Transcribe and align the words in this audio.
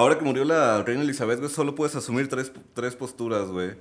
Ahora 0.00 0.16
que 0.16 0.24
murió 0.24 0.46
la 0.46 0.82
reina 0.82 1.02
Elizabeth, 1.02 1.40
güey, 1.40 1.50
solo 1.50 1.74
puedes 1.74 1.94
asumir 1.94 2.26
tres, 2.26 2.50
tres 2.72 2.96
posturas, 2.96 3.48
güey. 3.48 3.72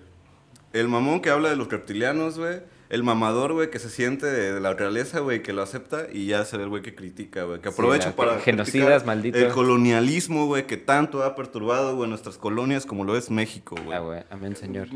El 0.74 0.90
mamón 0.90 1.22
que 1.22 1.30
habla 1.30 1.50
de 1.50 1.56
los 1.56 1.70
reptilianos, 1.70 2.38
güey. 2.38 2.60
El 2.90 3.04
mamador, 3.04 3.54
güey, 3.54 3.72
que 3.72 3.80
se 3.80 3.90
siente 3.90 4.25
de, 4.25 4.51
de 4.51 4.59
la 4.59 4.74
realeza, 4.74 5.21
güey, 5.21 5.42
que 5.42 5.53
lo 5.53 5.61
acepta. 5.61 6.08
Y 6.11 6.25
ya 6.25 6.43
será 6.43 6.63
el 6.63 6.69
güey 6.69 6.82
que 6.82 6.93
critica, 6.93 7.43
güey. 7.43 7.61
Que 7.61 7.69
aprovecha 7.69 8.18
para. 8.18 8.38
genocidas, 8.41 9.05
maldito. 9.05 9.38
El 9.38 9.47
colonialismo, 9.54 10.45
güey, 10.45 10.68
que 10.68 10.75
tanto 10.75 11.23
ha 11.23 11.38
perturbado, 11.38 11.95
güey, 11.95 12.09
nuestras 12.09 12.38
colonias 12.38 12.86
como 12.86 13.05
lo 13.05 13.15
es 13.15 13.31
México, 13.31 13.77
güey. 13.86 13.97
Ah, 13.97 14.01
güey. 14.01 14.23
Amén, 14.29 14.57
señor. 14.57 14.89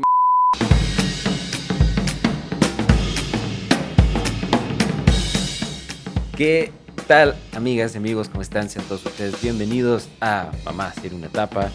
¿Qué 6.36 6.70
tal, 7.06 7.34
amigas 7.54 7.94
y 7.94 7.98
amigos? 7.98 8.28
¿Cómo 8.28 8.42
están? 8.42 8.68
Sean 8.68 8.84
todos 8.86 9.04
ustedes 9.04 9.40
bienvenidos 9.42 10.08
a 10.20 10.50
Mamá 10.64 10.92
Ser 10.92 11.14
una 11.14 11.26
etapa. 11.26 11.70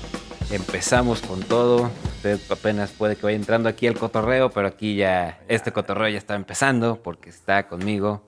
Empezamos 0.51 1.21
con 1.21 1.41
todo. 1.41 1.91
Usted 2.15 2.39
apenas 2.49 2.91
puede 2.91 3.15
que 3.15 3.23
vaya 3.23 3.35
entrando 3.35 3.69
aquí 3.69 3.87
al 3.87 3.93
cotorreo, 3.97 4.49
pero 4.49 4.67
aquí 4.67 4.95
ya, 4.95 5.39
este 5.47 5.71
cotorreo 5.71 6.09
ya 6.09 6.17
está 6.17 6.35
empezando 6.35 7.01
porque 7.03 7.29
está 7.29 7.67
conmigo 7.67 8.23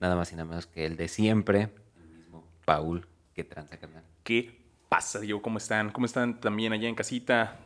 nada 0.00 0.16
más 0.16 0.32
y 0.32 0.36
nada 0.36 0.48
menos 0.48 0.66
que 0.66 0.86
el 0.86 0.96
de 0.96 1.08
siempre, 1.08 1.68
el 2.02 2.08
mismo 2.16 2.44
Paul. 2.64 3.06
¿Qué 3.34 3.44
tranza, 3.44 3.76
carnal? 3.76 4.02
¿Qué 4.24 4.58
pasa, 4.88 5.20
Diego? 5.20 5.42
¿Cómo 5.42 5.58
están? 5.58 5.90
¿Cómo 5.90 6.06
están 6.06 6.40
también 6.40 6.72
allá 6.72 6.88
en 6.88 6.94
casita? 6.94 7.58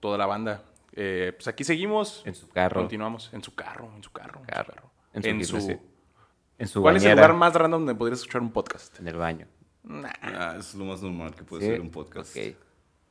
Toda 0.00 0.18
la 0.18 0.26
banda. 0.26 0.62
Eh, 0.92 1.32
pues 1.36 1.46
aquí 1.46 1.62
seguimos. 1.62 2.22
En 2.26 2.34
su 2.34 2.48
carro. 2.48 2.80
Continuamos. 2.80 3.30
En 3.32 3.42
su 3.44 3.54
carro, 3.54 3.90
en 3.94 4.02
su 4.02 4.10
carro. 4.10 4.40
En 4.40 4.46
Carro. 4.46 4.64
su 4.64 4.72
carro. 4.74 4.90
En 5.14 5.22
su 5.22 5.28
En 5.56 5.62
su- 5.62 5.95
En 6.58 6.68
su 6.68 6.80
¿Cuál 6.82 6.96
es 6.96 7.04
el 7.04 7.12
lugar 7.14 7.34
más 7.34 7.54
random 7.54 7.80
donde 7.82 7.94
podrías 7.94 8.20
escuchar 8.20 8.40
un 8.42 8.50
podcast? 8.50 8.98
En 8.98 9.08
el 9.08 9.16
baño. 9.16 9.46
Nah. 9.84 10.08
Ah, 10.22 10.56
es 10.58 10.74
lo 10.74 10.84
más 10.84 11.02
normal 11.02 11.34
que 11.34 11.44
puede 11.44 11.62
Sí, 11.64 11.70
ser 11.70 11.80
un 11.80 11.90
podcast. 11.90 12.36
ok. 12.36 12.42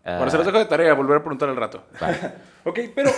Bueno, 0.04 0.30
se 0.30 0.36
Ah, 0.36 0.38
los 0.38 0.46
dejo 0.46 0.60
de 0.60 0.66
tarea, 0.66 0.94
volver 0.94 1.18
a 1.18 1.20
preguntar 1.22 1.50
al 1.50 1.56
rato. 1.56 1.84
Ok, 2.68 2.80
pero 2.96 3.12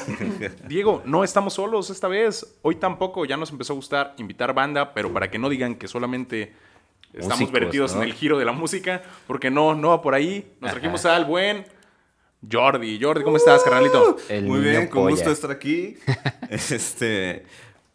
Diego, 0.68 1.02
no 1.06 1.24
estamos 1.24 1.54
solos 1.54 1.90
esta 1.90 2.10
vez. 2.10 2.58
Hoy 2.64 2.76
tampoco, 2.76 3.24
ya 3.24 3.38
nos 3.38 3.50
empezó 3.50 3.72
a 3.72 3.76
gustar 3.78 4.14
invitar 4.18 4.54
banda, 4.54 4.94
pero 4.94 5.14
para 5.14 5.32
que 5.32 5.40
no 5.40 5.48
digan 5.48 5.76
que 5.76 5.88
solamente 5.88 6.54
estamos 7.14 7.40
Músicos, 7.40 7.52
vertidos 7.54 7.96
¿no? 7.96 8.02
en 8.04 8.10
el 8.10 8.14
giro 8.14 8.38
de 8.38 8.44
la 8.44 8.52
música, 8.52 9.02
porque 9.26 9.50
no, 9.50 9.74
no 9.74 9.90
va 9.92 10.02
por 10.02 10.14
ahí. 10.16 10.52
Nos 10.60 10.70
Ajá. 10.72 10.80
trajimos 10.82 11.06
al 11.06 11.24
buen 11.24 11.66
Jordi. 12.52 13.00
Jordi, 13.02 13.24
¿cómo 13.24 13.38
estás, 13.38 13.64
carnalito? 13.64 14.18
El 14.28 14.46
muy 14.48 14.60
bien, 14.60 14.88
con 14.90 15.04
polla. 15.04 15.16
gusto 15.16 15.32
estar 15.32 15.50
aquí. 15.52 15.98
este, 16.50 17.46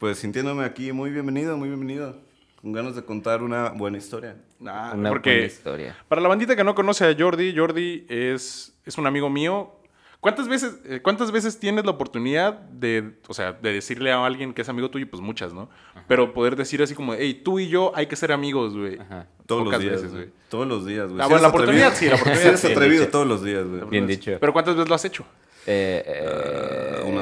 pues 0.02 0.18
sintiéndome 0.18 0.64
aquí 0.64 0.90
muy 0.90 1.10
bienvenido, 1.10 1.56
muy 1.56 1.68
bienvenido. 1.68 2.16
Con 2.60 2.72
ganas 2.72 2.96
de 2.96 3.04
contar 3.04 3.40
una 3.40 3.68
buena 3.68 3.98
historia. 3.98 4.34
Ah, 4.66 4.90
Una 4.94 4.94
buena 4.94 5.10
porque 5.10 5.44
historia. 5.46 5.96
para 6.08 6.20
la 6.20 6.26
bandita 6.28 6.56
que 6.56 6.64
no 6.64 6.74
conoce 6.74 7.04
a 7.04 7.14
Jordi, 7.16 7.54
Jordi 7.56 8.04
es, 8.08 8.74
es 8.84 8.98
un 8.98 9.06
amigo 9.06 9.30
mío. 9.30 9.70
¿Cuántas 10.18 10.48
veces, 10.48 10.80
eh, 10.86 10.98
¿Cuántas 11.00 11.30
veces 11.30 11.60
tienes 11.60 11.84
la 11.84 11.92
oportunidad 11.92 12.54
de, 12.54 13.12
o 13.28 13.32
sea, 13.34 13.52
de 13.52 13.72
decirle 13.74 14.10
a 14.10 14.26
alguien 14.26 14.52
que 14.54 14.62
es 14.62 14.68
amigo 14.68 14.90
tuyo? 14.90 15.06
Pues 15.08 15.22
muchas, 15.22 15.52
¿no? 15.52 15.68
Pero 16.08 16.32
poder 16.34 16.56
decir 16.56 16.82
así 16.82 16.96
como, 16.96 17.14
hey, 17.14 17.40
tú 17.44 17.60
y 17.60 17.68
yo 17.68 17.92
hay 17.94 18.06
que 18.08 18.16
ser 18.16 18.32
amigos, 18.32 18.76
güey. 18.76 18.98
Ajá. 18.98 19.28
Todos 19.46 19.62
Pocas 19.66 19.78
los 19.78 19.82
días, 19.88 20.02
veces, 20.02 20.12
güey. 20.16 20.30
Todos 20.48 20.66
los 20.66 20.84
días, 20.84 21.10
güey. 21.10 21.20
Ah, 21.22 21.26
bueno, 21.28 21.42
la 21.42 21.48
oportunidad 21.48 21.94
sí, 21.94 22.06
la 22.06 22.16
atrevido- 22.16 22.22
oportunidad 22.22 22.40
Si 22.42 22.48
eres 22.48 22.60
sí. 22.60 22.72
atrevido 22.72 23.06
todos 23.06 23.26
los 23.28 23.44
días, 23.44 23.64
güey. 23.68 23.84
Bien 23.84 24.08
dicho. 24.08 24.32
Pero 24.40 24.52
¿cuántas 24.52 24.74
veces 24.74 24.88
lo 24.88 24.96
has 24.96 25.04
hecho? 25.04 25.24
Eh, 25.64 26.02
eh, 26.04 27.02
unas 27.06 27.21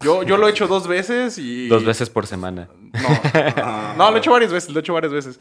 Yo, 0.00 0.22
yo 0.22 0.36
lo 0.36 0.46
he 0.46 0.50
hecho 0.50 0.66
dos 0.66 0.86
veces 0.86 1.38
y... 1.38 1.68
Dos 1.68 1.84
veces 1.84 2.10
por 2.10 2.26
semana. 2.26 2.68
No, 2.92 3.94
no, 3.96 4.10
lo 4.10 4.16
he 4.16 4.20
hecho 4.20 4.30
varias 4.32 4.52
veces, 4.52 4.70
lo 4.70 4.78
he 4.78 4.80
hecho 4.80 4.92
varias 4.94 5.12
veces. 5.12 5.40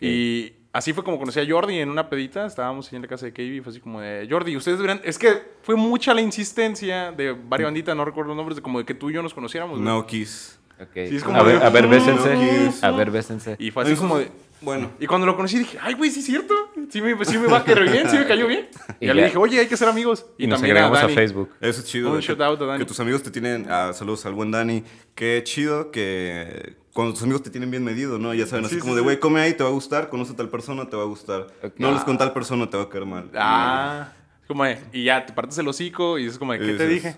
Y 0.00 0.52
así 0.72 0.92
fue 0.92 1.04
como 1.04 1.18
conocí 1.18 1.38
a 1.38 1.46
Jordi 1.48 1.78
en 1.78 1.88
una 1.88 2.08
pedita. 2.08 2.44
Estábamos 2.46 2.88
ahí 2.90 2.96
en 2.96 3.02
la 3.02 3.08
casa 3.08 3.26
de 3.26 3.32
KB 3.32 3.40
y 3.40 3.60
fue 3.60 3.70
así 3.70 3.80
como 3.80 4.00
de 4.00 4.26
Jordi, 4.28 4.56
ustedes 4.56 4.78
deberían. 4.78 5.00
Es 5.04 5.18
que 5.18 5.42
fue 5.62 5.76
mucha 5.76 6.12
la 6.14 6.20
insistencia 6.20 7.12
de 7.12 7.32
varias 7.32 7.68
banditas, 7.68 7.94
no 7.96 8.04
recuerdo 8.04 8.28
los 8.28 8.36
nombres, 8.36 8.56
de 8.56 8.62
como 8.62 8.78
de 8.80 8.84
que 8.84 8.94
tú 8.94 9.10
y 9.10 9.14
yo 9.14 9.22
nos 9.22 9.32
conociéramos. 9.34 9.78
güey. 9.78 9.88
No 9.88 10.04
kiss. 10.06 10.58
Ok. 10.80 10.88
Sí, 10.94 11.16
es 11.16 11.22
como 11.22 11.38
a, 11.38 11.42
ver, 11.44 11.60
de- 11.60 11.64
a 11.66 11.70
ver, 11.70 11.86
bésense. 11.86 12.34
No, 12.82 12.88
A 12.88 12.90
ver, 12.90 13.10
bésense. 13.12 13.56
Y 13.60 13.70
fue 13.70 13.84
así 13.84 13.94
como 13.94 14.18
de. 14.18 14.30
Bueno, 14.62 14.90
Y 15.00 15.06
cuando 15.06 15.26
lo 15.26 15.34
conocí 15.36 15.58
dije, 15.58 15.78
ay, 15.80 15.94
güey, 15.94 16.10
sí 16.10 16.20
es 16.20 16.26
cierto. 16.26 16.54
Sí 16.90 17.00
me, 17.00 17.24
sí 17.24 17.38
me 17.38 17.46
va 17.48 17.58
a 17.58 17.64
querer 17.64 17.90
bien, 17.90 18.08
sí 18.08 18.16
me 18.16 18.26
cayó 18.26 18.46
bien. 18.46 18.68
Y 19.00 19.04
Y 19.04 19.06
ya 19.08 19.14
le 19.14 19.24
dije, 19.24 19.36
oye, 19.38 19.58
hay 19.60 19.66
que 19.66 19.76
ser 19.76 19.88
amigos. 19.88 20.26
Y 20.38 20.46
nos 20.46 20.58
también 20.60 20.76
agregamos 20.76 20.98
a, 20.98 21.02
Dani. 21.02 21.14
Facebook. 21.14 21.50
eso 21.60 21.80
es 21.80 21.86
chido. 21.86 22.12
Un 22.12 22.20
shout 22.20 22.40
out 22.40 22.60
a 22.62 22.64
Dani. 22.66 22.78
que 22.78 22.84
tus 22.84 23.00
amigos 23.00 23.22
te 23.22 23.30
tienen. 23.30 23.66
ah, 23.68 23.92
saludos 23.94 24.24
al 24.26 24.34
buen 24.34 24.50
Dani. 24.50 24.84
Qué 25.14 25.40
chido 25.44 25.90
que 25.90 26.76
cuando 26.92 27.14
tus 27.14 27.22
amigos 27.22 27.42
te 27.42 27.50
tienen 27.50 27.70
bien 27.70 27.82
medido, 27.84 28.18
¿no? 28.18 28.34
Ya 28.34 28.46
saben, 28.46 28.64
así 28.66 28.74
Sí, 28.76 28.80
como 28.80 28.92
sí, 28.92 28.96
de, 28.96 29.02
güey, 29.02 29.18
come 29.18 29.40
ahí, 29.40 29.54
te 29.54 29.62
va 29.64 29.70
a 29.70 29.72
gustar. 29.72 30.08
Conoce 30.08 30.32
a 30.32 30.36
tal 30.36 30.48
persona, 30.48 30.88
te 30.88 30.96
va 30.96 31.02
a 31.02 31.06
gustar. 31.06 31.46
No 31.78 31.90
les 31.92 32.02
con 32.04 32.18
tal 32.18 32.32
persona, 32.32 32.68
te 32.68 32.76
va 32.76 32.84
a 32.84 32.88
caer 32.88 33.06
mal. 33.06 33.30
Ah, 33.34 34.12
como 34.46 34.64
de, 34.64 34.78
y 34.92 35.04
ya 35.04 35.24
te 35.24 35.32
partes 35.32 35.56
el 35.58 35.66
hocico 35.68 36.18
y 36.18 36.26
es 36.26 36.38
como 36.38 36.52
de, 36.52 36.58
¿qué 36.58 36.74
te 36.74 36.86
dije? 36.88 37.16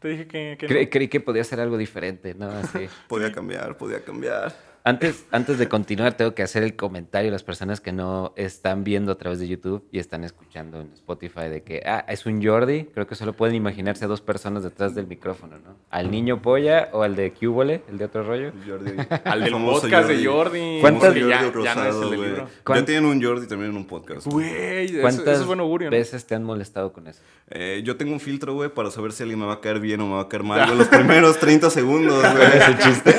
Te 0.00 0.08
dije 0.08 0.26
que. 0.26 0.56
que 0.58 0.66
no. 0.66 0.74
Cre- 0.74 0.88
creí 0.90 1.08
que 1.08 1.20
podía 1.20 1.44
ser 1.44 1.60
algo 1.60 1.76
diferente, 1.76 2.34
¿no? 2.34 2.48
Así. 2.50 2.88
Podía 3.08 3.30
cambiar, 3.30 3.76
podía 3.76 4.02
cambiar. 4.02 4.52
Antes, 4.84 5.26
antes 5.30 5.58
de 5.58 5.68
continuar, 5.68 6.14
tengo 6.16 6.34
que 6.34 6.42
hacer 6.42 6.64
el 6.64 6.74
comentario 6.74 7.28
a 7.30 7.32
las 7.32 7.44
personas 7.44 7.80
que 7.80 7.92
no 7.92 8.32
están 8.34 8.82
viendo 8.82 9.12
a 9.12 9.14
través 9.14 9.38
de 9.38 9.46
YouTube 9.46 9.86
y 9.92 10.00
están 10.00 10.24
escuchando 10.24 10.80
en 10.80 10.92
Spotify 10.92 11.42
de 11.48 11.62
que, 11.62 11.82
ah, 11.86 12.04
es 12.08 12.26
un 12.26 12.44
Jordi. 12.44 12.86
Creo 12.92 13.06
que 13.06 13.14
solo 13.14 13.32
pueden 13.32 13.54
imaginarse 13.54 14.06
a 14.06 14.08
dos 14.08 14.20
personas 14.20 14.64
detrás 14.64 14.96
del 14.96 15.06
micrófono, 15.06 15.58
¿no? 15.58 15.76
Al 15.90 16.10
niño 16.10 16.42
polla 16.42 16.88
o 16.92 17.04
al 17.04 17.14
de 17.14 17.32
Cubole, 17.32 17.82
el 17.88 17.96
de 17.98 18.06
otro 18.06 18.24
rollo. 18.24 18.50
Jordi. 18.66 18.90
Al 19.24 19.38
El 19.38 19.44
del 19.44 19.52
famoso 19.52 19.82
podcast 19.82 20.08
de 20.08 20.26
Jordi. 20.26 20.78
¿Cuántas- 20.80 21.04
Porque 21.12 21.28
ya, 21.28 21.42
Jordi 21.44 21.62
ya 21.64 21.74
no 21.76 21.84
es 21.84 21.94
el 21.94 22.00
del 22.10 22.10
libro. 22.22 22.36
Ya 22.48 22.64
¿Cuán- 22.64 22.84
tienen 22.84 23.04
un 23.04 23.22
Jordi 23.22 23.46
también 23.46 23.70
en 23.70 23.76
un 23.76 23.86
podcast. 23.86 24.26
Güey, 24.26 24.86
eso, 24.86 25.00
¿Cuántas 25.00 25.28
eso 25.28 25.40
es 25.42 25.46
buen 25.46 25.60
augurio, 25.60 25.90
¿no? 25.90 25.96
veces 25.96 26.26
te 26.26 26.34
han 26.34 26.42
molestado 26.42 26.92
con 26.92 27.06
eso? 27.06 27.20
Eh, 27.50 27.82
yo 27.84 27.96
tengo 27.96 28.12
un 28.12 28.20
filtro, 28.20 28.54
güey, 28.54 28.68
para 28.70 28.90
saber 28.90 29.12
si 29.12 29.22
alguien 29.22 29.38
me 29.38 29.46
va 29.46 29.54
a 29.54 29.60
caer 29.60 29.78
bien 29.78 30.00
o 30.00 30.08
me 30.08 30.14
va 30.14 30.22
a 30.22 30.28
caer 30.28 30.42
mal. 30.42 30.76
los 30.76 30.88
primeros 30.88 31.38
30 31.38 31.70
segundos, 31.70 32.20
güey. 32.20 32.46
¿Ese 32.48 32.78
chiste? 32.78 33.14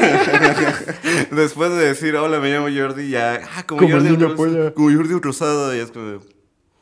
Después 1.32 1.53
de 1.58 1.86
decir, 1.88 2.16
hola, 2.16 2.40
me 2.40 2.50
llamo 2.52 2.68
Jordi, 2.76 3.10
ya, 3.10 3.42
ah, 3.56 3.64
como, 3.66 3.82
Como 3.82 3.94
Jordi, 3.94 4.08
el 4.08 4.14
niño 4.14 4.28
Ros- 4.30 4.36
polla. 4.38 4.74
como 4.74 4.92
Jordi 4.96 5.20
Rosado, 5.20 5.76
y 5.76 5.80
es 5.80 5.92
como, 5.92 6.20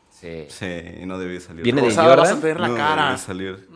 Sí. 0.09 0.45
sí, 0.49 1.05
no 1.05 1.17
debía 1.17 1.39
salir. 1.39 1.63
Viene 1.63 1.81
de 1.81 1.87
Rosado, 1.89 2.15
vas 2.17 2.29
a 2.31 2.35
Jordan. 2.35 2.61
la 2.61 2.67
no 2.67 2.75
cara. 2.75 3.03
debía 3.05 3.17
salir. 3.17 3.67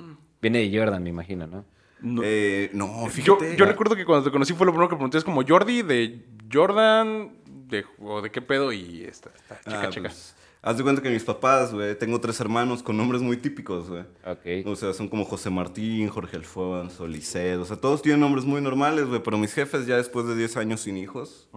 Viene 0.41 0.59
de 0.69 0.77
Jordan, 0.77 1.01
me 1.03 1.09
imagino, 1.09 1.47
¿no? 1.47 1.65
No. 2.01 2.21
Eh, 2.23 2.69
no, 2.73 3.05
yo, 3.05 3.09
fíjate. 3.09 3.55
yo 3.55 3.65
recuerdo 3.65 3.95
que 3.95 4.05
cuando 4.05 4.25
te 4.25 4.31
conocí 4.31 4.53
fue 4.53 4.65
lo 4.67 4.71
primero 4.73 4.89
que 4.89 4.95
pregunté, 4.95 5.17
es 5.17 5.23
como 5.23 5.41
Jordi 5.47 5.81
de 5.81 6.23
Jordan, 6.51 7.31
de, 7.45 7.83
o 7.99 8.21
de 8.21 8.29
qué 8.29 8.41
pedo, 8.41 8.71
y 8.71 9.03
esta, 9.05 9.31
esta 9.35 9.57
chica, 9.63 9.81
Ah, 9.81 9.89
chica. 9.89 10.09
pues, 10.09 10.34
haz 10.65 10.75
de 10.77 10.83
cuenta 10.83 11.01
que 11.01 11.09
mis 11.09 11.23
papás, 11.23 11.71
güey, 11.73 11.97
tengo 11.97 12.19
tres 12.19 12.39
hermanos 12.41 12.81
con 12.83 12.97
nombres 12.97 13.21
muy 13.21 13.37
típicos, 13.37 13.87
güey. 13.89 14.01
Ok. 14.25 14.65
O 14.67 14.75
sea, 14.75 14.93
son 14.93 15.07
como 15.07 15.23
José 15.23 15.49
Martín, 15.49 16.09
Jorge 16.09 16.35
Alfonso, 16.35 17.07
Liceo. 17.07 17.61
O 17.61 17.65
sea, 17.65 17.77
todos 17.77 18.01
tienen 18.01 18.19
nombres 18.19 18.43
muy 18.45 18.59
normales, 18.61 19.05
güey. 19.05 19.21
Pero 19.23 19.37
mis 19.37 19.53
jefes, 19.53 19.85
ya 19.85 19.95
después 19.97 20.25
de 20.27 20.35
10 20.35 20.57
años 20.57 20.81
sin 20.81 20.97
hijos, 20.97 21.47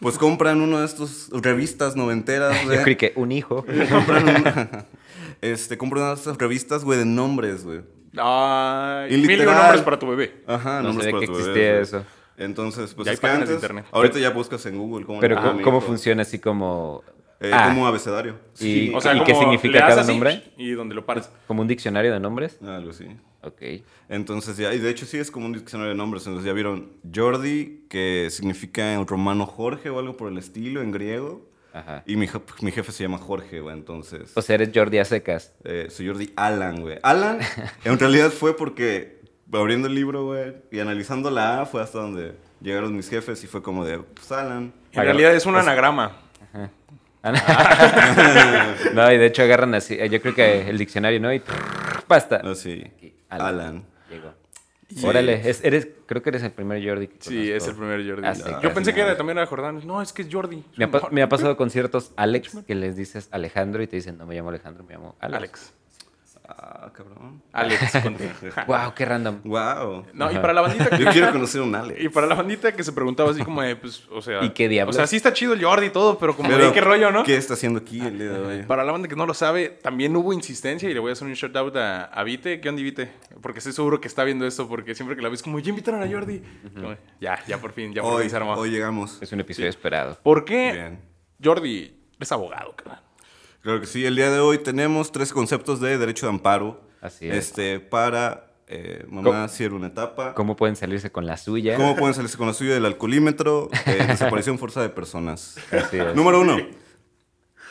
pues 0.00 0.18
compran 0.18 0.60
uno 0.60 0.80
de 0.80 0.84
estos 0.86 1.30
revistas 1.32 1.96
noventeras, 1.96 2.62
güey. 2.64 2.76
Yo 2.78 2.82
creí 2.82 2.96
que 2.96 3.12
un 3.16 3.30
hijo. 3.32 3.64
compran 3.90 4.28
un- 4.28 4.84
este, 5.40 5.78
compran 5.78 6.02
una 6.02 6.10
de 6.14 6.16
estas 6.18 6.36
revistas, 6.36 6.84
güey, 6.84 6.98
de 6.98 7.04
nombres, 7.06 7.64
güey. 7.64 7.80
Ay, 8.18 9.14
Y 9.14 9.18
mil 9.26 9.44
nombres 9.44 9.80
para 9.82 9.98
tu 9.98 10.06
bebé. 10.08 10.42
Ajá, 10.46 10.82
No 10.82 10.88
nombres 10.88 11.10
sabía 11.10 11.12
para 11.12 11.20
que 11.20 11.26
tu 11.26 11.32
bebé, 11.32 11.42
existía 11.50 11.70
güey. 11.72 11.82
eso. 11.82 12.04
Entonces, 12.36 12.94
pues 12.94 13.06
Ya 13.06 13.10
hay 13.12 13.14
es 13.14 13.20
que 13.20 13.26
antes, 13.28 13.50
internet. 13.50 13.84
ahorita 13.92 14.18
ya 14.18 14.30
buscas 14.30 14.66
en 14.66 14.76
Google 14.78 15.06
cómo 15.06 15.20
Pero 15.20 15.36
le 15.36 15.40
pongo 15.40 15.60
a 15.60 15.62
¿cómo, 15.62 15.80
funciona 15.80 16.22
así 16.22 16.38
como... 16.38 17.02
Eh, 17.42 17.50
Ah, 17.52 17.68
como 17.68 17.86
abecedario. 17.86 18.36
Y- 18.60 18.94
O 18.94 19.00
sea, 19.00 19.12
qué 19.24 19.32
como 19.32 19.40
significa 19.42 19.80
cada 19.86 20.02
así, 20.02 20.12
nombre? 20.12 20.42
Y 20.56 20.70
donde 20.72 20.94
lo 20.94 21.04
paras. 21.04 21.30
como 21.46 21.62
un 21.62 21.68
diccionario 21.68 22.12
de 22.12 22.20
nombres? 22.20 22.58
Algo 22.64 22.90
así. 22.90 23.06
Ok. 23.42 23.60
Entonces 24.08 24.56
ya, 24.56 24.72
y 24.72 24.78
de 24.78 24.88
hecho 24.90 25.04
sí 25.06 25.18
es 25.18 25.30
como 25.30 25.46
un 25.46 25.52
diccionario 25.52 25.90
de 25.92 25.96
nombres. 25.98 26.24
Entonces 26.26 26.46
ya 26.46 26.52
vieron 26.52 26.92
Jordi, 27.14 27.86
que 27.88 28.28
significa 28.30 28.94
en 28.94 29.06
romano 29.06 29.46
Jorge 29.46 29.90
o 29.90 29.98
algo 29.98 30.16
por 30.16 30.30
el 30.30 30.38
estilo, 30.38 30.80
en 30.82 30.92
griego. 30.92 31.50
Ajá. 31.74 32.02
Y 32.06 32.16
mi, 32.16 32.28
mi 32.60 32.70
jefe 32.70 32.92
se 32.92 33.02
llama 33.02 33.18
Jorge, 33.18 33.60
güey. 33.60 33.74
Entonces, 33.74 34.32
O 34.36 34.42
sea, 34.42 34.54
eres 34.56 34.70
Jordi 34.74 34.98
a 34.98 35.04
secas. 35.04 35.54
eh, 35.64 35.86
soy 35.90 36.06
Jordi 36.06 36.30
Alan, 36.36 36.80
güey. 36.82 36.98
Alan, 37.02 37.38
en 37.84 37.98
realidad 37.98 38.30
fue 38.30 38.56
porque 38.56 39.20
abriendo 39.52 39.88
el 39.88 39.94
libro, 39.94 40.24
güey, 40.26 40.54
y 40.70 40.78
analizando 40.80 41.30
la 41.30 41.62
A, 41.62 41.66
fue 41.66 41.82
hasta 41.82 41.98
donde 41.98 42.34
llegaron 42.60 42.94
mis 42.94 43.08
jefes 43.08 43.42
y 43.42 43.46
fue 43.46 43.62
como 43.62 43.84
de, 43.84 43.98
pues 43.98 44.30
Alan. 44.32 44.72
En 44.92 45.02
realidad 45.02 45.34
es 45.34 45.46
un 45.46 45.56
anagrama. 45.56 46.16
no, 48.94 49.12
y 49.12 49.18
de 49.18 49.26
hecho 49.26 49.42
agarran 49.42 49.74
así. 49.74 49.94
eh, 49.98 50.08
Yo 50.08 50.20
creo 50.20 50.34
que 50.34 50.68
el 50.68 50.78
diccionario, 50.78 51.20
¿no? 51.20 51.32
Y 51.32 51.42
basta. 52.08 52.36
Así, 52.36 52.82
Aquí, 52.96 53.14
Alan. 53.28 53.84
Llegó. 54.10 54.34
Sí. 54.94 55.06
Órale, 55.06 55.48
es- 55.48 55.64
eres, 55.64 55.88
creo 56.06 56.22
que 56.22 56.28
eres 56.30 56.42
el 56.42 56.50
primer 56.52 56.86
Jordi 56.86 57.06
que 57.08 57.16
Sí, 57.20 57.50
es 57.50 57.66
el 57.66 57.74
primer 57.76 58.06
Jordi. 58.06 58.26
Ah, 58.26 58.34
sí, 58.34 58.42
Yo 58.62 58.74
pensé 58.74 58.92
que 58.92 59.00
era, 59.00 59.16
también 59.16 59.38
era 59.38 59.46
Jordán. 59.46 59.80
No, 59.86 60.02
es 60.02 60.12
que 60.12 60.20
es 60.22 60.28
Jordi. 60.30 60.62
Me 60.76 60.84
ha, 60.84 60.90
me 61.10 61.22
ha 61.22 61.28
pasado 61.28 61.56
con 61.56 61.70
ciertos 61.70 62.12
Alex 62.16 62.58
que 62.66 62.74
les 62.74 62.94
dices 62.96 63.28
Alejandro 63.30 63.82
y 63.82 63.86
te 63.86 63.96
dicen, 63.96 64.18
no 64.18 64.26
me 64.26 64.34
llamo 64.34 64.50
Alejandro, 64.50 64.84
me 64.84 64.92
llamo 64.94 65.16
Alex. 65.20 65.36
Alex. 65.38 65.72
Ah, 66.54 66.90
cabrón. 66.92 67.42
Alex. 67.52 67.92
Wow, 68.66 68.94
qué 68.94 69.04
random. 69.04 69.40
Wow. 69.44 70.06
No, 70.12 70.30
y 70.30 70.34
para 70.36 70.52
la 70.52 70.60
bandita 70.60 70.90
que... 70.90 70.98
Yo 71.04 71.10
quiero 71.10 71.32
conocer 71.32 71.60
un 71.62 71.74
Alex. 71.74 72.00
Y 72.02 72.08
para 72.08 72.26
la 72.26 72.34
bandita 72.34 72.72
que 72.72 72.84
se 72.84 72.92
preguntaba 72.92 73.30
así 73.30 73.42
como 73.42 73.62
de, 73.62 73.76
pues, 73.76 74.06
o 74.10 74.20
sea... 74.20 74.44
¿Y 74.44 74.50
qué 74.50 74.68
diablos? 74.68 74.94
O 74.96 74.98
sea, 74.98 75.06
sí 75.06 75.16
está 75.16 75.32
chido 75.32 75.54
el 75.54 75.64
Jordi 75.64 75.86
y 75.86 75.90
todo, 75.90 76.18
pero 76.18 76.36
como 76.36 76.48
Pero, 76.50 76.66
de 76.66 76.72
qué 76.72 76.80
rollo, 76.80 77.10
¿no? 77.10 77.22
¿Qué 77.24 77.36
está 77.36 77.54
haciendo 77.54 77.80
aquí 77.80 78.00
el 78.00 78.18
día 78.18 78.30
de 78.30 78.40
hoy? 78.40 78.62
Para 78.64 78.84
la 78.84 78.92
banda 78.92 79.08
que 79.08 79.16
no 79.16 79.26
lo 79.26 79.34
sabe, 79.34 79.68
también 79.70 80.14
hubo 80.16 80.32
insistencia 80.32 80.88
y 80.90 80.94
le 80.94 81.00
voy 81.00 81.10
a 81.10 81.12
hacer 81.14 81.26
un 81.26 81.34
shout 81.34 81.56
out 81.56 81.76
a, 81.76 82.04
a 82.04 82.22
Vite. 82.24 82.60
¿Qué 82.60 82.68
onda, 82.68 82.82
Vite? 82.82 83.10
Porque 83.40 83.58
estoy 83.58 83.72
seguro 83.72 84.00
que 84.00 84.08
está 84.08 84.24
viendo 84.24 84.46
esto, 84.46 84.68
porque 84.68 84.94
siempre 84.94 85.16
que 85.16 85.22
la 85.22 85.28
ves 85.28 85.42
como, 85.42 85.58
ya 85.58 85.70
invitaron 85.70 86.02
a 86.02 86.08
Jordi. 86.10 86.42
Como, 86.74 86.94
ya, 87.20 87.38
ya 87.46 87.58
por 87.58 87.72
fin, 87.72 87.92
ya 87.92 88.02
por 88.02 88.14
Hoy, 88.14 88.22
fin 88.22 88.30
se 88.30 88.36
armó. 88.36 88.54
hoy 88.54 88.70
llegamos. 88.70 89.20
Es 89.22 89.32
un 89.32 89.40
episodio 89.40 89.68
esperado. 89.68 90.18
¿Por 90.22 90.44
qué 90.44 90.72
Bien. 90.72 91.00
Jordi 91.42 91.96
es 92.20 92.32
abogado, 92.32 92.74
cabrón? 92.76 92.98
Claro 93.62 93.80
que 93.80 93.86
sí. 93.86 94.04
El 94.04 94.16
día 94.16 94.30
de 94.30 94.40
hoy 94.40 94.58
tenemos 94.58 95.12
tres 95.12 95.32
conceptos 95.32 95.80
de 95.80 95.96
derecho 95.96 96.26
de 96.26 96.30
amparo. 96.30 96.80
Así 97.00 97.28
es. 97.28 97.36
Este, 97.36 97.78
para 97.80 98.52
eh, 98.66 99.04
mamá 99.08 99.46
cierra 99.48 99.76
una 99.76 99.86
etapa. 99.86 100.34
¿Cómo 100.34 100.56
pueden 100.56 100.74
salirse 100.76 101.12
con 101.12 101.26
la 101.26 101.36
suya? 101.36 101.76
¿Cómo 101.76 101.94
pueden 101.94 102.14
salirse 102.14 102.36
con 102.36 102.48
la 102.48 102.54
suya 102.54 102.74
del 102.74 102.86
alcoholímetro? 102.86 103.70
Eh, 103.86 104.04
desaparición 104.08 104.58
forzada 104.58 104.88
de 104.88 104.92
personas. 104.92 105.56
Así 105.70 105.98
es. 105.98 106.14
Número 106.16 106.40
uno. 106.40 106.56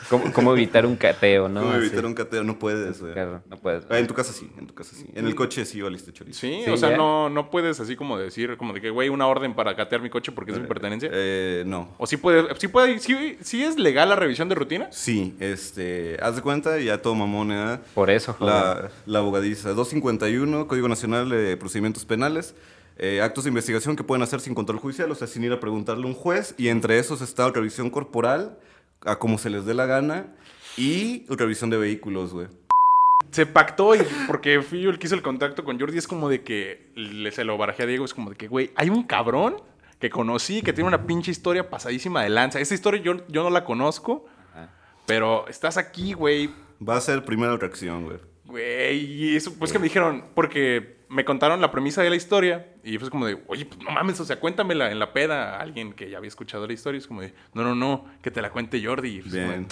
¿Cómo, 0.08 0.32
cómo 0.32 0.52
evitar 0.52 0.84
un 0.86 0.96
cateo, 0.96 1.48
no? 1.48 1.62
¿Cómo 1.62 1.74
evitar 1.74 2.04
un 2.06 2.14
cateo? 2.14 2.44
No 2.44 2.58
puedes, 2.58 3.00
güey. 3.00 3.12
Claro, 3.12 3.42
no 3.48 3.56
puedes. 3.56 3.84
Ah, 3.90 3.98
en 3.98 4.06
tu 4.06 4.14
casa 4.14 4.32
sí, 4.32 4.50
en 4.58 4.66
tu 4.66 4.74
casa 4.74 4.94
sí. 4.94 5.06
En 5.14 5.26
el 5.26 5.34
coche 5.34 5.64
sí 5.64 5.80
valiste 5.80 6.12
chorizo. 6.12 6.38
Sí, 6.40 6.62
Sí, 6.64 6.70
o 6.70 6.76
sea, 6.76 6.90
ya. 6.90 6.96
no, 6.96 7.28
no 7.30 7.50
puedes 7.50 7.80
así 7.80 7.96
como 7.96 8.18
decir, 8.18 8.56
como 8.56 8.72
de 8.72 8.80
que, 8.80 8.90
güey, 8.90 9.08
una 9.08 9.26
orden 9.26 9.54
para 9.54 9.74
catear 9.76 10.00
mi 10.02 10.10
coche 10.10 10.32
porque 10.32 10.52
es 10.52 10.58
mi 10.60 10.66
pertenencia. 10.66 11.08
Eh, 11.12 11.62
no. 11.66 11.94
o 11.98 12.06
sí 12.06 12.16
puede, 12.16 12.54
sí 12.58 12.68
puede, 12.68 12.98
sí, 12.98 13.38
sí 13.40 13.62
es 13.64 13.78
legal 13.78 14.08
la 14.08 14.16
revisión 14.16 14.48
de 14.48 14.54
rutina. 14.54 14.88
Sí, 14.92 15.34
este, 15.40 16.16
haz 16.22 16.36
de 16.36 16.42
cuenta, 16.42 16.78
ya 16.78 17.00
todo 17.00 17.14
mamón, 17.14 17.52
¿eh? 17.52 17.78
Por 17.94 18.10
eso, 18.10 18.32
joven. 18.34 18.52
La, 18.54 18.90
la 19.06 19.18
abogadiza. 19.20 19.70
251, 19.72 20.66
Código 20.68 20.88
Nacional 20.88 21.28
de 21.28 21.56
Procedimientos 21.56 22.04
Penales. 22.04 22.54
eh, 22.98 23.20
actos 23.22 23.44
de 23.44 23.48
investigación 23.48 23.96
que 23.96 24.04
pueden 24.04 24.22
hacer 24.22 24.40
sin 24.40 24.54
control 24.54 24.78
judicial, 24.78 25.10
o 25.10 25.14
sea, 25.14 25.26
sin 25.26 25.42
ir 25.44 25.52
a 25.52 25.58
preguntarle 25.60 26.04
a 26.04 26.06
un 26.08 26.14
juez. 26.14 26.54
Y 26.58 26.68
entre 26.68 26.98
esos 26.98 27.20
está 27.22 27.50
revisión 27.50 27.88
corporal, 27.90 28.58
a 29.04 29.16
como 29.16 29.38
se 29.38 29.50
les 29.50 29.64
dé 29.64 29.74
la 29.74 29.86
gana. 29.86 30.26
Y 30.76 31.24
revisión 31.28 31.68
de 31.70 31.76
vehículos, 31.76 32.32
güey. 32.32 32.46
Se 33.30 33.46
pactó 33.46 33.94
y 33.94 34.00
porque 34.26 34.62
fui 34.62 34.82
yo 34.82 34.90
el 34.90 34.98
que 34.98 35.06
hizo 35.06 35.14
el 35.14 35.22
contacto 35.22 35.64
con 35.64 35.78
Jordi, 35.78 35.98
es 35.98 36.06
como 36.08 36.28
de 36.28 36.42
que 36.42 36.90
le, 36.94 37.30
se 37.30 37.44
lo 37.44 37.56
barajé 37.56 37.82
a 37.84 37.86
Diego, 37.86 38.04
es 38.04 38.14
como 38.14 38.30
de 38.30 38.36
que, 38.36 38.48
güey, 38.48 38.70
hay 38.74 38.90
un 38.90 39.04
cabrón 39.04 39.56
que 39.98 40.10
conocí 40.10 40.62
que 40.62 40.72
tiene 40.72 40.88
una 40.88 41.06
pinche 41.06 41.30
historia 41.30 41.70
pasadísima 41.70 42.22
de 42.22 42.30
lanza. 42.30 42.58
Esa 42.60 42.74
historia 42.74 43.00
yo, 43.00 43.26
yo 43.28 43.42
no 43.42 43.50
la 43.50 43.64
conozco, 43.64 44.26
Ajá. 44.52 44.70
pero 45.06 45.46
estás 45.48 45.76
aquí, 45.76 46.12
güey, 46.12 46.50
Va 46.86 46.96
a 46.96 47.00
ser 47.00 47.24
primera 47.24 47.56
reacción, 47.56 48.04
güey. 48.04 48.18
güey, 48.44 48.98
y 48.98 49.36
eso, 49.36 49.54
pues 49.58 49.72
que 49.72 49.78
me 49.78 49.84
dijeron, 49.84 50.24
porque 50.34 50.96
me 51.12 51.24
contaron 51.24 51.60
la 51.60 51.70
premisa 51.70 52.02
de 52.02 52.10
la 52.10 52.16
historia 52.16 52.66
y 52.82 52.96
fue 52.98 53.10
como 53.10 53.26
de, 53.26 53.38
oye, 53.46 53.66
pues 53.66 53.78
no 53.80 53.90
mames, 53.90 54.18
o 54.20 54.24
sea, 54.24 54.40
cuéntamela 54.40 54.90
en 54.90 54.98
la 54.98 55.12
peda 55.12 55.56
a 55.56 55.60
alguien 55.60 55.92
que 55.92 56.08
ya 56.10 56.16
había 56.18 56.28
escuchado 56.28 56.66
la 56.66 56.72
historia. 56.72 56.98
Es 56.98 57.06
como 57.06 57.20
de, 57.20 57.34
no, 57.54 57.62
no, 57.62 57.74
no, 57.74 58.06
que 58.22 58.30
te 58.30 58.40
la 58.40 58.50
cuente 58.50 58.82
Jordi. 58.84 59.16
Y 59.18 59.20
pues, 59.20 59.32
Bien. 59.32 59.46
como 59.46 59.58
de, 59.58 59.66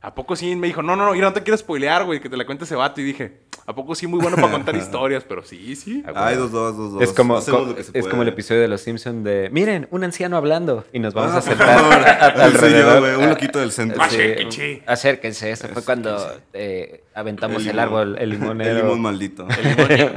¿A 0.00 0.14
poco 0.14 0.36
sí? 0.36 0.54
Me 0.54 0.68
dijo, 0.68 0.80
no, 0.80 0.94
no, 0.94 1.06
no, 1.12 1.20
no 1.20 1.32
te 1.32 1.42
quiero 1.42 1.58
spoilear, 1.58 2.04
güey, 2.04 2.20
que 2.20 2.28
te 2.28 2.36
la 2.36 2.46
cuente 2.46 2.62
ese 2.64 2.76
vato. 2.76 3.00
Y 3.00 3.04
dije, 3.04 3.40
¿a 3.66 3.74
poco 3.74 3.96
sí 3.96 4.06
muy 4.06 4.20
bueno 4.20 4.36
para 4.36 4.52
contar 4.52 4.76
historias? 4.76 5.24
Pero 5.24 5.42
sí, 5.42 5.74
sí. 5.74 6.04
Hay 6.06 6.12
güey. 6.14 6.36
dos, 6.36 6.52
dos, 6.52 6.76
dos, 6.76 6.92
dos. 6.92 7.02
Es 7.02 7.12
como, 7.12 7.36
Hacemos 7.36 7.60
co- 7.62 7.66
lo 7.70 7.74
que 7.74 7.82
se 7.82 7.98
es 7.98 8.06
como 8.06 8.22
el 8.22 8.28
episodio 8.28 8.60
de 8.60 8.68
Los 8.68 8.80
Simpsons 8.82 9.24
de, 9.24 9.48
miren, 9.50 9.88
un 9.90 10.04
anciano 10.04 10.36
hablando 10.36 10.84
y 10.92 11.00
nos 11.00 11.14
vamos 11.14 11.32
Ah, 11.34 11.38
a 11.38 11.42
sentar 11.42 11.68
a- 11.68 12.48
Sí, 12.50 12.56
yo, 12.60 12.90
alrededor. 12.90 13.18
un 13.24 13.28
loquito 13.28 13.58
del 13.58 13.72
centro. 13.72 14.00
Sí, 14.08 14.16
Acérquense. 14.20 14.82
acérquense, 14.86 15.50
eso 15.50 15.66
fue 15.68 15.82
cuando 15.82 16.32
eh, 16.52 17.02
aventamos 17.14 17.62
el, 17.62 17.68
limón. 17.76 17.80
árbol, 17.80 18.16
el 18.20 18.30
limonero. 18.38 18.70
El 18.70 18.76
limón 18.76 19.00
maldito. 19.00 19.48
El 19.50 19.88
limón. 19.98 20.12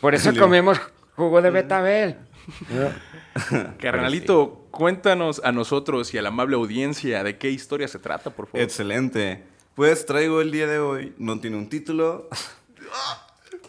Por 0.00 0.14
eso 0.14 0.30
El 0.30 0.38
comemos 0.38 0.78
jugo 1.16 1.40
de 1.40 1.50
betabel. 1.50 2.16
Carnalito, 3.78 4.66
cuéntanos 4.70 5.40
a 5.44 5.52
nosotros 5.52 6.12
y 6.14 6.18
a 6.18 6.22
la 6.22 6.28
amable 6.28 6.56
audiencia 6.56 7.22
de 7.24 7.38
qué 7.38 7.50
historia 7.50 7.88
se 7.88 7.98
trata, 7.98 8.30
por 8.30 8.46
favor. 8.46 8.60
Excelente. 8.60 9.44
Pues 9.74 10.06
traigo 10.06 10.40
el 10.40 10.50
día 10.50 10.66
de 10.66 10.78
hoy, 10.78 11.14
no 11.18 11.38
tiene 11.40 11.56
un 11.56 11.68
título, 11.68 12.28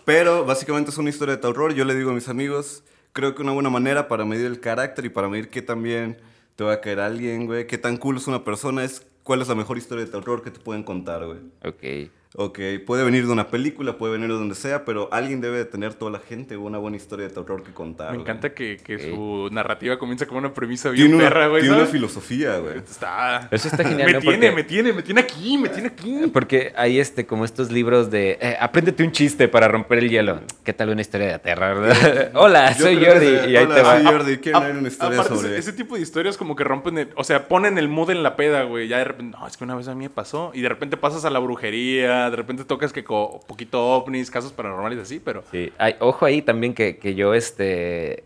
pero 0.06 0.46
básicamente 0.46 0.92
es 0.92 0.98
una 0.98 1.10
historia 1.10 1.36
de 1.36 1.42
terror. 1.42 1.74
Yo 1.74 1.86
le 1.86 1.96
digo 1.96 2.12
a 2.12 2.14
mis 2.14 2.30
amigos, 2.30 2.84
creo 3.14 3.36
que 3.36 3.42
una 3.42 3.52
buena 3.52 3.70
manera 3.70 4.08
para 4.08 4.26
medir 4.26 4.48
el 4.48 4.60
carácter 4.60 5.06
y 5.06 5.10
para 5.10 5.30
medir 5.30 5.50
qué 5.50 5.62
tan 5.62 5.84
bien 5.84 6.18
te 6.56 6.64
va 6.64 6.74
a 6.74 6.82
caer 6.82 7.00
alguien, 7.00 7.46
güey, 7.46 7.68
qué 7.68 7.78
tan 7.78 7.98
cool 7.98 8.18
es 8.18 8.28
una 8.28 8.44
persona, 8.44 8.84
es 8.84 9.06
cuál 9.24 9.42
es 9.42 9.48
la 9.48 9.56
mejor 9.56 9.78
historia 9.78 10.04
de 10.04 10.12
terror 10.12 10.44
que 10.44 10.52
te 10.52 10.60
pueden 10.60 10.84
contar, 10.84 11.26
güey. 11.26 11.40
Ok. 11.64 12.12
Ok, 12.36 12.60
puede 12.86 13.04
venir 13.04 13.26
de 13.26 13.34
una 13.34 13.48
película, 13.48 13.98
puede 13.98 14.14
venir 14.14 14.28
de 14.28 14.36
donde 14.36 14.54
sea, 14.54 14.86
pero 14.86 15.10
alguien 15.12 15.42
debe 15.42 15.58
de 15.58 15.66
tener 15.66 15.96
toda 15.96 16.12
la 16.12 16.20
gente 16.20 16.58
una 16.58 16.78
buena 16.78 16.96
historia 16.96 17.28
de 17.28 17.34
terror 17.34 17.64
que 17.64 17.72
contar. 17.72 18.12
Me 18.12 18.18
güey. 18.18 18.22
encanta 18.22 18.54
que, 18.54 18.78
que 18.78 19.00
su 19.00 19.50
narrativa 19.52 19.98
comienza 19.98 20.28
con 20.28 20.38
una 20.38 20.54
premisa 20.54 20.92
bien 20.92 21.08
Tiene 21.08 21.16
una, 21.16 21.28
perra, 21.28 21.48
güey. 21.48 21.64
tiene 21.64 21.78
una 21.78 21.88
filosofía, 21.88 22.60
güey. 22.60 22.78
Está... 22.78 23.48
Eso 23.50 23.68
está 23.70 23.84
genial, 23.84 24.06
me 24.06 24.14
¿no? 24.14 24.20
tiene, 24.20 24.38
Porque- 24.38 24.52
me 24.56 24.64
tiene, 24.64 24.94
me 24.94 25.02
tiene 25.02 25.22
aquí, 25.22 25.58
me 25.58 25.70
tiene 25.70 25.88
aquí. 25.88 26.22
Porque 26.32 26.72
hay 26.76 27.00
este, 27.00 27.26
como 27.26 27.46
estos 27.46 27.72
libros 27.72 28.12
de 28.12 28.38
eh, 28.40 28.56
apréndete 28.60 29.04
un 29.04 29.12
chiste 29.12 29.48
para 29.48 29.68
romper 29.68 29.98
el 29.98 30.10
hielo. 30.12 30.42
¿Qué 30.64 30.72
tal 30.74 30.90
una 30.90 31.02
historia 31.02 31.32
de 31.32 31.40
terror? 31.40 31.92
Hola, 32.36 32.74
Yo 32.78 32.84
soy 32.86 33.04
Jordi. 33.04 33.26
Y 33.26 33.56
ahí 33.58 33.66
hola, 33.66 33.74
te 33.76 33.82
va. 33.82 33.96
soy 33.98 34.06
Jordi. 34.06 34.38
¿Quieren 34.38 34.62
A- 34.62 34.66
oír 34.68 34.76
una 34.78 34.88
historia 34.88 35.20
aparte, 35.20 35.36
sobre...? 35.36 35.50
ese, 35.58 35.60
ese 35.72 35.74
tipo 35.74 35.96
de 35.96 36.02
historias 36.02 36.38
como 36.38 36.56
que 36.56 36.64
rompen, 36.64 36.96
el- 37.00 37.10
o 37.16 37.24
sea, 37.24 37.48
ponen 37.48 37.80
el 37.80 37.88
mood 37.90 38.12
en 38.12 38.22
la 38.22 38.36
peda, 38.36 38.62
güey. 38.66 38.88
Ya 38.88 39.00
de 39.00 39.06
repente, 39.06 39.36
no, 39.36 39.48
es 39.48 39.58
que 39.58 39.64
una 39.64 39.74
vez 39.74 39.88
a 39.88 39.96
mí 39.96 40.04
me 40.04 40.10
pasó. 40.12 40.52
Y 40.54 40.62
de 40.62 40.70
repente 40.70 40.96
pasas 40.96 41.26
a 41.26 41.32
la 41.32 41.40
brujería, 41.40 42.19
de 42.30 42.36
repente 42.36 42.66
tocas 42.66 42.92
que 42.92 43.04
co- 43.04 43.40
poquito 43.48 43.86
ovnis, 43.96 44.32
casos 44.32 44.52
paranormales 44.52 45.00
así, 45.00 45.20
pero... 45.20 45.44
Sí, 45.52 45.72
ojo 46.00 46.26
ahí 46.26 46.42
también 46.42 46.74
que, 46.74 46.98
que 46.98 47.14
yo 47.16 47.34
este 47.34 48.24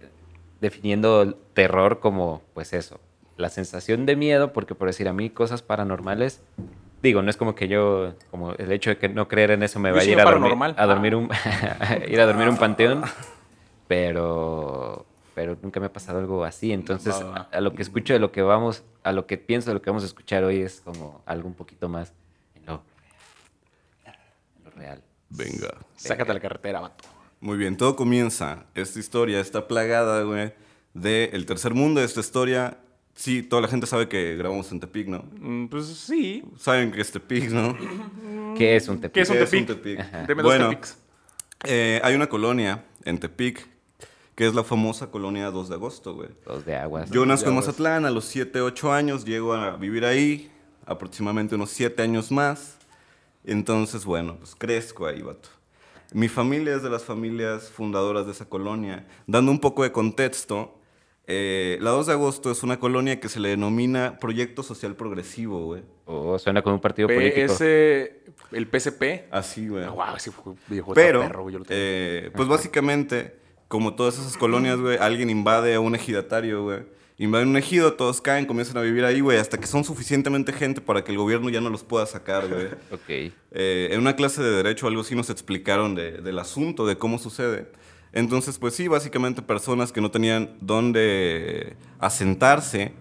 definiendo 0.62 1.22
el 1.24 1.36
terror 1.54 2.00
como 2.00 2.42
pues 2.54 2.72
eso, 2.74 3.00
la 3.36 3.50
sensación 3.50 4.06
de 4.06 4.16
miedo, 4.16 4.54
porque 4.54 4.76
por 4.76 4.88
decir 4.88 5.08
a 5.08 5.14
mí 5.14 5.30
cosas 5.30 5.62
paranormales, 5.62 6.42
digo, 7.02 7.22
no 7.22 7.30
es 7.30 7.36
como 7.38 7.54
que 7.56 7.68
yo, 7.68 8.14
como 8.32 8.54
el 8.54 8.72
hecho 8.72 8.90
de 8.92 8.98
que 8.98 9.10
no 9.10 9.28
creer 9.28 9.52
en 9.52 9.64
eso 9.64 9.80
me 9.80 9.92
vaya 9.92 10.04
a 10.10 10.14
ir 10.14 10.20
a 10.22 10.24
dormir, 10.24 10.54
a 10.78 10.86
dormir 10.86 11.16
un 11.16 11.30
ir 12.08 12.20
a 12.22 12.26
dormir 12.26 12.48
un 12.48 12.58
panteón, 12.58 13.04
pero 13.88 15.06
pero 15.36 15.58
nunca 15.64 15.80
me 15.80 15.88
ha 15.88 15.92
pasado 15.94 16.20
algo 16.20 16.44
así, 16.46 16.72
entonces 16.72 17.14
a, 17.16 17.50
a 17.52 17.60
lo 17.62 17.74
que 17.74 17.82
escucho 17.82 18.14
de 18.14 18.20
lo 18.20 18.32
que 18.32 18.44
vamos, 18.44 18.84
a 19.04 19.12
lo 19.12 19.26
que 19.26 19.38
pienso 19.40 19.72
de 19.72 19.74
lo 19.74 19.82
que 19.82 19.90
vamos 19.90 20.04
a 20.04 20.06
escuchar 20.06 20.44
hoy 20.44 20.62
es 20.62 20.82
como 20.82 21.22
algo 21.26 21.48
un 21.48 21.56
poquito 21.56 21.90
más 21.90 22.14
en 22.56 22.68
lo, 22.68 22.84
en 24.06 24.64
lo 24.64 24.70
real. 24.72 25.02
Venga. 25.36 25.76
Sácate 25.96 26.32
a 26.32 26.34
la 26.34 26.40
carretera, 26.40 26.80
vato. 26.80 27.04
Muy 27.40 27.58
bien, 27.58 27.76
todo 27.78 27.96
comienza. 27.96 28.66
Esta 28.76 29.00
historia 29.00 29.40
está 29.40 29.68
plagada, 29.68 30.24
güey, 30.24 30.54
del 30.94 31.46
tercer 31.46 31.74
mundo. 31.74 32.02
Esta 32.02 32.20
historia, 32.22 32.78
sí, 33.16 33.44
toda 33.44 33.62
la 33.62 33.68
gente 33.68 33.86
sabe 33.88 34.08
que 34.08 34.36
grabamos 34.38 34.72
en 34.72 34.80
Tepic, 34.80 35.08
¿no? 35.08 35.26
Mm, 35.40 35.68
Pues 35.68 35.86
sí. 35.88 36.44
Saben 36.58 36.92
que 36.92 37.02
es 37.02 37.12
Tepic, 37.12 37.50
¿no? 37.50 37.76
¿Qué 38.58 38.76
es 38.76 38.88
un 38.88 39.02
tepic? 39.02 39.14
¿Qué 39.14 39.22
es 39.22 39.30
un 39.30 39.38
¿Qué 39.66 39.66
Tepic? 39.66 40.00
Ajá. 40.00 40.26
Deme 40.26 40.42
dos 40.44 40.52
Bueno, 40.52 40.70
Tepics. 40.70 40.98
eh, 41.66 42.00
hay 42.04 42.16
una 42.16 42.28
colonia 42.30 42.86
en 43.04 43.18
Tepic 43.20 43.68
que 44.36 44.48
es 44.48 44.56
la 44.56 44.64
famosa 44.64 45.12
colonia 45.12 45.52
2 45.52 45.70
de 45.70 45.76
agosto, 45.76 46.16
güey. 46.16 46.30
Dos 46.46 46.66
de 46.66 46.76
aguas. 46.76 47.08
Yo 47.12 47.24
nazco 47.26 47.50
en. 47.50 47.56
Mazatlán 47.56 48.06
a 48.06 48.10
los 48.10 48.26
7, 48.26 48.62
8 48.62 48.92
años, 48.92 49.26
llego 49.26 49.54
a 49.54 49.76
vivir 49.78 50.06
ahí, 50.06 50.50
aproximadamente 50.88 51.54
unos 51.54 51.70
7 51.70 52.02
años 52.02 52.32
más. 52.32 52.78
Entonces, 53.46 54.06
bueno, 54.06 54.38
pues 54.38 54.56
crezco 54.56 55.06
ahí, 55.06 55.22
vato. 55.22 55.50
Mi 56.14 56.28
familia 56.28 56.76
es 56.76 56.84
de 56.84 56.90
las 56.90 57.04
familias 57.04 57.70
fundadoras 57.70 58.26
de 58.26 58.32
esa 58.34 58.46
colonia. 58.46 59.06
Dando 59.26 59.52
un 59.52 59.60
poco 59.60 59.84
de 59.84 59.92
contexto, 59.92 60.80
eh, 61.26 61.78
la 61.82 61.90
2 61.92 62.08
de 62.08 62.14
agosto 62.14 62.52
es 62.52 62.64
una 62.64 62.80
colonia 62.80 63.20
que 63.20 63.30
se 63.30 63.40
le 63.40 63.50
denomina 63.50 64.18
Proyecto 64.20 64.62
Social 64.62 64.96
Progresivo, 64.96 65.66
güey. 65.66 65.82
O 66.06 66.38
suena 66.38 66.62
como 66.62 66.76
un 66.76 66.82
partido 66.82 67.08
político. 67.08 67.54
PS, 67.54 67.62
el 68.52 68.68
PSP. 68.72 69.26
Así, 69.32 69.68
güey. 69.68 69.86
Ah, 69.86 69.90
wow, 69.90 70.16
ese 70.18 70.32
fue 70.32 70.54
Pero, 70.94 71.22
perro, 71.22 71.50
yo 71.50 71.60
lo 71.60 71.66
tengo. 71.66 71.80
eh, 71.80 72.30
pues 72.36 72.48
básicamente, 72.48 73.36
como 73.68 73.96
todas 73.96 74.20
esas 74.20 74.38
colonias, 74.38 74.80
güey, 74.80 74.98
alguien 74.98 75.30
invade 75.30 75.74
a 75.74 75.80
un 75.80 75.96
ejidatario, 75.96 76.64
güey. 76.64 76.80
Invaden 77.18 77.50
un 77.50 77.58
ejido, 77.58 77.94
todos 77.94 78.22
caen, 78.22 78.46
comienzan 78.46 78.78
a 78.78 78.82
vivir 78.82 79.06
ahí, 79.06 79.20
güey, 79.22 79.38
hasta 79.38 79.60
que 79.60 79.68
son 79.68 79.84
suficientemente 79.84 80.52
gente 80.52 80.82
para 80.82 81.04
que 81.04 81.12
el 81.12 81.18
gobierno 81.18 81.50
ya 81.50 81.62
no 81.62 81.70
los 81.70 81.84
pueda 81.84 82.06
sacar, 82.08 82.48
güey. 82.48 82.68
Ok. 82.92 83.34
Eh, 83.52 83.90
en 83.92 84.00
una 84.00 84.16
clase 84.16 84.42
de 84.42 84.50
derecho 84.52 84.88
algo 84.88 85.02
así 85.02 85.16
nos 85.16 85.30
explicaron 85.30 85.94
de- 85.96 86.14
del 86.22 86.40
asunto, 86.40 86.88
de 86.88 86.98
cómo 86.98 87.20
sucede. 87.20 87.72
Entonces, 88.14 88.58
pues 88.58 88.74
sí, 88.76 88.88
básicamente 88.88 89.42
personas 89.42 89.92
que 89.92 90.02
no 90.02 90.10
tenían 90.12 90.52
dónde 90.62 91.76
asentarse 92.00 92.94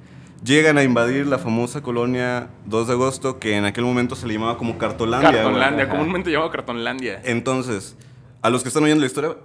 llegan 0.44 0.76
a 0.76 0.82
invadir 0.82 1.26
la 1.26 1.38
famosa 1.38 1.82
colonia 1.82 2.50
2 2.66 2.88
de 2.88 2.92
agosto, 2.94 3.38
que 3.38 3.56
en 3.56 3.64
aquel 3.64 3.84
momento 3.84 4.16
se 4.16 4.26
le 4.26 4.34
llamaba 4.34 4.58
como 4.58 4.76
Cartolandia. 4.76 5.44
güey. 5.48 5.62
Ajá. 5.62 5.88
comúnmente 5.88 6.30
llamado 6.30 6.50
Cartonlandia. 6.50 7.20
Entonces, 7.24 7.96
a 8.42 8.50
los 8.50 8.62
que 8.62 8.68
están 8.68 8.82
oyendo 8.82 9.00
la 9.02 9.06
historia, 9.06 9.36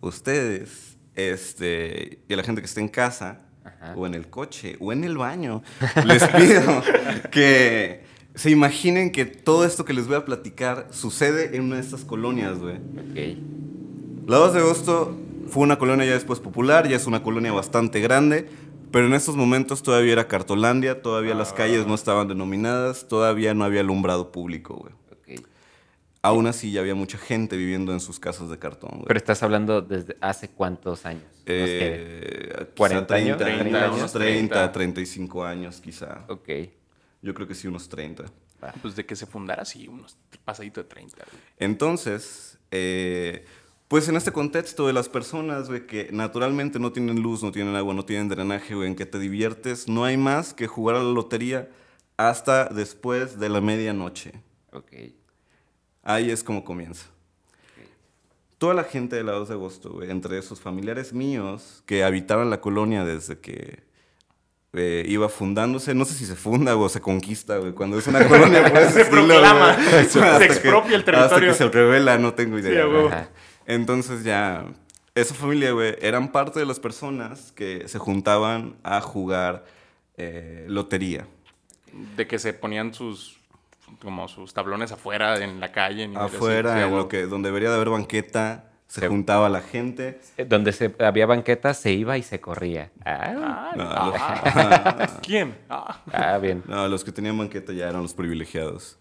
ustedes, 0.00 0.98
este, 1.14 2.18
y 2.28 2.32
a 2.32 2.36
la 2.36 2.42
gente 2.42 2.60
que 2.60 2.66
está 2.66 2.80
en 2.80 2.88
casa, 2.88 3.40
Ajá. 3.82 3.94
o 3.96 4.06
en 4.06 4.14
el 4.14 4.28
coche, 4.28 4.76
o 4.80 4.92
en 4.92 5.04
el 5.04 5.18
baño, 5.18 5.62
les 6.06 6.22
pido 6.28 6.82
que 7.30 8.04
se 8.34 8.50
imaginen 8.50 9.10
que 9.10 9.24
todo 9.26 9.64
esto 9.64 9.84
que 9.84 9.92
les 9.92 10.06
voy 10.06 10.16
a 10.16 10.24
platicar 10.24 10.86
sucede 10.90 11.56
en 11.56 11.64
una 11.64 11.76
de 11.76 11.82
estas 11.82 12.04
colonias, 12.04 12.58
güey. 12.58 12.76
Ok. 12.76 14.28
La 14.28 14.36
2 14.36 14.54
de 14.54 14.60
agosto 14.60 15.16
fue 15.48 15.64
una 15.64 15.78
colonia 15.78 16.06
ya 16.06 16.12
después 16.14 16.38
popular, 16.38 16.88
ya 16.88 16.96
es 16.96 17.06
una 17.06 17.22
colonia 17.22 17.52
bastante 17.52 18.00
grande, 18.00 18.48
pero 18.92 19.06
en 19.06 19.14
estos 19.14 19.36
momentos 19.36 19.82
todavía 19.82 20.12
era 20.12 20.28
Cartolandia, 20.28 21.02
todavía 21.02 21.34
las 21.34 21.52
calles 21.52 21.86
no 21.86 21.94
estaban 21.94 22.28
denominadas, 22.28 23.08
todavía 23.08 23.52
no 23.52 23.64
había 23.64 23.80
alumbrado 23.80 24.30
público, 24.30 24.76
güey. 24.76 24.94
Aún 26.24 26.46
así 26.46 26.70
ya 26.70 26.80
había 26.80 26.94
mucha 26.94 27.18
gente 27.18 27.56
viviendo 27.56 27.92
en 27.92 27.98
sus 27.98 28.20
casas 28.20 28.48
de 28.48 28.56
cartón, 28.56 28.90
güey. 28.92 29.04
Pero 29.08 29.18
estás 29.18 29.42
hablando 29.42 29.82
desde 29.82 30.16
hace 30.20 30.48
cuántos 30.48 31.04
años? 31.04 31.24
Eh, 31.46 32.48
quizá 32.48 32.66
40 32.76 33.14
años, 33.14 33.38
30, 33.38 33.60
30 33.60 33.78
años, 33.78 33.96
años, 33.98 34.12
30, 34.12 34.54
30. 34.54 34.72
35 34.72 35.44
años 35.44 35.80
quizá. 35.80 36.24
Ok. 36.28 36.48
Yo 37.22 37.34
creo 37.34 37.48
que 37.48 37.56
sí, 37.56 37.66
unos 37.66 37.88
30. 37.88 38.24
va. 38.62 38.72
Pues 38.80 38.94
de 38.94 39.04
que 39.04 39.16
se 39.16 39.26
fundara, 39.26 39.64
sí, 39.64 39.88
unos 39.88 40.16
pasaditos 40.44 40.84
de 40.84 40.90
30. 40.90 41.16
güey. 41.16 41.42
Entonces, 41.58 42.56
eh, 42.70 43.44
pues 43.88 44.08
en 44.08 44.16
este 44.16 44.30
contexto 44.30 44.86
de 44.86 44.92
las 44.92 45.08
personas, 45.08 45.68
güey, 45.68 45.88
que 45.88 46.08
naturalmente 46.12 46.78
no 46.78 46.92
tienen 46.92 47.20
luz, 47.20 47.42
no 47.42 47.50
tienen 47.50 47.74
agua, 47.74 47.94
no 47.94 48.04
tienen 48.04 48.28
drenaje, 48.28 48.76
güey, 48.76 48.86
en 48.86 48.94
que 48.94 49.06
te 49.06 49.18
diviertes, 49.18 49.88
no 49.88 50.04
hay 50.04 50.16
más 50.16 50.54
que 50.54 50.68
jugar 50.68 50.96
a 50.96 51.02
la 51.02 51.10
lotería 51.10 51.68
hasta 52.16 52.66
después 52.66 53.40
de 53.40 53.48
la 53.48 53.60
medianoche. 53.60 54.32
Ok. 54.72 54.92
Ahí 56.02 56.30
es 56.30 56.42
como 56.42 56.64
comienza. 56.64 57.06
Toda 58.58 58.74
la 58.74 58.84
gente 58.84 59.16
de 59.16 59.24
la 59.24 59.32
2 59.32 59.48
de 59.48 59.54
agosto, 59.54 59.90
güey, 59.90 60.10
entre 60.10 60.38
esos 60.38 60.60
familiares 60.60 61.12
míos 61.12 61.82
que 61.84 62.04
habitaban 62.04 62.48
la 62.50 62.60
colonia 62.60 63.04
desde 63.04 63.38
que 63.40 63.82
eh, 64.72 65.04
iba 65.08 65.28
fundándose, 65.28 65.94
no 65.94 66.04
sé 66.04 66.14
si 66.14 66.24
se 66.26 66.36
funda 66.36 66.76
o 66.76 66.88
se 66.88 67.00
conquista, 67.00 67.56
güey, 67.58 67.72
cuando 67.72 67.98
es 67.98 68.06
una 68.06 68.26
colonia 68.28 68.68
Se 68.90 69.02
estilo, 69.02 69.26
proclama, 69.26 69.76
güey. 69.76 70.04
se 70.08 70.20
que- 70.20 70.44
expropia 70.44 70.94
el 70.96 71.00
Hasta 71.02 71.12
territorio. 71.12 71.48
que 71.50 71.54
se 71.58 71.68
revela, 71.68 72.18
no 72.18 72.34
tengo 72.34 72.58
idea. 72.58 72.84
Sí, 72.84 72.88
güey. 72.90 73.08
Entonces 73.66 74.22
ya, 74.22 74.64
esa 75.16 75.34
familia, 75.34 75.72
güey, 75.72 75.96
eran 76.00 76.30
parte 76.30 76.60
de 76.60 76.66
las 76.66 76.78
personas 76.78 77.50
que 77.52 77.86
se 77.88 77.98
juntaban 77.98 78.76
a 78.84 79.00
jugar 79.00 79.64
eh, 80.16 80.66
lotería. 80.68 81.26
De 82.16 82.26
que 82.28 82.38
se 82.38 82.52
ponían 82.54 82.94
sus 82.94 83.38
como 84.00 84.28
sus 84.28 84.54
tablones 84.54 84.92
afuera 84.92 85.42
en 85.42 85.60
la 85.60 85.72
calle. 85.72 86.04
así. 86.04 86.36
Afuera, 86.36 86.82
en 86.84 86.96
lo 86.96 87.08
que, 87.08 87.26
donde 87.26 87.48
debería 87.48 87.70
de 87.70 87.76
haber 87.76 87.90
banqueta, 87.90 88.72
se 88.86 89.08
juntaba 89.08 89.48
la 89.48 89.62
gente. 89.62 90.20
Eh, 90.36 90.44
Donde 90.44 90.70
se, 90.72 90.94
había 90.98 91.24
banquetas, 91.24 91.78
se 91.78 91.92
iba 91.92 92.18
y 92.18 92.22
se 92.22 92.40
corría. 92.42 92.90
Ah, 93.04 93.32
Ah, 93.34 93.72
No, 93.74 93.84
ah. 93.88 95.20
¿Quién? 95.22 95.56
Ah. 95.70 96.02
ah, 96.12 96.36
bien. 96.36 96.62
No, 96.66 96.86
los 96.88 97.02
que 97.02 97.10
tenían 97.10 97.38
banqueta 97.38 97.72
ya 97.72 97.88
eran 97.88 98.02
los 98.02 98.12
privilegiados. 98.12 98.98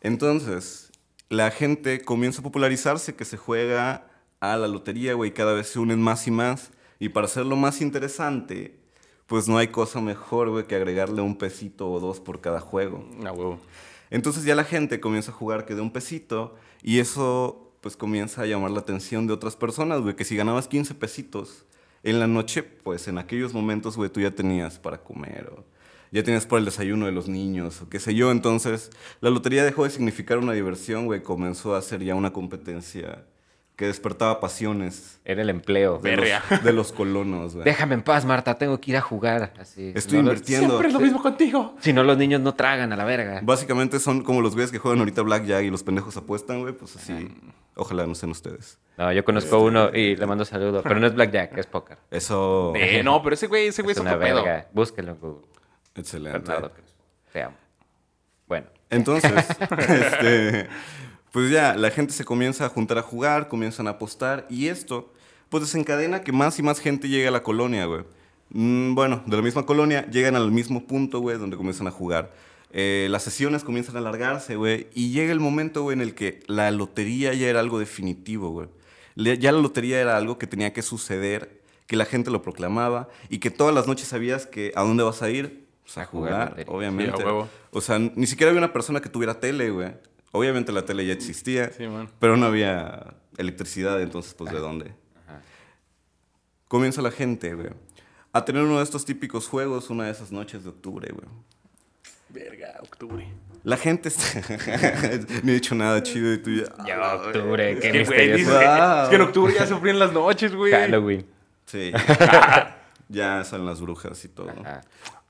Entonces, 0.00 0.92
la 1.28 1.50
gente 1.50 2.02
comienza 2.02 2.40
a 2.40 2.44
popularizarse 2.44 3.16
que 3.16 3.24
se 3.24 3.36
juega 3.36 4.06
a 4.38 4.56
la 4.56 4.68
lotería, 4.68 5.14
güey, 5.14 5.32
cada 5.32 5.54
vez 5.54 5.68
se 5.70 5.80
unen 5.80 6.00
más 6.00 6.26
y 6.28 6.30
más. 6.30 6.70
Y 7.00 7.08
para 7.08 7.26
hacerlo 7.26 7.56
más 7.56 7.80
interesante, 7.80 8.78
pues 9.26 9.48
no 9.48 9.58
hay 9.58 9.68
cosa 9.68 10.00
mejor, 10.00 10.50
güey, 10.50 10.66
que 10.66 10.76
agregarle 10.76 11.20
un 11.20 11.36
pesito 11.36 11.90
o 11.90 11.98
dos 11.98 12.20
por 12.20 12.40
cada 12.40 12.60
juego. 12.60 13.04
A 13.26 13.32
huevo. 13.32 13.58
Entonces 14.16 14.44
ya 14.44 14.54
la 14.54 14.64
gente 14.64 14.98
comienza 14.98 15.30
a 15.30 15.34
jugar 15.34 15.66
que 15.66 15.74
de 15.74 15.82
un 15.82 15.92
pesito 15.92 16.54
y 16.82 17.00
eso 17.00 17.70
pues 17.82 17.98
comienza 17.98 18.40
a 18.40 18.46
llamar 18.46 18.70
la 18.70 18.80
atención 18.80 19.26
de 19.26 19.34
otras 19.34 19.56
personas, 19.56 20.00
güey, 20.00 20.16
que 20.16 20.24
si 20.24 20.34
ganabas 20.34 20.68
15 20.68 20.94
pesitos 20.94 21.66
en 22.02 22.18
la 22.18 22.26
noche, 22.26 22.62
pues 22.62 23.08
en 23.08 23.18
aquellos 23.18 23.52
momentos, 23.52 23.94
güey, 23.94 24.08
tú 24.08 24.20
ya 24.20 24.30
tenías 24.30 24.78
para 24.78 25.04
comer 25.04 25.52
o 25.54 25.64
ya 26.12 26.22
tenías 26.22 26.46
para 26.46 26.60
el 26.60 26.64
desayuno 26.64 27.04
de 27.04 27.12
los 27.12 27.28
niños 27.28 27.82
o 27.82 27.90
qué 27.90 28.00
sé 28.00 28.14
yo. 28.14 28.30
Entonces 28.30 28.88
la 29.20 29.28
lotería 29.28 29.64
dejó 29.66 29.84
de 29.84 29.90
significar 29.90 30.38
una 30.38 30.54
diversión, 30.54 31.04
güey, 31.04 31.22
comenzó 31.22 31.74
a 31.74 31.82
ser 31.82 32.02
ya 32.02 32.14
una 32.14 32.32
competencia 32.32 33.26
que 33.76 33.86
despertaba 33.86 34.40
pasiones 34.40 35.20
Era 35.24 35.42
el 35.42 35.50
empleo. 35.50 35.98
de 35.98 36.16
los, 36.16 36.64
de 36.64 36.72
los 36.72 36.92
colonos, 36.92 37.52
güey. 37.54 37.64
Déjame 37.64 37.94
en 37.94 38.02
paz, 38.02 38.24
Marta, 38.24 38.56
tengo 38.56 38.80
que 38.80 38.90
ir 38.92 38.96
a 38.96 39.02
jugar. 39.02 39.52
Así. 39.60 39.92
Estoy 39.94 40.22
los- 40.22 40.28
invirtiendo. 40.32 40.66
Siempre 40.68 40.88
es 40.88 40.94
lo 40.94 41.00
mismo 41.00 41.22
contigo. 41.22 41.74
Si 41.80 41.92
no, 41.92 42.02
los 42.02 42.16
niños 42.16 42.40
no 42.40 42.54
tragan 42.54 42.92
a 42.92 42.96
la 42.96 43.04
verga. 43.04 43.40
Básicamente 43.42 44.00
son 44.00 44.22
como 44.22 44.40
los 44.40 44.54
güeyes 44.54 44.72
que 44.72 44.78
juegan 44.78 45.00
ahorita 45.00 45.20
Blackjack 45.22 45.64
y 45.64 45.70
los 45.70 45.82
pendejos 45.82 46.16
apuestan, 46.16 46.62
güey, 46.62 46.72
pues 46.72 46.96
así. 46.96 47.28
Ojalá 47.74 48.06
no 48.06 48.14
sean 48.14 48.30
ustedes. 48.32 48.78
No, 48.96 49.12
yo 49.12 49.22
conozco 49.26 49.58
uno 49.62 49.90
y 49.94 50.16
le 50.16 50.24
mando 50.26 50.46
saludo. 50.46 50.82
Pero 50.82 50.98
no 50.98 51.06
es 51.06 51.14
blackjack, 51.14 51.58
es 51.58 51.66
póker. 51.66 51.98
Eso. 52.10 52.72
Eh, 52.74 53.02
no, 53.04 53.22
pero 53.22 53.34
ese 53.34 53.46
güey, 53.46 53.66
ese 53.66 53.82
güey 53.82 53.92
Es 53.92 53.98
es, 53.98 54.00
una 54.00 54.14
otro 54.14 54.24
pedo. 54.26 54.44
Búsquenlo 54.72 55.12
en 55.12 55.18
Google. 55.20 55.46
Excelente. 55.94 56.38
Bernardo. 56.38 56.72
Te 57.30 57.42
amo. 57.42 57.56
Bueno. 58.46 58.68
Entonces, 58.88 59.30
este, 59.78 60.68
pues 61.32 61.50
ya, 61.50 61.76
la 61.76 61.90
gente 61.90 62.12
se 62.12 62.24
comienza 62.24 62.66
a 62.66 62.68
juntar 62.68 62.98
a 62.98 63.02
jugar, 63.02 63.48
comienzan 63.48 63.86
a 63.86 63.90
apostar 63.90 64.46
y 64.48 64.68
esto, 64.68 65.12
pues 65.48 65.62
desencadena 65.62 66.22
que 66.22 66.32
más 66.32 66.58
y 66.58 66.62
más 66.62 66.80
gente 66.80 67.08
llegue 67.08 67.28
a 67.28 67.30
la 67.30 67.42
colonia, 67.42 67.84
güey. 67.86 68.04
Mm, 68.50 68.94
bueno, 68.94 69.22
de 69.26 69.36
la 69.36 69.42
misma 69.42 69.66
colonia 69.66 70.06
llegan 70.10 70.36
al 70.36 70.50
mismo 70.50 70.86
punto, 70.86 71.20
güey, 71.20 71.38
donde 71.38 71.56
comienzan 71.56 71.86
a 71.86 71.90
jugar. 71.90 72.32
Eh, 72.72 73.08
las 73.10 73.22
sesiones 73.22 73.64
comienzan 73.64 73.96
a 73.96 74.00
alargarse, 74.00 74.56
güey, 74.56 74.88
y 74.94 75.10
llega 75.10 75.32
el 75.32 75.40
momento, 75.40 75.82
güey, 75.82 75.94
en 75.94 76.02
el 76.02 76.14
que 76.14 76.40
la 76.46 76.70
lotería 76.70 77.32
ya 77.34 77.48
era 77.48 77.60
algo 77.60 77.78
definitivo, 77.78 78.50
güey. 78.50 78.68
Ya 79.16 79.50
la 79.50 79.58
lotería 79.58 80.00
era 80.00 80.16
algo 80.16 80.38
que 80.38 80.46
tenía 80.46 80.72
que 80.72 80.82
suceder, 80.82 81.62
que 81.86 81.96
la 81.96 82.04
gente 82.04 82.30
lo 82.30 82.42
proclamaba 82.42 83.08
y 83.30 83.38
que 83.38 83.50
todas 83.50 83.74
las 83.74 83.86
noches 83.86 84.08
sabías 84.08 84.46
que 84.46 84.72
a 84.74 84.82
dónde 84.82 85.04
vas 85.04 85.22
a 85.22 85.30
ir, 85.30 85.64
Pues, 85.84 85.96
a, 85.98 86.02
A 86.02 86.06
jugar 86.06 86.50
jugar, 86.50 86.64
obviamente. 86.68 87.16
Sí, 87.16 87.22
a 87.22 87.26
huevo. 87.26 87.48
O 87.70 87.80
sea, 87.80 87.98
ni 87.98 88.26
siquiera 88.26 88.50
había 88.50 88.58
una 88.58 88.72
persona 88.72 89.00
que 89.00 89.08
tuviera 89.08 89.40
tele, 89.40 89.70
güey. 89.70 89.92
Obviamente 90.32 90.72
la 90.72 90.84
tele 90.84 91.06
ya 91.06 91.12
existía, 91.14 91.70
Sí, 91.72 91.86
man. 91.86 92.10
pero 92.18 92.36
no 92.36 92.46
había 92.46 93.14
electricidad, 93.38 94.00
entonces, 94.02 94.34
pues, 94.34 94.52
¿de 94.52 94.58
dónde? 94.58 94.86
Ajá. 95.26 95.40
Comienza 96.68 97.00
la 97.02 97.10
gente, 97.10 97.54
güey, 97.54 97.68
a 98.32 98.44
tener 98.44 98.62
uno 98.62 98.78
de 98.78 98.84
estos 98.84 99.04
típicos 99.04 99.48
juegos 99.48 99.88
una 99.90 100.04
de 100.04 100.10
esas 100.10 100.30
noches 100.32 100.64
de 100.64 100.70
octubre, 100.70 101.10
güey. 101.12 101.26
Verga, 102.28 102.74
octubre. 102.82 103.26
La 103.62 103.76
gente 103.76 104.08
está... 104.08 104.40
Ni 105.42 105.52
he 105.52 105.54
dicho 105.54 105.74
nada 105.74 106.02
chido 106.02 106.32
y 106.34 106.38
tú 106.38 106.50
ya... 106.50 106.64
Ya, 106.86 107.14
octubre, 107.14 107.74
qué 107.76 107.80
que, 107.80 107.88
güey, 107.90 107.98
misterioso. 108.00 108.36
dices 108.36 108.58
que- 108.58 108.66
Wow. 108.66 109.02
es 109.04 109.08
que 109.08 109.14
en 109.16 109.22
octubre 109.22 109.54
ya 109.54 109.66
se 109.66 109.76
fríen 109.76 109.98
las 109.98 110.12
noches, 110.12 110.54
güey. 110.54 110.72
Halloween. 110.72 111.26
Sí. 111.66 111.92
ya 113.08 113.42
salen 113.44 113.66
las 113.66 113.80
brujas 113.80 114.22
y 114.24 114.28
todo. 114.28 114.50
Ajá. 114.50 114.82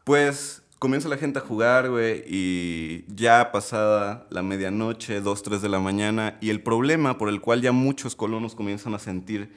Pues 0.05 0.63
comienza 0.79 1.09
la 1.09 1.17
gente 1.17 1.39
a 1.39 1.43
jugar, 1.43 1.91
güey, 1.91 2.23
y 2.27 3.05
ya 3.15 3.51
pasada 3.53 4.27
la 4.31 4.43
medianoche, 4.43 5.21
2, 5.21 5.43
3 5.43 5.63
de 5.63 5.69
la 5.69 5.81
mañana, 5.81 6.37
y 6.41 6.51
el 6.51 6.63
problema 6.63 7.19
por 7.19 7.29
el 7.29 7.41
cual 7.41 7.63
ya 7.63 7.73
muchos 7.73 8.15
colonos 8.15 8.55
comienzan 8.55 8.95
a 8.95 8.99
sentir 8.99 9.53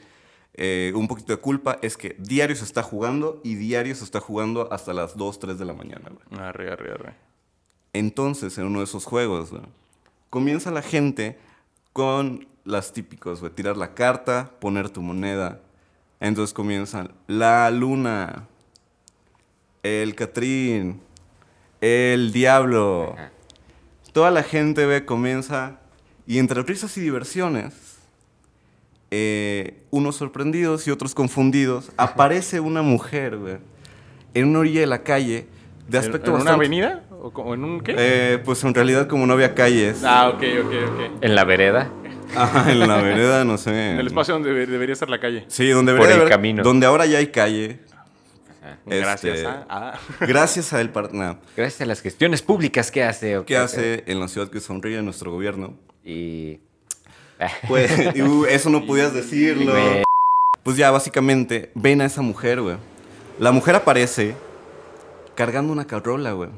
eh, 0.53 0.91
un 0.95 1.07
poquito 1.07 1.31
de 1.31 1.39
culpa 1.39 1.79
es 1.81 1.95
que 1.95 2.15
diario 2.19 2.55
se 2.55 2.65
está 2.65 2.83
jugando 2.83 3.39
y 3.43 3.55
diario 3.55 3.95
se 3.95 4.03
está 4.03 4.19
jugando 4.19 4.71
hasta 4.73 4.93
las 4.93 5.15
2, 5.15 5.39
3 5.39 5.59
de 5.59 5.65
la 5.65 5.73
mañana, 5.73 6.09
güey. 6.09 6.41
Arre, 6.41 6.71
arre, 6.71 6.91
arre. 6.91 7.15
Entonces, 7.93 8.57
en 8.57 8.65
uno 8.65 8.79
de 8.79 8.85
esos 8.85 9.05
juegos, 9.05 9.51
güey, 9.51 9.63
comienza 10.29 10.71
la 10.71 10.81
gente 10.81 11.39
con 11.93 12.47
las 12.65 12.93
típicos, 12.93 13.39
güey, 13.39 13.51
tirar 13.51 13.77
la 13.77 13.93
carta, 13.93 14.51
poner 14.59 14.89
tu 14.89 15.01
moneda. 15.01 15.61
Entonces 16.19 16.53
comienzan 16.53 17.13
la 17.27 17.71
luna, 17.71 18.47
el 19.83 20.15
Catrín, 20.15 21.01
el 21.81 22.31
diablo. 22.31 23.13
Ajá. 23.17 23.31
Toda 24.13 24.31
la 24.31 24.43
gente, 24.43 24.85
ve, 24.85 25.05
comienza 25.05 25.79
y 26.27 26.39
entre 26.39 26.61
risas 26.63 26.97
y 26.97 27.01
diversiones, 27.01 27.73
eh, 29.11 29.81
unos 29.89 30.15
sorprendidos 30.17 30.87
y 30.87 30.91
otros 30.91 31.15
confundidos, 31.15 31.91
aparece 31.97 32.59
una 32.59 32.81
mujer, 32.81 33.37
güey, 33.37 33.57
en 34.33 34.47
una 34.49 34.59
orilla 34.59 34.81
de 34.81 34.87
la 34.87 35.03
calle, 35.03 35.47
de 35.87 35.97
¿En- 35.97 36.03
aspecto 36.03 36.27
¿En 36.27 36.35
una 36.35 36.43
bastante- 36.43 36.65
avenida? 36.65 37.03
¿O 37.21 37.31
como 37.31 37.53
en 37.53 37.63
un 37.63 37.81
qué? 37.81 37.95
eh, 37.97 38.37
pues 38.43 38.63
en 38.63 38.73
realidad 38.73 39.07
como 39.07 39.25
no 39.25 39.33
había 39.33 39.55
calles. 39.55 40.03
Ah, 40.03 40.29
ok, 40.29 40.43
ok, 40.65 40.73
ok. 40.87 41.23
En 41.23 41.35
la 41.35 41.43
vereda. 41.43 41.91
Ajá, 42.35 42.71
en 42.71 42.79
la 42.79 43.01
vereda, 43.01 43.43
no 43.43 43.57
sé. 43.57 43.71
En 43.93 43.99
el 43.99 44.07
espacio 44.07 44.35
donde 44.35 44.51
debe- 44.51 44.67
debería 44.67 44.93
estar 44.93 45.09
la 45.09 45.19
calle. 45.19 45.45
Sí, 45.47 45.67
donde 45.69 45.93
Por 45.93 46.01
debería 46.01 46.13
el 46.15 46.19
de 46.19 46.21
haber- 46.25 46.31
camino. 46.31 46.63
Donde 46.63 46.85
ahora 46.85 47.05
ya 47.07 47.17
hay 47.17 47.27
calle. 47.27 47.79
Este, 48.89 48.99
Gracias. 48.99 49.45
ah, 49.45 49.65
ah. 49.69 49.99
Gracias 50.25 50.73
a 50.73 50.81
él. 50.81 50.91
nah, 51.13 51.35
Gracias 51.55 51.81
a 51.81 51.85
las 51.85 52.01
gestiones 52.01 52.41
públicas 52.41 52.91
que 52.91 53.03
hace. 53.03 53.37
ok, 53.37 53.45
¿Qué 53.45 53.57
ok. 53.57 53.63
hace 53.63 54.03
en 54.07 54.19
la 54.19 54.27
ciudad 54.27 54.49
que 54.49 54.59
sonríe 54.59 55.01
nuestro 55.01 55.31
gobierno? 55.31 55.75
Y. 56.03 56.59
Pues, 57.69 57.89
y, 58.15 58.21
uh, 58.21 58.45
eso 58.47 58.69
no 58.69 58.85
podías 58.85 59.13
decirlo. 59.13 59.73
Pues 60.63 60.75
ya, 60.75 60.91
básicamente, 60.91 61.71
ven 61.73 62.01
a 62.01 62.05
esa 62.05 62.21
mujer, 62.21 62.61
güey. 62.61 62.75
La 63.39 63.53
mujer 63.53 63.75
aparece 63.75 64.35
cargando 65.35 65.71
una 65.71 65.87
carrola, 65.87 66.33
güey. 66.33 66.49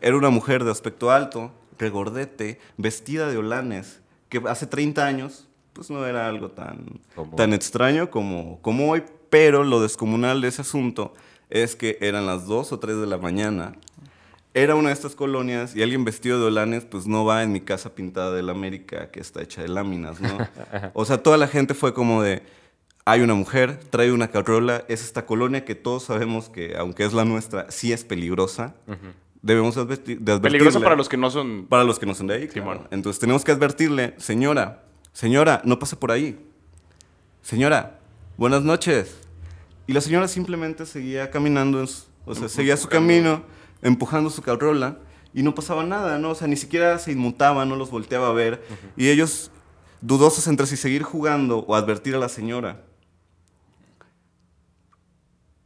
Era 0.00 0.16
una 0.16 0.30
mujer 0.30 0.64
de 0.64 0.70
aspecto 0.70 1.10
alto, 1.10 1.52
regordete, 1.78 2.58
vestida 2.78 3.28
de 3.28 3.36
holanes, 3.36 4.00
que 4.30 4.40
hace 4.48 4.66
30 4.66 5.04
años, 5.06 5.46
pues 5.74 5.90
no 5.90 6.06
era 6.06 6.26
algo 6.26 6.50
tan, 6.50 7.00
tan 7.36 7.52
extraño 7.52 8.10
como, 8.10 8.62
como 8.62 8.90
hoy, 8.90 9.02
pero 9.28 9.62
lo 9.62 9.82
descomunal 9.82 10.40
de 10.40 10.48
ese 10.48 10.62
asunto 10.62 11.12
es 11.50 11.76
que 11.76 11.98
eran 12.00 12.26
las 12.26 12.46
2 12.46 12.72
o 12.72 12.78
3 12.78 13.00
de 13.00 13.06
la 13.06 13.18
mañana 13.18 13.74
era 14.54 14.74
una 14.74 14.88
de 14.88 14.94
estas 14.94 15.14
colonias 15.14 15.76
y 15.76 15.82
alguien 15.82 16.04
vestido 16.04 16.40
de 16.40 16.46
holanes, 16.46 16.84
pues 16.84 17.06
no 17.06 17.24
va 17.24 17.42
en 17.42 17.52
mi 17.52 17.60
casa 17.60 17.94
pintada 17.94 18.32
de 18.32 18.42
la 18.42 18.52
América 18.52 19.10
que 19.10 19.20
está 19.20 19.42
hecha 19.42 19.62
de 19.62 19.68
láminas, 19.68 20.20
¿no? 20.20 20.38
o 20.94 21.04
sea, 21.04 21.22
toda 21.22 21.36
la 21.36 21.46
gente 21.46 21.74
fue 21.74 21.94
como 21.94 22.22
de, 22.22 22.42
hay 23.04 23.20
una 23.20 23.34
mujer, 23.34 23.78
trae 23.90 24.12
una 24.12 24.28
carrola, 24.28 24.84
es 24.88 25.04
esta 25.04 25.24
colonia 25.24 25.64
que 25.64 25.74
todos 25.76 26.04
sabemos 26.04 26.48
que, 26.48 26.74
aunque 26.76 27.04
es 27.04 27.12
la 27.12 27.24
nuestra, 27.24 27.70
sí 27.70 27.92
es 27.92 28.04
peligrosa. 28.04 28.74
Debemos 29.42 29.76
advertir, 29.76 30.18
de 30.20 30.32
advertirle. 30.32 30.58
Peligroso 30.58 30.82
para 30.82 30.96
los 30.96 31.08
que 31.08 31.16
no 31.16 31.30
son. 31.30 31.66
Para 31.66 31.84
los 31.84 31.98
que 31.98 32.04
no 32.04 32.14
son 32.14 32.26
de 32.26 32.34
ahí, 32.34 32.48
Sí, 32.48 32.60
claro. 32.60 32.88
Entonces 32.90 33.20
tenemos 33.20 33.44
que 33.44 33.52
advertirle, 33.52 34.14
señora, 34.18 34.82
señora, 35.12 35.62
no 35.64 35.78
pase 35.78 35.96
por 35.96 36.10
ahí. 36.10 36.38
Señora, 37.40 38.00
buenas 38.36 38.64
noches. 38.64 39.19
Y 39.86 39.92
la 39.92 40.00
señora 40.00 40.28
simplemente 40.28 40.86
seguía 40.86 41.30
caminando, 41.30 41.80
en 41.80 41.88
su- 41.88 42.04
o 42.26 42.34
sea, 42.34 42.48
seguía 42.48 42.76
su 42.76 42.88
camino, 42.88 43.42
empujando 43.82 44.30
su 44.30 44.42
carrola, 44.42 44.98
y 45.32 45.42
no 45.42 45.54
pasaba 45.54 45.84
nada, 45.84 46.18
¿no? 46.18 46.30
O 46.30 46.34
sea, 46.34 46.46
ni 46.48 46.56
siquiera 46.56 46.98
se 46.98 47.12
inmutaba, 47.12 47.64
no 47.64 47.76
los 47.76 47.90
volteaba 47.90 48.28
a 48.28 48.32
ver. 48.32 48.62
Y 48.96 49.08
ellos, 49.08 49.50
dudosos 50.00 50.46
entre 50.46 50.66
si 50.66 50.76
seguir 50.76 51.02
jugando 51.02 51.58
o 51.60 51.74
advertir 51.74 52.14
a 52.14 52.18
la 52.18 52.28
señora, 52.28 52.84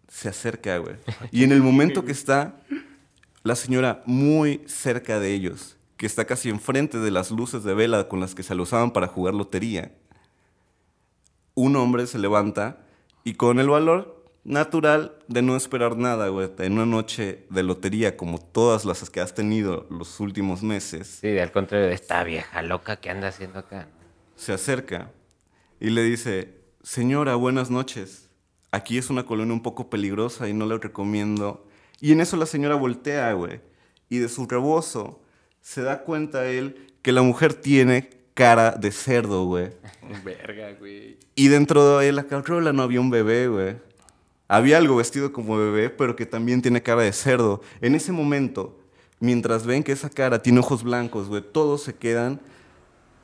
se 0.09 0.29
acerca, 0.29 0.79
güey. 0.79 0.97
Y 1.33 1.45
en 1.45 1.53
el 1.53 1.61
momento 1.61 2.05
que 2.05 2.13
está 2.13 2.57
la 3.43 3.57
señora 3.57 4.03
muy 4.07 4.63
cerca 4.67 5.19
de 5.19 5.35
ellos, 5.35 5.77
que 5.97 6.07
está 6.07 6.25
casi 6.25 6.49
enfrente 6.49 6.99
de 6.99 7.11
las 7.11 7.31
luces 7.31 7.65
de 7.65 7.75
vela 7.75 8.09
con 8.09 8.21
las 8.21 8.35
que 8.35 8.43
se 8.43 8.55
lo 8.55 8.63
usaban 8.63 8.93
para 8.93 9.09
jugar 9.09 9.35
lotería, 9.35 9.93
un 11.55 11.77
hombre 11.77 12.07
se 12.07 12.19
levanta 12.19 12.84
y 13.25 13.35
con 13.35 13.59
el 13.59 13.69
valor 13.69 14.23
natural 14.45 15.17
de 15.27 15.41
no 15.43 15.57
esperar 15.57 15.97
nada, 15.97 16.29
güey, 16.29 16.51
en 16.59 16.75
una 16.75 16.87
noche 16.87 17.47
de 17.51 17.63
lotería 17.63 18.17
como 18.17 18.39
todas 18.39 18.85
las 18.85 19.09
que 19.09 19.21
has 19.21 19.35
tenido 19.35 19.87
los 19.91 20.21
últimos 20.21 20.63
meses, 20.63 21.19
Sí, 21.21 21.39
al 21.39 21.51
contrario 21.51 21.87
de 21.87 21.95
esta 21.95 22.23
vieja 22.25 22.63
loca 22.63 22.97
que 22.97 23.11
anda 23.11 23.29
haciendo 23.29 23.59
acá. 23.61 23.89
se 24.37 24.53
acerca 24.53 25.11
y 25.81 25.91
le 25.91 26.03
dice, 26.03 26.61
señora, 26.83 27.35
buenas 27.37 27.71
noches. 27.71 28.29
Aquí 28.71 28.99
es 28.99 29.09
una 29.09 29.25
colonia 29.25 29.55
un 29.55 29.63
poco 29.63 29.89
peligrosa 29.89 30.49
y 30.49 30.53
no 30.53 30.67
le 30.67 30.79
recomiendo. 30.79 31.67
Y 32.01 32.13
en 32.13 32.21
eso 32.21 32.37
la 32.37 32.47
señora 32.47 32.75
voltea, 32.75 33.33
güey. 33.33 33.61
Y 34.09 34.19
de 34.19 34.29
su 34.29 34.47
rebozo 34.47 35.23
se 35.61 35.83
da 35.83 36.03
cuenta 36.03 36.47
él 36.47 36.93
que 37.03 37.13
la 37.13 37.23
mujer 37.23 37.55
tiene 37.55 38.11
cara 38.35 38.73
de 38.73 38.91
cerdo, 38.91 39.45
güey. 39.45 39.71
Verga, 40.25 40.73
güey. 40.79 41.17
Y 41.35 41.49
dentro 41.49 41.99
de 41.99 42.13
la 42.13 42.25
carrola 42.25 42.73
no 42.73 42.83
había 42.83 43.01
un 43.01 43.11
bebé, 43.11 43.49
güey. 43.49 43.77
Había 44.49 44.77
algo 44.79 44.97
vestido 44.97 45.33
como 45.33 45.57
bebé, 45.57 45.89
pero 45.89 46.15
que 46.17 46.27
también 46.27 46.61
tiene 46.61 46.83
cara 46.83 47.03
de 47.03 47.13
cerdo. 47.13 47.63
En 47.81 47.95
ese 47.95 48.13
momento, 48.13 48.79
mientras 49.21 49.65
ven 49.65 49.83
que 49.83 49.93
esa 49.93 50.11
cara 50.11 50.43
tiene 50.43 50.61
ojos 50.61 50.83
blancos, 50.83 51.29
güey, 51.29 51.43
todos 51.43 51.83
se 51.83 51.95
quedan 51.95 52.41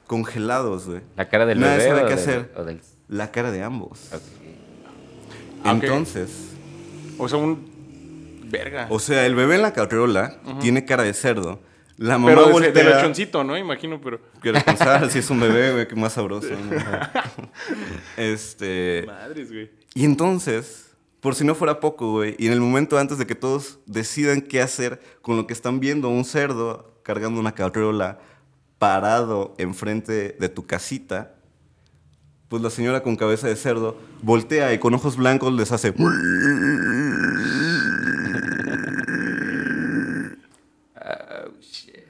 congelados, 0.07 0.87
güey. 0.87 1.02
La 1.17 1.29
cara 1.29 1.45
del 1.47 1.61
Nadie 1.61 1.76
bebé 1.79 1.88
sabe 1.90 2.02
o, 2.02 2.07
qué 2.07 2.14
hacer. 2.14 2.52
o 2.57 2.64
del... 2.64 2.81
La 3.09 3.31
cara 3.31 3.50
de 3.50 3.62
ambos. 3.62 4.09
Entonces, 5.64 6.31
O 7.19 7.29
sea, 7.29 7.38
un. 7.38 7.69
Verga. 8.50 8.87
o 8.90 8.99
sea, 8.99 9.26
el 9.26 9.35
bebé 9.37 9.57
en 9.57 9.62
la 9.62 9.73
carriola 9.73 10.38
tiene 10.61 10.85
cara 10.85 11.02
de 11.05 11.12
cerdo. 11.14 11.61
La 12.00 12.16
mamá 12.16 12.28
pero 12.28 12.47
de, 12.47 12.52
voltea. 12.52 12.73
de 12.73 12.85
lechoncito, 12.85 13.45
¿no? 13.45 13.59
Imagino, 13.59 14.00
pero. 14.00 14.23
Quiero 14.40 14.59
pensar 14.64 15.11
si 15.11 15.19
es 15.19 15.28
un 15.28 15.38
bebé, 15.38 15.73
güey, 15.73 15.87
que 15.87 15.95
más 15.95 16.14
sabroso. 16.14 16.49
¿no? 16.49 16.76
este. 18.16 19.04
Madres, 19.07 19.52
güey. 19.52 19.71
Y 19.92 20.07
entonces, 20.07 20.95
por 21.21 21.35
si 21.35 21.45
no 21.45 21.54
fuera 21.54 21.78
poco, 21.78 22.11
güey, 22.12 22.37
y 22.38 22.47
en 22.47 22.54
el 22.54 22.61
momento 22.61 22.99
antes 22.99 23.19
de 23.19 23.26
que 23.26 23.35
todos 23.35 23.80
decidan 23.85 24.40
qué 24.40 24.62
hacer 24.62 24.99
con 25.21 25.37
lo 25.37 25.47
que 25.47 25.52
están 25.52 25.78
viendo, 25.78 26.09
un 26.09 26.25
cerdo 26.25 26.99
cargando 27.02 27.38
una 27.38 27.52
carriola 27.52 28.19
parado 28.78 29.54
enfrente 29.59 30.35
de 30.40 30.49
tu 30.49 30.66
casita, 30.66 31.35
pues 32.49 32.62
la 32.62 32.71
señora 32.71 33.02
con 33.02 33.14
cabeza 33.14 33.47
de 33.47 33.57
cerdo 33.57 34.00
voltea 34.23 34.73
y 34.73 34.78
con 34.78 34.95
ojos 34.95 35.19
blancos 35.19 35.52
les 35.52 35.71
hace... 35.71 35.92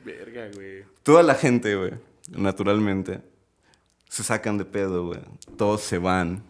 Verga, 0.04 0.39
güey. 0.54 0.84
Toda 1.02 1.22
la 1.22 1.34
gente, 1.34 1.74
güey, 1.76 1.92
naturalmente, 2.28 3.20
se 4.08 4.22
sacan 4.22 4.58
de 4.58 4.64
pedo, 4.64 5.06
güey. 5.06 5.20
Todos 5.56 5.82
se 5.82 5.98
van. 5.98 6.42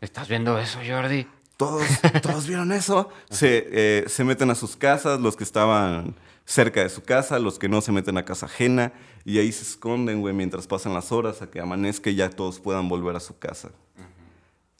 ¿Estás 0.00 0.28
viendo 0.28 0.58
eso, 0.58 0.80
Jordi? 0.86 1.26
Todos, 1.56 1.84
todos 2.22 2.46
vieron 2.46 2.72
eso. 2.72 3.10
Se, 3.30 3.68
eh, 3.70 4.04
se 4.08 4.24
meten 4.24 4.50
a 4.50 4.54
sus 4.54 4.76
casas, 4.76 5.20
los 5.20 5.36
que 5.36 5.44
estaban 5.44 6.14
cerca 6.44 6.82
de 6.82 6.88
su 6.88 7.02
casa, 7.02 7.38
los 7.38 7.58
que 7.58 7.68
no 7.68 7.80
se 7.80 7.92
meten 7.92 8.18
a 8.18 8.24
casa 8.24 8.46
ajena, 8.46 8.92
y 9.24 9.38
ahí 9.38 9.52
se 9.52 9.62
esconden, 9.62 10.20
güey, 10.20 10.34
mientras 10.34 10.66
pasan 10.66 10.92
las 10.92 11.12
horas 11.12 11.42
a 11.42 11.50
que 11.50 11.60
amanezca 11.60 12.10
y 12.10 12.16
ya 12.16 12.30
todos 12.30 12.60
puedan 12.60 12.88
volver 12.88 13.16
a 13.16 13.20
su 13.20 13.38
casa. 13.38 13.70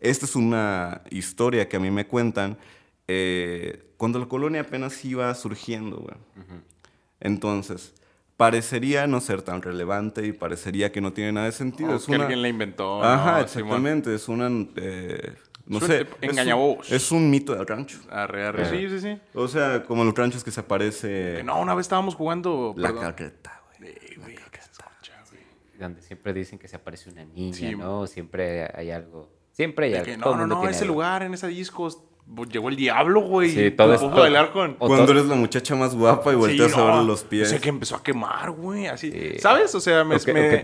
Esta 0.00 0.26
es 0.26 0.34
una 0.34 1.02
historia 1.10 1.68
que 1.68 1.76
a 1.76 1.80
mí 1.80 1.90
me 1.90 2.08
cuentan 2.08 2.58
eh, 3.06 3.92
cuando 3.96 4.18
la 4.18 4.26
colonia 4.26 4.62
apenas 4.62 5.04
iba 5.04 5.32
surgiendo, 5.34 5.98
güey. 5.98 6.16
Entonces, 7.20 7.94
parecería 8.42 9.06
no 9.06 9.20
ser 9.20 9.42
tan 9.42 9.62
relevante 9.62 10.26
y 10.26 10.32
parecería 10.32 10.90
que 10.90 11.00
no 11.00 11.12
tiene 11.12 11.32
nada 11.32 11.46
de 11.46 11.52
sentido. 11.52 11.92
O 11.92 11.96
es 11.96 12.06
que 12.06 12.12
una- 12.12 12.24
alguien 12.24 12.42
la 12.42 12.48
inventó. 12.48 13.02
Ajá, 13.02 13.42
¿no? 13.42 13.48
Simón. 13.48 13.68
exactamente. 13.68 14.14
Es 14.14 14.28
una. 14.28 14.48
eh, 14.76 15.34
no 15.66 15.76
Es 15.78 15.82
un 15.84 15.88
sé. 15.88 16.00
tip- 16.04 16.08
es 16.20 16.22
un- 16.24 16.30
engañabobos. 16.30 16.90
Es 16.92 17.12
un 17.12 17.30
mito 17.30 17.54
del 17.54 17.66
rancho. 17.66 17.98
Arre, 18.10 18.46
arre. 18.46 18.68
Sí, 18.68 18.88
sí, 18.88 19.00
sí. 19.00 19.18
O 19.34 19.46
sea, 19.48 19.84
como 19.84 20.04
los 20.04 20.14
ranchos 20.14 20.42
que 20.42 20.50
se 20.50 20.60
aparece. 20.60 21.34
Que 21.36 21.42
no, 21.44 21.60
una 21.60 21.74
vez 21.74 21.84
estábamos 21.84 22.14
jugando. 22.16 22.74
la 22.76 22.88
perdón. 22.88 23.04
carreta, 23.04 23.62
güey. 23.78 23.90
Eh, 23.92 24.14
güey, 24.18 24.34
que 24.34 24.60
se 24.60 24.70
escucha, 24.72 25.12
güey. 25.30 25.40
Donde 25.78 26.02
siempre 26.02 26.32
dicen 26.32 26.58
que 26.58 26.66
se 26.68 26.76
aparece 26.76 27.10
una 27.10 27.24
niña, 27.24 27.54
Sí. 27.56 27.76
¿no? 27.76 28.06
Siempre 28.06 28.68
hay 28.74 28.90
algo. 28.90 29.30
Siempre 29.52 29.86
hay 29.86 29.92
De 29.92 29.98
algo. 29.98 30.10
que 30.12 30.16
no, 30.16 30.36
no, 30.36 30.46
no, 30.46 30.68
ese 30.68 30.82
algo. 30.84 30.94
lugar, 30.94 31.22
en 31.22 31.34
ese 31.34 31.46
disco, 31.46 31.88
llegó 32.50 32.68
el 32.68 32.76
diablo, 32.76 33.20
güey. 33.20 33.50
Sí, 33.50 33.70
todo 33.72 33.88
me 33.88 33.94
es- 33.94 34.00
puso 34.00 34.14
a 34.14 34.20
bailar 34.20 34.52
con. 34.52 34.74
Cuando 34.74 35.04
todo- 35.04 35.12
eres 35.12 35.26
la 35.26 35.34
muchacha 35.36 35.74
más 35.74 35.94
guapa 35.94 36.32
y 36.32 36.36
volteas 36.36 36.72
Sí, 36.72 36.80
a 36.80 36.84
ver 36.84 37.04
los 37.04 37.22
pies. 37.24 37.48
O 37.48 37.50
sea, 37.50 37.58
que 37.60 37.68
empezó 37.68 37.96
a 37.96 38.02
quemar, 38.02 38.50
güey, 38.52 38.86
así. 38.86 39.10
Sí. 39.12 39.38
¿Sabes? 39.38 39.74
O 39.74 39.80
sea, 39.80 40.04
me, 40.04 40.16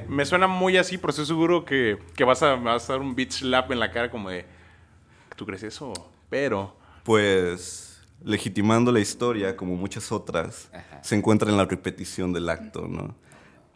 me- 0.09 0.25
suena 0.25 0.47
muy 0.47 0.77
así, 0.77 0.97
pero 0.99 1.11
estoy 1.11 1.27
seguro 1.27 1.65
que, 1.65 1.99
que 2.17 2.25
vas, 2.25 2.43
a, 2.43 2.57
me 2.57 2.65
vas 2.65 2.89
a 2.89 2.95
dar 2.95 3.03
un 3.03 3.15
beat 3.15 3.31
slap 3.33 3.71
en 3.73 3.81
la 3.81 3.91
cara 3.91 4.11
como 4.11 4.31
de... 4.31 4.45
¿Tú 5.37 5.45
crees 5.47 5.63
eso? 5.63 5.93
Pero... 6.31 6.77
Pues, 7.05 8.03
legitimando 8.25 8.93
la 8.93 9.01
historia, 9.01 9.57
como 9.57 9.77
muchas 9.77 10.11
otras, 10.13 10.69
Ajá. 10.73 11.03
se 11.03 11.15
encuentra 11.17 11.49
en 11.51 11.57
la 11.57 11.65
repetición 11.65 12.33
del 12.33 12.49
acto, 12.49 12.87
¿no? 12.89 13.15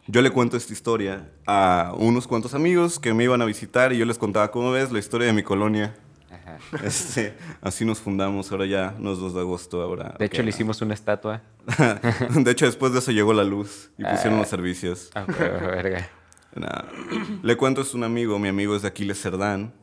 Yo 0.05 0.21
le 0.21 0.31
cuento 0.31 0.57
esta 0.57 0.73
historia 0.73 1.31
a 1.47 1.93
unos 1.97 2.27
cuantos 2.27 2.53
amigos 2.53 2.99
que 2.99 3.13
me 3.13 3.23
iban 3.23 3.41
a 3.41 3.45
visitar 3.45 3.93
y 3.93 3.97
yo 3.97 4.05
les 4.05 4.17
contaba, 4.17 4.51
¿cómo 4.51 4.71
ves 4.71 4.91
la 4.91 4.99
historia 4.99 5.27
de 5.27 5.33
mi 5.33 5.43
colonia? 5.43 5.95
Ajá. 6.45 6.57
Este, 6.83 7.35
así 7.61 7.85
nos 7.85 7.99
fundamos, 7.99 8.51
ahora 8.51 8.65
ya 8.65 8.95
no 8.99 9.13
es 9.13 9.19
2 9.19 9.33
de 9.33 9.39
agosto, 9.39 9.81
ahora. 9.81 10.15
De 10.19 10.25
hecho, 10.25 10.43
le 10.43 10.49
hicimos 10.49 10.81
una 10.81 10.93
estatua. 10.93 11.41
de 12.35 12.51
hecho, 12.51 12.65
después 12.65 12.93
de 12.93 12.99
eso 12.99 13.11
llegó 13.11 13.33
la 13.33 13.43
luz 13.43 13.89
y 13.97 14.03
pusieron 14.03 14.35
Ah. 14.35 14.39
los 14.39 14.47
servicios. 14.49 15.11
Ah, 15.15 15.25
pero, 15.25 15.53
verga. 15.67 16.09
Nada. 16.55 16.87
Le 17.41 17.55
cuento, 17.57 17.81
es 17.81 17.93
un 17.93 18.03
amigo, 18.03 18.37
mi 18.39 18.47
amigo 18.49 18.75
es 18.75 18.81
de 18.83 18.87
Aquiles 18.89 19.19
Cerdán. 19.21 19.73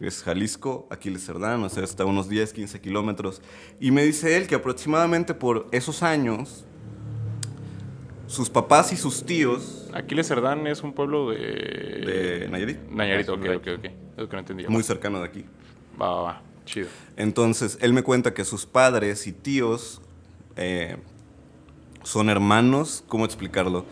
Es 0.00 0.22
Jalisco, 0.22 0.86
Aquiles 0.92 1.26
Cerdán, 1.26 1.60
o 1.64 1.68
sea, 1.68 1.82
está 1.82 2.04
a 2.04 2.06
unos 2.06 2.28
10, 2.28 2.52
15 2.52 2.80
kilómetros. 2.80 3.42
Y 3.80 3.90
me 3.90 4.04
dice 4.04 4.36
él 4.36 4.46
que 4.46 4.54
aproximadamente 4.54 5.34
por 5.34 5.66
esos 5.72 6.04
años, 6.04 6.64
sus 8.28 8.50
papás 8.50 8.92
y 8.92 8.96
sus 8.96 9.24
tíos 9.24 9.88
Aquiles 9.94 10.28
Cerdán 10.28 10.66
es 10.66 10.82
un 10.82 10.92
pueblo 10.92 11.30
de... 11.30 11.38
de 11.38 12.48
Nayarit, 12.50 12.78
Nayarit, 12.90 13.28
Ah, 13.28 13.32
ok, 13.32 13.44
ok, 13.56 13.68
ok. 13.78 13.84
Es 13.86 13.92
lo 14.18 14.28
que 14.28 14.36
no 14.36 14.40
entendía. 14.40 14.68
muy 14.68 14.82
cercano 14.82 15.18
de 15.20 15.24
aquí. 15.26 15.44
Va, 16.00 16.10
va, 16.14 16.22
va. 16.22 16.42
Chido. 16.64 16.88
Entonces, 17.16 17.78
él 17.80 17.92
me 17.92 18.02
cuenta 18.02 18.34
que 18.34 18.44
sus 18.44 18.66
padres 18.66 19.26
y 19.26 19.32
tíos 19.32 20.00
eh, 20.56 20.96
son 22.04 22.28
hermanos. 22.30 23.04
¿Cómo 23.08 23.24
explicarlo? 23.24 23.84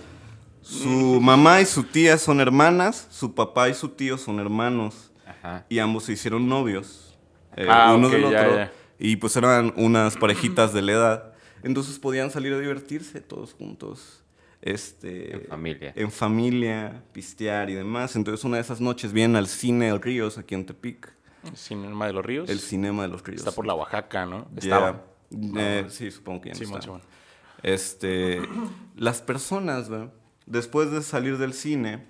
Su 0.62 1.21
mamá 1.21 1.61
y 1.61 1.64
su 1.66 1.85
tía 1.85 2.19
son 2.19 2.40
hermanas, 2.40 3.07
su 3.11 3.35
papá 3.35 3.69
y 3.69 3.75
su 3.75 3.88
tío 3.90 4.19
son 4.19 4.40
hermanos. 4.40 5.12
Ajá. 5.27 5.64
Y 5.69 5.79
ambos 5.79 6.05
se 6.05 6.12
hicieron 6.12 6.49
novios. 6.49 7.16
eh, 7.57 7.66
Ah, 7.69 7.95
uno 7.97 8.09
ok, 8.09 8.12
del 8.12 8.31
ya, 8.31 8.40
otro. 8.42 8.57
ya. 8.57 8.73
Y 8.99 9.16
pues 9.16 9.37
eran 9.37 9.73
unas 9.77 10.16
parejitas 10.16 10.73
de 10.73 10.83
la 10.83 10.92
edad. 10.92 11.33
Entonces 11.62 11.99
podían 11.99 12.31
salir 12.31 12.53
a 12.53 12.59
divertirse 12.59 13.21
todos 13.21 13.53
juntos. 13.55 14.23
Este, 14.62 15.35
En 15.35 15.42
familia. 15.47 15.92
En 15.97 16.11
familia, 16.11 17.03
pistear 17.12 17.71
y 17.71 17.75
demás. 17.75 18.16
Entonces 18.16 18.45
una 18.45 18.57
de 18.57 18.62
esas 18.62 18.81
noches 18.81 19.12
vienen 19.12 19.37
al 19.37 19.47
cine 19.47 19.88
El 19.88 20.01
Ríos, 20.03 20.38
aquí 20.38 20.55
en 20.55 20.66
Tepic. 20.66 21.12
Cinema 21.55 22.07
de 22.07 22.13
los 22.13 22.25
Ríos. 22.25 22.51
El 22.51 22.61
cinema 22.61 23.03
de 23.03 23.09
los 23.09 23.23
ríos. 23.23 23.41
Está 23.41 23.53
por 23.53 23.67
la 23.67 23.75
Oaxaca, 23.75 24.27
¿no? 24.27 24.47
Estaba. 24.57 25.05
Eh, 25.31 25.87
sí, 25.89 26.11
supongo 26.11 26.43
que 26.43 26.49
ya 26.51 26.55
no 26.55 26.59
Simón, 26.59 26.81
está. 26.81 27.17
Este, 27.63 28.43
las 28.97 29.23
personas, 29.23 29.89
güey, 29.89 30.09
después 30.47 30.91
de 30.91 31.03
salir 31.03 31.39
del 31.39 31.53
cine, 31.53 32.07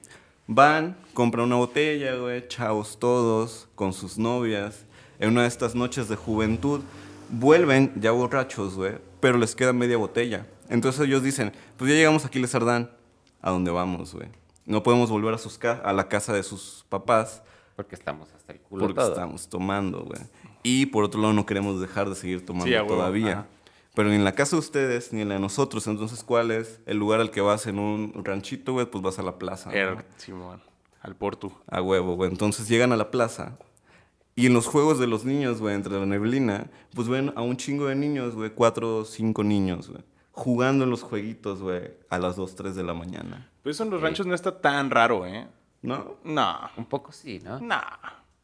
van, 0.47 0.97
compran 1.15 1.47
una 1.47 1.57
botella, 1.57 2.17
güey, 2.17 2.47
chavos 2.49 2.99
todos, 2.99 3.69
con 3.75 3.93
sus 3.93 4.19
novias, 4.19 4.85
en 5.19 5.31
una 5.31 5.43
de 5.43 5.49
estas 5.49 5.75
noches 5.75 6.09
de 6.09 6.17
juventud, 6.17 6.83
vuelven 7.31 7.93
ya 7.97 8.11
borrachos, 8.11 8.75
güey, 8.75 8.99
pero 9.21 9.39
les 9.39 9.55
queda 9.55 9.73
media 9.73 9.97
botella. 9.97 10.47
Entonces 10.69 11.07
ellos 11.07 11.23
dicen, 11.23 11.53
pues 11.77 11.91
ya 11.91 11.97
llegamos 11.97 12.25
aquí 12.25 12.43
a 12.43 12.47
Cerdán, 12.47 12.91
¿a 13.41 13.51
dónde 13.51 13.71
vamos, 13.71 14.15
güey? 14.15 14.29
No 14.65 14.83
podemos 14.83 15.11
volver 15.11 15.33
a, 15.33 15.39
sus 15.39 15.59
a 15.63 15.93
la 15.93 16.09
casa 16.09 16.33
de 16.33 16.43
sus 16.43 16.85
papás 16.89 17.43
Porque 17.77 17.95
estamos 17.95 18.33
hasta 18.33 18.53
el 18.53 18.61
culo 18.61 18.87
porque 18.87 18.95
todo. 19.01 19.13
estamos 19.13 19.49
tomando, 19.49 20.03
güey. 20.05 20.21
Y 20.63 20.87
por 20.87 21.05
otro 21.05 21.21
lado 21.21 21.33
no 21.35 21.45
queremos 21.47 21.81
dejar 21.81 22.09
de 22.09 22.15
seguir 22.15 22.45
tomando 22.45 22.67
Sí, 22.67 22.87
todavía. 22.87 23.33
ajá. 23.33 23.47
Pero 23.95 24.09
ni 24.11 24.17
en 24.17 24.25
la 24.25 24.33
casa 24.33 24.57
de 24.57 24.61
ustedes 24.61 25.13
ni 25.13 25.21
en 25.23 25.29
la 25.29 25.35
de 25.37 25.41
nosotros. 25.41 25.87
Entonces, 25.87 26.23
¿cuál 26.23 26.51
es 26.51 26.81
el 26.87 26.99
lugar 26.99 27.21
al 27.21 27.31
que 27.31 27.41
vas 27.41 27.67
en 27.67 27.79
un 27.79 28.13
ranchito, 28.25 28.73
güey? 28.75 28.87
Pues 28.87 29.03
vas 29.03 29.19
a 29.19 29.23
la 29.23 29.39
plaza. 29.39 29.71
¿no? 29.71 29.77
Era, 29.77 30.05
Simón, 30.17 30.61
al 31.01 31.15
Portu. 31.17 31.53
A 31.67 31.81
huevo, 31.81 32.15
güey. 32.17 32.31
Entonces 32.31 32.69
llegan 32.69 32.93
a 32.93 32.97
la 32.97 33.11
plaza. 33.11 33.57
Y 34.35 34.47
en 34.47 34.53
los 34.55 34.67
juegos 34.67 34.99
de 34.99 35.07
los 35.07 35.25
niños, 35.25 35.61
güey, 35.61 35.75
entre 35.75 35.95
la 35.99 36.05
neblina, 36.05 36.71
pues 36.95 37.09
ven 37.09 37.33
a 37.37 37.43
un 37.43 37.57
chingo 37.57 37.87
de 37.87 37.95
niños, 37.95 38.35
güey, 38.35 38.51
cuatro 38.51 38.99
o 38.99 39.05
cinco 39.07 39.43
niños, 39.43 39.89
güey, 39.89 40.03
jugando 40.33 40.85
en 40.85 40.91
los 40.91 41.03
jueguitos, 41.03 41.63
güey, 41.63 41.93
a 42.11 42.19
las 42.19 42.37
2, 42.37 42.55
3 42.55 42.75
de 42.77 42.83
la 42.83 42.93
mañana. 42.93 43.51
Pero 43.63 43.71
eso 43.73 43.83
en 43.85 43.89
los 43.91 44.03
ranchos 44.03 44.27
no 44.27 44.35
está 44.35 44.61
tan 44.61 44.91
raro, 44.91 45.25
¿eh? 45.25 45.49
¿No? 45.83 46.17
No, 46.25 46.59
Un 46.77 46.87
poco 46.87 47.13
sí, 47.13 47.41
¿no? 47.45 47.61
no. 47.61 47.81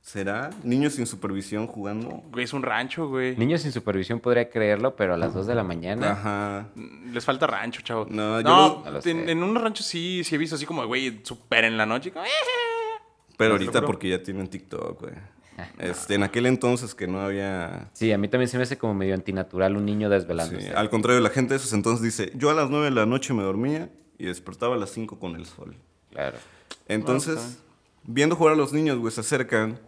¿Será? 0.01 0.51
Niños 0.65 0.95
sin 0.95 1.07
supervisión 1.07 1.69
jugando. 1.69 2.09
Güey, 2.33 2.45
es 2.45 2.53
un 2.53 2.63
rancho, 2.65 3.09
güey. 3.09 3.37
Niños 3.37 3.63
sin 3.63 3.71
supervisión 3.71 4.19
podría 4.19 4.51
creerlo, 4.51 4.97
pero 4.97 5.15
a 5.15 5.17
las 5.17 5.33
2 5.33 5.47
de 5.47 5.55
la 5.55 5.63
mañana. 5.63 6.11
Ajá. 6.13 6.69
Les 7.13 7.25
falta 7.25 7.47
rancho, 7.47 7.83
chavo. 7.83 8.07
No, 8.11 8.41
yo 8.41 8.49
no, 8.49 8.69
lo- 8.69 8.85
No 8.85 8.91
lo 8.99 9.01
en, 9.05 9.29
en 9.29 9.43
unos 9.45 9.63
ranchos 9.63 9.87
sí, 9.87 10.23
sí 10.25 10.35
he 10.35 10.39
visto 10.39 10.57
así 10.57 10.67
como, 10.67 10.85
güey, 10.87 11.21
súper 11.23 11.65
en 11.67 11.77
la 11.77 11.87
noche. 11.87 12.11
como, 12.11 12.25
"Eh". 12.25 12.29
Pero 13.37 13.51
¿Lo 13.51 13.55
ahorita 13.61 13.83
porque 13.83 14.09
ya 14.09 14.21
tienen 14.23 14.49
TikTok, 14.49 15.01
güey. 15.01 15.15
Este, 15.79 16.15
en 16.17 16.25
aquel 16.25 16.47
entonces 16.47 16.95
que 16.97 17.07
no 17.07 17.21
había... 17.21 17.91
Sí, 17.93 18.11
a 18.11 18.19
mí 18.19 18.27
también 18.27 18.49
se 18.49 18.57
me 18.57 18.65
hace 18.65 18.79
como 18.79 18.95
medio 18.95 19.15
antinatural 19.15 19.77
un 19.77 19.85
niño 19.85 20.09
sí, 20.09 20.15
desvelándose. 20.15 20.71
al 20.75 20.91
contrario, 20.91 21.21
la 21.21 21.29
gente 21.31 21.55
de 21.55 21.59
esos 21.59 21.73
entonces 21.75 22.03
dice, 22.03 22.33
yo 22.35 22.51
a 22.51 22.55
las 22.55 22.71
9 22.71 22.87
de 22.87 22.91
la 22.91 23.07
noche 23.07 23.35
me 23.35 23.43
dormía 23.45 23.89
y 24.19 24.25
despertaba 24.27 24.75
a 24.75 24.79
las 24.79 24.91
5 24.91 25.21
con 25.21 25.37
el 25.37 25.47
sol. 25.47 25.77
Claro. 26.11 26.39
Entonces, 26.89 27.59
viendo 28.05 28.37
jugar 28.37 28.55
a 28.55 28.57
los 28.57 28.73
niños, 28.73 28.99
güey, 28.99 29.13
se 29.13 29.21
acercan 29.21 29.79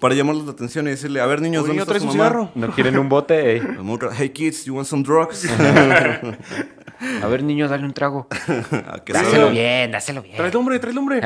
para 0.00 0.14
llamarles 0.14 0.44
la 0.44 0.52
atención 0.52 0.86
y 0.88 0.90
decirle, 0.90 1.20
a 1.20 1.26
ver, 1.26 1.40
niños, 1.40 1.62
Oye, 1.64 1.68
¿dónde 1.68 1.72
niño, 1.74 1.82
está 1.82 1.92
¿traes 1.92 2.02
su 2.02 2.08
un 2.10 2.16
mamá? 2.16 2.28
cigarro? 2.30 2.50
¿No 2.54 2.74
quieren 2.74 2.98
un 2.98 3.08
bote? 3.08 3.56
ey? 3.56 3.62
Hey 4.16 4.30
kids, 4.30 4.64
you 4.64 4.74
want 4.74 4.86
some 4.88 5.02
drugs? 5.02 5.46
A 7.22 7.26
ver, 7.26 7.42
niños, 7.42 7.70
dale 7.70 7.84
un 7.84 7.92
trago. 7.92 8.28
¿A 8.86 9.02
qué 9.04 9.12
Dáselo 9.12 9.50
bien, 9.50 9.90
dáselo 9.90 10.22
bien. 10.22 10.36
Trae 10.36 10.52
lumbre, 10.52 10.78
trae 10.78 10.92
lumbre. 10.92 11.20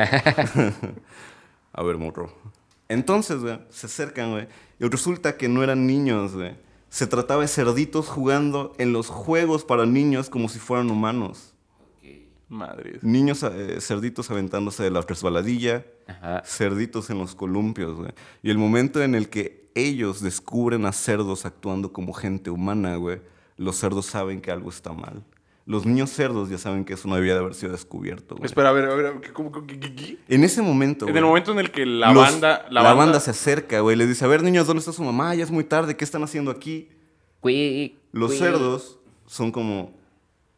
A 1.73 1.83
ver, 1.83 1.97
morro. 1.97 2.33
Entonces, 2.89 3.39
güey, 3.41 3.59
se 3.69 3.85
acercan, 3.85 4.31
güey. 4.31 4.47
Y 4.79 4.87
resulta 4.87 5.37
que 5.37 5.47
no 5.47 5.63
eran 5.63 5.85
niños, 5.85 6.33
güey. 6.33 6.55
Se 6.89 7.05
trataba 7.05 7.41
de 7.41 7.47
cerditos 7.47 8.07
jugando 8.07 8.73
en 8.79 8.93
los 8.93 9.07
juegos 9.09 9.65
para 9.65 9.85
niños 9.85 10.29
como 10.29 10.49
si 10.49 10.57
fueran 10.57 10.89
humanos. 10.89 11.53
Madre. 12.49 12.99
Niños 13.01 13.43
eh, 13.43 13.77
cerditos 13.81 14.31
aventándose 14.31 14.81
de 14.83 14.91
la 14.91 15.01
resbaladilla, 15.01 15.85
Ajá. 16.07 16.43
cerditos 16.45 17.09
en 17.09 17.17
los 17.19 17.35
columpios, 17.35 17.97
güey. 17.97 18.11
Y 18.41 18.49
el 18.49 18.57
momento 18.57 19.01
en 19.03 19.15
el 19.15 19.29
que 19.29 19.69
ellos 19.75 20.21
descubren 20.21 20.85
a 20.85 20.91
cerdos 20.93 21.45
actuando 21.45 21.91
como 21.91 22.13
gente 22.13 22.49
humana, 22.49 22.95
güey, 22.95 23.19
los 23.57 23.75
cerdos 23.75 24.05
saben 24.05 24.39
que 24.41 24.51
algo 24.51 24.69
está 24.69 24.93
mal. 24.93 25.23
Los 25.65 25.85
niños 25.85 26.09
cerdos 26.11 26.47
ya 26.49 26.57
saben 26.57 26.85
que 26.85 26.93
eso 26.93 27.09
no 27.09 27.15
debía 27.15 27.33
de 27.33 27.39
haber 27.41 27.53
sido 27.53 27.73
descubierto, 27.73 28.35
güey. 28.35 28.45
Espera, 28.45 28.69
a 28.69 28.71
ver, 28.71 28.85
a 28.85 28.95
ver, 28.95 29.19
¿qué- 29.19 29.33
¿cómo, 29.33 29.51
qué- 29.51 29.77
qué- 29.77 29.93
qué? 29.93 30.17
En 30.29 30.45
ese 30.45 30.61
momento, 30.61 31.05
En 31.05 31.11
güey, 31.11 31.17
el 31.21 31.25
momento 31.27 31.51
en 31.51 31.59
el 31.59 31.71
que 31.71 31.85
la 31.85 32.13
los- 32.13 32.23
banda... 32.31 32.65
La, 32.71 32.93
banda... 32.93 33.19
se 33.19 33.31
acerca, 33.31 33.81
güey. 33.81 33.97
Les 33.97 34.07
dice, 34.07 34.23
a 34.23 34.29
ver, 34.29 34.41
niños, 34.43 34.65
¿dónde 34.65 34.79
está 34.79 34.93
su 34.93 35.03
mamá? 35.03 35.35
Ya 35.35 35.43
es 35.43 35.51
muy 35.51 35.65
tarde. 35.65 35.97
¿Qué 35.97 36.05
están 36.05 36.23
haciendo 36.23 36.51
aquí? 36.51 36.87
Cui, 37.41 37.97
Los 38.13 38.37
cerdos 38.37 38.99
son 39.25 39.51
como... 39.51 39.96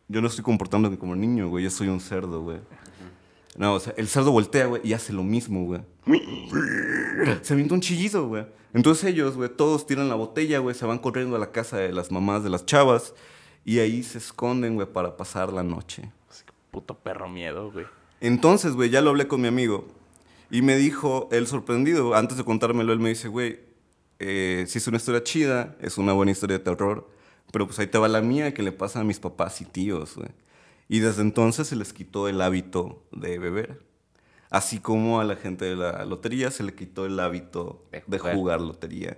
Yo 0.09 0.21
no 0.21 0.27
estoy 0.27 0.43
comportándome 0.43 0.97
como 0.97 1.15
niño, 1.15 1.47
güey. 1.49 1.63
Yo 1.63 1.69
soy 1.69 1.87
un 1.87 2.01
cerdo, 2.01 2.41
güey. 2.41 2.57
No, 3.55 3.75
o 3.75 3.79
sea, 3.79 3.93
el 3.95 4.07
cerdo 4.07 4.31
voltea, 4.31 4.65
güey, 4.65 4.81
y 4.83 4.93
hace 4.93 5.13
lo 5.13 5.23
mismo, 5.23 5.65
güey. 5.65 5.81
Se 7.41 7.53
avienta 7.53 7.75
un 7.75 7.81
chillido, 7.81 8.27
güey. 8.27 8.45
Entonces 8.73 9.03
ellos, 9.05 9.35
güey, 9.35 9.49
todos 9.49 9.85
tiran 9.85 10.09
la 10.09 10.15
botella, 10.15 10.59
güey, 10.59 10.75
se 10.75 10.85
van 10.85 10.99
corriendo 10.99 11.35
a 11.35 11.39
la 11.39 11.51
casa 11.51 11.77
de 11.77 11.91
las 11.91 12.11
mamás 12.11 12.43
de 12.43 12.49
las 12.49 12.65
chavas 12.65 13.13
y 13.65 13.79
ahí 13.79 14.03
se 14.03 14.17
esconden, 14.17 14.75
güey, 14.75 14.87
para 14.87 15.17
pasar 15.17 15.51
la 15.51 15.63
noche. 15.63 16.11
Puto 16.71 16.95
perro 16.97 17.27
miedo, 17.29 17.71
güey. 17.71 17.85
Entonces, 18.21 18.73
güey, 18.73 18.89
ya 18.89 19.01
lo 19.01 19.09
hablé 19.09 19.27
con 19.27 19.41
mi 19.41 19.47
amigo 19.47 19.87
y 20.51 20.61
me 20.61 20.75
dijo, 20.75 21.29
él 21.31 21.47
sorprendido, 21.47 22.15
antes 22.15 22.37
de 22.37 22.43
contármelo, 22.43 22.93
él 22.93 22.99
me 22.99 23.09
dice, 23.09 23.27
güey, 23.27 23.59
eh, 24.19 24.65
sí 24.67 24.77
es 24.77 24.87
una 24.87 24.97
historia 24.97 25.23
chida, 25.23 25.75
es 25.79 25.97
una 25.97 26.13
buena 26.13 26.31
historia 26.31 26.57
de 26.57 26.63
terror, 26.63 27.09
pero 27.51 27.65
pues 27.67 27.79
ahí 27.79 27.87
te 27.87 27.97
va 27.97 28.07
la 28.07 28.21
mía 28.21 28.53
que 28.53 28.63
le 28.63 28.71
pasa 28.71 28.99
a 29.01 29.03
mis 29.03 29.19
papás 29.19 29.61
y 29.61 29.65
tíos, 29.65 30.15
güey. 30.15 30.29
Y 30.87 30.99
desde 30.99 31.21
entonces 31.21 31.67
se 31.67 31.75
les 31.75 31.93
quitó 31.93 32.27
el 32.27 32.41
hábito 32.41 33.03
de 33.11 33.37
beber. 33.39 33.85
Así 34.49 34.79
como 34.79 35.19
a 35.19 35.23
la 35.23 35.35
gente 35.35 35.65
de 35.65 35.75
la 35.75 36.05
lotería 36.05 36.49
se 36.51 36.63
le 36.63 36.73
quitó 36.73 37.05
el 37.05 37.19
hábito 37.19 37.87
De 37.91 38.03
de 38.07 38.19
jugar. 38.19 38.35
jugar, 38.35 38.61
lotería. 38.61 39.17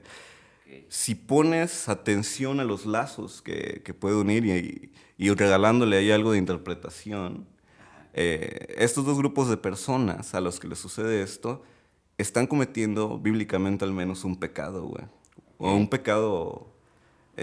Si 0.89 1.15
pones 1.15 1.89
atención 1.89 2.59
a 2.59 2.63
los 2.63 2.85
lazos 2.85 3.41
que, 3.41 3.81
que 3.83 3.93
puede 3.93 4.15
unir 4.15 4.45
y, 4.45 4.91
y 5.17 5.29
regalándole 5.33 5.97
ahí 5.97 6.11
algo 6.11 6.31
de 6.33 6.37
interpretación, 6.37 7.47
eh, 8.13 8.75
estos 8.77 9.05
dos 9.05 9.17
grupos 9.17 9.49
de 9.49 9.57
personas 9.57 10.35
a 10.35 10.41
los 10.41 10.59
que 10.59 10.67
les 10.67 10.79
sucede 10.79 11.21
esto 11.21 11.63
están 12.17 12.47
cometiendo 12.47 13.19
bíblicamente 13.19 13.85
al 13.85 13.93
menos 13.93 14.23
un 14.23 14.37
pecado, 14.39 14.83
güey. 14.83 15.05
O 15.57 15.73
un 15.75 15.89
pecado 15.89 16.70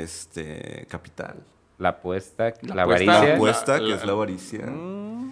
este, 0.03 0.87
capital. 0.89 1.37
La 1.79 1.91
apuesta, 1.91 2.53
la, 2.63 2.75
La 2.75 2.83
apuesta. 2.83 3.13
avaricia. 3.13 3.29
La 3.31 3.35
apuesta, 3.37 3.73
La- 3.75 3.79
que 3.79 3.85
la- 3.91 3.97
es 3.97 4.05
la 4.05 4.13
avaricia. 4.13 4.73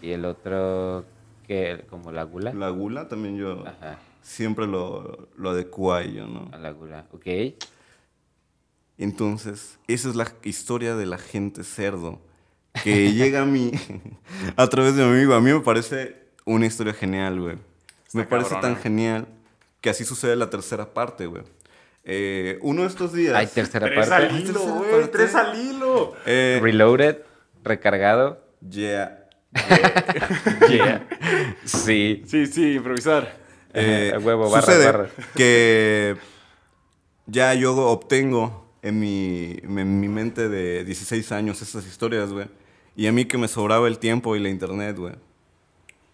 Y 0.02 0.10
el 0.12 0.24
otro, 0.24 1.04
que 1.46 1.84
como 1.90 2.12
la 2.12 2.22
gula. 2.24 2.52
La 2.52 2.68
gula 2.70 3.08
también 3.08 3.36
yo 3.36 3.66
Ajá, 3.66 3.98
siempre 4.22 4.66
lo, 4.66 5.28
lo 5.36 5.50
adecuo 5.50 5.92
a 5.94 6.02
ello, 6.02 6.26
¿no? 6.26 6.48
a 6.52 6.58
la 6.58 6.70
gula. 6.70 7.06
Ok. 7.12 7.26
Entonces, 8.98 9.78
esa 9.88 10.08
es 10.08 10.16
la 10.16 10.26
historia 10.42 10.96
de 10.96 11.06
la 11.06 11.18
gente 11.18 11.64
cerdo 11.64 12.18
que 12.82 13.12
llega 13.12 13.42
a 13.42 13.44
mí 13.46 13.72
a 14.56 14.66
través 14.68 14.96
de 14.96 15.04
mi 15.04 15.10
amigo. 15.16 15.34
A 15.34 15.40
mí 15.40 15.52
me 15.52 15.60
parece 15.60 16.16
una 16.44 16.66
historia 16.66 16.92
genial, 16.94 17.40
güey. 17.40 17.56
Me 18.12 18.24
parece 18.24 18.54
tan 18.60 18.76
genial 18.76 19.26
que 19.80 19.90
así 19.90 20.04
sucede 20.04 20.36
la 20.36 20.48
tercera 20.48 20.94
parte, 20.94 21.26
güey. 21.26 21.42
Eh, 22.08 22.58
uno 22.62 22.82
de 22.82 22.88
estos 22.88 23.12
días... 23.12 23.34
Hay 23.34 23.48
tercera 23.48 23.86
Tres 23.88 24.08
parte. 24.08 24.26
al 24.26 24.40
hilo, 24.40 24.60
güey. 24.60 25.10
Tres 25.10 25.34
al 25.34 25.58
hilo. 25.60 26.14
eh, 26.24 26.60
Reloaded, 26.62 27.18
recargado. 27.64 28.40
yeah. 28.68 29.24
Yeah. 30.70 31.06
sí. 31.64 32.22
Sí, 32.26 32.46
sí, 32.46 32.74
improvisar. 32.74 33.36
Eh, 33.74 34.12
A 34.14 34.18
huevo, 34.18 34.48
barras, 34.50 34.64
sucede 34.66 34.84
barras. 34.86 35.10
que 35.34 36.16
ya 37.26 37.54
yo 37.54 37.74
obtengo 37.76 38.70
en 38.82 39.00
mi, 39.00 39.56
en 39.62 40.00
mi 40.00 40.08
mente 40.08 40.48
de 40.48 40.84
16 40.84 41.32
años 41.32 41.60
estas 41.62 41.86
historias, 41.86 42.30
güey. 42.32 42.46
Y 42.94 43.06
a 43.06 43.12
mí 43.12 43.24
que 43.26 43.36
me 43.38 43.48
sobraba 43.48 43.88
el 43.88 43.98
tiempo 43.98 44.36
y 44.36 44.40
la 44.40 44.48
internet, 44.48 44.96
güey. 44.96 45.14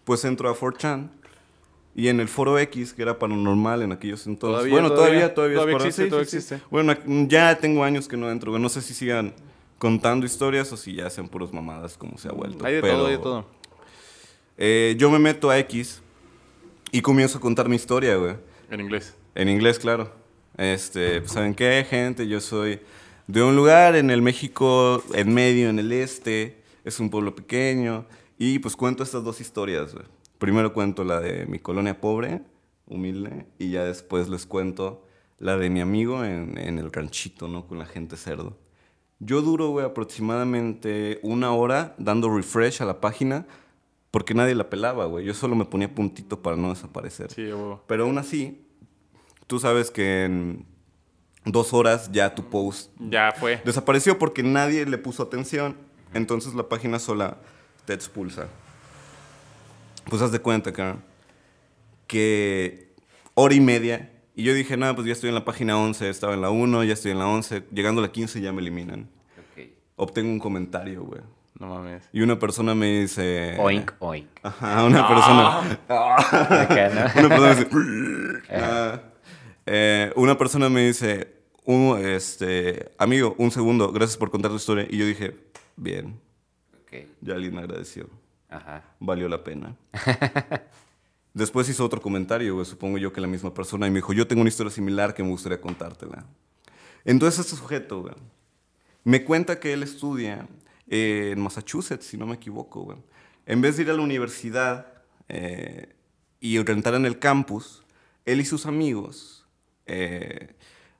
Pues 0.03 0.25
entro 0.25 0.49
a 0.49 0.55
4chan. 0.55 1.09
Y 1.95 2.07
en 2.07 2.19
el 2.19 2.27
foro 2.27 2.57
X, 2.57 2.93
que 2.93 3.03
era 3.03 3.19
paranormal 3.19 3.83
en 3.83 3.91
aquellos 3.91 4.25
entonces. 4.25 4.55
Todavía, 4.55 4.73
bueno, 4.73 4.89
todavía, 4.91 5.33
todavía, 5.33 5.55
todavía, 5.57 5.57
todavía 5.57 5.77
existe, 5.87 6.03
sí, 6.03 6.09
todavía 6.09 6.25
sí, 6.25 6.31
sí. 6.31 6.37
existe. 6.55 6.67
Bueno, 6.71 6.95
ya 7.27 7.55
tengo 7.59 7.83
años 7.83 8.07
que 8.07 8.17
no 8.17 8.31
entro, 8.31 8.51
güey. 8.51 8.61
No 8.61 8.69
sé 8.69 8.81
si 8.81 8.93
sigan 8.95 9.33
contando 9.77 10.25
historias 10.25 10.71
o 10.71 10.77
si 10.77 10.95
ya 10.95 11.09
sean 11.09 11.27
puros 11.27 11.53
mamadas 11.53 11.97
como 11.97 12.17
se 12.17 12.29
ha 12.29 12.31
vuelto. 12.31 12.65
Hay 12.65 12.75
de 12.75 12.81
pero- 12.81 12.97
todo, 12.97 13.05
hay 13.07 13.11
de 13.17 13.17
todo. 13.21 13.45
eh, 14.57 14.95
yo 14.97 15.11
me 15.11 15.19
meto 15.19 15.49
a 15.49 15.59
X 15.59 16.01
y 16.91 17.01
comienzo 17.01 17.37
a 17.37 17.41
contar 17.41 17.69
mi 17.69 17.75
historia, 17.75 18.15
güey. 18.15 18.35
En 18.71 18.79
inglés. 18.79 19.13
En 19.35 19.49
inglés, 19.49 19.77
claro. 19.79 20.11
Este, 20.57 21.21
pues, 21.21 21.31
¿saben 21.31 21.53
qué, 21.55 21.85
gente? 21.89 22.27
Yo 22.27 22.39
soy 22.39 22.79
de 23.27 23.41
un 23.43 23.55
lugar 23.55 23.95
en 23.95 24.09
el 24.09 24.21
México, 24.21 25.03
en 25.13 25.33
medio, 25.33 25.69
en 25.69 25.79
el 25.79 25.91
este. 25.91 26.61
Es 26.85 26.99
un 26.99 27.09
pueblo 27.09 27.35
pequeño. 27.35 28.05
Y 28.39 28.59
pues 28.59 28.75
cuento 28.75 29.03
estas 29.03 29.23
dos 29.23 29.39
historias, 29.41 29.93
güey. 29.93 30.05
Primero 30.43 30.73
cuento 30.73 31.05
la 31.05 31.21
de 31.21 31.45
mi 31.45 31.57
colonia 31.57 32.01
pobre, 32.01 32.41
humilde, 32.85 33.47
y 33.59 33.71
ya 33.71 33.85
después 33.85 34.27
les 34.27 34.45
cuento 34.45 35.05
la 35.39 35.55
de 35.55 35.69
mi 35.69 35.79
amigo 35.79 36.25
en, 36.25 36.57
en 36.57 36.79
el 36.79 36.91
ranchito, 36.91 37.47
¿no? 37.47 37.65
Con 37.65 37.79
la 37.79 37.85
gente 37.85 38.17
cerdo. 38.17 38.57
Yo 39.19 39.41
duro, 39.41 39.69
güey, 39.69 39.85
aproximadamente 39.85 41.21
una 41.23 41.53
hora 41.53 41.95
dando 41.97 42.27
refresh 42.27 42.81
a 42.81 42.85
la 42.85 42.99
página 42.99 43.47
porque 44.11 44.33
nadie 44.33 44.53
la 44.53 44.69
pelaba, 44.69 45.05
güey. 45.05 45.23
Yo 45.25 45.33
solo 45.33 45.55
me 45.55 45.63
ponía 45.63 45.95
puntito 45.95 46.41
para 46.41 46.57
no 46.57 46.71
desaparecer. 46.71 47.31
Sí, 47.31 47.43
huevo. 47.43 47.81
Pero 47.87 48.03
aún 48.03 48.17
así, 48.17 48.67
tú 49.47 49.59
sabes 49.59 49.91
que 49.91 50.25
en 50.25 50.65
dos 51.45 51.73
horas 51.73 52.11
ya 52.11 52.35
tu 52.35 52.43
post 52.49 52.91
Ya 52.99 53.31
fue. 53.31 53.61
desapareció 53.63 54.19
porque 54.19 54.43
nadie 54.43 54.85
le 54.85 54.97
puso 54.97 55.23
atención. 55.23 55.77
Entonces 56.13 56.53
la 56.53 56.67
página 56.67 56.99
sola 56.99 57.37
te 57.85 57.93
expulsa. 57.93 58.49
Pues 60.09 60.21
haz 60.21 60.31
de 60.31 60.39
cuenta, 60.39 60.73
cara, 60.73 60.97
que 62.07 62.93
hora 63.33 63.53
y 63.53 63.61
media. 63.61 64.11
Y 64.35 64.43
yo 64.43 64.53
dije, 64.53 64.77
nada, 64.77 64.95
pues 64.95 65.05
ya 65.05 65.13
estoy 65.13 65.29
en 65.29 65.35
la 65.35 65.45
página 65.45 65.77
11, 65.77 66.09
estaba 66.09 66.33
en 66.33 66.41
la 66.41 66.49
1, 66.49 66.83
ya 66.83 66.93
estoy 66.93 67.11
en 67.11 67.19
la 67.19 67.27
11. 67.27 67.63
Llegando 67.71 68.01
a 68.01 68.05
la 68.05 68.11
15 68.11 68.41
ya 68.41 68.51
me 68.51 68.61
eliminan. 68.61 69.09
Ok. 69.37 69.65
Obtengo 69.95 70.31
un 70.31 70.39
comentario, 70.39 71.03
güey. 71.03 71.21
No 71.59 71.67
mames. 71.67 72.09
Y 72.11 72.21
una 72.21 72.39
persona 72.39 72.73
me 72.73 73.01
dice... 73.01 73.55
Oink, 73.59 73.91
oink. 73.99 74.27
Ajá, 74.41 74.83
una 74.85 75.07
persona... 75.07 75.59
Acá, 76.63 76.89
¿no? 76.89 77.19
una 77.25 77.29
persona 77.29 77.53
me 77.53 77.55
dice... 77.55 79.01
Eh, 79.65 80.11
una 80.15 80.37
persona 80.37 80.69
me 80.69 80.87
dice... 80.87 81.27
un, 81.65 82.03
este, 82.03 82.91
amigo, 82.97 83.35
un 83.37 83.51
segundo, 83.51 83.91
gracias 83.91 84.17
por 84.17 84.31
contar 84.31 84.49
tu 84.49 84.57
historia. 84.57 84.87
Y 84.89 84.97
yo 84.97 85.05
dije, 85.05 85.35
bien, 85.75 86.19
Ok, 86.81 87.07
ya 87.21 87.35
alguien 87.35 87.55
me 87.55 87.61
agradeció. 87.61 88.09
Ajá. 88.57 88.83
Valió 88.99 89.27
la 89.27 89.43
pena. 89.43 89.75
Después 91.33 91.67
hizo 91.67 91.83
otro 91.83 91.99
comentario, 91.99 92.53
güey, 92.53 92.65
supongo 92.65 92.99
yo 92.99 93.11
que 93.11 93.19
la 93.19 93.27
misma 93.27 93.53
persona, 93.53 93.87
y 93.87 93.89
me 93.89 93.97
dijo, 93.97 94.13
yo 94.13 94.27
tengo 94.27 94.41
una 94.41 94.49
historia 94.49 94.71
similar 94.71 95.15
que 95.15 95.23
me 95.23 95.29
gustaría 95.29 95.59
contártela. 95.59 96.25
Entonces 97.05 97.45
este 97.45 97.55
sujeto, 97.55 98.01
güey, 98.01 98.13
me 99.03 99.23
cuenta 99.23 99.59
que 99.59 99.73
él 99.73 99.81
estudia 99.81 100.47
eh, 100.87 101.31
en 101.33 101.41
Massachusetts, 101.41 102.05
si 102.05 102.17
no 102.17 102.27
me 102.27 102.35
equivoco, 102.35 102.81
güey. 102.81 102.97
En 103.45 103.61
vez 103.61 103.75
de 103.75 103.83
ir 103.83 103.89
a 103.89 103.93
la 103.93 104.01
universidad 104.01 104.93
eh, 105.27 105.95
y 106.39 106.59
rentar 106.59 106.93
en 106.93 107.05
el 107.05 107.17
campus, 107.17 107.83
él 108.25 108.39
y 108.39 108.45
sus 108.45 108.67
amigos, 108.67 109.45
eh, 109.87 110.55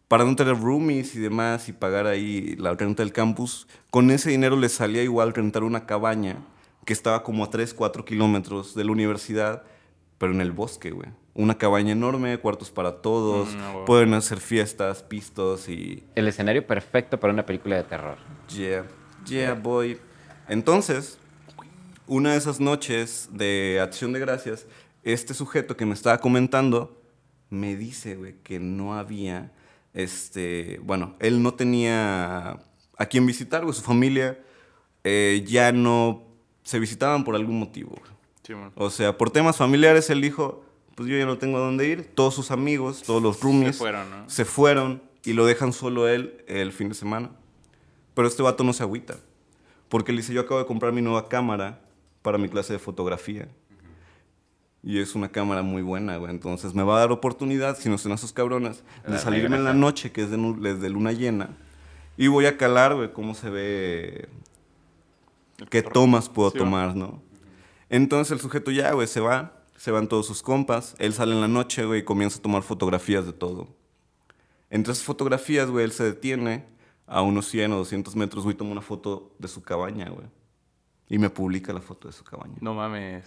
para 0.07 0.25
no 0.25 0.35
tener 0.35 0.59
roomies 0.59 1.15
y 1.15 1.19
demás 1.19 1.69
y 1.69 1.73
pagar 1.73 2.07
ahí 2.07 2.55
la 2.57 2.73
renta 2.73 3.03
del 3.03 3.13
campus, 3.13 3.67
con 3.91 4.09
ese 4.11 4.31
dinero 4.31 4.55
les 4.57 4.73
salía 4.73 5.03
igual 5.03 5.33
rentar 5.33 5.63
una 5.63 5.85
cabaña 5.85 6.43
que 6.85 6.93
estaba 6.93 7.23
como 7.23 7.43
a 7.43 7.49
3, 7.49 7.73
4 7.73 8.05
kilómetros 8.05 8.75
de 8.75 8.83
la 8.83 8.91
universidad, 8.91 9.63
pero 10.17 10.33
en 10.33 10.41
el 10.41 10.51
bosque, 10.51 10.91
güey. 10.91 11.09
Una 11.33 11.57
cabaña 11.57 11.93
enorme, 11.93 12.37
cuartos 12.37 12.69
para 12.69 13.01
todos, 13.01 13.49
Mm, 13.55 13.85
pueden 13.85 14.13
hacer 14.13 14.39
fiestas, 14.39 15.01
pistos 15.01 15.67
y... 15.67 16.03
El 16.15 16.27
escenario 16.27 16.65
perfecto 16.67 17.19
para 17.19 17.33
una 17.33 17.45
película 17.45 17.75
de 17.75 17.83
terror. 17.83 18.17
Yeah, 18.49 18.85
yeah, 19.25 19.53
boy. 19.53 19.97
Entonces, 20.47 21.17
una 22.05 22.33
de 22.33 22.37
esas 22.37 22.59
noches 22.59 23.29
de 23.31 23.79
acción 23.81 24.13
de 24.13 24.19
gracias, 24.19 24.67
este 25.03 25.33
sujeto 25.33 25.75
que 25.75 25.85
me 25.85 25.93
estaba 25.93 26.19
comentando 26.19 27.01
me 27.49 27.75
dice, 27.75 28.15
güey, 28.15 28.35
que 28.43 28.59
no 28.59 28.95
había, 28.95 29.51
este, 29.93 30.79
bueno, 30.83 31.15
él 31.19 31.41
no 31.41 31.53
tenía 31.53 32.59
a 32.97 33.05
quien 33.09 33.25
visitar, 33.25 33.63
güey, 33.63 33.75
su 33.75 33.81
familia 33.81 34.39
eh, 35.03 35.43
ya 35.45 35.71
no 35.71 36.23
se 36.63 36.79
visitaban 36.79 37.23
por 37.23 37.35
algún 37.35 37.59
motivo, 37.59 37.91
güey. 37.91 38.11
Sí, 38.43 38.53
man. 38.55 38.71
O 38.75 38.89
sea, 38.89 39.17
por 39.17 39.31
temas 39.31 39.57
familiares 39.57 40.09
él 40.09 40.21
dijo, 40.21 40.65
pues 40.95 41.07
yo 41.07 41.17
ya 41.17 41.25
no 41.25 41.37
tengo 41.37 41.57
a 41.57 41.61
dónde 41.61 41.87
ir, 41.87 42.11
todos 42.13 42.33
sus 42.33 42.51
amigos, 42.51 43.03
todos 43.03 43.21
los 43.21 43.41
roomies 43.41 43.75
Se 43.75 43.79
fueron, 43.79 44.09
¿no? 44.09 44.29
se 44.29 44.45
fueron 44.45 45.01
y 45.23 45.33
lo 45.33 45.45
dejan 45.45 45.73
solo 45.73 46.07
él 46.07 46.43
el 46.47 46.71
fin 46.71 46.89
de 46.89 46.95
semana. 46.95 47.31
Pero 48.13 48.27
este 48.27 48.43
vato 48.43 48.63
no 48.63 48.73
se 48.73 48.83
agüita. 48.83 49.17
Porque 49.89 50.11
le 50.11 50.19
dice, 50.19 50.33
yo 50.33 50.41
acabo 50.41 50.59
de 50.59 50.65
comprar 50.65 50.91
mi 50.91 51.01
nueva 51.01 51.29
cámara 51.29 51.81
para 52.21 52.37
mi 52.37 52.49
clase 52.49 52.73
de 52.73 52.79
fotografía. 52.79 53.47
Y 54.81 54.99
es 54.99 55.15
una 55.15 55.29
cámara 55.29 55.61
muy 55.61 55.81
buena, 55.81 56.17
güey. 56.17 56.31
Entonces 56.31 56.73
me 56.73 56.83
va 56.83 56.97
a 56.97 56.99
dar 56.99 57.11
oportunidad, 57.11 57.77
si 57.77 57.89
no 57.89 57.97
son 57.97 58.11
esos 58.11 58.33
cabrones, 58.33 58.83
de 59.07 59.17
salirme 59.17 59.55
en 59.55 59.63
la 59.63 59.73
noche, 59.73 60.11
que 60.11 60.23
es 60.23 60.29
de, 60.29 60.37
desde 60.59 60.89
luna 60.89 61.13
llena. 61.13 61.51
Y 62.17 62.27
voy 62.27 62.45
a 62.45 62.57
calar, 62.57 62.93
güey, 62.95 63.13
cómo 63.13 63.33
se 63.33 63.49
ve, 63.49 64.27
qué 65.69 65.81
tomas 65.81 66.29
puedo 66.29 66.51
Sí, 66.51 66.57
tomar, 66.57 66.95
¿no? 66.95 67.21
Entonces 67.89 68.31
el 68.31 68.39
sujeto 68.39 68.71
ya, 68.71 68.91
güey, 68.93 69.07
se 69.07 69.19
va, 69.19 69.63
se 69.77 69.91
van 69.91 70.07
todos 70.07 70.25
sus 70.25 70.41
compas, 70.41 70.95
él 70.99 71.13
sale 71.13 71.33
en 71.33 71.41
la 71.41 71.47
noche, 71.47 71.85
güey, 71.85 72.01
y 72.01 72.03
comienza 72.03 72.39
a 72.39 72.41
tomar 72.41 72.63
fotografías 72.63 73.25
de 73.25 73.33
todo. 73.33 73.67
Entre 74.69 74.91
esas 74.93 75.03
fotografías, 75.03 75.69
güey, 75.69 75.85
él 75.85 75.91
se 75.91 76.03
detiene 76.03 76.65
a 77.05 77.21
unos 77.21 77.47
100 77.47 77.73
o 77.73 77.77
200 77.77 78.15
metros, 78.15 78.43
güey, 78.43 78.55
toma 78.55 78.71
una 78.71 78.81
foto 78.81 79.35
de 79.37 79.47
su 79.47 79.61
cabaña, 79.61 80.09
güey. 80.09 80.25
Y 81.09 81.19
me 81.19 81.29
publica 81.29 81.73
la 81.73 81.81
foto 81.81 82.07
de 82.07 82.13
su 82.13 82.23
cabaña. 82.23 82.55
No 82.61 82.73
mames. 82.73 83.25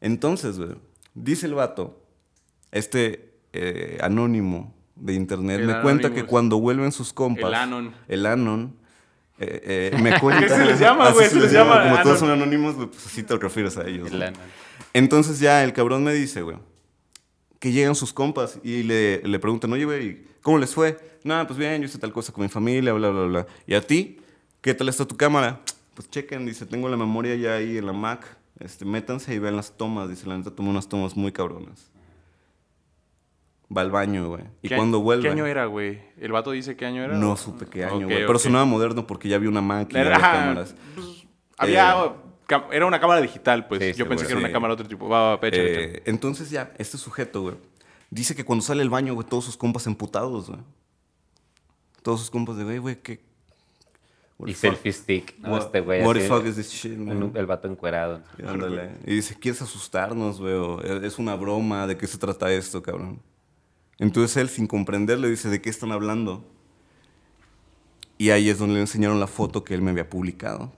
Entonces, 0.00 0.58
güey, 0.58 0.76
dice 1.14 1.46
el 1.46 1.54
vato, 1.54 2.02
este 2.72 3.38
eh, 3.52 3.98
anónimo 4.00 4.74
de 4.96 5.14
internet, 5.14 5.60
El 5.60 5.66
me 5.66 5.80
cuenta 5.80 6.12
que 6.12 6.24
cuando 6.24 6.58
vuelven 6.58 6.90
sus 6.90 7.12
compas... 7.12 7.44
El 7.44 7.54
Anon. 7.54 7.94
El 8.08 8.26
Anon. 8.26 8.76
Eh, 9.38 9.90
eh, 9.92 9.98
me 10.00 10.18
cuenta... 10.20 10.48
se 10.56 10.64
les 10.64 10.78
llama, 10.78 11.10
güey? 11.10 11.28
Se 11.28 11.40
les 11.40 11.52
llama 11.52 11.82
Como 11.82 12.02
todos 12.02 12.18
son 12.18 12.30
anónimos, 12.30 12.74
pues 12.74 13.06
así 13.06 13.22
te 13.22 13.36
refieres 13.36 13.76
a 13.76 13.86
ellos. 13.86 14.10
El 14.10 14.20
¿no? 14.20 14.26
Entonces 14.92 15.40
ya 15.40 15.64
el 15.64 15.72
cabrón 15.72 16.04
me 16.04 16.12
dice, 16.12 16.42
güey, 16.42 16.56
que 17.58 17.72
llegan 17.72 17.94
sus 17.94 18.12
compas 18.12 18.58
y 18.62 18.82
le, 18.82 19.22
le 19.22 19.38
preguntan, 19.38 19.72
oye, 19.72 19.84
güey, 19.84 20.24
¿cómo 20.42 20.58
les 20.58 20.74
fue? 20.74 20.98
No, 21.24 21.46
pues 21.46 21.58
bien, 21.58 21.80
yo 21.80 21.86
hice 21.86 21.98
tal 21.98 22.12
cosa 22.12 22.32
con 22.32 22.42
mi 22.42 22.48
familia, 22.48 22.92
bla, 22.92 23.08
bla, 23.08 23.22
bla. 23.22 23.46
¿Y 23.66 23.74
a 23.74 23.80
ti? 23.80 24.20
¿Qué 24.60 24.74
tal 24.74 24.88
está 24.88 25.06
tu 25.06 25.16
cámara? 25.16 25.60
Pues 25.94 26.10
chequen, 26.10 26.44
dice, 26.44 26.66
tengo 26.66 26.88
la 26.88 26.96
memoria 26.96 27.34
ya 27.34 27.54
ahí 27.54 27.78
en 27.78 27.86
la 27.86 27.92
Mac. 27.92 28.36
Este, 28.60 28.84
métanse 28.84 29.34
y 29.34 29.38
vean 29.38 29.56
las 29.56 29.76
tomas. 29.76 30.08
Dice, 30.08 30.26
la 30.26 30.36
neta 30.36 30.50
tomó 30.50 30.70
unas 30.70 30.88
tomas 30.88 31.16
muy 31.16 31.32
cabronas. 31.32 31.90
Va 33.76 33.80
al 33.80 33.90
baño, 33.90 34.28
güey. 34.28 34.44
Y 34.62 34.68
¿Qué 34.68 34.76
cuando 34.76 34.98
año- 34.98 35.04
vuelve... 35.04 35.22
¿Qué 35.24 35.30
año 35.30 35.46
era, 35.46 35.66
güey? 35.66 36.00
¿El 36.18 36.32
vato 36.32 36.52
dice 36.52 36.76
qué 36.76 36.86
año 36.86 37.02
era? 37.02 37.16
No 37.16 37.32
o- 37.32 37.36
supe 37.36 37.66
qué 37.66 37.84
año, 37.84 38.06
güey. 38.06 38.26
Pero 38.26 38.38
sonaba 38.38 38.64
moderno 38.64 39.06
porque 39.06 39.28
ya 39.28 39.36
había 39.36 39.48
una 39.48 39.60
ya 39.88 40.00
Era, 40.00 40.16
había 40.16 40.30
cámaras. 40.30 40.74
pues, 40.94 41.26
había... 41.58 41.94
Eh, 42.48 42.60
Era 42.72 42.86
una 42.86 43.00
cámara 43.00 43.20
digital, 43.20 43.66
pues. 43.66 43.96
Yo 43.96 44.06
pensé 44.08 44.26
que 44.26 44.32
era 44.32 44.40
una 44.40 44.52
cámara 44.52 44.74
de 44.74 44.82
otro 44.82 44.88
tipo. 44.88 45.08
Va, 45.08 45.36
va, 45.36 45.48
échale. 45.48 45.84
Eh, 45.96 46.02
entonces 46.06 46.50
ya, 46.50 46.72
este 46.78 46.98
sujeto, 46.98 47.40
güey, 47.42 47.54
dice 48.10 48.34
que 48.36 48.44
cuando 48.44 48.62
sale 48.62 48.82
al 48.82 48.90
baño, 48.90 49.14
güey, 49.14 49.26
todos 49.26 49.44
sus 49.46 49.56
compas 49.56 49.86
emputados, 49.86 50.48
güey. 50.50 50.60
Todos 52.02 52.20
sus 52.20 52.30
compas 52.30 52.56
de, 52.58 52.64
güey, 52.64 52.78
güey, 52.78 52.96
¿qué? 53.02 53.20
what 54.38 54.48
Y 54.48 54.54
selfie 54.54 54.92
stick, 54.92 55.38
¿no? 55.38 55.52
What, 55.52 55.60
este 55.62 55.80
güey. 55.80 56.02
what 56.04 56.14
the 56.14 56.28
fuck 56.28 56.44
is 56.44 56.56
this 56.56 56.70
shit, 56.70 56.98
man? 56.98 57.32
el 57.34 57.46
vato 57.46 57.66
encuerado. 57.68 58.20
Y 58.38 58.46
ándale. 58.46 58.90
Y 59.06 59.14
dice, 59.14 59.36
¿quieres 59.38 59.62
asustarnos, 59.62 60.40
güey? 60.40 60.54
Es 61.06 61.18
una 61.18 61.34
broma, 61.36 61.86
¿de 61.86 61.96
qué 61.96 62.06
se 62.06 62.18
trata 62.18 62.52
esto, 62.52 62.82
cabrón? 62.82 63.20
Entonces 63.98 64.36
él, 64.36 64.48
sin 64.48 64.66
comprender, 64.66 65.18
le 65.18 65.30
dice, 65.30 65.48
¿de 65.48 65.60
qué 65.60 65.70
están 65.70 65.92
hablando? 65.92 66.44
Y 68.18 68.30
ahí 68.30 68.48
es 68.48 68.58
donde 68.58 68.74
le 68.74 68.80
enseñaron 68.80 69.20
la 69.20 69.26
foto 69.26 69.64
que 69.64 69.74
él 69.74 69.82
me 69.82 69.90
había 69.90 70.08
publicado. 70.08 70.72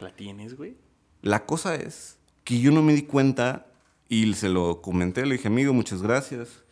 ¿La 0.00 0.14
tienes, 0.14 0.56
güey? 0.56 0.76
La 1.22 1.46
cosa 1.46 1.74
es 1.74 2.18
que 2.44 2.60
yo 2.60 2.72
no 2.72 2.82
me 2.82 2.94
di 2.94 3.02
cuenta 3.02 3.66
y 4.08 4.34
se 4.34 4.48
lo 4.48 4.82
comenté, 4.82 5.24
le 5.24 5.36
dije, 5.36 5.48
amigo, 5.48 5.72
muchas 5.72 6.02
gracias, 6.02 6.64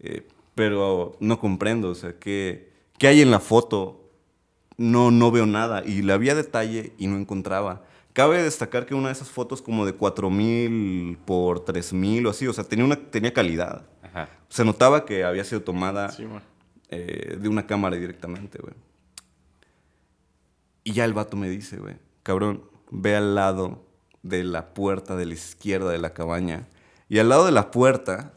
eh, 0.00 0.26
pero 0.54 1.16
no 1.20 1.38
comprendo, 1.38 1.90
o 1.90 1.94
sea, 1.94 2.18
¿qué, 2.18 2.70
qué 2.98 3.06
hay 3.06 3.22
en 3.22 3.30
la 3.30 3.40
foto? 3.40 4.10
No, 4.76 5.10
no 5.10 5.30
veo 5.30 5.46
nada. 5.46 5.84
Y 5.86 6.02
le 6.02 6.12
había 6.12 6.34
detalle 6.34 6.92
y 6.98 7.06
no 7.06 7.16
encontraba. 7.16 7.84
Cabe 8.12 8.42
destacar 8.42 8.84
que 8.84 8.94
una 8.94 9.08
de 9.08 9.12
esas 9.12 9.30
fotos 9.30 9.62
como 9.62 9.86
de 9.86 9.94
4000 9.94 11.18
por 11.24 11.64
3000 11.64 12.26
o 12.26 12.30
así, 12.30 12.46
o 12.46 12.52
sea, 12.52 12.64
tenía, 12.64 12.84
una, 12.84 12.96
tenía 12.96 13.32
calidad. 13.32 13.86
Ajá. 14.12 14.28
Se 14.48 14.64
notaba 14.64 15.04
que 15.04 15.24
había 15.24 15.44
sido 15.44 15.62
tomada 15.62 16.10
Sí, 16.10 16.26
eh, 16.88 17.36
de 17.40 17.48
una 17.48 17.66
cámara 17.66 17.96
directamente, 17.96 18.58
güey. 18.60 18.74
Y 20.84 20.92
ya 20.92 21.04
el 21.04 21.14
vato 21.14 21.36
me 21.36 21.48
dice, 21.48 21.78
güey, 21.78 21.96
cabrón, 22.22 22.64
ve 22.90 23.16
al 23.16 23.34
lado 23.34 23.84
de 24.22 24.44
la 24.44 24.74
puerta 24.74 25.16
de 25.16 25.26
la 25.26 25.34
izquierda 25.34 25.90
de 25.90 25.98
la 25.98 26.12
cabaña. 26.12 26.68
Y 27.08 27.18
al 27.18 27.28
lado 27.28 27.46
de 27.46 27.52
la 27.52 27.70
puerta 27.70 28.34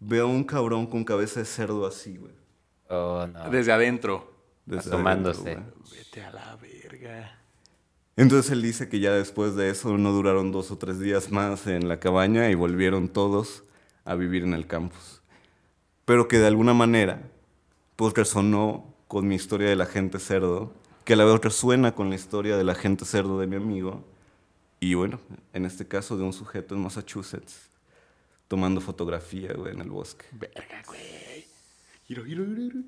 veo 0.00 0.24
a 0.26 0.30
un 0.30 0.44
cabrón 0.44 0.86
con 0.86 1.04
cabeza 1.04 1.40
de 1.40 1.46
cerdo 1.46 1.86
así, 1.86 2.16
güey. 2.16 2.32
Oh, 2.88 3.26
no. 3.26 3.50
Desde 3.50 3.72
adentro. 3.72 4.32
desde 4.66 4.90
Asomándose. 4.90 5.52
adentro. 5.52 5.74
Vete 5.90 6.22
a 6.22 6.30
la 6.30 6.56
verga. 6.56 7.38
Entonces 8.16 8.52
él 8.52 8.62
dice 8.62 8.88
que 8.88 9.00
ya 9.00 9.12
después 9.12 9.56
de 9.56 9.70
eso 9.70 9.96
no 9.98 10.12
duraron 10.12 10.52
dos 10.52 10.70
o 10.70 10.78
tres 10.78 11.00
días 11.00 11.32
más 11.32 11.66
en 11.66 11.88
la 11.88 11.98
cabaña 11.98 12.48
y 12.50 12.54
volvieron 12.54 13.08
todos 13.08 13.64
a 14.04 14.14
vivir 14.14 14.42
en 14.42 14.54
el 14.54 14.66
campus. 14.66 15.22
Pero 16.04 16.28
que 16.28 16.38
de 16.38 16.46
alguna 16.46 16.74
manera, 16.74 17.22
pues 17.96 18.14
resonó 18.14 18.94
con 19.08 19.26
mi 19.26 19.34
historia 19.34 19.68
del 19.68 19.80
agente 19.80 20.18
cerdo, 20.18 20.72
que 21.04 21.14
a 21.14 21.16
la 21.16 21.24
vez 21.24 21.40
resuena 21.40 21.94
con 21.94 22.08
la 22.08 22.16
historia 22.16 22.56
del 22.56 22.70
agente 22.70 23.04
cerdo 23.04 23.38
de 23.38 23.46
mi 23.46 23.56
amigo, 23.56 24.04
y 24.80 24.94
bueno, 24.94 25.20
en 25.52 25.64
este 25.64 25.86
caso 25.86 26.16
de 26.16 26.24
un 26.24 26.32
sujeto 26.32 26.74
en 26.74 26.82
Massachusetts, 26.82 27.70
tomando 28.48 28.80
fotografía, 28.80 29.52
güey, 29.54 29.72
en 29.72 29.80
el 29.80 29.88
bosque. 29.88 30.26
Verga, 30.32 30.82
güey. 30.86 31.46
Giro, 32.06 32.24
giro, 32.24 32.44
giro, 32.44 32.56
giro. 32.56 32.80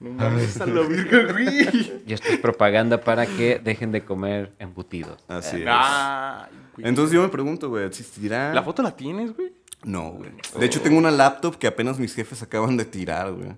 No 0.00 0.10
mames, 0.10 0.60
a 0.60 0.66
la 0.66 0.82
güey. 0.82 2.02
Y 2.06 2.12
esto 2.12 2.28
es 2.28 2.38
propaganda 2.38 3.00
para 3.00 3.26
que 3.26 3.58
dejen 3.58 3.90
de 3.90 4.04
comer 4.04 4.52
embutidos. 4.58 5.24
Así 5.26 5.56
es. 5.62 5.68
Ay, 5.68 6.50
güey. 6.74 6.88
Entonces 6.88 7.14
yo 7.14 7.22
me 7.22 7.28
pregunto, 7.28 7.68
güey, 7.68 7.84
¿existirá? 7.84 8.54
¿La 8.54 8.62
foto 8.62 8.82
la 8.82 8.94
tienes, 8.94 9.34
güey? 9.34 9.52
No, 9.84 10.10
güey. 10.10 10.30
De 10.58 10.66
hecho, 10.66 10.80
tengo 10.80 10.98
una 10.98 11.10
laptop 11.10 11.56
que 11.56 11.66
apenas 11.66 11.98
mis 11.98 12.14
jefes 12.14 12.42
acaban 12.42 12.76
de 12.76 12.84
tirar, 12.84 13.32
güey. 13.32 13.50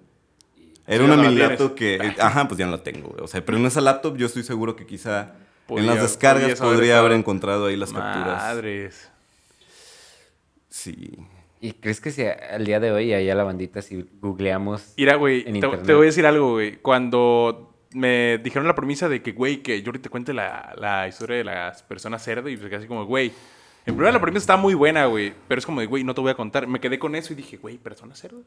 Era 0.86 1.04
una 1.04 1.16
no 1.16 1.22
la 1.22 1.28
mini 1.28 1.40
laptop 1.40 1.74
que... 1.74 2.14
Ajá, 2.18 2.48
pues 2.48 2.58
ya 2.58 2.66
no 2.66 2.72
la 2.72 2.82
tengo, 2.82 3.10
güey. 3.10 3.22
O 3.22 3.28
sea, 3.28 3.44
pero 3.44 3.58
en 3.58 3.66
esa 3.66 3.80
laptop 3.80 4.16
yo 4.16 4.26
estoy 4.26 4.42
seguro 4.42 4.76
que 4.76 4.86
quizá 4.86 5.34
en 5.68 5.86
las 5.86 6.02
descargas 6.02 6.44
haber 6.44 6.58
podría 6.58 6.98
haber 6.98 7.12
encontrado 7.12 7.66
ahí 7.66 7.76
las 7.76 7.92
capturas. 7.92 8.42
Madres. 8.42 9.10
Sí. 10.68 11.16
¿Y 11.60 11.72
crees 11.74 12.00
que 12.00 12.10
si 12.10 12.24
al 12.24 12.64
día 12.64 12.80
de 12.80 12.90
hoy, 12.90 13.12
allá 13.12 13.34
la 13.34 13.44
bandita, 13.44 13.82
si 13.82 14.08
googleamos 14.20 14.94
Mira, 14.96 15.16
güey, 15.16 15.44
En 15.46 15.60
te, 15.60 15.68
te 15.68 15.94
voy 15.94 16.04
a 16.04 16.06
decir 16.06 16.26
algo, 16.26 16.52
güey. 16.52 16.78
Cuando 16.78 17.76
me 17.92 18.38
dijeron 18.38 18.66
la 18.66 18.74
premisa 18.74 19.08
de 19.08 19.22
que, 19.22 19.32
güey, 19.32 19.62
que 19.62 19.82
Jordi 19.84 19.98
te 19.98 20.08
cuente 20.08 20.32
la, 20.32 20.74
la 20.78 21.06
historia 21.06 21.36
de 21.36 21.44
las 21.44 21.82
personas 21.82 22.24
cerdo 22.24 22.48
y 22.48 22.56
pues 22.56 22.72
así 22.72 22.86
como, 22.86 23.04
güey. 23.04 23.32
En 23.86 23.94
primera 23.94 24.12
la 24.12 24.20
premisa 24.20 24.42
está 24.42 24.56
muy 24.56 24.74
buena, 24.74 25.06
güey, 25.06 25.32
pero 25.48 25.58
es 25.58 25.66
como 25.66 25.80
de, 25.80 25.86
güey, 25.86 26.04
no 26.04 26.14
te 26.14 26.20
voy 26.20 26.30
a 26.30 26.34
contar. 26.34 26.66
Me 26.66 26.80
quedé 26.80 26.98
con 26.98 27.14
eso 27.14 27.32
y 27.32 27.36
dije, 27.36 27.56
güey, 27.56 27.78
¿personas 27.78 28.18
cerdo? 28.18 28.42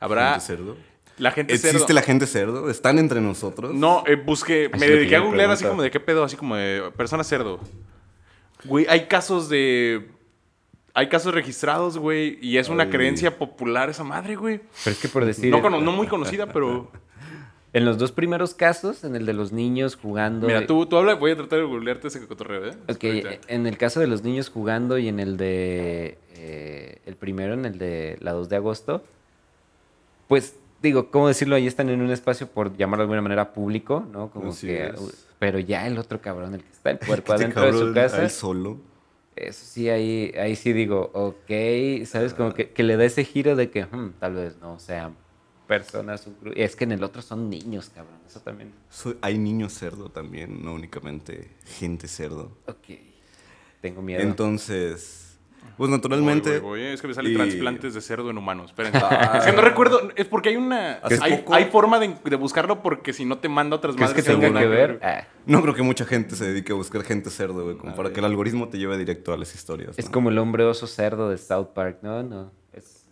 Habrá... 0.00 0.32
¿Gente 0.32 0.46
cerdo? 0.46 0.76
La 1.18 1.30
gente 1.30 1.52
¿Existe 1.52 1.78
cerdo. 1.78 1.94
la 1.94 2.02
gente 2.02 2.26
cerdo? 2.26 2.70
¿Están 2.70 2.98
entre 2.98 3.20
nosotros? 3.20 3.74
No, 3.74 4.02
eh, 4.06 4.16
busqué, 4.16 4.70
Así 4.72 4.80
me 4.80 4.90
dediqué 4.90 5.16
a 5.16 5.20
googlear 5.20 5.50
así 5.50 5.64
como 5.64 5.82
de 5.82 5.90
qué 5.90 6.00
pedo, 6.00 6.24
así 6.24 6.36
como 6.36 6.56
de 6.56 6.90
persona 6.96 7.22
cerdo. 7.22 7.60
Güey, 8.64 8.86
hay 8.88 9.06
casos 9.06 9.48
de... 9.48 10.08
Hay 10.94 11.08
casos 11.08 11.32
registrados, 11.32 11.96
güey, 11.96 12.38
y 12.42 12.58
es 12.58 12.68
una 12.68 12.84
Ay. 12.84 12.90
creencia 12.90 13.38
popular 13.38 13.88
esa 13.88 14.04
madre, 14.04 14.36
güey. 14.36 14.60
Pero 14.84 14.94
es 14.94 15.00
que 15.00 15.08
por 15.08 15.24
decir, 15.24 15.50
no 15.50 15.92
muy 15.92 16.06
conocida, 16.06 16.46
pero... 16.46 16.90
en 17.72 17.84
los 17.84 17.98
dos 17.98 18.12
primeros 18.12 18.54
casos, 18.54 19.02
en 19.04 19.16
el 19.16 19.24
de 19.24 19.32
los 19.32 19.52
niños 19.52 19.96
jugando... 19.96 20.46
Mira, 20.46 20.66
tú, 20.66 20.84
tú 20.86 20.96
habla, 20.96 21.14
voy 21.14 21.30
a 21.30 21.36
tratar 21.36 21.60
de 21.60 21.64
googlearte 21.64 22.08
ese 22.08 22.26
cotorreo, 22.26 22.66
¿eh? 22.66 22.76
Ok, 22.88 23.04
en 23.48 23.66
el 23.66 23.78
caso 23.78 24.00
de 24.00 24.06
los 24.06 24.22
niños 24.22 24.50
jugando 24.50 24.98
y 24.98 25.08
en 25.08 25.20
el 25.20 25.36
de... 25.36 26.18
eh, 26.34 26.98
el 27.06 27.16
primero, 27.16 27.54
en 27.54 27.64
el 27.64 27.78
de 27.78 28.18
la 28.20 28.32
2 28.32 28.48
de 28.48 28.56
agosto, 28.56 29.02
pues 30.28 30.56
digo, 30.82 31.10
¿cómo 31.10 31.28
decirlo? 31.28 31.56
Ahí 31.56 31.66
están 31.66 31.88
en 31.88 32.02
un 32.02 32.10
espacio, 32.10 32.46
por 32.46 32.76
llamarlo 32.76 33.02
de 33.02 33.04
alguna 33.04 33.22
manera, 33.22 33.52
público, 33.52 34.06
¿no? 34.12 34.30
Como 34.30 34.50
Así 34.50 34.66
que... 34.66 34.88
es. 34.88 35.28
Pero 35.38 35.58
ya 35.58 35.86
el 35.86 35.98
otro 35.98 36.20
cabrón, 36.20 36.54
el 36.54 36.62
que 36.62 36.70
está 36.70 36.90
el 36.90 36.98
puerco 37.06 37.32
Este 37.32 37.44
adentro 37.44 37.62
de 37.64 37.72
su 37.72 37.78
cabrón 37.78 37.94
casa... 37.94 38.22
ahí 38.22 38.30
solo. 38.30 38.76
Eso 39.34 39.64
sí, 39.64 39.88
ahí, 39.88 40.32
ahí 40.38 40.56
sí 40.56 40.74
digo, 40.74 41.10
ok, 41.14 42.04
¿sabes? 42.04 42.34
Como 42.34 42.52
que, 42.52 42.70
que 42.70 42.82
le 42.82 42.98
da 42.98 43.04
ese 43.04 43.24
giro 43.24 43.56
de 43.56 43.70
que 43.70 43.86
hmm, 43.86 44.12
tal 44.18 44.34
vez 44.34 44.58
no 44.60 44.78
sean 44.78 45.16
personas. 45.80 46.26
un 46.26 46.38
gru- 46.40 46.52
Es 46.56 46.76
que 46.76 46.84
en 46.84 46.92
el 46.92 47.02
otro 47.04 47.22
son 47.22 47.48
niños, 47.50 47.90
cabrón. 47.94 48.18
Eso 48.26 48.40
también. 48.40 48.72
Soy- 48.90 49.16
hay 49.20 49.38
niños 49.38 49.72
cerdo 49.74 50.10
también, 50.10 50.62
no 50.64 50.74
únicamente 50.74 51.50
gente 51.78 52.08
cerdo. 52.08 52.56
Ok. 52.66 52.98
Tengo 53.80 54.00
miedo. 54.02 54.20
Entonces, 54.22 55.38
pues 55.76 55.90
naturalmente... 55.90 56.58
Voy, 56.60 56.60
voy, 56.60 56.80
voy. 56.82 56.88
Es 56.92 57.00
que 57.00 57.08
me 57.08 57.14
salen 57.14 57.32
y- 57.32 57.34
trasplantes 57.36 57.94
de 57.94 58.00
cerdo 58.00 58.30
en 58.30 58.38
humanos. 58.38 58.70
Espérense. 58.70 58.98
Ah. 59.02 59.38
es 59.38 59.44
que 59.46 59.52
no 59.52 59.62
recuerdo. 59.62 60.10
Es 60.14 60.26
porque 60.26 60.50
hay 60.50 60.56
una. 60.56 61.00
Hay, 61.20 61.38
poco- 61.38 61.54
hay 61.54 61.64
forma 61.66 61.98
de, 61.98 62.14
de 62.24 62.36
buscarlo 62.36 62.82
porque 62.82 63.12
si 63.12 63.24
no 63.24 63.38
te 63.38 63.48
manda 63.48 63.76
otras 63.76 63.96
¿Crees 63.96 64.10
madres. 64.10 64.24
que 64.24 64.30
tenga 64.30 64.46
según 64.48 64.60
que 64.60 64.66
ver? 64.68 65.00
Ah, 65.02 65.26
No 65.46 65.62
creo 65.62 65.74
que 65.74 65.82
mucha 65.82 66.04
gente 66.04 66.36
se 66.36 66.44
dedique 66.46 66.72
a 66.72 66.76
buscar 66.76 67.02
gente 67.02 67.30
cerdo, 67.30 67.64
güey, 67.64 67.76
como 67.76 67.92
A 67.92 67.96
para 67.96 68.08
ver. 68.08 68.14
que 68.14 68.20
el 68.20 68.26
algoritmo 68.26 68.68
te 68.68 68.78
lleve 68.78 68.96
directo 68.98 69.32
a 69.32 69.36
las 69.36 69.54
historias. 69.54 69.98
es 69.98 70.06
¿no? 70.06 70.12
como 70.12 70.30
el 70.30 70.38
hombre 70.38 70.64
oso 70.64 70.86
cerdo 70.86 71.28
de 71.30 71.38
South 71.38 71.68
Park, 71.74 71.98
¿no? 72.02 72.22
No. 72.22 72.52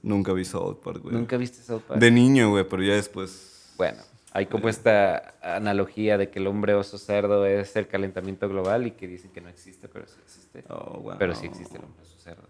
Nunca 0.03 0.33
vi 0.33 0.45
South 0.45 0.77
Park, 0.83 1.03
güey. 1.03 1.15
Nunca 1.15 1.37
viste 1.37 1.63
South 1.63 1.83
Park. 1.87 2.01
De 2.01 2.11
niño, 2.11 2.51
güey, 2.51 2.65
pero 2.69 2.83
ya 2.83 2.95
después... 2.95 3.73
Bueno, 3.77 3.99
hay 4.33 4.47
como 4.47 4.69
esta 4.69 5.35
analogía 5.43 6.17
de 6.19 6.31
que 6.31 6.39
el 6.39 6.47
hombre 6.47 6.75
oso 6.75 6.99
cerdo 6.99 7.45
es 7.47 7.75
el 7.77 7.87
calentamiento 7.89 8.49
global 8.49 8.87
y 8.87 8.93
que 8.93 9.07
dicen 9.09 9.31
que 9.33 9.41
no 9.41 9.49
existe, 9.49 9.89
pero 9.89 10.07
sí 10.07 10.17
existe. 10.25 10.65
Oh, 10.69 11.01
wow. 11.01 11.15
Pero 11.19 11.35
sí 11.35 11.47
existe 11.47 11.77
el 11.79 11.85
hombre 11.85 12.03
oso 12.03 12.17
cerdo. 12.19 12.49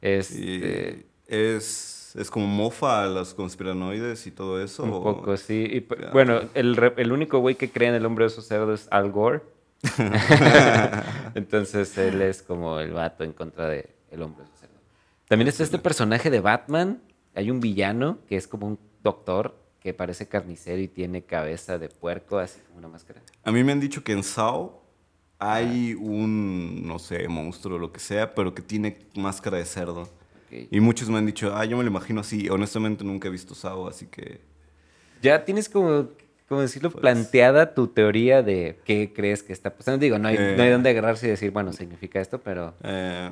Este. 0.00 1.06
es, 1.28 2.14
es 2.18 2.30
como 2.30 2.46
mofa 2.46 3.04
a 3.04 3.06
los 3.06 3.34
conspiranoides 3.34 4.26
y 4.26 4.30
todo 4.32 4.62
eso. 4.62 4.82
Un 4.84 4.92
o- 4.92 5.02
poco, 5.02 5.36
sí. 5.36 5.66
Y, 5.70 5.86
bueno, 6.12 6.40
el, 6.54 6.76
el 6.96 7.12
único 7.12 7.38
güey 7.38 7.54
que 7.54 7.70
cree 7.70 7.88
en 7.88 7.94
el 7.94 8.04
hombre 8.06 8.24
oso 8.24 8.42
cerdo 8.42 8.74
es 8.74 8.88
Al 8.90 9.10
Gore. 9.12 9.42
Entonces 11.34 11.96
él 11.98 12.22
es 12.22 12.42
como 12.42 12.78
el 12.80 12.92
vato 12.92 13.24
en 13.24 13.32
contra 13.32 13.68
del 13.68 13.88
el 14.10 14.22
hombre 14.22 14.44
oso 14.44 14.52
cerdo. 14.56 14.61
También 15.32 15.48
está 15.48 15.62
este 15.62 15.78
personaje 15.78 16.28
de 16.28 16.40
Batman. 16.40 17.00
Hay 17.34 17.50
un 17.50 17.58
villano 17.60 18.18
que 18.28 18.36
es 18.36 18.46
como 18.46 18.66
un 18.66 18.78
doctor 19.02 19.56
que 19.80 19.94
parece 19.94 20.28
carnicero 20.28 20.78
y 20.78 20.88
tiene 20.88 21.22
cabeza 21.22 21.78
de 21.78 21.88
puerco, 21.88 22.36
así 22.38 22.60
como 22.66 22.80
una 22.80 22.88
máscara. 22.88 23.22
A 23.42 23.50
mí 23.50 23.64
me 23.64 23.72
han 23.72 23.80
dicho 23.80 24.04
que 24.04 24.12
en 24.12 24.24
Sao 24.24 24.82
hay 25.38 25.94
un, 25.94 26.86
no 26.86 26.98
sé, 26.98 27.26
monstruo 27.28 27.76
o 27.76 27.78
lo 27.78 27.92
que 27.92 27.98
sea, 27.98 28.34
pero 28.34 28.54
que 28.54 28.60
tiene 28.60 28.98
máscara 29.16 29.56
de 29.56 29.64
cerdo. 29.64 30.06
Y 30.70 30.80
muchos 30.80 31.08
me 31.08 31.16
han 31.16 31.24
dicho, 31.24 31.56
ah, 31.56 31.64
yo 31.64 31.78
me 31.78 31.82
lo 31.82 31.88
imagino 31.88 32.20
así. 32.20 32.50
Honestamente 32.50 33.02
nunca 33.02 33.28
he 33.28 33.30
visto 33.30 33.54
Sao, 33.54 33.88
así 33.88 34.04
que... 34.08 34.42
Ya 35.22 35.46
tienes 35.46 35.70
como, 35.70 36.10
como 36.46 36.60
decirlo, 36.60 36.90
Pues- 36.90 37.00
planteada 37.00 37.72
tu 37.72 37.86
teoría 37.86 38.42
de 38.42 38.78
qué 38.84 39.14
crees 39.16 39.42
que 39.42 39.54
está 39.54 39.74
pasando. 39.74 39.96
Digo, 39.98 40.18
no 40.18 40.28
hay, 40.28 40.36
Eh. 40.38 40.54
no 40.58 40.62
hay 40.62 40.68
dónde 40.68 40.90
agarrarse 40.90 41.26
y 41.26 41.30
decir, 41.30 41.52
bueno, 41.52 41.72
significa 41.72 42.20
esto, 42.20 42.38
pero 42.42 42.74
eh, 42.84 43.30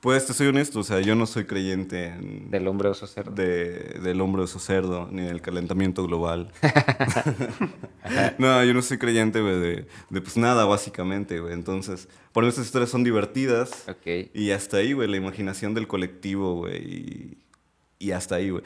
pues 0.00 0.26
te 0.26 0.32
soy 0.32 0.46
honesto, 0.46 0.80
o 0.80 0.82
sea, 0.82 1.00
yo 1.00 1.14
no 1.14 1.26
soy 1.26 1.44
creyente 1.44 2.06
en- 2.06 2.50
del 2.50 2.66
hombre 2.68 2.88
oso 2.88 3.06
cerdo. 3.06 3.32
de- 3.32 3.98
del 4.02 4.20
hombre 4.20 4.42
de 4.42 4.48
su 4.48 4.58
cerdo, 4.58 5.08
ni 5.12 5.22
del 5.22 5.42
calentamiento 5.42 6.04
global. 6.06 6.50
no, 8.38 8.64
yo 8.64 8.74
no 8.74 8.82
soy 8.82 8.98
creyente, 8.98 9.40
güey, 9.40 9.58
de, 9.60 9.86
de 10.08 10.20
pues 10.20 10.36
nada, 10.36 10.64
básicamente, 10.64 11.40
güey. 11.40 11.52
Entonces, 11.52 12.08
por 12.32 12.44
eso 12.44 12.50
estas 12.50 12.66
historias 12.66 12.90
son 12.90 13.04
divertidas. 13.04 13.84
Ok. 13.88 14.30
Y 14.34 14.50
hasta 14.52 14.78
ahí, 14.78 14.92
güey, 14.92 15.08
la 15.08 15.16
imaginación 15.16 15.74
del 15.74 15.86
colectivo, 15.86 16.54
güey. 16.56 16.76
Y, 16.78 17.38
y 17.98 18.12
hasta 18.12 18.36
ahí, 18.36 18.50
güey. 18.50 18.62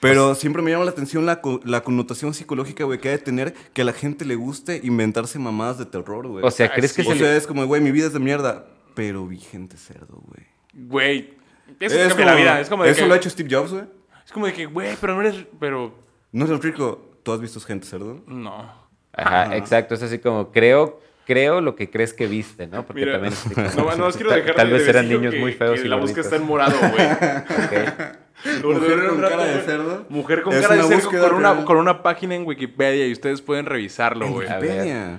Pero 0.00 0.34
siempre 0.34 0.62
me 0.62 0.72
llama 0.72 0.84
la 0.84 0.90
atención 0.90 1.26
la, 1.26 1.40
co- 1.40 1.60
la 1.64 1.84
connotación 1.84 2.34
psicológica, 2.34 2.82
güey, 2.82 2.98
que 2.98 3.08
ha 3.08 3.12
de 3.12 3.18
tener 3.18 3.54
que 3.72 3.82
a 3.82 3.84
la 3.84 3.92
gente 3.92 4.24
le 4.24 4.34
guste 4.34 4.80
inventarse 4.82 5.38
mamadas 5.38 5.78
de 5.78 5.86
terror, 5.86 6.26
güey. 6.26 6.44
O 6.44 6.50
sea, 6.50 6.66
Ah, 6.66 6.72
¿crees 6.74 6.92
que 6.92 7.02
sí. 7.02 7.08
se 7.08 7.12
O 7.12 7.14
le- 7.14 7.20
sea, 7.20 7.36
es 7.36 7.46
como, 7.46 7.64
güey, 7.66 7.80
mi 7.80 7.92
vida 7.92 8.08
es 8.08 8.12
de 8.12 8.18
mierda, 8.18 8.66
pero 8.96 9.24
vi 9.28 9.38
gente 9.38 9.76
cerdo, 9.76 10.20
güey. 10.26 10.50
Güey. 10.72 11.34
Eso 11.80 11.96
te 11.96 12.08
cambia 12.08 12.26
la 12.26 12.34
vida. 12.34 12.60
Es 12.60 12.68
como 12.68 12.84
de 12.84 12.90
eso 12.90 13.02
que, 13.02 13.08
lo 13.08 13.14
ha 13.14 13.16
hecho 13.16 13.30
Steve 13.30 13.48
Jobs, 13.54 13.72
güey. 13.72 13.84
Es 14.24 14.32
como 14.32 14.46
de 14.46 14.52
que, 14.52 14.66
güey, 14.66 14.96
pero 15.00 15.14
no 15.14 15.20
eres. 15.20 15.44
Pero. 15.58 15.94
No 16.32 16.44
es 16.44 16.62
rico. 16.62 17.10
¿Tú 17.22 17.32
has 17.32 17.40
visto 17.40 17.60
gente 17.60 17.86
cerdo? 17.86 18.20
No. 18.26 18.72
Ajá, 19.12 19.56
exacto. 19.56 19.94
Es 19.94 20.02
así 20.02 20.18
como, 20.18 20.50
creo, 20.50 21.00
creo 21.26 21.60
lo 21.60 21.76
que 21.76 21.90
crees 21.90 22.12
que 22.12 22.26
viste, 22.26 22.66
¿no? 22.66 22.84
Porque 22.84 23.00
Mira, 23.04 23.12
también... 23.12 23.32
es 23.32 23.74
como- 23.74 23.90
no, 23.96 23.96
no 24.08 24.10
quiero 24.10 24.32
dejar 24.32 24.54
Tal 24.54 24.68
de 24.68 24.72
vez 24.74 24.88
eran 24.88 25.08
niños 25.08 25.34
que- 25.34 25.40
muy 25.40 25.52
feos 25.52 25.80
que 25.80 25.86
y 25.86 25.88
la 25.88 25.96
búsqueda 25.96 26.22
está 26.22 26.36
en 26.36 26.42
morado, 26.44 26.76
güey. 26.78 27.06
Ok. 27.12 28.16
Mujer 28.62 29.08
con 29.08 29.20
cara 29.20 29.44
de 29.44 29.60
cerdo. 29.62 30.06
Mujer 30.08 30.42
con 30.42 30.52
Es 30.52 30.62
cara 30.62 30.74
de 30.74 30.80
una 30.84 31.00
cerdo 31.00 31.20
con 31.28 31.34
una, 31.34 31.64
con 31.64 31.76
una 31.76 32.02
página 32.02 32.34
en 32.34 32.46
Wikipedia 32.46 33.06
y 33.06 33.12
ustedes 33.12 33.40
pueden 33.42 33.66
revisarlo, 33.66 34.28
güey. 34.28 34.48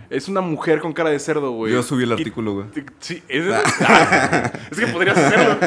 Es 0.09 0.27
una 0.27 0.41
mujer 0.41 0.79
con 0.79 0.93
cara 0.93 1.09
de 1.09 1.19
cerdo, 1.19 1.51
güey. 1.51 1.71
Yo 1.73 1.83
subí 1.83 2.03
el 2.03 2.11
artículo, 2.11 2.53
güey. 2.53 2.65
Sí, 2.99 3.23
es, 3.27 3.45
Ah, 3.81 4.51
es 4.71 4.79
que 4.79 4.87
podrías 4.87 5.17
hacerlo. 5.17 5.57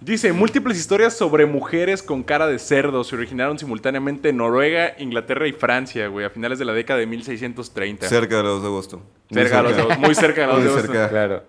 Dice, 0.00 0.32
múltiples 0.32 0.76
historias 0.78 1.16
sobre 1.16 1.46
mujeres 1.46 2.02
con 2.02 2.24
cara 2.24 2.48
de 2.48 2.58
cerdo 2.58 3.04
se 3.04 3.14
originaron 3.14 3.56
simultáneamente 3.58 4.30
en 4.30 4.36
Noruega, 4.38 4.94
Inglaterra 4.98 5.46
y 5.46 5.52
Francia, 5.52 6.08
güey, 6.08 6.26
a 6.26 6.30
finales 6.30 6.58
de 6.58 6.64
la 6.64 6.72
década 6.72 6.98
de 6.98 7.06
1630. 7.06 8.08
Cerca 8.08 8.36
de 8.38 8.42
la 8.42 8.48
2 8.48 8.62
de 8.62 8.66
agosto. 8.68 9.02
Muy 9.30 9.42
Cerca 9.42 9.56
de 9.58 9.62
los 9.62 9.76
de- 9.88 9.96
muy 9.98 10.14
cerca 10.16 10.40
de 10.40 10.46
la 10.48 10.52
Muy 10.54 10.62
dos 10.64 10.72
de 10.74 10.78
agosto. 10.80 10.92
cerca. 10.92 11.08
Claro. 11.08 11.44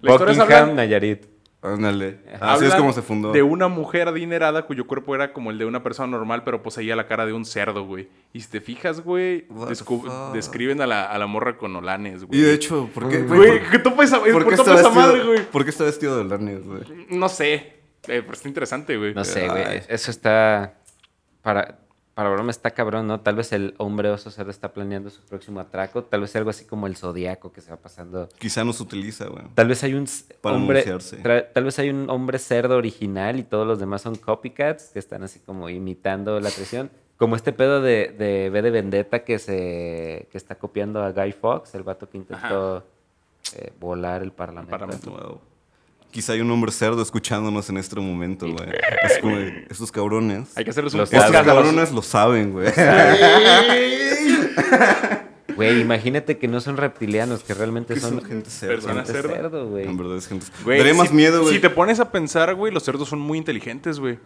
La 0.00 0.10
historia 0.12 0.34
Buckingham, 0.34 0.62
habla- 0.62 0.74
Nayarit. 0.74 1.26
Ándale. 1.64 2.18
Así 2.40 2.66
es 2.66 2.74
como 2.74 2.92
se 2.92 3.00
fundó. 3.00 3.32
De 3.32 3.42
una 3.42 3.68
mujer 3.68 4.06
adinerada 4.08 4.66
cuyo 4.66 4.86
cuerpo 4.86 5.14
era 5.14 5.32
como 5.32 5.50
el 5.50 5.56
de 5.56 5.64
una 5.64 5.82
persona 5.82 6.08
normal, 6.08 6.44
pero 6.44 6.62
poseía 6.62 6.94
la 6.94 7.06
cara 7.06 7.24
de 7.24 7.32
un 7.32 7.46
cerdo, 7.46 7.86
güey. 7.86 8.10
Y 8.34 8.40
si 8.40 8.50
te 8.50 8.60
fijas, 8.60 9.00
güey, 9.00 9.46
describen 10.34 10.82
a 10.82 10.86
la, 10.86 11.06
a 11.06 11.18
la 11.18 11.26
morra 11.26 11.56
con 11.56 11.74
olanes, 11.74 12.24
güey. 12.24 12.38
Y 12.38 12.42
de 12.42 12.52
hecho, 12.52 12.90
¿por 12.92 13.08
qué? 13.08 13.22
Güey, 13.22 13.62
¿qué 13.70 13.78
topa 13.78 14.04
esa, 14.04 14.20
¿por 14.20 14.30
¿por 14.30 14.48
qué 14.50 14.56
topa 14.56 14.72
está 14.72 14.80
esa 14.80 14.88
vestido, 14.90 15.06
madre, 15.06 15.24
güey? 15.24 15.50
¿Por 15.50 15.64
qué 15.64 15.70
está 15.70 15.84
vestido 15.84 16.18
de 16.18 16.24
lanes, 16.24 16.66
güey? 16.66 16.82
No 17.08 17.30
sé, 17.30 17.54
eh, 17.54 17.72
pero 18.20 18.32
está 18.32 18.48
interesante, 18.48 18.98
güey. 18.98 19.14
No 19.14 19.24
sé, 19.24 19.48
güey. 19.48 19.82
Eso 19.88 20.10
está... 20.10 20.74
Para, 21.40 21.78
para 22.14 22.30
broma 22.30 22.50
está 22.50 22.70
cabrón, 22.70 23.08
¿no? 23.08 23.20
Tal 23.20 23.34
vez 23.34 23.52
el 23.52 23.74
hombre 23.78 24.08
oso 24.08 24.30
cerdo 24.30 24.50
está 24.50 24.72
planeando 24.72 25.10
su 25.10 25.22
próximo 25.22 25.60
atraco. 25.60 26.04
Tal 26.04 26.20
vez 26.20 26.34
algo 26.36 26.50
así 26.50 26.64
como 26.64 26.86
el 26.86 26.96
zodiaco 26.96 27.52
que 27.52 27.60
se 27.60 27.70
va 27.70 27.76
pasando. 27.76 28.28
Quizá 28.38 28.64
no 28.64 28.72
se 28.72 28.82
utiliza, 28.84 29.26
güey. 29.26 29.44
Tal 29.54 29.68
vez 29.68 29.82
hay 29.82 29.94
un 29.94 30.06
Para 30.40 30.56
hombre... 30.56 30.84
Tal 31.52 31.64
vez 31.64 31.78
hay 31.78 31.90
un 31.90 32.08
hombre 32.08 32.38
cerdo 32.38 32.76
original 32.76 33.38
y 33.38 33.42
todos 33.42 33.66
los 33.66 33.80
demás 33.80 34.02
son 34.02 34.14
copycats 34.14 34.90
que 34.92 35.00
están 35.00 35.24
así 35.24 35.40
como 35.40 35.68
imitando 35.68 36.38
la 36.38 36.50
traición. 36.50 36.90
Como 37.16 37.36
este 37.36 37.52
pedo 37.52 37.80
de, 37.80 38.14
de 38.16 38.50
V 38.50 38.62
de 38.62 38.70
Vendetta 38.70 39.24
que 39.24 39.38
se 39.38 40.28
que 40.30 40.38
está 40.38 40.56
copiando 40.56 41.02
a 41.02 41.12
Guy 41.12 41.32
Fawkes, 41.32 41.74
el 41.74 41.84
vato 41.84 42.08
que 42.08 42.18
intentó 42.18 42.84
eh, 43.56 43.72
volar 43.78 44.22
el 44.22 44.32
parlamento. 44.32 44.70
Parlamento. 44.70 45.10
Wow. 45.10 45.40
Quizá 46.14 46.34
hay 46.34 46.40
un 46.40 46.50
hombre 46.52 46.70
cerdo 46.70 47.02
escuchándonos 47.02 47.68
en 47.70 47.76
este 47.76 47.98
momento, 47.98 48.46
güey. 48.46 48.68
Es 49.02 49.18
como, 49.18 49.36
estos 49.36 49.90
cabrones. 49.90 50.56
Hay 50.56 50.62
que 50.62 50.70
hacerles 50.70 50.94
un 50.94 51.00
Los 51.00 51.12
Estos 51.12 51.28
cabrones 51.32 51.90
lo 51.90 52.02
saben, 52.02 52.52
güey. 52.52 52.68
Güey, 55.56 55.80
imagínate 55.80 56.38
que 56.38 56.46
no 56.46 56.60
son 56.60 56.76
reptilianos, 56.76 57.42
que 57.42 57.52
realmente 57.52 57.98
son, 57.98 58.20
son 58.20 58.24
gente 58.24 58.48
cerdo. 58.48 58.74
personas 58.74 59.06
gente 59.08 59.22
cerdo. 59.22 59.34
cerdo, 59.34 59.68
güey. 59.70 59.86
En 59.88 59.96
verdad 59.96 60.16
es 60.16 60.28
gente. 60.28 60.46
Güey, 60.62 60.78
Daría 60.78 60.94
más 60.94 61.08
si- 61.08 61.14
miedo, 61.14 61.42
güey. 61.42 61.54
Si 61.54 61.60
te 61.60 61.68
pones 61.70 61.98
a 61.98 62.12
pensar, 62.12 62.54
güey, 62.54 62.72
los 62.72 62.84
cerdos 62.84 63.08
son 63.08 63.18
muy 63.18 63.36
inteligentes, 63.36 63.98
güey. 63.98 64.20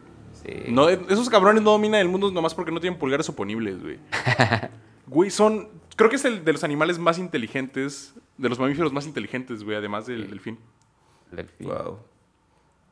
Sí. 0.44 0.64
No, 0.68 0.90
esos 0.90 1.30
cabrones 1.30 1.62
no 1.62 1.70
dominan 1.70 2.00
el 2.02 2.08
mundo 2.08 2.30
nomás 2.30 2.52
porque 2.54 2.70
no 2.70 2.80
tienen 2.80 2.98
pulgares 2.98 3.26
oponibles, 3.30 3.80
güey. 3.82 3.98
Güey, 5.06 5.30
son... 5.30 5.68
Creo 5.96 6.10
que 6.10 6.16
es 6.16 6.24
el 6.26 6.44
de 6.44 6.52
los 6.52 6.64
animales 6.64 6.98
más 6.98 7.16
inteligentes, 7.18 8.12
de 8.36 8.48
los 8.50 8.58
mamíferos 8.58 8.92
más 8.92 9.06
inteligentes, 9.06 9.64
güey, 9.64 9.74
además 9.74 10.04
del 10.06 10.28
delfín. 10.28 10.58
Wow. 11.60 11.98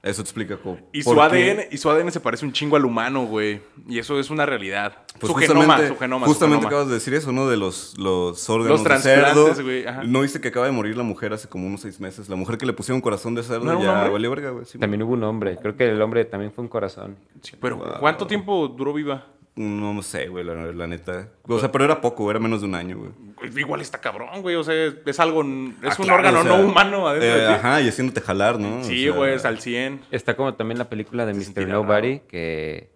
Eso 0.02 0.22
explica 0.22 0.56
cómo. 0.56 0.78
Y 0.92 1.02
su, 1.02 1.12
qué- 1.14 1.20
ADN, 1.20 1.60
y 1.72 1.78
su 1.78 1.90
ADN 1.90 2.12
se 2.12 2.20
parece 2.20 2.44
un 2.44 2.52
chingo 2.52 2.76
al 2.76 2.84
humano, 2.84 3.24
güey. 3.26 3.60
Y 3.88 3.98
eso 3.98 4.20
es 4.20 4.30
una 4.30 4.46
realidad. 4.46 4.98
Pues 5.18 5.32
su 5.32 5.36
genoma, 5.38 5.78
su 5.88 5.96
genoma. 5.96 6.26
su 6.26 6.32
justamente 6.32 6.58
genoma. 6.58 6.68
acabas 6.68 6.86
de 6.88 6.94
decir 6.94 7.12
eso, 7.14 7.32
¿no? 7.32 7.48
De 7.48 7.56
los, 7.56 7.98
los 7.98 8.48
órganos 8.48 8.70
Los 8.70 8.84
de 8.84 8.88
trasplantes, 9.02 9.56
cerdo. 9.56 9.64
güey, 9.64 9.84
ajá. 9.84 10.04
¿No 10.04 10.20
viste 10.20 10.40
que 10.40 10.48
acaba 10.48 10.66
de 10.66 10.70
morir 10.72 10.96
la 10.96 11.02
mujer 11.02 11.32
hace 11.32 11.48
como 11.48 11.66
unos 11.66 11.80
seis 11.80 11.98
meses? 11.98 12.28
La 12.28 12.36
mujer 12.36 12.56
que 12.56 12.66
le 12.66 12.72
pusieron 12.72 13.00
corazón 13.00 13.34
de 13.34 13.42
cerdo 13.42 13.64
¿No 13.64 13.70
era 13.72 13.78
un 13.78 13.84
ya 13.84 13.92
hombre? 13.94 14.10
valió 14.10 14.30
verga, 14.30 14.50
güey. 14.50 14.64
sí. 14.64 14.78
También 14.78 15.02
hubo 15.02 15.14
un 15.14 15.24
hombre. 15.24 15.56
Creo 15.60 15.76
que 15.76 15.88
el 15.88 16.00
hombre 16.00 16.24
también 16.24 16.52
fue 16.52 16.62
un 16.62 16.68
corazón. 16.68 17.16
Sí, 17.40 17.54
pero 17.60 17.76
¿cuánto 17.98 18.28
tiempo 18.28 18.68
duró 18.68 18.92
viva? 18.92 19.26
No 19.56 20.02
sé, 20.02 20.28
güey, 20.28 20.44
la, 20.44 20.54
la 20.54 20.86
neta. 20.86 21.30
O 21.48 21.58
sea, 21.58 21.72
pero 21.72 21.84
era 21.86 22.02
poco, 22.02 22.30
era 22.30 22.38
menos 22.38 22.60
de 22.60 22.66
un 22.66 22.74
año, 22.74 22.98
güey. 22.98 23.58
Igual 23.58 23.80
está 23.80 23.98
cabrón, 24.02 24.42
güey. 24.42 24.54
O 24.54 24.62
sea, 24.62 24.74
es, 24.74 25.18
algo. 25.20 25.40
Es 25.42 25.46
Ah, 25.48 25.96
un 25.98 26.04
claro, 26.04 26.14
órgano 26.16 26.40
o 26.40 26.42
sea, 26.42 26.56
no 26.58 26.66
humano 26.68 27.08
adentro 27.08 27.28
eh, 27.30 27.40
de 27.40 27.46
ti. 27.48 27.52
Ajá, 27.54 27.80
y 27.80 27.88
haciéndote 27.88 28.20
jalar, 28.20 28.60
¿no? 28.60 28.80
O 28.80 28.84
Sí, 28.84 29.04
sea, 29.04 29.12
güey, 29.12 29.32
es 29.34 29.46
al 29.46 29.58
100. 29.58 30.02
Está 30.10 30.36
como 30.36 30.54
también 30.54 30.78
la 30.78 30.90
película 30.90 31.24
de 31.24 31.32
Mr. 31.32 31.66
Nobody, 31.68 32.20
que 32.20 32.90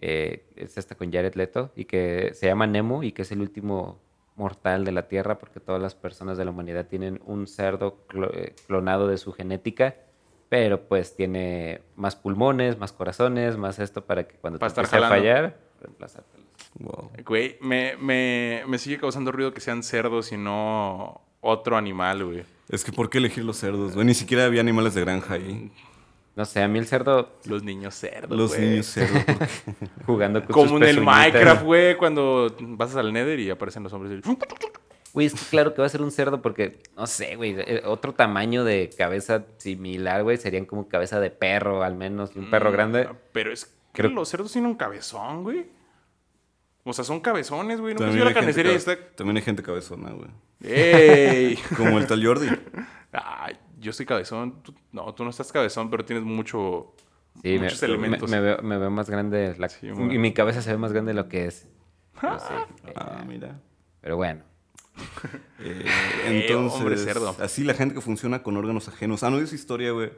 eh, 0.00 0.44
es 0.56 0.76
esta 0.76 0.96
con 0.96 1.12
Jared 1.12 1.34
Leto, 1.36 1.70
y 1.76 1.84
que 1.84 2.32
se 2.34 2.46
llama 2.46 2.66
Nemo, 2.66 3.04
y 3.04 3.12
que 3.12 3.22
es 3.22 3.30
el 3.30 3.40
último 3.40 4.00
mortal 4.34 4.84
de 4.84 4.90
la 4.90 5.06
Tierra, 5.06 5.38
porque 5.38 5.60
todas 5.60 5.80
las 5.80 5.94
personas 5.94 6.36
de 6.36 6.44
la 6.44 6.50
humanidad 6.50 6.86
tienen 6.86 7.20
un 7.26 7.46
cerdo 7.46 8.04
eh, 8.32 8.56
clonado 8.66 9.06
de 9.06 9.18
su 9.18 9.32
genética, 9.32 9.94
pero 10.48 10.80
pues 10.88 11.14
tiene 11.14 11.80
más 11.94 12.16
pulmones, 12.16 12.76
más 12.76 12.92
corazones, 12.92 13.56
más 13.56 13.78
esto 13.78 14.04
para 14.04 14.26
que 14.26 14.34
cuando 14.36 14.58
Para 14.58 14.72
te 14.74 14.80
empiece 14.80 15.04
a 15.04 15.08
fallar, 15.08 15.56
reemplazártelo. 15.82 16.44
Wow. 16.78 17.10
Güey, 17.26 17.58
me, 17.60 17.96
me, 17.98 18.62
me 18.66 18.78
sigue 18.78 18.98
causando 18.98 19.30
ruido 19.32 19.52
que 19.52 19.60
sean 19.60 19.82
cerdos 19.82 20.32
y 20.32 20.36
no 20.36 21.20
otro 21.40 21.76
animal, 21.76 22.24
güey. 22.24 22.44
Es 22.68 22.84
que 22.84 22.92
¿por 22.92 23.10
qué 23.10 23.18
elegir 23.18 23.44
los 23.44 23.58
cerdos, 23.58 23.94
güey? 23.94 24.06
Ni 24.06 24.14
siquiera 24.14 24.44
había 24.46 24.60
animales 24.60 24.94
de 24.94 25.00
granja 25.02 25.34
ahí. 25.34 25.70
No 26.34 26.46
sé, 26.46 26.62
a 26.62 26.68
mí 26.68 26.78
el 26.78 26.86
cerdo 26.86 27.30
Los 27.44 27.62
niños 27.62 27.94
cerdos, 27.94 28.38
Los 28.38 28.56
güey. 28.56 28.70
niños 28.70 28.86
cerdos. 28.86 29.22
jugando 30.06 30.40
con 30.44 30.52
Como 30.52 30.68
sus 30.68 30.76
en 30.82 30.88
el. 30.88 31.00
Minecraft, 31.02 31.62
güey, 31.64 31.96
cuando 31.98 32.54
vas 32.60 32.96
al 32.96 33.12
Nether 33.12 33.38
y 33.38 33.50
aparecen 33.50 33.82
los 33.82 33.92
hombres. 33.92 34.22
y- 34.24 34.36
Güey, 35.12 35.26
es 35.26 35.34
que 35.34 35.40
claro 35.50 35.74
que 35.74 35.82
va 35.82 35.86
a 35.86 35.90
ser 35.90 36.00
un 36.00 36.10
cerdo 36.10 36.40
porque, 36.40 36.78
no 36.96 37.06
sé, 37.06 37.36
güey, 37.36 37.54
eh, 37.58 37.82
otro 37.84 38.14
tamaño 38.14 38.64
de 38.64 38.88
cabeza 38.96 39.44
similar, 39.58 40.22
güey, 40.22 40.38
serían 40.38 40.64
como 40.64 40.88
cabeza 40.88 41.20
de 41.20 41.28
perro 41.28 41.82
al 41.82 41.96
menos, 41.96 42.34
un 42.34 42.48
perro 42.50 42.70
Mm, 42.70 42.72
grande. 42.72 43.08
Pero 43.34 43.52
es 43.52 43.70
que 43.92 44.02
Creo- 44.02 44.10
los 44.12 44.28
cerdos 44.28 44.52
tienen 44.52 44.70
un 44.70 44.76
cabezón, 44.76 45.42
güey. 45.44 45.66
O 46.84 46.92
sea, 46.92 47.04
son 47.04 47.20
cabezones, 47.20 47.80
güey. 47.80 47.94
No 47.94 48.00
me 48.00 48.06
También 48.06 48.24
la 48.24 48.30
hay, 48.30 48.34
gente, 48.34 48.40
carnicería 48.54 48.72
está... 48.72 49.14
también 49.14 49.36
hay 49.36 49.42
gente 49.42 49.62
cabezona, 49.62 50.10
güey. 50.10 50.28
¡Ey! 50.64 51.56
Como 51.76 51.98
el 51.98 52.06
tal 52.06 52.24
Jordi. 52.26 52.48
Ay, 53.12 53.56
yo 53.78 53.92
soy 53.92 54.04
cabezón. 54.06 54.62
Tú- 54.62 54.74
no, 54.90 55.14
tú 55.14 55.22
no 55.24 55.30
estás 55.30 55.52
cabezón, 55.52 55.90
pero 55.90 56.04
tienes 56.04 56.24
mucho... 56.24 56.94
Sí, 57.42 57.58
muchos 57.58 57.80
me- 57.82 57.88
elementos. 57.88 58.30
Me, 58.30 58.40
veo, 58.40 58.62
me 58.62 58.78
veo 58.78 58.90
más 58.90 59.08
grande, 59.08 59.54
la- 59.58 59.68
Sí, 59.68 59.86
y 59.88 59.92
mi 60.18 60.32
cabeza 60.34 60.60
se 60.60 60.70
ve 60.72 60.78
más 60.78 60.92
grande 60.92 61.10
de 61.10 61.14
lo 61.22 61.28
que 61.28 61.46
es. 61.46 61.68
Pero, 62.20 62.38
sí, 62.38 62.46
eh, 62.86 62.92
Ah, 62.96 63.24
mira. 63.26 63.60
pero 64.00 64.16
bueno, 64.16 64.42
Eh, 65.60 65.84
Eh, 66.24 66.46
entonces, 66.48 66.78
hombre 66.80 66.96
cerdo. 66.98 67.34
así 67.40 67.64
la 67.64 67.74
gente 67.74 67.94
que 67.94 68.00
funciona 68.00 68.42
con 68.42 68.56
órganos 68.56 68.88
ajenos. 68.88 69.22
Ah, 69.22 69.30
no, 69.30 69.38
esa 69.38 69.54
historia, 69.54 69.92
güey. 69.92 70.12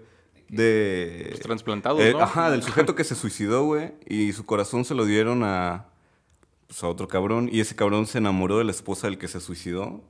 De. 0.56 1.28
Los 1.30 1.40
trasplantados, 1.40 2.00
Eh, 2.00 2.12
¿no? 2.12 2.20
Ajá, 2.20 2.50
del 2.50 2.62
sujeto 2.62 2.94
que 2.94 3.04
se 3.04 3.14
suicidó, 3.14 3.64
güey. 3.64 3.92
Y 4.06 4.32
su 4.32 4.44
corazón 4.46 4.84
se 4.84 4.94
lo 4.94 5.04
dieron 5.04 5.42
a. 5.44 5.86
Pues 6.66 6.82
a 6.82 6.88
otro 6.88 7.08
cabrón. 7.08 7.48
Y 7.52 7.60
ese 7.60 7.76
cabrón 7.76 8.06
se 8.06 8.18
enamoró 8.18 8.58
de 8.58 8.64
la 8.64 8.70
esposa 8.70 9.06
del 9.06 9.18
que 9.18 9.28
se 9.28 9.40
suicidó. 9.40 10.02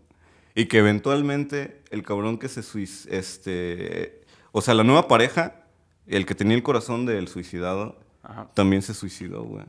Y 0.54 0.66
que 0.66 0.78
eventualmente 0.78 1.82
el 1.90 2.02
cabrón 2.02 2.38
que 2.38 2.48
se 2.48 2.62
suicidó. 2.62 3.14
Este. 3.16 4.20
O 4.52 4.60
sea, 4.60 4.74
la 4.74 4.84
nueva 4.84 5.08
pareja, 5.08 5.64
el 6.06 6.26
que 6.26 6.34
tenía 6.34 6.56
el 6.56 6.62
corazón 6.62 7.06
del 7.06 7.26
suicidado, 7.28 7.98
Ajá. 8.22 8.48
también 8.54 8.82
se 8.82 8.94
suicidó, 8.94 9.42
güey. 9.42 9.64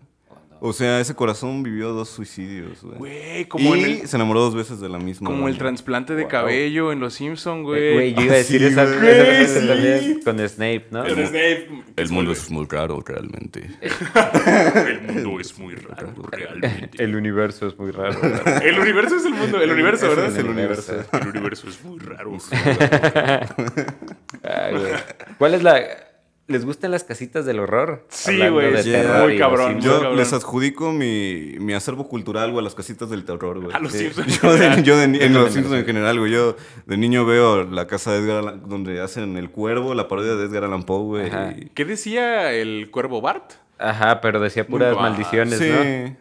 O 0.68 0.74
sea, 0.74 1.00
ese 1.00 1.14
corazón 1.14 1.62
vivió 1.62 1.90
dos 1.94 2.10
suicidios, 2.10 2.82
güey. 2.82 2.98
Güey, 2.98 3.46
como 3.46 3.76
y 3.76 3.80
en 3.84 3.86
el... 4.02 4.08
se 4.08 4.16
enamoró 4.16 4.40
dos 4.42 4.56
veces 4.56 4.80
de 4.80 4.90
la 4.90 4.98
misma. 4.98 5.30
Como 5.30 5.48
el 5.48 5.58
trasplante 5.60 6.16
de 6.16 6.24
Wow. 6.24 6.32
cabello 6.32 6.92
en 6.92 7.00
Los 7.00 7.14
Simpson, 7.14 7.60
Eh, 7.60 7.64
güey. 7.64 7.94
güey, 7.94 8.14
yo 8.16 8.22
iba 8.24 8.32
a 8.32 8.36
Ah, 8.36 8.38
decir 8.40 8.60
sí, 8.62 8.66
esa, 8.68 8.86
güey. 8.86 9.10
esa 9.42 9.60
Sí. 9.62 9.68
también 9.68 10.22
con 10.26 10.40
Snape, 10.50 10.86
¿no? 10.90 11.06
El 11.06 11.28
Snape. 11.28 11.70
El 11.98 12.10
mundo 12.16 12.32
es 12.32 12.50
muy 12.50 12.66
raro, 12.66 13.04
realmente. 13.06 13.70
El 14.88 15.02
mundo 15.04 15.40
es 15.40 15.58
muy 15.60 15.76
raro, 15.76 16.14
realmente. 16.32 17.04
El 17.04 17.16
universo 17.16 17.68
es 17.68 17.78
muy 17.78 17.92
raro. 17.92 18.20
El 18.64 18.80
universo 18.80 19.16
es 19.18 19.26
el 19.26 19.34
mundo. 19.34 19.62
El 19.62 19.72
universo, 19.72 20.10
¿verdad? 20.10 20.28
es 20.32 20.38
el 20.38 20.48
universo. 20.50 20.94
El 21.14 21.28
universo 21.28 21.70
es 21.70 21.84
muy 21.84 22.00
raro. 22.00 22.38
Ay, 24.44 24.72
güey. 24.80 24.94
¿Cuál 25.38 25.54
es 25.54 25.64
la...? 25.64 25.80
¿Les 26.48 26.64
gustan 26.64 26.92
las 26.92 27.04
casitas 27.04 27.44
del 27.46 27.60
horror? 27.60 28.06
Sí, 28.10 28.38
güey, 28.38 28.72
muy 28.72 29.38
cabrón. 29.40 29.82
Yo- 29.82 29.94
cabrón. 29.94 30.16
les 30.18 30.32
adjudico 30.32 30.92
mi, 30.92 31.56
mi 31.60 31.74
acervo 31.74 32.08
cultural, 32.08 32.52
güey, 32.52 32.60
a 32.62 32.64
las 32.66 32.76
casitas 32.76 33.10
del 33.10 33.26
terror, 33.26 33.60
güey. 33.62 33.74
A 33.76 33.80
los 33.80 33.92
Sí. 33.92 34.00
Simpsons. 34.12 34.42
Yo, 34.42 34.54
de, 34.54 34.84
yo 34.84 34.96
de 34.98 35.06
en 35.06 35.34
los 35.34 35.48
Sí. 35.48 35.54
Simpsons 35.56 35.80
en 35.80 35.86
general, 35.88 36.20
güey. 36.20 36.32
Yo 36.32 36.56
de 36.86 36.98
niño 36.98 37.26
veo 37.26 37.64
la 37.64 37.88
casa 37.88 38.12
de 38.12 38.20
Edgar 38.20 38.38
Allan 38.44 38.70
donde 38.70 39.02
hacen 39.02 39.38
El 39.38 39.50
Cuervo, 39.50 39.96
la 39.96 40.08
parodia 40.08 40.36
de 40.36 40.46
Edgar 40.46 40.66
Allan 40.66 40.84
Poe, 40.84 41.04
güey. 41.04 41.32
Y- 41.62 41.70
¿Qué 41.70 41.84
decía 41.84 42.52
el 42.54 42.92
cuervo 42.92 43.22
Bart? 43.22 43.54
Ajá, 43.80 44.22
pero 44.22 44.40
decía 44.40 44.68
puras 44.68 44.94
Muy 44.94 45.02
maldiciones, 45.02 45.58
Sí. 45.58 45.70
¿no? 45.70 46.16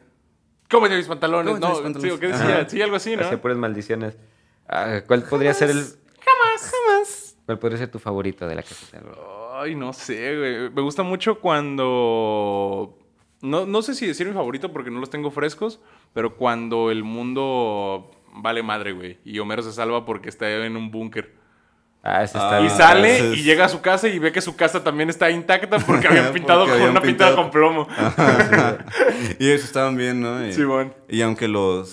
Cómete 0.70 0.96
mis 0.96 1.06
pantalones. 1.06 1.48
Cómete 1.48 1.66
No, 1.66 1.72
mis 1.74 1.82
pantalones. 1.82 2.12
sí, 2.12 2.16
¿o 2.16 2.18
¿qué 2.18 2.26
decía? 2.28 2.56
Ajá. 2.60 2.68
Sí, 2.70 2.80
algo 2.80 2.96
así, 2.96 3.14
¿no? 3.14 3.22
Hacía 3.24 3.42
puras 3.42 3.58
maldiciones. 3.58 4.16
Ah, 4.68 5.02
¿Cuál 5.06 5.22
podría 5.24 5.52
ser 5.52 5.68
el...? 5.70 5.76
Jamás, 5.84 6.72
jamás. 6.72 7.36
¿Cuál 7.44 7.58
podría 7.58 7.78
ser 7.78 7.88
tu 7.90 7.98
favorito 7.98 8.48
de 8.48 8.54
la 8.54 8.62
casita 8.62 8.98
del 8.98 9.08
horror? 9.08 9.43
Ay, 9.64 9.74
no 9.74 9.92
sé, 9.92 10.36
güey. 10.36 10.70
Me 10.70 10.82
gusta 10.82 11.02
mucho 11.02 11.40
cuando... 11.40 12.98
No, 13.40 13.66
no 13.66 13.82
sé 13.82 13.94
si 13.94 14.06
decir 14.06 14.26
mi 14.26 14.32
favorito 14.32 14.72
porque 14.72 14.90
no 14.90 15.00
los 15.00 15.10
tengo 15.10 15.30
frescos, 15.30 15.80
pero 16.14 16.36
cuando 16.36 16.90
el 16.90 17.04
mundo 17.04 18.10
vale 18.32 18.62
madre, 18.62 18.92
güey. 18.92 19.18
Y 19.24 19.38
Homero 19.38 19.62
se 19.62 19.72
salva 19.72 20.04
porque 20.06 20.28
está 20.28 20.50
en 20.64 20.76
un 20.76 20.90
búnker. 20.90 21.34
Ah, 22.02 22.22
ese 22.22 22.36
está 22.38 22.56
Ah, 22.58 22.60
Y 22.60 22.68
sale 22.70 23.16
ese 23.16 23.32
es- 23.32 23.38
y 23.38 23.42
llega 23.42 23.64
a 23.66 23.68
su 23.68 23.80
casa 23.80 24.08
y 24.08 24.18
ve 24.18 24.32
que 24.32 24.40
su 24.42 24.56
casa 24.56 24.84
también 24.84 25.08
está 25.10 25.30
intacta 25.30 25.78
porque 25.78 26.06
habían 26.08 26.32
pintado 26.34 26.60
Porque 26.60 26.72
con 26.72 26.80
habían 26.80 26.90
una 26.90 27.00
pintada 27.00 27.34
con 27.36 27.50
plomo. 27.50 27.86
y 29.38 29.46
ellos 29.50 29.64
estaban 29.64 29.96
bien, 29.96 30.20
¿no? 30.20 30.46
Y, 30.46 30.52
Simón. 30.52 30.92
y 31.08 31.22
aunque 31.22 31.48
los, 31.48 31.88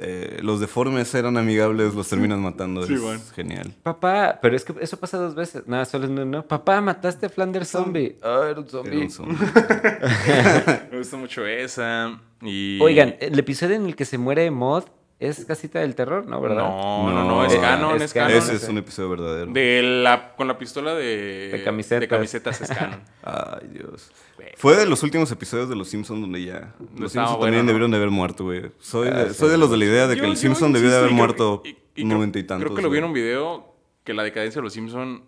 eh, 0.00 0.38
los 0.42 0.60
deformes 0.60 1.14
eran 1.14 1.36
amigables, 1.36 1.94
los 1.94 2.08
terminan 2.08 2.40
matando. 2.40 2.84
Simón. 2.86 3.16
Es 3.16 3.32
genial. 3.32 3.74
Papá, 3.82 4.38
pero 4.40 4.56
es 4.56 4.64
que 4.64 4.74
eso 4.80 4.96
pasa 4.98 5.18
dos 5.18 5.34
veces. 5.34 5.66
Nada, 5.66 5.84
solo 5.84 6.04
es 6.04 6.10
no, 6.10 6.24
no. 6.24 6.42
Papá, 6.46 6.80
mataste 6.80 7.26
a 7.26 7.28
Flanders 7.28 7.68
Zombie. 7.68 8.16
Ah, 8.22 8.46
era 8.50 8.60
un 8.60 8.66
Era 8.66 8.70
zombie. 8.70 9.02
un 9.02 9.10
zombie. 9.10 9.36
Me 10.90 10.98
gusta 10.98 11.16
mucho 11.16 11.46
esa. 11.46 12.20
Y... 12.42 12.78
Oigan, 12.80 13.16
el 13.20 13.38
episodio 13.38 13.76
en 13.76 13.86
el 13.86 13.96
que 13.96 14.04
se 14.04 14.18
muere 14.18 14.50
Mod 14.50 14.84
es 15.20 15.44
casita 15.44 15.80
del 15.80 15.94
terror, 15.94 16.26
¿no? 16.26 16.40
¿Verdad? 16.40 16.56
No, 16.68 17.10
no, 17.10 17.24
no, 17.24 17.44
es 17.44 17.54
No, 17.54 17.60
canon, 17.60 17.96
es 17.96 18.02
es 18.02 18.12
canon. 18.14 18.32
Ese 18.32 18.54
es 18.56 18.68
un 18.68 18.78
episodio 18.78 19.10
verdadero. 19.10 19.52
De 19.52 19.82
la, 19.82 20.34
con 20.34 20.48
la 20.48 20.58
pistola 20.58 20.94
de, 20.94 21.50
De 21.52 21.62
camisetas. 21.64 22.00
de 22.00 22.08
camisetas 22.08 22.60
es 22.60 22.68
canon. 22.70 23.00
Ay, 23.22 23.68
Dios. 23.72 24.10
Fue 24.56 24.76
de 24.76 24.86
los 24.86 25.02
últimos 25.02 25.30
episodios 25.30 25.68
de 25.68 25.76
Los 25.76 25.88
Simpsons 25.88 26.20
donde 26.20 26.44
ya... 26.44 26.74
Los 26.96 27.12
Simpsons 27.12 27.38
bueno, 27.38 27.40
también 27.40 27.64
¿no? 27.66 27.68
debieron 27.68 27.90
de 27.90 27.96
haber 27.96 28.10
muerto, 28.10 28.44
güey. 28.44 28.70
Soy, 28.78 29.08
Ah, 29.08 29.24
de, 29.24 29.28
sí. 29.30 29.34
soy 29.34 29.50
de 29.50 29.58
los 29.58 29.70
de 29.70 29.76
la 29.78 29.84
idea 29.84 30.06
de 30.06 30.14
que 30.16 30.20
Yo- 30.22 30.26
el 30.26 30.32
yo 30.34 30.36
Simpson 30.40 30.72
debió 30.72 30.90
de 30.90 30.96
haber 30.98 31.10
y 31.10 31.14
muerto 31.14 31.62
y- 31.64 31.68
y 31.70 31.74
creo- 31.94 32.06
noventa 32.08 32.38
y 32.38 32.44
tantos. 32.44 32.64
Creo 32.66 32.76
que 32.76 32.82
lo 32.82 32.90
vi 32.90 32.98
en 32.98 33.04
un 33.04 33.12
video 33.12 33.74
que 34.04 34.12
la 34.14 34.22
decadencia 34.22 34.60
de 34.60 34.64
los 34.64 34.72
Simpson 34.72 35.24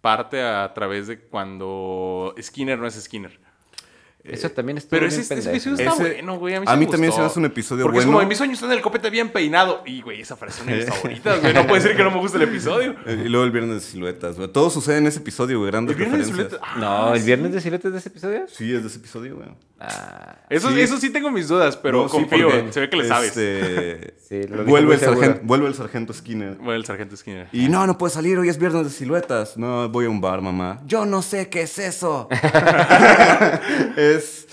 parte 0.00 0.42
a 0.42 0.72
través 0.74 1.06
de 1.06 1.18
cuando 1.20 2.34
Skinner 2.40 2.78
no 2.78 2.86
es 2.86 2.94
Skinner. 2.94 3.40
Eso 4.24 4.48
también 4.50 4.78
estuvo 4.78 4.90
Pero 4.98 5.06
bien 5.08 5.20
ese, 5.20 5.34
ese 5.34 5.50
episodio 5.50 5.76
está 5.76 5.92
Ese- 5.92 6.14
bueno, 6.14 6.38
güey. 6.38 6.54
A 6.54 6.60
mí, 6.60 6.66
a 6.66 6.70
sí 6.72 6.78
mí 6.78 6.86
me 6.86 6.90
también 6.92 7.10
gustó. 7.10 7.16
se 7.16 7.20
me 7.20 7.26
hace 7.26 7.38
un 7.40 7.44
episodio 7.44 7.82
Porque 7.84 7.98
es 7.98 8.04
bueno. 8.06 8.12
como 8.16 8.22
en 8.22 8.28
mis 8.28 8.38
sueños 8.38 8.54
está 8.54 8.66
en 8.66 8.72
el 8.72 8.80
copete 8.80 9.10
bien 9.10 9.28
peinado. 9.28 9.82
Y, 9.84 10.00
güey, 10.00 10.22
esa 10.22 10.34
frase 10.36 10.60
es 10.60 10.66
una 10.66 10.72
de 10.76 10.78
mis 10.86 10.88
favoritas, 10.94 11.40
güey. 11.42 11.52
No 11.52 11.66
puede 11.66 11.82
ser 11.82 11.94
que 11.96 12.02
no 12.04 12.10
me 12.10 12.18
guste 12.18 12.38
el 12.38 12.44
episodio. 12.44 12.94
Eh, 13.06 13.22
Y 13.26 13.28
luego 13.28 13.44
el 13.44 13.50
viernes 13.50 13.74
de 13.74 13.80
siluetas, 13.82 14.36
güey. 14.36 14.48
Todo 14.48 14.70
sucede 14.70 14.96
en 14.98 15.06
ese 15.08 15.18
episodio, 15.18 15.58
güey. 15.58 15.70
Grandes 15.70 15.94
El 15.96 15.98
viernes 16.04 16.26
referencias. 16.28 16.60
Zuleta- 16.60 16.80
No, 16.80 17.08
Ah, 17.08 17.12
¿el 17.14 17.20
sí. 17.20 17.26
viernes 17.26 17.52
de 17.52 17.60
siluetas 17.60 17.92
de 17.92 17.98
ese 17.98 18.08
episodio? 18.08 18.46
Sí, 18.48 18.74
es 18.74 18.80
de 18.82 18.88
ese 18.88 18.98
episodio, 18.98 19.36
güey. 19.36 19.48
Ah, 19.78 20.36
Eso 20.48 20.68
sí. 20.68 20.74
Sí. 20.76 20.80
eso 20.80 20.96
sí 20.98 21.10
tengo 21.10 21.30
mis 21.30 21.48
dudas, 21.48 21.76
pero 21.76 22.04
No, 22.04 22.08
sí, 22.08 22.12
confío. 22.16 22.48
porque, 22.48 22.72
se 22.72 22.80
ve 22.80 22.88
que 22.88 22.96
le 22.96 23.06
sabes. 23.08 23.36
este, 23.36 24.14
Sí, 24.26 24.48
lo 24.48 24.64
vuelve, 24.64 24.94
el 24.94 25.00
sargento, 25.00 25.40
vuelve 25.42 25.66
el 25.66 25.74
sargento 25.74 26.14
Skinner. 26.14 26.54
Bueno, 26.54 26.72
el 26.74 26.86
sargento 26.86 27.14
Skinner. 27.16 27.48
Y 27.52 27.68
no, 27.68 27.86
no 27.86 27.98
puede 27.98 28.14
salir, 28.14 28.38
hoy 28.38 28.48
es 28.48 28.56
viernes 28.58 28.84
de 28.84 28.90
siluetas. 28.90 29.58
No, 29.58 29.86
voy 29.90 30.06
a 30.06 30.08
un 30.08 30.20
bar, 30.22 30.40
mamá. 30.40 30.80
Yo 30.86 31.04
no 31.04 31.20
sé 31.20 31.50
qué 31.50 31.62
es 31.62 31.78
eso. 31.78 32.28
Es. 34.16 34.46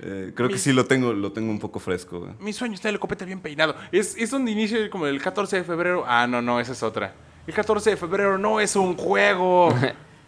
eh, 0.00 0.32
creo 0.34 0.48
que 0.48 0.58
sí 0.58 0.72
lo 0.72 0.84
tengo, 0.86 1.12
lo 1.12 1.32
tengo 1.32 1.50
un 1.50 1.58
poco 1.58 1.78
fresco, 1.78 2.20
güey. 2.20 2.32
Mi 2.40 2.52
sueño 2.52 2.74
está 2.74 2.88
en 2.88 2.94
el 2.94 3.00
copete 3.00 3.24
bien 3.24 3.40
peinado. 3.40 3.74
Es, 3.92 4.16
es 4.16 4.30
donde 4.30 4.50
inicia 4.50 4.88
como 4.90 5.06
el 5.06 5.20
14 5.22 5.56
de 5.58 5.64
febrero. 5.64 6.04
Ah, 6.06 6.26
no, 6.26 6.42
no, 6.42 6.60
esa 6.60 6.72
es 6.72 6.82
otra. 6.82 7.14
El 7.46 7.54
14 7.54 7.90
de 7.90 7.96
febrero 7.96 8.38
no 8.38 8.60
es 8.60 8.76
un 8.76 8.96
juego. 8.96 9.74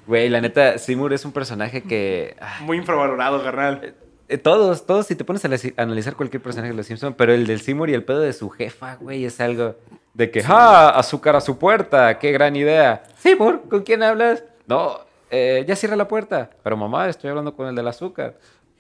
Güey, 0.07 0.29
la 0.29 0.41
neta, 0.41 0.79
Seymour 0.79 1.13
es 1.15 1.25
un 1.25 1.33
personaje 1.33 1.83
que... 1.83 2.37
Muy 2.61 2.77
infravalorado, 2.77 3.43
carnal. 3.43 3.93
eh, 4.29 4.39
todos, 4.39 4.87
todos, 4.87 5.05
si 5.09 5.17
te 5.17 5.25
pones 5.25 5.45
a 5.45 5.49
la- 5.49 5.57
a 5.77 5.83
analizar 5.83 6.15
cualquier 6.15 6.41
personaje 6.41 6.71
de 6.71 6.77
los 6.77 6.87
Simpsons, 6.87 7.17
pero 7.19 7.33
el 7.35 7.45
del 7.45 7.61
Seymour 7.61 7.91
y 7.91 7.95
el 7.95 8.05
pedo 8.05 8.21
de 8.21 8.33
su 8.33 8.49
jefa, 8.49 8.95
güey, 9.01 9.25
es 9.25 9.41
algo 9.41 9.75
de 10.15 10.31
que, 10.31 10.45
¡ah! 10.47 10.91
Azúcar 10.91 11.35
a 11.35 11.41
su 11.41 11.59
puerta, 11.59 12.21
qué 12.21 12.31
gran 12.31 12.55
idea. 12.55 13.03
Seymour, 13.19 13.63
¿con 13.69 13.83
quién 13.83 14.05
hablas? 14.05 14.45
No, 14.69 14.97
eh, 15.29 15.65
ya 15.67 15.75
cierra 15.75 15.97
la 15.97 16.07
puerta. 16.07 16.51
Pero 16.63 16.77
mamá, 16.77 17.09
estoy 17.09 17.31
hablando 17.31 17.57
con 17.57 17.67
el 17.67 17.75
del 17.75 17.89
azúcar. 17.89 18.37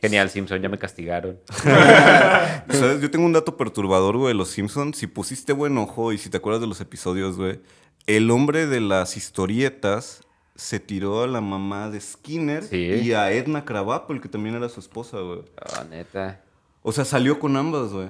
Genial, 0.06 0.30
Simpson, 0.30 0.60
ya 0.62 0.68
me 0.68 0.78
castigaron. 0.78 1.38
¿Sabes? 1.62 3.00
Yo 3.00 3.10
tengo 3.10 3.26
un 3.26 3.32
dato 3.32 3.56
perturbador, 3.56 4.16
güey, 4.16 4.28
de 4.28 4.34
los 4.34 4.48
Simpsons. 4.50 4.96
Si 4.98 5.06
pusiste 5.06 5.52
buen 5.52 5.76
ojo 5.78 6.12
y 6.12 6.18
si 6.18 6.30
te 6.30 6.36
acuerdas 6.36 6.60
de 6.60 6.66
los 6.66 6.80
episodios, 6.80 7.36
güey, 7.36 7.60
el 8.06 8.30
hombre 8.30 8.66
de 8.66 8.80
las 8.80 9.16
historietas 9.16 10.20
se 10.54 10.80
tiró 10.80 11.22
a 11.22 11.26
la 11.26 11.40
mamá 11.40 11.90
de 11.90 12.00
Skinner 12.00 12.62
Sí. 12.64 12.76
y 12.76 13.12
a 13.12 13.30
Edna 13.32 13.64
Krabappel, 13.64 14.20
que 14.20 14.28
también 14.28 14.54
era 14.54 14.68
su 14.68 14.80
esposa, 14.80 15.18
güey. 15.18 15.42
Ah, 15.60 15.84
neta. 15.90 16.40
O 16.82 16.92
sea, 16.92 17.04
salió 17.04 17.38
con 17.38 17.56
ambas, 17.56 17.90
güey. 17.92 18.08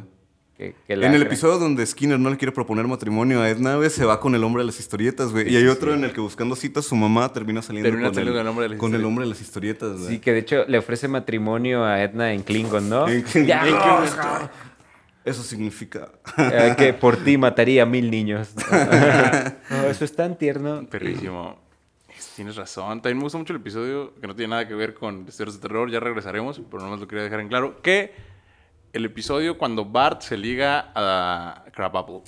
En 0.58 1.14
el 1.14 1.20
episodio 1.22 1.58
donde 1.58 1.84
Skinner 1.84 2.18
no 2.18 2.30
le 2.30 2.36
quiere 2.38 2.50
proponer 2.52 2.86
matrimonio 2.86 3.42
a 3.42 3.50
Edna, 3.50 3.76
güey, 3.76 3.90
se 3.90 4.04
va 4.06 4.18
con 4.20 4.34
el 4.34 4.42
hombre 4.42 4.62
de 4.62 4.66
las 4.68 4.80
historietas, 4.80 5.30
güey. 5.30 5.52
Y 5.52 5.56
hay 5.56 5.66
otro 5.66 5.92
en 5.92 6.02
el 6.04 6.12
que 6.12 6.20
buscando 6.20 6.56
citas 6.56 6.86
su 6.86 6.96
mamá 6.96 7.30
termina 7.32 7.60
saliendo, 7.60 7.90
Termina 7.90 8.08
con, 8.08 8.14
saliendo 8.14 8.40
el, 8.40 8.46
hombre 8.46 8.62
de 8.64 8.68
las 8.70 8.78
con 8.78 8.88
el 8.94 9.00
historietas. 9.00 9.06
hombre 9.08 9.24
de 9.24 9.28
las 9.28 9.40
historietas, 9.42 9.98
güey. 9.98 10.08
Sí, 10.08 10.18
que 10.18 10.32
de 10.32 10.38
hecho 10.38 10.64
le 10.66 10.78
ofrece 10.78 11.08
matrimonio 11.08 11.84
a 11.84 12.02
Edna 12.02 12.32
en 12.32 12.42
Klingon, 12.42 12.88
¿no? 12.88 13.06
En 13.06 13.22
Klingon. 13.22 14.04
Eso 15.26 15.42
significa... 15.42 16.08
Eh, 16.38 16.74
que 16.78 16.94
por 16.94 17.16
ti 17.16 17.36
mataría 17.36 17.82
a 17.82 17.86
mil 17.86 18.10
niños. 18.10 18.50
No, 19.70 19.82
eso 19.88 20.04
es 20.04 20.14
tan 20.14 20.38
tierno. 20.38 20.86
Perrísimo. 20.88 21.58
Es- 22.16 22.28
Tienes 22.36 22.56
razón. 22.56 23.02
También 23.02 23.18
me 23.18 23.24
gusta 23.24 23.36
mucho 23.36 23.52
el 23.52 23.58
episodio 23.60 24.14
que 24.20 24.26
no 24.26 24.34
tiene 24.36 24.50
nada 24.50 24.68
que 24.68 24.74
ver 24.74 24.94
con 24.94 25.26
historias 25.26 25.56
de 25.56 25.60
terror. 25.60 25.90
Ya 25.90 26.00
regresaremos, 26.00 26.60
pero 26.70 26.82
nomás 26.82 27.00
lo 27.00 27.08
quería 27.08 27.24
dejar 27.24 27.40
en 27.40 27.48
claro. 27.48 27.82
Que 27.82 28.12
el 28.96 29.04
episodio 29.04 29.58
cuando 29.58 29.84
Bart 29.84 30.22
se 30.22 30.36
liga 30.36 30.90
a 30.94 31.64
Crabapple. 31.72 32.22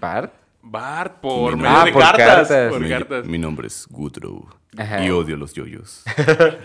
¿Bart? 0.00 0.32
Bart 0.62 1.20
por 1.20 1.56
medio 1.56 1.68
Ah, 1.76 1.84
de 1.84 1.92
por 1.92 2.02
cartas. 2.02 2.26
cartas. 2.48 2.70
Por 2.72 2.80
mi, 2.80 2.88
cartas. 2.88 3.26
mi 3.26 3.36
nombre 3.38 3.66
es 3.66 3.86
Woodrow 3.90 4.48
Ajá. 4.78 5.04
y 5.04 5.10
odio 5.10 5.36
los 5.36 5.52
yoyos. 5.52 6.04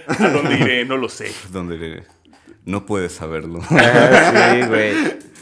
¿A 0.08 0.28
dónde 0.30 0.56
iré? 0.60 0.86
No 0.86 0.98
lo 0.98 1.10
sé. 1.10 1.32
Donde 1.52 2.04
no 2.66 2.86
puedes 2.86 3.12
saberlo. 3.14 3.60
Ah, 3.72 4.52
sí, 4.54 4.68
güey. 4.68 4.94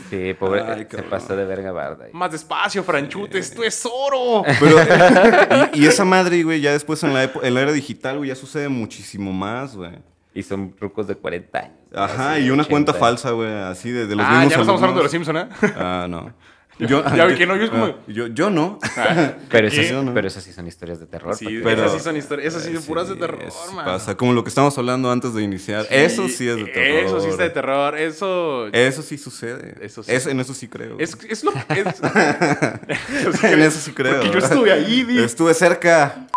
Sí, 0.09 0.33
pobre. 0.35 0.61
Ay, 0.61 0.87
se 0.89 1.03
pasó 1.03 1.35
de 1.35 1.43
verga 1.43 1.71
Bart. 1.73 2.01
ahí. 2.01 2.09
Más 2.13 2.31
despacio, 2.31 2.81
Franchutes. 2.83 3.49
¡Esto 3.51 3.61
es 3.63 3.85
oro! 3.85 4.43
Pero, 4.59 4.77
y, 5.73 5.83
y 5.83 5.85
esa 5.85 6.05
madre, 6.05 6.41
güey, 6.43 6.61
ya 6.61 6.71
después 6.71 7.03
en 7.03 7.13
la, 7.13 7.23
en 7.25 7.53
la 7.53 7.61
era 7.61 7.73
digital, 7.73 8.17
güey, 8.17 8.29
ya 8.29 8.35
sucede 8.35 8.69
muchísimo 8.69 9.33
más, 9.33 9.75
güey. 9.75 9.91
Y 10.37 10.43
son 10.43 10.75
rucos 10.79 11.07
de 11.07 11.15
40 11.15 11.59
años. 11.59 11.73
Ajá, 11.95 12.33
Así, 12.33 12.41
y 12.43 12.49
una 12.51 12.61
80. 12.63 12.69
cuenta 12.69 12.93
falsa, 12.93 13.31
güey, 13.31 13.51
así 13.51 13.89
de, 13.91 14.05
de 14.05 14.15
los 14.15 14.25
Ah, 14.25 14.41
mismos 14.41 14.51
ya 14.51 14.57
no 14.57 14.61
estamos 14.63 14.81
hablando 14.83 14.99
de 15.01 15.03
los 15.05 15.13
alumnos. 15.13 15.49
Simpson, 15.51 15.69
¿eh? 15.71 15.73
Ah, 15.77 16.05
no. 16.09 16.33
Yo, 16.79 17.03
Ya 17.15 17.25
vi 17.25 17.33
que 17.33 17.47
no, 17.47 17.55
yo 17.55 17.63
es 17.63 17.69
como- 17.71 17.85
ah, 17.85 17.95
yo, 18.07 18.27
yo 18.27 18.51
no. 18.51 18.77
Pero 19.49 19.67
esas, 19.67 19.89
Yo 19.89 20.03
no. 20.03 20.13
pero 20.13 20.27
esas 20.27 20.43
sí 20.43 20.53
son 20.53 20.67
historias 20.67 20.99
de 20.99 21.07
terror. 21.07 21.33
Sí, 21.35 21.59
Pero- 21.63 21.85
esas 21.85 21.93
sí 21.93 21.99
son 22.01 22.17
historias. 22.17 22.49
Esas 22.53 22.65
sí 22.67 22.73
son 22.73 22.83
Sí, 22.83 22.87
puras 22.87 23.09
de 23.09 23.15
terror, 23.15 23.39
man. 23.73 23.83
Pasa, 23.83 24.15
como 24.15 24.31
lo 24.33 24.43
que 24.43 24.49
estamos 24.49 24.77
hablando 24.77 25.09
antes 25.11 25.33
de 25.33 25.41
iniciar. 25.41 25.87
eso 25.89 26.27
sí 26.29 26.47
es 26.47 26.55
de 26.55 26.65
terror. 26.65 27.03
Eso 27.05 27.19
sí 27.21 27.29
está 27.29 27.41
de 27.45 27.49
terror. 27.49 27.97
Eso. 27.97 28.67
Eso 28.67 29.01
sí 29.01 29.17
sucede. 29.17 29.73
Eso 29.81 30.03
sí. 30.03 30.11
Es- 30.11 30.27
en 30.27 30.39
eso 30.39 30.53
sí 30.53 30.67
creo. 30.67 30.97
Es, 30.99 31.17
es 31.27 31.43
lo. 31.43 31.51
Es, 31.69 31.99
en 33.43 33.59
eso 33.59 33.79
sí 33.79 33.91
creo. 33.93 34.17
Porque 34.21 34.31
yo 34.31 34.37
estuve 34.45 34.71
ahí, 34.71 35.01
di. 35.03 35.17
Estuve 35.17 35.55
cerca. 35.55 36.27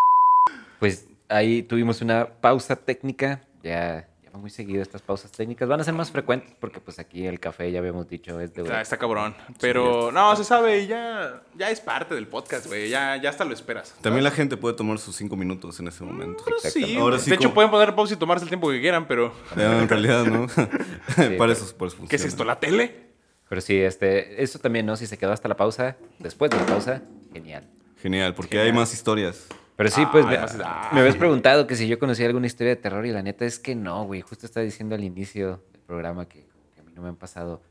Pues 0.79 1.07
ahí 1.29 1.63
tuvimos 1.63 2.01
una 2.01 2.27
pausa 2.41 2.77
técnica. 2.77 3.43
Ya, 3.63 4.09
ya 4.23 4.31
va 4.31 4.39
muy 4.39 4.51
seguido 4.51 4.81
estas 4.83 5.03
pausas 5.03 5.31
técnicas. 5.33 5.69
Van 5.69 5.81
a 5.81 5.85
ser 5.85 5.95
más 5.95 6.11
frecuentes 6.11 6.55
porque 6.61 6.81
pues 6.81 6.99
aquí 6.99 7.27
el 7.27 7.39
café, 7.41 7.71
ya 7.73 7.79
habíamos 7.81 8.09
dicho, 8.09 8.41
es 8.41 8.55
de... 8.55 8.63
Está, 8.63 8.81
está 8.81 8.97
cabrón. 8.99 9.35
Pero 9.61 10.11
no, 10.13 10.35
se 10.37 10.45
sabe 10.45 10.81
y 10.81 10.87
ya, 10.87 11.43
ya 11.57 11.71
es 11.71 11.81
parte 11.81 12.15
del 12.15 12.27
podcast, 12.27 12.67
güey. 12.67 12.89
Ya, 12.89 13.17
ya 13.17 13.31
hasta 13.31 13.45
lo 13.45 13.53
esperas. 13.53 13.95
También 14.01 14.25
la 14.25 14.31
gente 14.31 14.57
puede 14.57 14.77
tomar 14.77 14.99
sus 14.99 15.17
cinco 15.17 15.37
minutos 15.37 15.79
en 15.81 15.89
ese 15.89 16.05
momento. 16.05 16.43
Pero 16.45 16.57
sí. 16.61 16.97
Ahora 16.97 17.17
de 17.17 17.23
sí, 17.23 17.31
hecho 17.33 17.43
como- 17.45 17.55
pueden 17.55 17.71
poner 17.71 17.95
pausa 17.95 18.15
y 18.15 18.17
tomarse 18.17 18.45
el 18.45 18.49
tiempo 18.49 18.71
que 18.71 18.81
quieran, 18.81 19.07
pero 19.07 19.33
Eh, 19.57 19.79
En 19.83 19.89
realidad, 19.89 20.25
¿no? 20.25 20.47
para 21.39 21.53
eso, 21.53 21.77
por 21.77 21.89
eso 21.89 21.99
¿qué 22.09 22.17
es 22.17 22.25
esto? 22.25 22.45
¿La 22.45 22.59
tele? 22.61 23.11
Pero 23.49 23.61
sí, 23.61 23.77
este, 23.81 24.41
eso 24.43 24.61
también, 24.61 24.87
¿no? 24.87 24.97
Si 24.97 25.09
se 25.09 25.19
quedó 25.19 25.33
hasta 25.33 25.49
la 25.49 25.57
pausa, 25.57 25.97
después 26.21 26.53
de 26.53 26.57
la 26.57 26.67
pausa, 26.67 27.03
genial. 27.33 27.67
Genial, 28.01 28.33
porque 28.35 28.51
Genial. 28.57 28.67
hay 28.69 28.73
más 28.73 28.95
historias. 28.95 29.49
Pero 29.81 29.91
sí, 29.91 30.05
pues 30.13 30.27
Ah, 30.27 30.29
me, 30.29 30.37
ah. 30.65 30.91
me 30.93 31.01
habías 31.01 31.17
preguntado 31.17 31.67
que 31.67 31.75
si 31.75 31.89
yo 31.89 31.99
conocía 31.99 32.27
alguna 32.27 32.47
historia 32.47 32.75
de 32.75 32.77
terror 32.83 33.07
y 33.07 33.13
la 33.13 33.23
neta 33.23 33.47
es 33.47 33.59
que 33.59 33.75
no, 33.75 34.05
güey. 34.05 34.21
Justo 34.21 34.45
estaba 34.45 34.63
diciendo 34.63 34.95
al 34.95 35.03
inicio 35.03 35.63
del 35.73 35.81
programa 35.81 36.27
que, 36.29 36.47
que 36.75 36.81
a 36.81 36.85
mí 36.85 36.93
no 36.95 37.01
me 37.01 37.09
han 37.09 37.17
pasado 37.17 37.63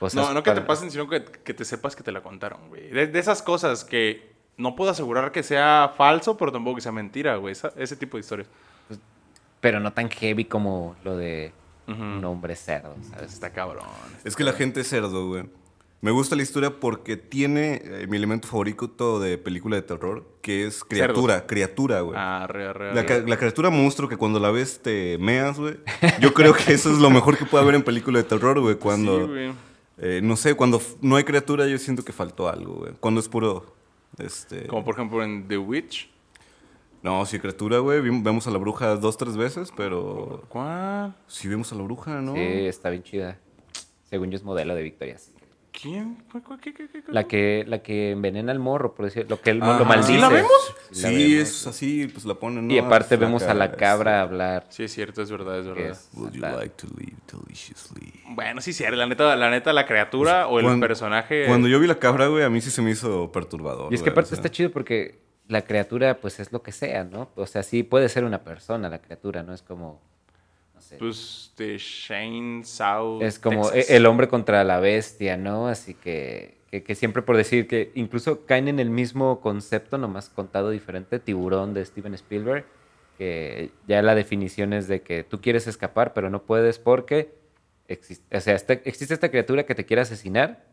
cosas. 0.00 0.14
No, 0.26 0.32
no 0.32 0.42
que 0.42 0.52
te 0.52 0.62
pasen, 0.62 0.90
sino 0.90 1.06
que, 1.06 1.22
que 1.22 1.52
te 1.52 1.66
sepas 1.66 1.94
que 1.96 2.02
te 2.02 2.12
la 2.12 2.22
contaron, 2.22 2.68
güey. 2.68 2.88
De, 2.88 3.08
de 3.08 3.18
esas 3.18 3.42
cosas 3.42 3.84
que 3.84 4.32
no 4.56 4.74
puedo 4.74 4.90
asegurar 4.90 5.32
que 5.32 5.42
sea 5.42 5.92
falso, 5.94 6.36
pero 6.38 6.50
tampoco 6.50 6.76
que 6.76 6.80
sea 6.80 6.92
mentira, 6.92 7.36
güey. 7.36 7.52
Esa- 7.52 7.72
ese 7.76 7.96
tipo 7.96 8.16
de 8.16 8.22
historias. 8.22 8.48
Pero 9.60 9.80
no 9.80 9.92
tan 9.92 10.08
heavy 10.08 10.46
como 10.46 10.96
lo 11.04 11.16
de 11.16 11.52
un 11.86 12.24
hombre 12.24 12.56
cerdo, 12.56 12.94
¿sabes? 13.10 13.34
Está 13.34 13.50
cabrón. 13.50 13.84
Es 14.24 14.34
que 14.34 14.44
la 14.44 14.54
gente 14.54 14.80
es 14.80 14.88
cerdo, 14.88 15.28
güey. 15.28 15.44
Me 16.04 16.10
gusta 16.10 16.36
la 16.36 16.42
historia 16.42 16.80
porque 16.80 17.16
tiene 17.16 17.80
eh, 17.82 18.06
mi 18.06 18.18
elemento 18.18 18.46
favorito 18.46 19.18
de 19.20 19.38
película 19.38 19.76
de 19.76 19.80
terror, 19.82 20.22
que 20.42 20.66
es 20.66 20.84
criatura, 20.84 21.46
criatura, 21.46 22.02
güey. 22.02 22.14
Arre, 22.18 22.66
arre, 22.68 22.94
La, 22.94 23.00
arre. 23.00 23.06
ca- 23.22 23.26
la 23.26 23.38
criatura 23.38 23.70
monstruo 23.70 24.06
que 24.06 24.18
cuando 24.18 24.38
la 24.38 24.50
ves 24.50 24.80
te 24.82 25.16
meas, 25.16 25.58
güey. 25.58 25.76
Yo 26.20 26.34
creo 26.34 26.52
que 26.52 26.74
eso 26.74 26.90
es 26.92 26.98
lo 26.98 27.08
mejor 27.08 27.38
que 27.38 27.46
puede 27.46 27.64
haber 27.64 27.74
en 27.76 27.82
película 27.82 28.18
de 28.18 28.24
terror, 28.24 28.60
güey. 28.60 28.74
Cuando, 28.76 29.20
Sí, 29.22 29.32
güey. 29.32 29.52
eh, 29.96 30.20
no 30.22 30.36
sé, 30.36 30.54
cuando 30.54 30.78
no 31.00 31.16
hay 31.16 31.24
criatura 31.24 31.66
yo 31.66 31.78
siento 31.78 32.04
que 32.04 32.12
faltó 32.12 32.50
algo, 32.50 32.74
güey. 32.74 32.92
Cuando 33.00 33.18
es 33.20 33.28
puro, 33.30 33.74
este... 34.18 34.66
Como 34.66 34.84
por 34.84 34.94
ejemplo 34.96 35.22
en 35.24 35.48
The 35.48 35.56
Witch. 35.56 36.10
No, 37.02 37.24
sí, 37.24 37.38
criatura, 37.38 37.78
güey. 37.78 38.00
Vemos 38.02 38.46
a 38.46 38.50
la 38.50 38.58
bruja 38.58 38.94
dos, 38.96 39.16
tres 39.16 39.38
veces, 39.38 39.72
pero... 39.74 40.42
¿Cuál? 40.50 41.16
Sí 41.28 41.48
vemos 41.48 41.72
a 41.72 41.76
la 41.76 41.82
bruja, 41.82 42.20
¿no? 42.20 42.34
Sí, 42.34 42.40
está 42.40 42.90
bien 42.90 43.02
chida. 43.02 43.38
Según 44.10 44.30
yo 44.30 44.36
es 44.36 44.44
modelo 44.44 44.74
de 44.74 44.82
Victorias. 44.82 45.30
¿Quién? 45.82 46.22
¿Cuál, 46.30 46.44
cuál, 46.44 46.60
qué, 46.60 46.72
qué, 46.72 46.88
qué, 46.88 47.02
qué? 47.02 47.12
La 47.12 47.24
que, 47.24 47.64
la 47.66 47.82
que 47.82 48.12
envenena 48.12 48.52
al 48.52 48.60
morro, 48.60 48.94
por 48.94 49.06
decir, 49.06 49.26
lo 49.28 49.40
que 49.40 49.50
él 49.50 49.60
Ajá. 49.60 49.78
lo 49.80 49.84
maldice. 49.84 50.12
¿Sí 50.14 50.18
la 50.20 50.28
vemos? 50.28 50.50
Sí, 50.92 51.02
la 51.02 51.08
Sí, 51.08 51.34
vemos. 51.34 51.48
es 51.48 51.66
así, 51.66 52.06
pues 52.06 52.24
la 52.24 52.34
ponen, 52.34 52.68
¿no? 52.68 52.72
Y 52.72 52.78
aparte 52.78 53.16
Flaca, 53.16 53.26
vemos 53.26 53.42
a 53.42 53.54
la 53.54 53.72
cabra 53.72 54.20
hablar. 54.22 54.66
Sí, 54.68 54.84
es 54.84 54.92
cierto, 54.94 55.20
es 55.22 55.30
verdad, 55.32 55.58
es 55.58 55.66
verdad. 55.66 55.86
es 55.90 56.08
Would 56.14 56.32
you 56.32 56.40
like 56.40 56.74
to 56.76 56.86
live 56.96 57.16
deliciously? 57.30 58.12
Bueno, 58.28 58.60
sí, 58.60 58.72
sí, 58.72 58.84
la 58.88 59.06
neta, 59.06 59.34
la 59.34 59.50
neta, 59.50 59.72
la 59.72 59.84
criatura 59.84 60.46
o 60.46 60.60
el 60.60 60.64
Cuando- 60.64 60.86
personaje. 60.86 61.46
Cuando 61.48 61.66
yo 61.66 61.80
vi 61.80 61.88
la 61.88 61.98
cabra, 61.98 62.28
güey, 62.28 62.44
a 62.44 62.50
mí 62.50 62.60
sí 62.60 62.70
se 62.70 62.80
me 62.80 62.92
hizo 62.92 63.32
perturbador. 63.32 63.92
Y 63.92 63.96
es 63.96 64.02
que 64.02 64.10
aparte 64.10 64.28
o 64.28 64.30
sea. 64.30 64.36
está 64.36 64.50
chido 64.50 64.70
porque 64.70 65.18
la 65.48 65.62
criatura, 65.62 66.18
pues 66.18 66.38
es 66.38 66.52
lo 66.52 66.62
que 66.62 66.70
sea, 66.70 67.02
¿no? 67.04 67.30
O 67.34 67.46
sea, 67.46 67.64
sí 67.64 67.82
puede 67.82 68.08
ser 68.08 68.22
una 68.24 68.44
persona 68.44 68.88
la 68.88 69.02
criatura, 69.02 69.42
¿no? 69.42 69.52
Es 69.52 69.62
como, 69.62 70.00
sé. 70.94 70.98
Pues 70.98 71.52
de 71.56 71.76
Shane 71.78 72.64
South. 72.64 73.22
es 73.22 73.38
como 73.38 73.70
Texas. 73.70 73.90
e- 73.90 73.96
el 73.96 74.06
hombre 74.06 74.28
contra 74.28 74.64
la 74.64 74.80
bestia, 74.80 75.36
¿no? 75.36 75.68
Así 75.68 75.94
que, 75.94 76.58
que, 76.70 76.82
que 76.82 76.94
siempre 76.94 77.22
por 77.22 77.36
decir 77.36 77.66
que 77.68 77.92
incluso 77.94 78.44
caen 78.46 78.68
en 78.68 78.80
el 78.80 78.90
mismo 78.90 79.40
concepto, 79.40 79.98
nomás 79.98 80.28
contado 80.30 80.70
diferente, 80.70 81.18
tiburón 81.18 81.74
de 81.74 81.84
Steven 81.84 82.14
Spielberg, 82.14 82.64
que 83.18 83.70
ya 83.86 84.02
la 84.02 84.14
definición 84.14 84.72
es 84.72 84.88
de 84.88 85.02
que 85.02 85.22
tú 85.22 85.40
quieres 85.40 85.66
escapar, 85.66 86.12
pero 86.14 86.30
no 86.30 86.42
puedes 86.42 86.78
porque 86.78 87.32
existe, 87.86 88.36
o 88.36 88.40
sea, 88.40 88.54
este- 88.54 88.82
existe 88.86 89.14
esta 89.14 89.30
criatura 89.30 89.64
que 89.66 89.74
te 89.74 89.84
quiere 89.84 90.02
asesinar, 90.02 90.64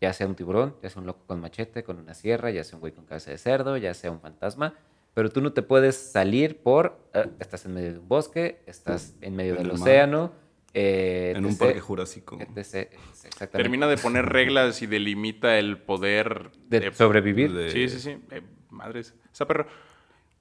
ya 0.00 0.12
sea 0.12 0.26
un 0.26 0.34
tiburón, 0.34 0.74
ya 0.82 0.90
sea 0.90 1.00
un 1.00 1.06
loco 1.06 1.20
con 1.26 1.40
machete, 1.40 1.82
con 1.84 1.98
una 1.98 2.12
sierra, 2.12 2.50
ya 2.50 2.64
sea 2.64 2.76
un 2.76 2.80
güey 2.80 2.92
con 2.92 3.06
cabeza 3.06 3.30
de 3.30 3.38
cerdo, 3.38 3.78
ya 3.78 3.94
sea 3.94 4.10
un 4.10 4.20
fantasma, 4.20 4.74
pero 5.16 5.30
tú 5.30 5.40
no 5.40 5.54
te 5.54 5.62
puedes 5.62 5.96
salir 5.96 6.58
por, 6.58 6.98
eh, 7.14 7.24
estás 7.40 7.64
en 7.64 7.72
medio 7.72 7.92
de 7.94 7.98
un 8.00 8.06
bosque, 8.06 8.60
estás 8.66 9.14
en 9.22 9.34
medio 9.34 9.52
En 9.52 9.62
del 9.62 9.68
mar. 9.72 9.80
océano, 9.80 10.32
eh, 10.74 11.32
En 11.34 11.46
un 11.46 11.56
parque 11.56 11.80
jurásico. 11.80 12.36
etc, 12.38 12.92
exactamente. 13.24 13.46
Termina 13.56 13.86
de 13.86 13.96
poner 13.96 14.26
reglas 14.26 14.82
y 14.82 14.86
delimita 14.86 15.58
el 15.58 15.78
poder 15.78 16.50
de 16.68 16.92
sobrevivir. 16.92 17.54
de- 17.54 17.70
Sí, 17.70 17.88
sí, 17.88 17.98
sí. 17.98 18.18
Eh, 18.30 18.42
madres. 18.68 19.14
Esa 19.32 19.46
perro. 19.46 19.66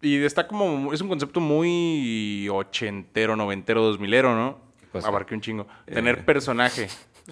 Y 0.02 0.18
está 0.26 0.46
como. 0.46 0.92
Es 0.94 1.00
un 1.00 1.08
concepto 1.08 1.40
muy 1.40 2.50
ochentero, 2.52 3.38
noventero, 3.38 3.82
dos 3.82 3.98
milero, 3.98 4.36
¿no? 4.36 4.60
Abarqué 5.06 5.36
un 5.36 5.42
chingo. 5.42 5.68
Tener 5.86 6.18
Eh. 6.20 6.24
personaje. 6.24 6.90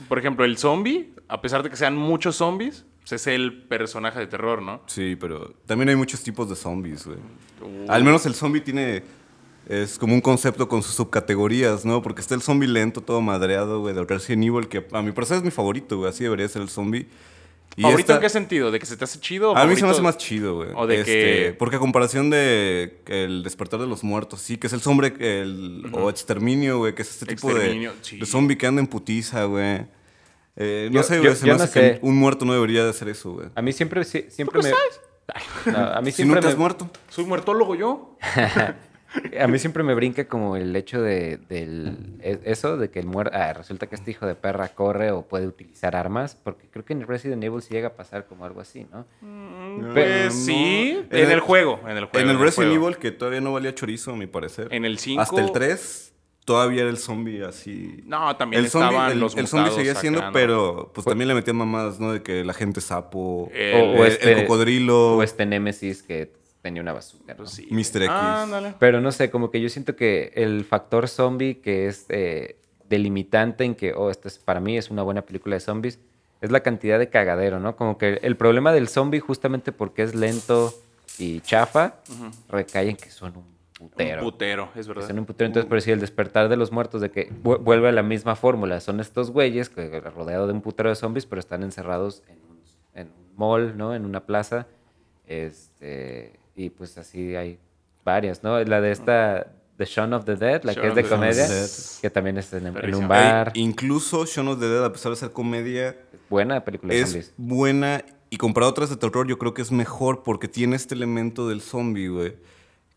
Por 0.08 0.18
ejemplo, 0.18 0.46
el 0.46 0.58
zombie, 0.58 1.14
a 1.28 1.42
pesar 1.42 1.62
de 1.62 1.70
que 1.70 1.76
sean 1.76 1.98
muchos 1.98 2.38
zombies, 2.38 2.86
pues 3.08 3.14
es 3.22 3.28
el 3.28 3.64
personaje 3.64 4.20
de 4.20 4.28
terror, 4.28 4.62
¿no? 4.62 4.82
Sí, 4.88 5.16
pero 5.20 5.54
también 5.66 5.90
hay 5.90 5.96
muchos 5.96 6.24
tipos 6.24 6.50
de 6.50 6.56
zombies, 6.56 7.06
güey. 7.06 7.18
Uh. 7.62 7.92
Al 7.92 8.04
menos 8.04 8.26
el 8.26 8.34
zombie 8.36 8.62
tiene. 8.62 9.04
Es 9.68 9.98
como 9.98 10.14
un 10.14 10.20
concepto 10.22 10.68
con 10.68 10.84
sus 10.84 10.94
subcategorías, 10.96 11.86
¿no? 11.86 12.02
Porque 12.02 12.20
está 12.20 12.36
el 12.36 12.42
zombie 12.42 12.68
lento, 12.68 13.00
todo 13.02 13.22
madreado, 13.22 13.80
güey, 13.80 13.96
de 13.96 14.04
Resident 14.04 14.44
Evil, 14.44 14.68
que 14.68 14.86
a 14.92 15.02
mi 15.02 15.14
parecer 15.14 15.38
es 15.38 15.44
mi 15.44 15.52
favorito, 15.52 15.98
güey. 15.98 16.10
Así 16.10 16.24
debería 16.26 16.48
ser 16.50 16.62
el 16.62 16.70
zombie. 16.70 17.08
Y 17.76 17.82
¿Favorito 17.82 18.02
esta- 18.02 18.16
en 18.16 18.22
qué 18.22 18.30
sentido? 18.30 18.72
¿De 18.72 18.80
que 18.80 18.86
se 18.86 18.98
te 18.98 19.04
hace 19.06 19.20
chido? 19.20 19.52
o 19.52 19.58
A 19.58 19.66
mí 19.66 19.76
se 19.76 19.84
me 19.84 19.90
hace 19.90 20.02
más 20.02 20.18
chido, 20.18 20.58
güey. 20.58 20.70
O 20.76 20.86
de 20.86 21.00
Este, 21.00 21.12
que- 21.14 21.56
Porque 21.58 21.78
a 21.78 21.80
comparación 21.80 22.30
de 22.30 23.00
El 23.08 23.42
Despertar 23.42 23.80
de 23.80 23.88
los 23.88 24.04
Muertos, 24.04 24.42
sí, 24.42 24.58
que 24.58 24.68
es 24.68 24.74
el 24.74 24.82
zombie, 24.82 25.14
el, 25.20 25.90
o 25.94 26.10
Exterminio, 26.10 26.80
güey, 26.80 26.94
que 26.94 27.02
es 27.02 27.10
este 27.12 27.26
tipo 27.26 27.54
de, 27.54 27.90
sí. 28.02 28.20
de 28.20 28.26
zombie 28.26 28.58
que 28.58 28.68
anda 28.68 28.80
en 28.82 28.88
putiza, 28.88 29.46
güey. 29.46 29.86
Eh, 30.56 30.90
no 30.92 30.98
Yo- 31.00 31.04
sé, 31.04 31.22
yo- 31.24 31.36
se 31.36 31.48
yo 31.48 31.54
me 31.54 31.58
no 31.60 31.64
hace 31.64 31.80
que 32.00 32.00
un 32.02 32.16
muerto 32.18 32.46
no 32.46 32.54
debería 32.54 32.84
de 32.84 32.90
hacer 32.92 33.10
eso, 33.10 33.32
güey. 33.34 33.48
A 33.56 33.62
mí 33.62 33.74
siempre, 33.74 34.04
sí- 34.04 34.26
siempre 34.30 34.62
me... 34.62 34.72
No, 35.72 35.78
a 35.78 36.02
mí 36.02 36.12
Si 36.12 36.18
siempre 36.18 36.36
nunca 36.36 36.48
me... 36.48 36.52
has 36.54 36.58
muerto. 36.60 36.90
Soy 37.10 37.26
muertólogo 37.26 37.76
yo. 37.76 38.18
A 39.40 39.46
mí 39.46 39.60
siempre 39.60 39.84
me 39.84 39.94
brinca 39.94 40.28
como 40.28 40.56
el 40.56 40.76
hecho 40.76 41.00
de 41.00 41.38
del, 41.38 42.18
e- 42.22 42.40
eso, 42.46 42.78
de 42.78 42.90
que 42.90 43.00
el 43.00 43.06
muerto, 43.06 43.38
resulta 43.56 43.86
que 43.86 43.94
este 43.94 44.10
hijo 44.10 44.26
de 44.26 44.34
perra 44.34 44.70
corre 44.70 45.12
o 45.12 45.22
puede 45.22 45.46
utilizar 45.46 45.96
armas, 45.96 46.36
porque 46.44 46.68
creo 46.72 46.84
que 46.84 46.94
en 46.94 47.06
Resident 47.06 47.44
Evil 47.44 47.62
sí 47.62 47.76
llega 47.76 47.90
a 47.90 47.94
pasar 47.94 48.26
como 48.26 48.44
algo 48.44 48.60
así, 48.60 48.88
¿no? 48.92 49.06
Mm, 49.22 49.94
Pero 49.94 50.30
Pues 50.30 50.34
sí, 50.34 50.98
En 51.12 51.16
en 51.20 51.26
el- 51.26 51.32
el 51.34 51.40
juego, 51.42 51.80
en 51.88 51.98
el 51.98 52.06
juego. 52.06 52.20
En 52.28 52.30
el 52.36 52.40
Resident 52.42 52.72
juego. 52.72 52.86
Evil, 52.88 52.98
que 52.98 53.12
todavía 53.12 53.40
no 53.40 53.54
valía 53.54 53.76
chorizo, 53.76 54.14
a 54.14 54.16
mi 54.16 54.26
parecer. 54.26 54.70
En 54.72 54.84
el 54.84 54.98
5. 54.98 55.22
Hasta 55.22 55.42
el 55.42 55.52
3, 55.52 56.12
todavía 56.46 56.82
era 56.82 56.90
el 56.90 56.98
zombie 56.98 57.44
así. 57.44 58.04
No, 58.06 58.36
también 58.36 58.64
el 58.64 58.70
zombie, 58.70 58.88
estaban 58.90 59.12
el, 59.12 59.20
los 59.20 59.36
el 59.38 59.48
zombie 59.48 59.72
seguía 59.72 59.96
siendo, 59.96 60.20
acá, 60.20 60.28
¿no? 60.28 60.34
pero 60.34 60.92
pues 60.94 61.06
también 61.06 61.28
le 61.28 61.34
metían 61.36 61.56
mamadas, 61.58 62.00
¿no? 62.00 62.12
De 62.14 62.22
que 62.22 62.44
la 62.44 62.54
gente 62.54 62.82
sapo, 62.82 63.50
El- 63.54 63.76
el, 63.76 64.00
o 64.00 64.06
este- 64.06 64.32
el 64.34 64.42
cocodrilo, 64.48 65.16
O 65.18 65.24
este 65.24 65.46
Némesis 65.46 66.04
que 66.04 66.34
tenía 66.62 66.82
una 66.82 66.94
bazooka, 66.94 67.34
¿no? 67.34 67.46
Sí. 67.46 67.68
Mr. 67.70 68.04
X. 68.04 68.10
Ándale. 68.10 68.74
Pero 68.80 69.02
no 69.02 69.12
sé, 69.12 69.30
como 69.30 69.52
que 69.52 69.60
yo 69.62 69.70
siento 69.70 69.96
que 69.96 70.32
el 70.36 70.64
factor 70.66 71.08
zombie, 71.10 71.56
que 71.60 71.88
es 71.88 72.06
eh, 72.10 72.58
delimitante 72.90 73.64
en 73.66 73.76
que, 73.76 73.94
oh, 73.94 74.10
esto 74.10 74.28
es, 74.28 74.38
para 74.40 74.60
mí 74.60 74.78
es 74.78 74.90
una 74.90 75.04
buena 75.04 75.24
película 75.24 75.56
de 75.56 75.60
zombies, 75.60 76.00
es 76.42 76.52
la 76.52 76.60
cantidad 76.62 77.00
de 77.00 77.10
cagadero, 77.10 77.60
¿no? 77.60 77.76
Como 77.76 77.98
que 77.98 78.20
el 78.22 78.36
problema 78.38 78.72
del 78.74 78.88
zombie, 78.90 79.20
justamente 79.20 79.72
porque 79.72 80.04
es 80.04 80.14
lento 80.16 80.74
y 81.18 81.40
chafa, 81.42 81.96
recae 82.50 82.90
en 82.90 82.96
que 82.98 83.10
son 83.10 83.36
un 83.38 83.53
putero. 83.90 84.24
Un 84.24 84.32
putero, 84.32 84.70
es 84.76 84.86
Que 84.88 84.94
verdad. 84.94 85.08
son 85.08 85.20
un 85.20 85.26
putero. 85.26 85.48
Entonces, 85.48 85.68
por 85.70 85.78
decir, 85.78 85.94
el 85.94 86.00
despertar 86.00 86.50
de 86.50 86.56
los 86.58 86.72
muertos, 86.72 87.02
de 87.02 87.12
que 87.12 87.32
vu- 87.44 87.60
vuelve 87.60 87.90
a 87.90 87.92
la 87.92 88.04
misma 88.04 88.36
fórmula. 88.36 88.80
Son 88.82 89.00
estos 89.00 89.32
güeyes 89.32 89.70
que 89.70 90.00
rodeados 90.02 90.48
de 90.48 90.54
un 90.54 90.62
putero 90.62 90.90
de 90.90 90.96
zombies, 90.96 91.26
pero 91.26 91.40
están 91.40 91.64
encerrados 91.64 92.24
en 92.28 92.38
un, 92.50 92.60
en 92.96 93.08
un 93.08 93.36
mall, 93.38 93.78
¿no? 93.78 93.94
En 93.96 94.06
una 94.06 94.26
plaza. 94.26 94.68
Este, 95.28 96.34
y 96.56 96.70
pues 96.70 96.98
así 96.98 97.36
hay 97.36 97.58
varias, 98.06 98.44
¿no? 98.44 98.60
La 98.64 98.82
de 98.82 98.92
esta, 98.92 99.48
The 99.78 99.86
Shaun 99.86 100.14
of 100.14 100.26
the 100.26 100.36
Dead, 100.36 100.64
la 100.64 100.74
que 100.76 100.82
Shaun 100.82 100.90
es 100.90 100.96
de 100.96 101.02
of 101.02 101.10
the 101.10 101.16
comedia, 101.16 101.48
Dead. 101.48 101.70
que 102.02 102.10
también 102.10 102.38
es 102.38 102.54
en, 102.54 102.68
en 102.68 102.96
un 102.96 103.08
bar. 103.08 103.52
Ey, 103.56 103.62
incluso 103.64 104.26
Shaun 104.26 104.48
of 104.50 104.60
the 104.60 104.68
Dead, 104.68 104.84
a 104.84 104.92
pesar 104.92 105.12
de 105.12 105.16
ser 105.16 105.32
comedia, 105.32 105.96
Buena 106.30 106.64
película 106.64 106.94
de 106.94 107.02
es 107.02 107.10
zombies. 107.10 107.34
buena. 107.38 108.04
Y 108.30 108.38
comparado 108.38 108.70
a 108.70 108.72
otras 108.72 108.90
de 108.90 108.98
terror, 108.98 109.28
yo 109.28 109.38
creo 109.38 109.54
que 109.54 109.62
es 109.62 109.72
mejor 109.72 110.24
porque 110.24 110.48
tiene 110.48 110.76
este 110.76 110.96
elemento 110.96 111.48
del 111.48 111.62
zombie, 111.62 112.08
güey. 112.08 112.36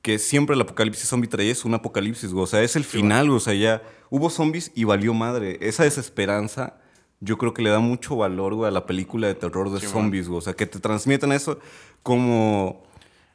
Que 0.06 0.20
siempre 0.20 0.54
el 0.54 0.60
apocalipsis 0.60 1.08
zombie 1.08 1.26
trae 1.28 1.50
es 1.50 1.64
un 1.64 1.74
apocalipsis, 1.74 2.32
güey. 2.32 2.44
O 2.44 2.46
sea, 2.46 2.62
es 2.62 2.76
el 2.76 2.84
final, 2.84 3.26
güey. 3.26 3.38
O 3.38 3.40
sea, 3.40 3.54
ya 3.54 3.82
hubo 4.08 4.30
zombies 4.30 4.70
y 4.72 4.84
valió 4.84 5.12
madre. 5.14 5.58
Esa 5.60 5.82
desesperanza, 5.82 6.78
yo 7.18 7.38
creo 7.38 7.52
que 7.52 7.60
le 7.60 7.70
da 7.70 7.80
mucho 7.80 8.14
valor, 8.14 8.54
güey, 8.54 8.68
a 8.68 8.70
la 8.70 8.86
película 8.86 9.26
de 9.26 9.34
terror 9.34 9.68
de 9.68 9.80
Sí, 9.80 9.86
zombies, 9.88 10.28
güey. 10.28 10.38
O 10.38 10.42
sea, 10.42 10.52
que 10.54 10.64
te 10.64 10.78
transmitan 10.78 11.32
eso 11.32 11.58
como. 12.04 12.84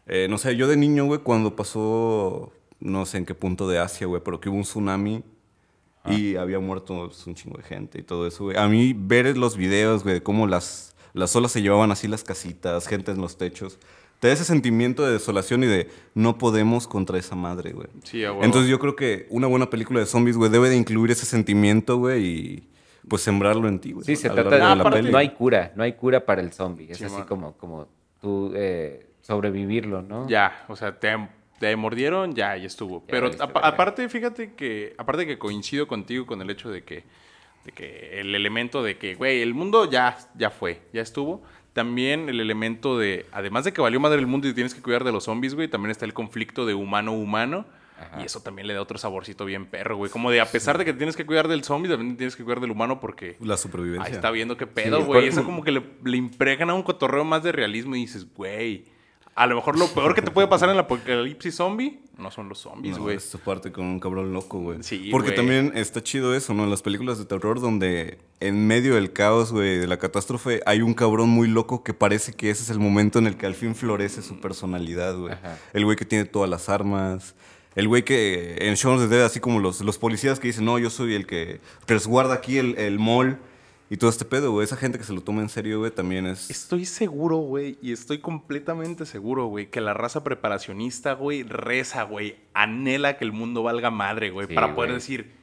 eh, 0.07 0.27
no 0.29 0.37
sé, 0.37 0.55
yo 0.55 0.69
de 0.69 0.77
niño, 0.77 1.03
güey, 1.07 1.19
cuando 1.19 1.57
pasó. 1.57 2.53
No 2.79 3.05
sé 3.05 3.17
en 3.17 3.25
qué 3.25 3.35
punto 3.35 3.67
de 3.67 3.77
Asia, 3.77 4.07
güey, 4.07 4.21
pero 4.23 4.39
que 4.39 4.47
hubo 4.47 4.55
un 4.55 4.63
tsunami. 4.63 5.25
Y 6.05 6.37
había 6.37 6.59
muerto 6.59 7.07
pues, 7.07 7.27
un 7.27 7.35
chingo 7.35 7.57
de 7.57 7.63
gente 7.63 7.99
y 7.99 8.03
todo 8.03 8.25
eso, 8.27 8.45
güey. 8.45 8.55
A 8.55 8.69
mí 8.69 8.93
ver 8.97 9.37
los 9.37 9.57
videos, 9.57 10.03
güey, 10.03 10.15
de 10.15 10.23
cómo 10.23 10.47
las, 10.47 10.95
las 11.11 11.35
olas 11.35 11.51
se 11.51 11.61
llevaban 11.61 11.91
así 11.91 12.07
las 12.07 12.23
casitas, 12.23 12.87
gente 12.87 13.11
en 13.11 13.19
los 13.19 13.37
techos, 13.37 13.77
te 14.21 14.27
da 14.27 14.35
ese 14.35 14.45
sentimiento 14.45 15.03
de 15.03 15.13
desolación 15.13 15.63
y 15.63 15.65
de 15.65 15.89
no 16.13 16.37
podemos 16.37 16.87
contra 16.87 17.17
esa 17.17 17.35
madre, 17.35 17.71
güey. 17.71 17.87
Sí, 18.03 18.23
a 18.23 18.31
huevo. 18.31 18.43
Entonces 18.43 18.69
yo 18.69 18.77
creo 18.77 18.95
que 18.95 19.25
una 19.31 19.47
buena 19.47 19.71
película 19.71 19.99
de 19.99 20.05
zombies, 20.05 20.37
güey, 20.37 20.51
debe 20.51 20.69
de 20.69 20.77
incluir 20.77 21.09
ese 21.09 21.25
sentimiento, 21.25 21.97
güey, 21.97 22.23
y 22.23 22.69
pues 23.09 23.23
sembrarlo 23.23 23.67
en 23.67 23.79
ti, 23.79 23.93
güey. 23.93 24.05
Sí, 24.05 24.15
se 24.15 24.29
trata 24.29 24.51
de... 24.51 24.59
largo 24.59 24.83
la 24.83 24.91
peli. 24.91 25.11
no 25.11 25.17
hay 25.17 25.29
cura, 25.29 25.71
no 25.75 25.81
hay 25.81 25.93
cura 25.93 26.23
para 26.23 26.39
el 26.41 26.53
zombie. 26.53 26.91
Es 26.91 26.99
Sí, 26.99 27.05
así 27.05 27.15
man. 27.15 27.23
como, 27.25 27.57
como 27.57 27.87
tú 28.21 28.51
eh, 28.55 29.07
sobrevivirlo, 29.21 30.03
¿no? 30.03 30.29
Ya, 30.29 30.65
o 30.67 30.75
sea, 30.75 30.99
te, 30.99 31.17
te 31.59 31.75
mordieron, 31.75 32.35
ya, 32.35 32.55
ya 32.57 32.67
estuvo. 32.67 33.03
Pero 33.07 33.31
aparte, 33.39 34.07
fíjate 34.07 34.53
que, 34.53 34.93
aparte 34.99 35.25
que 35.25 35.39
coincido 35.39 35.87
contigo 35.87 36.27
con 36.27 36.43
el 36.43 36.49
hecho 36.51 36.69
de 36.69 36.83
que, 36.83 37.05
de 37.65 37.71
que 37.71 38.19
el 38.19 38.35
elemento 38.35 38.83
de 38.83 38.99
que, 38.99 39.15
güey, 39.15 39.41
el 39.41 39.55
mundo 39.55 39.89
ya, 39.89 40.15
ya 40.35 40.51
fue, 40.51 40.79
ya 40.93 41.01
estuvo. 41.01 41.41
También 41.73 42.27
el 42.27 42.39
elemento 42.39 42.97
de, 42.97 43.25
además 43.31 43.63
de 43.63 43.71
que 43.71 43.81
valió 43.81 43.99
madre 43.99 44.19
el 44.19 44.27
mundo 44.27 44.47
y 44.47 44.53
tienes 44.53 44.73
que 44.73 44.81
cuidar 44.81 45.03
de 45.03 45.11
los 45.11 45.23
zombies, 45.25 45.55
güey, 45.55 45.67
también 45.69 45.91
está 45.91 46.05
el 46.05 46.13
conflicto 46.13 46.65
de 46.65 46.73
humano-humano. 46.73 47.65
Ajá. 47.99 48.21
Y 48.21 48.25
eso 48.25 48.41
también 48.41 48.67
le 48.67 48.73
da 48.73 48.81
otro 48.81 48.97
saborcito 48.97 49.45
bien 49.45 49.67
perro, 49.67 49.95
güey. 49.95 50.09
Como 50.11 50.31
de, 50.31 50.41
a 50.41 50.45
pesar 50.45 50.77
de 50.77 50.85
que 50.85 50.91
tienes 50.93 51.15
que 51.15 51.25
cuidar 51.25 51.47
del 51.47 51.63
zombie, 51.63 51.87
también 51.89 52.17
tienes 52.17 52.35
que 52.35 52.43
cuidar 52.43 52.59
del 52.59 52.71
humano 52.71 52.99
porque 52.99 53.37
La 53.39 53.57
supervivencia. 53.57 54.07
ahí 54.07 54.13
está 54.13 54.31
viendo 54.31 54.57
qué 54.57 54.65
pedo, 54.67 54.99
Sí, 54.99 55.03
güey. 55.05 55.27
Eso 55.29 55.43
como 55.45 55.63
que 55.63 55.71
le, 55.71 55.83
le 56.03 56.17
impregna 56.17 56.73
un 56.73 56.81
cotorreo 56.83 57.23
más 57.23 57.43
de 57.43 57.51
realismo 57.51 57.95
y 57.95 57.99
dices, 58.01 58.25
güey, 58.33 58.85
a 59.35 59.47
lo 59.47 59.55
mejor 59.55 59.77
lo 59.79 59.87
peor 59.87 60.13
que 60.13 60.21
te 60.21 60.29
puede 60.31 60.47
pasar 60.47 60.69
en 60.69 60.75
el 60.75 60.81
apocalipsis 60.81 61.55
zombie 61.55 61.99
no 62.17 62.29
son 62.29 62.49
los 62.49 62.59
zombies, 62.59 62.97
No, 62.97 63.03
güey. 63.03 63.15
esto 63.17 63.39
parte 63.39 63.71
con 63.71 63.85
un 63.85 63.99
cabrón 63.99 64.31
loco, 64.33 64.59
güey. 64.59 64.83
Sí, 64.83 65.07
Porque 65.11 65.29
güey. 65.29 65.35
también 65.37 65.71
está 65.73 66.03
chido 66.03 66.35
eso, 66.35 66.53
¿no? 66.53 66.65
En 66.65 66.69
las 66.69 66.81
películas 66.83 67.17
de 67.17 67.25
terror 67.25 67.59
donde 67.59 68.19
en 68.39 68.67
medio 68.67 68.93
del 68.95 69.11
caos, 69.11 69.51
güey, 69.51 69.79
de 69.79 69.87
la 69.87 69.97
catástrofe, 69.97 70.61
hay 70.67 70.81
un 70.81 70.93
cabrón 70.93 71.29
muy 71.29 71.47
loco 71.47 71.83
que 71.83 71.93
parece 71.95 72.33
que 72.33 72.49
ese 72.51 72.61
es 72.63 72.69
el 72.69 72.79
momento 72.79 73.17
en 73.19 73.25
el 73.27 73.37
que 73.37 73.47
al 73.47 73.55
fin 73.55 73.73
florece 73.73 74.21
su 74.21 74.39
personalidad, 74.39 75.17
güey. 75.17 75.33
El 75.73 75.85
güey 75.85 75.97
que 75.97 76.05
tiene 76.05 76.25
todas 76.25 76.49
las 76.49 76.69
armas. 76.69 77.33
El 77.73 77.87
güey 77.87 78.03
que 78.03 78.57
en 78.59 78.75
Shaun 78.75 78.97
of 78.97 79.03
the 79.09 79.15
Dead, 79.15 79.25
así 79.25 79.39
como 79.39 79.59
los, 79.59 79.79
los 79.81 79.97
policías 79.97 80.39
que 80.41 80.47
dicen, 80.47 80.65
no, 80.65 80.77
yo 80.77 80.89
soy 80.89 81.15
el 81.15 81.25
que 81.25 81.61
resguarda 81.87 82.33
aquí 82.35 82.57
el, 82.57 82.77
el 82.77 82.99
mall 82.99 83.39
y 83.91 83.97
todo 83.97 84.09
este 84.09 84.23
pedo, 84.23 84.53
güey. 84.53 84.63
Esa 84.63 84.77
gente 84.77 84.97
que 84.97 85.03
se 85.03 85.11
lo 85.11 85.19
toma 85.19 85.41
en 85.41 85.49
serio, 85.49 85.79
güey, 85.79 85.91
también 85.91 86.25
es... 86.25 86.49
Estoy 86.49 86.85
seguro, 86.85 87.35
güey, 87.39 87.77
y 87.81 87.91
estoy 87.91 88.19
completamente 88.19 89.05
seguro, 89.05 89.47
güey, 89.47 89.69
que 89.69 89.81
la 89.81 89.93
raza 89.93 90.23
preparacionista, 90.23 91.11
güey, 91.11 91.43
reza, 91.43 92.03
güey, 92.03 92.37
anhela 92.53 93.17
que 93.17 93.25
el 93.25 93.33
mundo 93.33 93.63
valga 93.63 93.91
madre, 93.91 94.29
güey, 94.29 94.47
Sí, 94.47 94.53
para 94.53 94.73
poder 94.75 94.91
güey. 94.91 95.01
decir, 95.01 95.33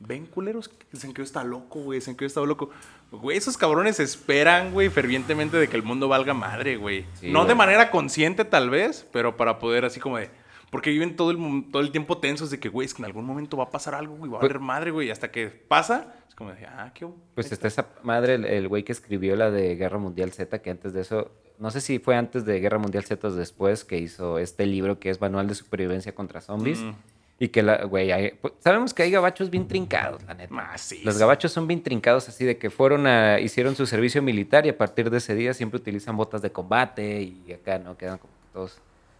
ven 0.00 0.24
culeros, 0.24 0.70
dicen 0.90 1.12
que 1.12 1.18
yo 1.18 1.24
está 1.24 1.44
loco, 1.44 1.80
güey, 1.80 1.98
dicen 1.98 2.16
que 2.16 2.22
yo 2.22 2.28
está 2.28 2.40
loco. 2.40 2.70
Güey, 3.10 3.36
esos 3.36 3.58
cabrones 3.58 4.00
esperan, 4.00 4.72
güey, 4.72 4.88
fervientemente 4.88 5.58
de 5.58 5.68
que 5.68 5.76
el 5.76 5.82
mundo 5.82 6.08
valga 6.08 6.32
madre, 6.32 6.76
güey. 6.78 7.04
Sí, 7.20 7.30
no 7.30 7.44
de 7.44 7.54
manera 7.54 7.90
consciente, 7.90 8.46
tal 8.46 8.70
vez, 8.70 9.06
pero 9.12 9.36
para 9.36 9.58
poder 9.58 9.84
así 9.84 10.00
como 10.00 10.16
de... 10.16 10.30
Porque 10.72 10.88
viven 10.88 11.16
todo 11.16 11.30
el, 11.32 11.66
todo 11.70 11.82
el 11.82 11.92
tiempo 11.92 12.16
tensos 12.16 12.50
de 12.50 12.58
que, 12.58 12.70
güey, 12.70 12.86
es 12.86 12.94
que 12.94 13.02
en 13.02 13.06
algún 13.06 13.26
momento 13.26 13.58
va 13.58 13.64
a 13.64 13.70
pasar 13.70 13.94
algo, 13.94 14.16
güey, 14.16 14.30
va 14.30 14.38
a 14.38 14.40
Pues- 14.40 14.50
valer 14.50 14.60
madre, 14.60 14.90
güey, 14.90 15.08
y 15.08 15.10
hasta 15.10 15.30
que 15.30 15.48
pasa, 15.48 16.14
es 16.26 16.34
como 16.34 16.50
de, 16.54 16.64
ah, 16.64 16.90
qué... 16.94 17.06
Pues 17.34 17.52
está 17.52 17.68
esa 17.68 17.88
madre, 18.02 18.36
el- 18.36 18.68
güey 18.68 18.82
que 18.82 18.92
escribió 18.92 19.36
la 19.36 19.50
de 19.50 19.76
Guerra 19.76 19.98
Mundial 19.98 20.32
Z, 20.32 20.62
que 20.62 20.70
antes 20.70 20.94
de 20.94 21.02
eso, 21.02 21.30
no 21.58 21.70
sé 21.70 21.82
si 21.82 21.98
fue 21.98 22.16
antes 22.16 22.46
de 22.46 22.58
Guerra 22.58 22.78
Mundial 22.78 23.04
Z 23.04 23.28
o 23.28 23.30
después, 23.32 23.84
que 23.84 23.98
hizo 23.98 24.38
este 24.38 24.64
libro 24.64 24.98
que 24.98 25.10
es 25.10 25.20
Manual 25.20 25.46
de 25.46 25.54
Supervivencia 25.54 26.14
contra 26.14 26.40
Zombies. 26.40 26.80
Mm. 26.80 26.92
Y 27.38 27.48
que, 27.48 27.62
la, 27.62 27.84
güey, 27.84 28.10
hay- 28.12 28.30
pues, 28.40 28.54
sabemos 28.60 28.94
que 28.94 29.02
hay 29.02 29.10
gabachos 29.10 29.50
bien 29.50 29.68
trincados, 29.68 30.22
la 30.24 30.32
neta. 30.32 30.54
Ah, 30.56 30.78
sí, 30.78 31.02
Los 31.04 31.18
gabachos 31.18 31.52
son 31.52 31.66
bien 31.66 31.82
trincados, 31.82 32.28
así 32.30 32.44
de 32.46 32.56
que 32.56 32.70
fueron 32.70 33.06
a, 33.06 33.40
hicieron 33.40 33.74
su 33.76 33.84
servicio 33.84 34.22
militar 34.22 34.64
y 34.64 34.70
a 34.70 34.78
partir 34.78 35.10
de 35.10 35.18
ese 35.18 35.34
día 35.34 35.52
siempre 35.52 35.78
utilizan 35.78 36.16
botas 36.16 36.40
de 36.40 36.50
combate 36.50 37.20
y 37.20 37.52
acá, 37.52 37.78
¿no? 37.78 37.98
Quedan 37.98 38.16
como 38.18 38.32
todos 38.54 38.78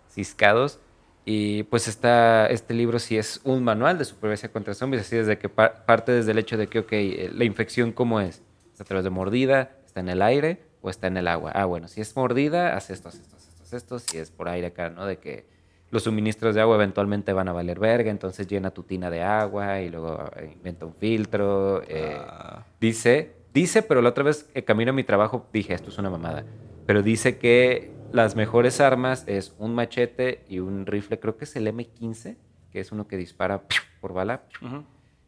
ciscados. 0.09 0.79
Y 1.25 1.63
pues 1.65 1.87
está, 1.87 2.47
este 2.49 2.75
libro 2.75 2.99
sí 2.99 3.17
es 3.17 3.41
un 3.45 3.63
manual 3.63 3.97
de 3.97 4.05
supervivencia 4.05 4.51
contra 4.51 4.75
zombies, 4.75 5.03
así 5.03 5.17
desde 5.17 5.39
que 5.39 5.49
par- 5.49 5.85
parte 5.87 6.11
desde 6.11 6.33
el 6.33 6.39
hecho 6.39 6.57
de 6.57 6.67
que, 6.67 6.81
ok, 6.81 6.93
eh, 6.93 7.31
la 7.33 7.45
infección 7.45 7.93
cómo 7.93 8.21
es, 8.21 8.43
es 8.75 8.81
a 8.81 8.85
través 8.85 9.05
de 9.05 9.11
mordida, 9.11 9.71
está 9.87 10.01
en 10.01 10.09
el 10.09 10.21
aire 10.21 10.63
o 10.81 10.91
está 10.91 11.07
en 11.07 11.17
el 11.17 11.29
agua. 11.29 11.53
Ah, 11.55 11.65
bueno, 11.65 11.87
si 11.87 12.01
es 12.01 12.17
mordida, 12.17 12.77
haz 12.77 12.91
esto, 12.91 13.09
haz 13.09 13.15
esto, 13.21 13.37
haz 13.37 13.47
esto, 13.49 13.63
haz 13.63 13.73
esto, 13.73 13.99
si 14.01 14.19
es 14.19 14.31
por 14.33 14.49
aire 14.49 14.67
acá, 14.69 14.89
¿no? 14.91 15.07
De 15.07 15.19
que 15.19 15.47
los 15.93 16.03
suministros 16.03 16.57
de 16.57 16.61
agua 16.61 16.75
eventualmente 16.75 17.33
van 17.33 17.47
a 17.49 17.53
valer 17.53 17.79
verga, 17.79 18.11
entonces 18.11 18.49
llena 18.49 18.73
tu 18.73 18.83
tina 18.83 19.09
de 19.09 19.23
agua 19.23 19.81
y 19.81 19.91
luego 19.91 20.25
eh, 20.37 20.51
inventa 20.55 20.87
un 20.87 20.95
filtro. 20.95 21.83
eh, 21.87 22.17
Ah. 22.19 22.67
Dice, 22.81 23.31
dice, 23.55 23.83
pero 23.83 24.03
la 24.03 24.09
otra 24.09 24.25
vez 24.25 24.49
eh, 24.55 24.65
camino 24.65 24.91
a 24.91 24.95
mi 24.95 25.05
trabajo 25.05 25.47
dije, 25.53 25.73
esto 25.75 25.91
es 25.91 25.99
una 25.99 26.11
mamada, 26.11 26.45
pero 26.85 27.03
dice 27.03 27.39
que 27.39 27.92
las 28.13 28.37
mejores 28.37 28.81
armas 28.81 29.25
es 29.27 29.55
un 29.59 29.75
machete 29.75 30.45
y 30.49 30.59
un 30.61 30.87
rifle, 30.87 31.19
creo 31.19 31.37
que 31.37 31.45
es 31.45 31.57
el 31.57 31.67
M15, 31.67 32.37
que 32.71 32.81
es 32.81 32.93
uno 32.93 33.07
que 33.09 33.17
dispara 33.17 33.63
por 34.01 34.13
bala, 34.13 34.43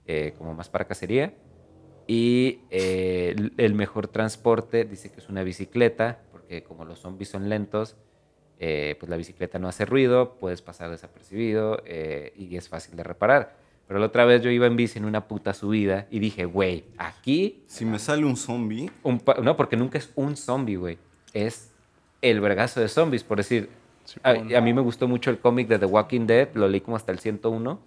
eh, 0.06 0.34
como 0.38 0.54
más 0.54 0.68
para 0.68 0.86
cacería. 0.86 1.34
Y 2.06 2.60
eh, 2.70 3.34
el- 3.56 3.74
mejor 3.74 4.08
transporte 4.08 4.84
dice 4.84 5.10
que 5.10 5.20
es 5.20 5.28
una 5.28 5.42
bicicleta, 5.42 6.20
porque 6.30 6.62
como 6.62 6.84
los 6.84 6.98
zombies 7.00 7.30
son 7.30 7.48
lentos, 7.48 7.96
eh, 8.58 8.96
pues 9.00 9.08
la 9.10 9.16
bicicleta 9.16 9.58
no 9.58 9.68
hace 9.68 9.84
ruido, 9.86 10.36
puedes 10.38 10.60
pasar 10.62 10.90
desapercibido 10.90 11.82
eh, 11.86 12.32
y 12.36 12.56
es 12.56 12.68
fácil 12.68 12.96
de 12.96 13.02
reparar. 13.04 13.56
Pero 13.86 13.98
la 14.00 14.06
otra 14.06 14.24
vez 14.24 14.42
yo 14.42 14.50
iba 14.50 14.66
en 14.66 14.76
bici 14.76 14.98
en 14.98 15.04
una 15.04 15.26
puta 15.28 15.52
subida 15.54 16.06
y 16.10 16.18
dije, 16.18 16.44
güey, 16.44 16.84
aquí 16.96 17.64
Si 17.66 17.84
me 17.84 17.98
sale 17.98 18.24
un 18.24 18.36
zombie, 18.36 18.90
un 19.02 19.18
pa- 19.20 19.36
no, 19.42 19.56
porque 19.56 19.76
nunca 19.76 19.98
es 19.98 20.10
un 20.14 20.36
zombie, 20.36 20.76
güey. 20.76 20.98
Es 21.34 21.73
el 22.30 22.40
vergazo 22.40 22.80
de 22.80 22.88
zombies, 22.88 23.22
por 23.22 23.38
decir. 23.38 23.68
Sí, 24.04 24.20
a, 24.22 24.60
mí 24.60 24.72
me 24.74 24.82
gustó 24.82 25.08
mucho 25.08 25.30
el 25.30 25.38
cómic 25.38 25.66
de 25.68 25.78
The 25.78 25.86
Walking 25.86 26.26
Dead, 26.26 26.48
lo 26.54 26.68
leí 26.68 26.80
como 26.82 26.96
hasta 26.96 27.10
el 27.10 27.18
101, 27.20 27.80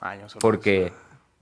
Ay, 0.00 0.18
no 0.18 0.26
porque 0.40 0.92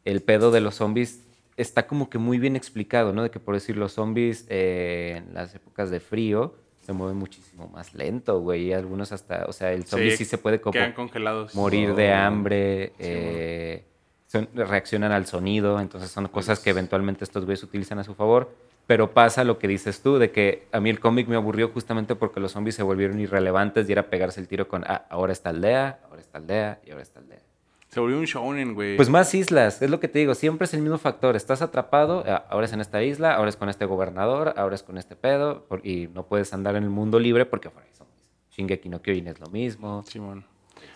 el 0.04 0.20
pedo 0.20 0.50
de 0.50 0.60
los 0.60 0.74
zombies 0.74 1.22
está 1.56 1.86
como 1.86 2.10
que 2.10 2.18
muy 2.18 2.38
bien 2.38 2.56
explicado, 2.56 3.12
¿no? 3.12 3.22
De 3.22 3.30
que 3.30 3.38
por 3.38 3.54
decir 3.54 3.76
los 3.76 3.92
zombies 3.92 4.46
eh, 4.48 5.22
en 5.24 5.32
las 5.34 5.54
épocas 5.54 5.90
de 5.90 6.00
frío 6.00 6.54
se 6.82 6.92
mueven 6.92 7.16
muchísimo 7.16 7.68
más 7.68 7.94
lento, 7.94 8.40
güey. 8.40 8.66
Y 8.68 8.72
algunos 8.72 9.10
hasta, 9.12 9.44
o 9.46 9.52
sea, 9.52 9.72
el 9.72 9.84
zombie 9.86 10.16
sí, 10.16 10.24
se 10.24 10.38
puede 10.38 10.60
como 10.60 10.72
Quedan 10.72 10.92
congelados. 10.92 11.54
morir 11.54 11.94
de 11.94 12.12
hambre, 12.12 12.92
eh, 12.98 13.84
son- 14.26 14.48
reaccionan 14.54 15.12
al 15.12 15.26
sonido, 15.26 15.80
entonces 15.80 16.10
son 16.10 16.28
cosas 16.28 16.60
que 16.60 16.70
eventualmente 16.70 17.24
estos 17.24 17.44
güeyes 17.44 17.62
utilizan 17.62 17.98
a 17.98 18.04
su 18.04 18.14
favor. 18.14 18.54
Pero 18.86 19.12
pasa 19.12 19.42
lo 19.42 19.58
que 19.58 19.66
dices 19.66 20.00
tú, 20.00 20.18
de 20.18 20.30
que 20.30 20.68
a 20.70 20.78
mí 20.78 20.90
el 20.90 21.00
cómic 21.00 21.26
me 21.26 21.34
aburrió 21.36 21.68
justamente 21.70 22.14
porque 22.14 22.38
los 22.38 22.52
zombies 22.52 22.76
se 22.76 22.84
volvieron 22.84 23.18
irrelevantes 23.18 23.88
y 23.88 23.92
era 23.92 24.08
pegarse 24.08 24.40
el 24.40 24.46
tiro 24.46 24.68
con, 24.68 24.84
ah, 24.86 25.06
ahora 25.10 25.32
está 25.32 25.50
aldea, 25.50 25.98
ahora 26.08 26.20
está 26.20 26.38
aldea 26.38 26.80
y 26.84 26.90
ahora 26.90 27.02
está 27.02 27.18
aldea. 27.18 27.40
Se 27.88 28.00
volvió 28.00 28.18
un 28.18 28.26
shonen, 28.26 28.74
güey. 28.74 28.96
Pues 28.96 29.08
más 29.08 29.34
islas, 29.34 29.80
es 29.82 29.90
lo 29.90 30.00
que 30.00 30.08
te 30.08 30.18
digo, 30.18 30.34
siempre 30.34 30.66
es 30.66 30.74
el 30.74 30.82
mismo 30.82 30.98
factor. 30.98 31.34
Estás 31.34 31.62
atrapado, 31.62 32.22
ah, 32.26 32.46
ahora 32.48 32.66
es 32.66 32.72
en 32.72 32.80
esta 32.80 33.02
isla, 33.02 33.34
ahora 33.34 33.48
es 33.48 33.56
con 33.56 33.68
este 33.68 33.86
gobernador, 33.86 34.54
ahora 34.56 34.74
es 34.74 34.82
con 34.82 34.98
este 34.98 35.16
pedo, 35.16 35.66
y 35.82 36.08
no 36.08 36.26
puedes 36.26 36.52
andar 36.52 36.76
en 36.76 36.84
el 36.84 36.90
mundo 36.90 37.18
libre 37.18 37.46
porque 37.46 37.68
afuera 37.68 37.88
hay 37.88 37.94
zombies. 37.96 38.30
Shingeki 38.50 38.88
no 38.88 39.02
Kyojin 39.02 39.26
es 39.28 39.40
lo 39.40 39.46
mismo. 39.48 40.04
Simón. 40.06 40.44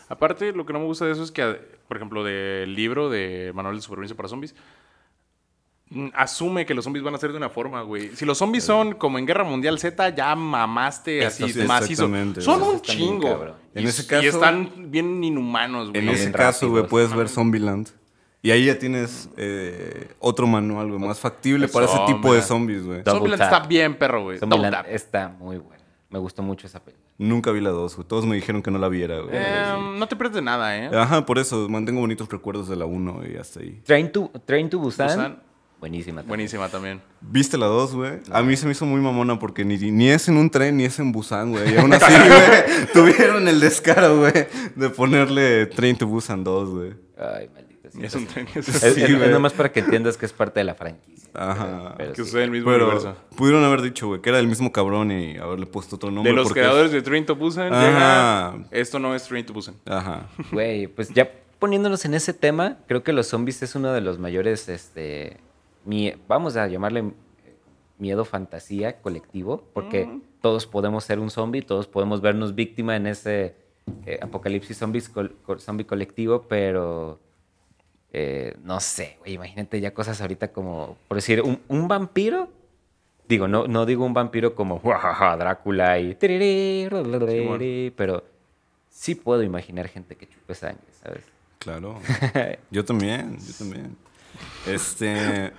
Aparte, 0.09 0.53
lo 0.53 0.67
que 0.67 0.73
no 0.73 0.81
me 0.81 0.87
gusta 0.87 1.07
de 1.07 1.13
eso 1.13 1.23
es 1.23 1.31
que, 1.31 1.59
por 1.89 1.97
ejemplo, 1.97 2.25
del 2.25 2.75
libro 2.75 3.09
de 3.11 3.53
Manual 3.55 3.77
de 3.77 3.81
Supervivencia 3.81 4.17
para 4.17 4.29
Zombies, 4.29 4.55
asume 6.15 6.65
que 6.67 6.75
los 6.75 6.85
zombies 6.85 7.03
van 7.05 7.15
a 7.15 7.19
ser 7.19 7.33
de 7.33 7.37
una 7.37 7.49
forma, 7.51 7.83
güey. 7.83 8.11
Si 8.15 8.25
los 8.25 8.39
zombies 8.39 8.65
son 8.65 8.95
como 8.95 9.19
en 9.19 9.27
Guerra 9.27 9.45
Mundial 9.45 9.79
Z, 9.79 10.15
ya 10.15 10.35
mamaste 10.37 11.25
así 11.27 11.53
sí, 11.53 11.61
macizo. 11.63 12.09
Son 12.41 12.63
un 12.63 12.81
chingo. 12.81 13.29
cabrón. 13.29 13.55
En 13.75 13.85
Y- 13.85 13.89
ese 13.89 14.03
Y 14.03 14.07
caso- 14.07 14.27
están 14.27 14.91
bien 14.91 15.23
inhumanos, 15.23 15.91
güey. 15.91 15.99
En 16.01 16.07
Bien 16.07 16.17
ese 16.17 16.33
caso, 16.33 16.69
güey, 16.71 16.87
puedes 16.87 17.15
ver 17.15 17.29
Zombieland. 17.29 17.89
Y 18.43 18.53
ahí 18.53 18.65
ya 18.67 18.79
tienes 18.79 19.29
eh, 19.37 20.09
otro 20.19 20.47
manual, 20.47 20.89
güey, 20.89 20.99
más 20.99 21.19
factible 21.21 21.69
para 21.69 21.87
ese 21.87 21.99
tipo 22.07 22.33
de 22.33 22.41
zombies, 22.41 22.85
güey. 22.87 23.03
Zombieland 23.05 23.43
tap. 23.43 23.53
está 23.53 23.67
bien, 23.69 23.95
perro, 23.97 24.23
güey. 24.23 24.39
Zombieland 24.39 24.87
está 24.89 25.29
muy 25.39 25.59
buena. 25.59 25.83
Me 26.09 26.19
gustó 26.19 26.43
mucho 26.43 26.67
esa 26.67 26.81
película. 26.83 27.07
Nunca 27.19 27.51
vi 27.53 27.61
la 27.61 27.69
2, 27.71 27.97
güey. 27.97 28.09
Todos 28.09 28.25
me 28.25 28.35
dijeron 28.35 28.63
que 28.63 28.71
no 28.71 28.79
la 28.79 28.89
viera, 28.89 29.21
güey. 29.21 29.37
Em, 29.37 29.99
no 29.99 30.09
te 30.09 30.17
pierdes 30.17 30.37
de 30.37 30.43
nada, 30.43 30.77
¿eh? 30.77 30.91
Ajá, 30.97 31.27
por 31.27 31.39
eso 31.39 31.69
mantengo 31.69 32.01
bonitos 32.01 32.29
recuerdos 32.31 32.67
de 32.69 32.77
la 32.77 32.87
1 32.87 33.21
y 33.31 33.37
hasta 33.37 33.61
ahí. 33.61 33.81
Train 33.85 34.11
to, 34.11 34.31
Train 34.47 34.71
to 34.71 34.79
Busan, 34.79 35.07
Busan. 35.09 35.43
Buenísima. 35.81 36.17
también. 36.21 36.29
Buenísima 36.29 36.69
también. 36.69 37.01
¿Viste 37.21 37.57
la 37.59 37.67
2, 37.67 37.95
güey? 37.95 38.13
A 38.31 38.43
mí 38.43 38.57
se 38.57 38.67
me 38.67 38.73
hizo 38.73 38.87
muy 38.87 39.01
mamona 39.01 39.39
porque 39.39 39.65
ni, 39.65 39.77
ni 39.79 40.09
es 40.11 40.29
en 40.29 40.37
un 40.37 40.51
tren 40.51 40.77
ni 40.77 40.85
es 40.85 40.99
en 40.99 41.11
Busan, 41.13 41.51
güey. 41.51 41.75
Y 41.75 41.79
aún 41.79 41.93
así, 41.95 42.13
güey, 42.13 42.87
tuvieron 42.93 43.49
el 43.49 43.59
descaro, 43.61 44.19
güey, 44.19 44.33
de 44.77 44.91
ponerle 44.91 45.67
Train 45.67 45.97
to 45.97 46.07
Busan 46.07 46.45
2, 46.45 46.71
güey. 46.71 46.93
Ay, 47.19 47.49
maldita 47.53 47.91
sea. 47.91 48.05
Es 48.07 48.15
un 48.15 48.27
tren. 48.27 48.47
Es, 48.55 48.67
Sí, 48.67 48.73
es- 48.87 48.97
es 48.99 49.17
güey. 49.19 49.31
nomás 49.31 49.53
para 49.53 49.73
que 49.73 49.81
entiendas 49.81 50.17
que 50.17 50.27
es 50.27 50.33
parte 50.33 50.61
de 50.61 50.65
la 50.65 50.75
franquicia. 50.75 51.29
Ajá. 51.33 51.95
Pero 51.97 52.13
Que 52.13 52.25
sí. 52.25 52.37
en 52.37 52.43
el 52.43 52.51
mismo 52.51 52.71
Pero 52.73 52.87
universo. 52.87 53.17
pudieron 53.37 53.63
haber 53.65 53.83
dicho, 53.83 54.09
güey, 54.09 54.21
que 54.21 54.31
era 54.31 54.39
el 54.41 54.49
mismo 54.49 54.73
cabrón 54.73 55.13
y 55.13 55.37
haberle 55.39 55.67
puesto 55.67 55.95
otro 55.97 56.11
nombre. 56.11 56.31
De 56.33 56.37
los 56.37 56.49
porque- 56.49 56.61
creadores 56.61 56.91
de 56.93 57.03
Train 57.03 57.25
to 57.25 57.37
Busan, 57.37 57.73
Ajá. 57.73 58.53
llega, 58.57 58.69
esto 58.73 58.99
no 58.99 59.15
es 59.15 59.23
Train 59.25 59.47
to 59.47 59.53
Busan. 59.53 59.77
Ajá. 59.87 60.29
Güey, 60.51 60.89
pues 60.89 61.09
ya 61.11 61.31
poniéndonos 61.61 62.05
en 62.05 62.15
ese 62.15 62.33
tema, 62.33 62.79
creo 62.89 63.03
que 63.05 63.13
los 63.13 63.29
zombies 63.29 63.63
es 63.63 63.75
uno 63.77 63.93
de 63.93 64.01
los 64.01 64.19
mayores, 64.19 64.69
este, 64.69 65.37
vamos 66.29 66.57
a 66.57 66.67
llamarle 66.67 67.01
eh, 67.01 67.13
miedo 67.99 68.25
fantasía 68.25 69.01
colectivo, 69.01 69.65
porque 69.73 70.09
todos 70.41 70.67
podemos 70.67 71.05
ser 71.05 71.19
un 71.19 71.31
zombie, 71.31 71.63
todos 71.63 71.87
podemos 71.87 72.21
vernos 72.21 72.55
víctima 72.55 72.97
en 72.97 73.07
ese 73.07 73.55
eh, 74.07 74.19
apocalipsis 74.23 74.77
zombies 74.79 75.09
col- 75.09 75.37
co- 75.43 75.59
zombie 75.59 75.85
colectivo, 75.87 76.43
pero 76.49 77.19
eh, 78.13 78.57
no 78.63 78.81
sé, 78.81 79.17
güey, 79.21 79.35
imagínate 79.35 79.81
ya 79.81 79.93
cosas 79.95 80.21
ahorita 80.21 80.53
como, 80.53 80.97
por 81.09 81.17
decir, 81.17 81.43
un, 81.43 81.61
un 81.69 81.89
vampiro. 81.89 82.49
Digo, 83.29 83.47
no, 83.47 83.69
no 83.69 83.87
digo 83.87 84.05
un 84.05 84.13
vampiro 84.13 84.57
como 84.57 84.81
"Juajaja, 84.81 85.37
Drácula 85.37 85.99
y... 86.01 86.17
tiriri, 86.17 87.91
Pero 87.97 88.25
sí 88.89 89.15
puedo 89.15 89.45
imaginar 89.45 89.87
gente 89.87 90.17
que 90.17 90.27
chupe 90.29 90.53
sangre, 90.57 90.83
¿sabes? 91.01 91.23
Claro. 91.61 92.01
Yo 92.73 92.85
también, 92.85 93.39
yo 93.39 93.53
también. 93.59 93.97
Este. 94.67 95.53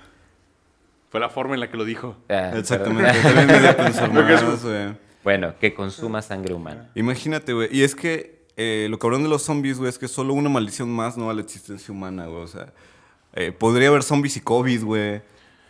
Fue 1.12 1.20
la 1.20 1.28
forma 1.28 1.54
en 1.54 1.60
la 1.60 1.70
que 1.70 1.76
lo 1.76 1.84
dijo. 1.84 2.16
Ah, 2.28 2.52
Exactamente. 2.56 3.12
También 3.22 3.46
me 3.46 3.60
dio 3.60 3.70
a 3.70 3.76
pensar 3.76 4.12
Lo 4.12 4.26
que 4.26 4.34
es- 4.34 4.42
más, 4.42 4.62
güey. 4.64 4.94
Bueno, 5.22 5.54
que 5.60 5.72
consuma 5.72 6.20
sangre 6.22 6.52
humana. 6.54 6.90
Imagínate, 6.96 7.52
güey. 7.52 7.68
Y 7.70 7.82
es 7.84 7.94
que 7.94 8.46
eh, 8.56 8.88
lo 8.90 8.98
cabrón 8.98 9.22
de 9.22 9.28
los 9.28 9.42
zombies, 9.42 9.78
güey, 9.78 9.88
es 9.88 9.98
que 9.98 10.08
solo 10.08 10.34
una 10.34 10.48
maldición 10.48 10.90
más, 10.90 11.16
¿no? 11.16 11.30
A 11.30 11.34
la 11.34 11.42
existencia 11.42 11.92
humana, 11.94 12.26
güey. 12.26 12.42
O 12.42 12.46
sea, 12.48 12.72
eh, 13.34 13.52
podría 13.52 13.88
haber 13.88 14.02
zombies 14.02 14.36
y 14.36 14.40
COVID, 14.40 14.82
güey. 14.84 15.22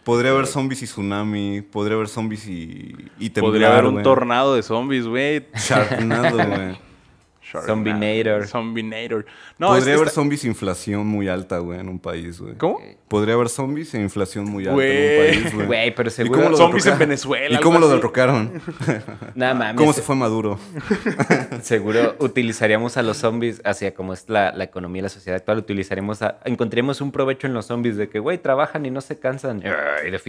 Podría 0.05 0.31
haber 0.31 0.47
zombies 0.47 0.83
y 0.83 0.87
tsunami. 0.87 1.61
Podría 1.61 1.97
haber 1.97 2.09
zombies 2.09 2.47
y, 2.49 2.95
y 3.19 3.31
temblar, 3.31 3.51
Podría 3.53 3.73
haber 3.73 3.85
un 3.87 4.03
tornado 4.03 4.55
de 4.55 4.63
zombies, 4.63 5.07
güey. 5.07 5.47
Sharknado, 5.55 6.37
güey. 6.37 6.79
Zombinator. 7.61 8.47
Zombinator. 8.47 9.27
No, 9.59 9.69
Podría 9.69 9.79
es 9.81 9.85
que 9.87 9.93
haber 9.93 10.07
está- 10.09 10.15
zombies 10.15 10.45
e 10.45 10.49
inflación 10.49 11.07
muy 11.07 11.29
alta, 11.29 11.59
güey, 11.59 11.79
en 11.81 11.89
un 11.89 11.99
país, 11.99 12.41
güey. 12.41 12.55
¿Cómo? 12.57 12.81
Podría 13.09 13.35
haber 13.35 13.49
zombies 13.51 13.93
e 13.95 14.01
inflación 14.01 14.47
muy 14.47 14.65
alta 14.65 14.75
Güey. 14.75 14.89
en 14.97 15.37
un 15.37 15.43
país, 15.43 15.55
güey. 15.55 15.67
Güey, 15.67 15.95
pero 15.95 16.11
¿Y 16.11 16.29
cómo 16.29 16.49
lo 16.49 16.57
Zombies 16.57 16.87
en 16.87 16.91
derrocaron? 16.93 16.99
Venezuela, 16.99 17.59
¿Y 17.59 17.63
cómo 17.63 17.79
lo 17.79 17.89
derrocaron? 17.89 18.63
Nada 19.35 19.55
mames. 19.55 19.77
¿Cómo 19.77 19.93
se 19.93 20.03
fue 20.03 20.17
Maduro? 20.17 20.59
Seguro 21.63 22.17
utilizaríamos 22.19 22.97
a 22.97 23.03
los 23.03 23.19
zombies 23.19 23.61
hacia 23.65 23.95
como 23.95 24.13
es 24.13 24.25
la, 24.29 24.53
la 24.53 24.65
economía 24.65 25.01
y 25.01 25.03
la 25.03 25.09
sociedad 25.09 25.37
actual. 25.37 25.59
Utilizaríamos 25.59 26.23
a, 26.23 26.39
encontraríamos 26.45 27.01
un 27.01 27.13
provecho 27.13 27.47
en 27.47 27.55
los 27.55 27.67
zombies 27.67 27.97
de 27.97 28.09
que, 28.09 28.19
güey, 28.19 28.39
trabajan 28.39 28.87
y 28.87 28.91
no 28.91 29.01
se 29.01 29.19
cansan. 29.19 29.61
De 29.61 29.73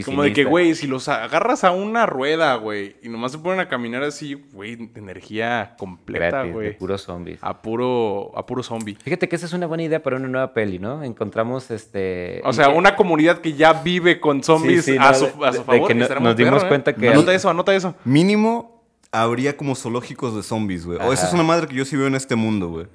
Como 0.06 0.24
de 0.24 0.34
que, 0.34 0.44
güey, 0.44 0.76
si 0.76 0.88
los 0.88 1.08
agarras 1.08 1.64
a 1.64 1.72
una 1.72 2.06
rueda, 2.06 2.56
güey, 2.56 2.96
y 3.02 3.10
nomás 3.10 3.32
se 3.32 3.38
ponen 3.40 3.60
a 3.60 3.70
caminar 3.70 4.04
así, 4.04 4.34
güey, 4.52 4.76
de 4.76 5.00
energía 5.00 5.76
completa, 5.78 6.28
Gratis, 6.30 6.48
de 6.50 6.54
güey. 6.54 6.78
Zombies. 7.14 7.40
A 7.42 7.62
puro, 7.62 8.32
a 8.36 8.46
puro 8.46 8.64
zombie. 8.64 8.96
Fíjate 9.02 9.28
que 9.30 9.36
esa 9.36 9.46
es 9.46 9.54
una 9.54 9.68
buena 9.68 9.84
idea 9.84 10.02
para 10.02 10.18
una 10.18 10.28
nueva 10.28 10.54
peli, 10.54 10.80
¿no? 10.80 11.04
Encontramos 11.04 11.72
este... 11.72 12.42
O 12.44 12.54
sea, 12.54 12.70
una 12.70 12.96
comunidad 12.96 13.40
que 13.40 13.54
ya 13.54 13.74
vive 13.74 14.20
con 14.20 14.44
zombies 14.44 14.86
Sí, 14.86 14.94
sí, 14.94 14.98
a, 15.00 15.12
no, 15.12 15.14
su, 15.18 15.26
de- 15.26 15.48
a 15.48 15.52
su 15.54 15.60
de 15.60 15.64
favor. 15.64 15.88
que 15.88 15.96
no- 15.96 16.08
nos 16.20 16.36
dimos 16.36 16.54
perro, 16.54 16.66
¿eh? 16.66 16.68
cuenta 16.70 16.94
que- 16.96 17.10
Anota 17.10 17.34
eso, 17.34 17.50
anota 17.50 17.74
eso. 17.76 17.96
Mínimo 18.06 18.84
habría 19.12 19.56
como 19.56 19.76
zoológicos 19.76 20.36
de 20.36 20.42
zombies, 20.44 20.86
güey. 20.86 20.98
O 21.00 21.14
esa 21.14 21.28
es 21.28 21.34
una 21.34 21.44
madre 21.44 21.68
que 21.68 21.76
yo 21.76 21.86
sí 21.86 21.96
veo 21.96 22.08
en 22.08 22.16
este 22.16 22.36
mundo, 22.36 22.70
güey. 22.70 22.88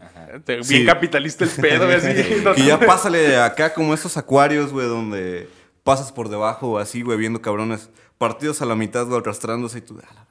Bien 0.46 0.64
Sí. 0.64 0.84
capitalista 0.84 1.44
el 1.44 1.50
pedo, 1.50 1.84
güey, 1.86 1.96
así. 1.96 2.08
Que 2.56 2.64
ya 2.64 2.78
pásale 2.80 3.36
acá 3.40 3.72
como 3.72 3.94
esos 3.94 4.16
acuarios, 4.16 4.72
güey, 4.72 4.88
donde 4.88 5.48
pasas 5.84 6.10
por 6.12 6.28
debajo 6.28 6.72
o 6.72 6.78
así, 6.78 7.02
güey, 7.02 7.16
viendo 7.18 7.40
cabrones 7.40 7.88
partidos 8.18 8.60
a 8.62 8.66
la 8.66 8.74
mitad, 8.74 9.06
güey, 9.06 9.20
arrastrándose 9.20 9.78
y 9.78 9.80
tú, 9.82 9.94
a 10.00 10.12
la. 10.14 10.26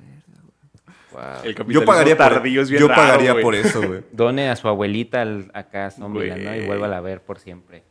El 1.43 1.55
Yo 1.67 1.85
pagaría, 1.85 2.15
por, 2.17 2.27
tardío 2.29 2.61
es 2.61 2.69
bien 2.69 2.81
yo 2.81 2.87
raro, 2.87 3.01
pagaría 3.01 3.41
por 3.41 3.55
eso, 3.55 3.81
güey. 3.81 4.01
Done 4.11 4.49
a 4.49 4.55
su 4.55 4.67
abuelita 4.67 5.21
al- 5.21 5.51
acá 5.53 5.87
a 5.87 5.91
Zombieland, 5.91 6.43
¿no? 6.43 6.55
Y 6.55 6.65
vuelva 6.65 6.95
a 6.95 7.01
ver 7.01 7.21
por 7.21 7.39
siempre. 7.39 7.83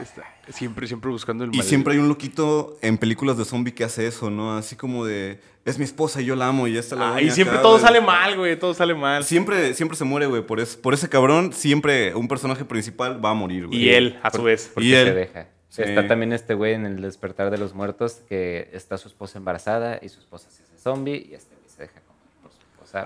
Está- 0.00 0.24
Siempre, 0.48 0.86
siempre 0.86 1.10
buscando 1.10 1.44
el 1.44 1.54
Y 1.54 1.58
mal- 1.58 1.66
siempre 1.66 1.92
hay 1.92 1.98
un 2.00 2.08
loquito 2.08 2.78
en 2.82 2.96
películas 2.98 3.36
de 3.36 3.44
zombie 3.44 3.74
que 3.74 3.84
hace 3.84 4.06
eso, 4.06 4.30
¿no? 4.30 4.56
Así 4.56 4.74
como 4.74 5.04
de, 5.04 5.38
es 5.66 5.78
mi 5.78 5.84
esposa 5.84 6.20
y 6.22 6.24
yo 6.24 6.34
la 6.34 6.48
amo 6.48 6.66
y 6.66 6.72
ya 6.72 6.80
está 6.80 6.96
la 6.96 7.14
Ah, 7.16 7.20
y 7.22 7.30
siempre 7.30 7.54
acá, 7.56 7.62
todo 7.62 7.72
güey. 7.72 7.84
sale 7.84 8.00
mal, 8.00 8.36
güey. 8.36 8.58
Todo 8.58 8.72
sale 8.74 8.94
mal. 8.94 9.22
Siempre, 9.22 9.74
siempre 9.74 9.96
se 9.96 10.04
muere, 10.04 10.26
güey. 10.26 10.42
Por, 10.46 10.60
es- 10.60 10.76
por 10.76 10.94
ese 10.94 11.08
cabrón, 11.10 11.52
siempre 11.52 12.14
un 12.14 12.26
personaje 12.26 12.64
principal 12.64 13.22
va 13.24 13.30
a 13.30 13.34
morir, 13.34 13.66
güey. 13.66 13.78
Y 13.84 13.90
él, 13.90 14.18
a 14.22 14.30
su 14.30 14.42
vez. 14.42 14.70
Porque 14.72 14.88
Y 14.88 14.92
se 14.92 15.02
él. 15.02 15.14
deja. 15.14 15.46
Sí. 15.68 15.82
Está 15.82 16.06
también 16.08 16.32
este 16.32 16.54
güey 16.54 16.72
en 16.74 16.84
el 16.86 17.00
despertar 17.02 17.50
de 17.50 17.58
los 17.58 17.74
muertos 17.74 18.20
que 18.28 18.68
está 18.72 18.96
su 18.98 19.08
esposa 19.08 19.38
embarazada 19.38 19.98
y 20.02 20.08
su 20.08 20.20
esposa 20.20 20.50
se 20.50 20.62
hace 20.64 20.76
zombie 20.78 21.28
y 21.30 21.34
este 21.34 21.54
güey 21.54 21.68
se 21.68 21.82
deja 21.82 22.00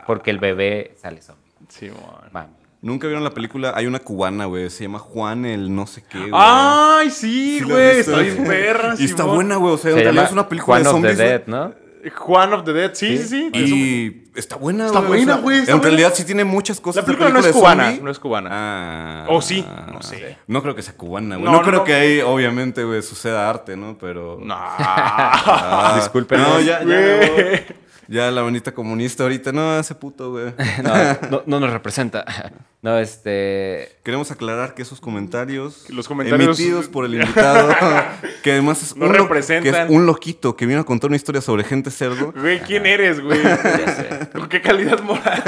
porque 0.07 0.30
el 0.30 0.39
bebé 0.39 0.95
sale 1.01 1.20
zombie. 1.22 1.43
Sí, 1.68 1.89
man. 1.91 2.30
Mami. 2.32 2.53
Nunca 2.82 3.07
vieron 3.09 3.24
la 3.24 3.30
película, 3.30 3.72
hay 3.74 3.87
una 3.87 3.99
cubana, 3.99 4.45
güey. 4.45 4.70
Se 4.70 4.84
llama 4.84 4.99
Juan 4.99 5.45
el 5.45 5.74
no 5.74 5.87
sé 5.87 6.05
qué, 6.09 6.18
güey. 6.18 6.30
¡Ay, 6.34 7.11
sí, 7.11 7.59
¿Sí 7.59 7.64
la 7.64 7.74
güey! 7.74 7.99
está 8.01 8.18
bien 8.18 8.45
perra, 8.45 8.95
Y 8.99 9.05
está 9.07 9.24
buena, 9.24 9.57
güey. 9.57 9.74
O 9.74 9.78
sea, 9.78 9.91
en 9.93 9.99
realidad 9.99 10.24
es 10.26 10.32
una 10.32 10.49
película 10.49 10.78
Juan 10.78 10.82
de 10.82 10.89
of 10.89 10.95
the 10.95 11.09
zombies. 11.09 11.18
Dead, 11.18 11.43
¿no? 11.47 11.87
Juan 12.14 12.53
of 12.53 12.62
the 12.64 12.72
Dead, 12.72 12.91
sí, 12.95 13.18
sí, 13.18 13.26
sí. 13.26 13.51
Y 14.32 14.39
está 14.39 14.55
buena, 14.55 14.87
Está 14.87 15.01
güey. 15.01 15.09
o 15.09 15.24
buena, 15.24 15.32
sea, 15.34 15.43
güey, 15.43 15.59
está 15.59 15.72
En 15.72 15.78
buena. 15.78 15.91
realidad 15.91 16.12
sí 16.14 16.24
tiene 16.24 16.45
muchas 16.45 16.80
cosas. 16.80 17.03
La 17.03 17.07
película 17.07 17.30
no 17.30 17.41
es 17.41 17.49
cubana, 17.49 17.84
zombie. 17.87 18.03
no 18.05 18.11
es 18.12 18.18
cubana. 18.20 18.49
Ah. 18.53 19.26
O 19.30 19.43
sí, 19.43 19.66
no 19.93 20.01
sé. 20.03 20.37
No 20.47 20.62
creo 20.62 20.76
que 20.76 20.82
sea 20.82 20.95
cubana, 20.97 21.34
güey. 21.37 21.47
No, 21.47 21.51
No, 21.53 21.59
no, 21.59 21.64
creo 21.64 21.78
no. 21.80 21.84
que 21.84 21.95
ahí, 21.95 22.20
obviamente, 22.20 22.84
güey, 22.84 23.03
suceda 23.03 23.51
arte, 23.51 23.76
¿no? 23.76 23.97
Pero. 23.99 24.39
No. 24.45 24.55
Ah, 24.57 25.95
Discúlpenos. 25.97 26.47
No, 26.49 26.61
ya, 26.61 26.84
ya. 26.84 27.64
Ya 28.09 28.30
la 28.30 28.42
bonita 28.42 28.72
comunista 28.72 29.22
ahorita. 29.24 29.52
No, 29.52 29.78
ese 29.78 29.94
puto, 29.94 30.30
güey. 30.30 30.52
No, 30.82 31.28
no, 31.30 31.42
no 31.46 31.61
nos 31.61 31.70
representa. 31.70 32.24
No, 32.82 32.96
este. 33.00 33.96
Queremos 34.04 34.30
aclarar 34.30 34.74
que 34.74 34.82
esos 34.82 35.00
comentarios, 35.00 35.90
Los 35.90 36.07
comentarios- 36.09 36.57
emitidos 36.57 36.86
por 36.86 37.04
el 37.04 37.14
invitado, 37.14 37.74
que 38.44 38.52
además 38.52 38.80
es, 38.80 38.94
No 38.96 39.07
un, 39.07 39.14
representan. 39.14 39.72
que 39.74 39.82
es 39.82 39.90
un 39.90 40.07
loquito 40.07 40.54
que 40.54 40.66
vino 40.66 40.80
a 40.82 40.84
contar 40.84 41.09
una 41.09 41.16
historia 41.16 41.40
sobre 41.40 41.64
gente 41.64 41.90
cerdo. 41.90 42.32
Güey, 42.36 42.61
¿quién 42.61 42.86
eres, 42.86 43.20
güey? 43.20 43.40
¿Con 44.32 44.48
qué 44.48 44.61
calidad 44.62 45.00
moral? 45.02 45.42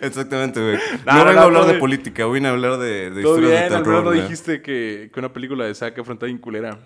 Exactamente, 0.00 0.58
güey. 0.60 0.78
No, 1.04 1.12
No, 1.18 1.24
vengo 1.26 1.40
a 1.40 1.44
hablar 1.44 1.66
de 1.66 1.74
política, 1.74 2.26
vine 2.28 2.48
a 2.48 2.52
hablar 2.52 2.78
de, 2.78 3.10
de 3.10 3.20
historias 3.20 3.50
bien, 3.50 3.62
de 3.64 3.68
terror. 3.78 4.04
no 4.04 4.10
dijiste 4.12 4.62
que, 4.62 5.10
que 5.12 5.20
una 5.20 5.32
película 5.34 5.66
de 5.66 5.74
Zack 5.74 5.98
Efron 5.98 6.14
está 6.16 6.26
bien 6.26 6.38
culera. 6.38 6.78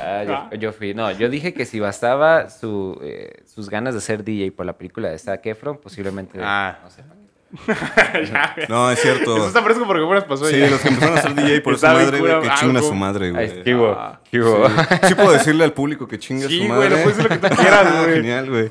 Ah, 0.00 0.24
yo, 0.24 0.34
Ah. 0.34 0.50
yo 0.58 0.72
fui. 0.72 0.92
No, 0.94 1.10
yo 1.12 1.28
dije 1.28 1.54
que 1.54 1.64
si 1.64 1.80
bastaba 1.80 2.50
su, 2.50 2.98
eh, 3.02 3.42
sus 3.46 3.70
ganas 3.70 3.94
de 3.94 4.00
ser 4.00 4.24
DJ 4.24 4.52
por 4.52 4.66
la 4.66 4.76
película 4.76 5.08
de 5.08 5.18
Zac 5.18 5.44
Efron, 5.46 5.78
posiblemente. 5.78 6.38
Ah. 6.42 6.78
No 6.82 6.90
sé. 6.90 7.02
Güey. 7.58 8.66
No, 8.68 8.90
es 8.90 9.00
cierto. 9.00 9.36
Eso 9.38 9.46
está 9.48 9.62
fresco 9.62 9.86
porque 9.86 10.04
apenas 10.04 10.24
pasó 10.24 10.44
Sí, 10.44 10.58
ya. 10.58 10.68
los 10.68 10.80
que 10.82 10.88
empezaron 10.88 11.16
a 11.16 11.22
ser 11.22 11.34
DJ 11.34 11.60
por 11.62 11.78
su 11.78 11.86
madre, 11.86 12.18
güey, 12.20 12.40
que 12.42 12.48
ah, 12.50 12.54
chingan 12.60 12.76
a 12.76 12.82
su 12.82 12.94
madre, 12.94 13.30
güey. 13.30 13.50
Ah. 13.50 14.20
¿Qué 14.30 14.40
hubo? 14.40 14.68
Sí 15.08 15.14
puedo 15.14 15.32
decirle 15.32 15.64
al 15.64 15.72
público 15.72 16.06
que 16.06 16.18
chingue 16.18 16.44
a 16.44 16.48
Sí, 16.48 16.58
su 16.60 16.66
güey, 16.66 16.78
madre. 16.78 16.90
le 16.90 17.02
puedes 17.02 17.16
decir 17.16 17.30
lo 17.32 17.40
que 17.40 17.48
tú 17.48 17.56
quieras, 17.56 18.02
güey. 18.02 18.14
Genial, 18.16 18.50
güey. 18.50 18.70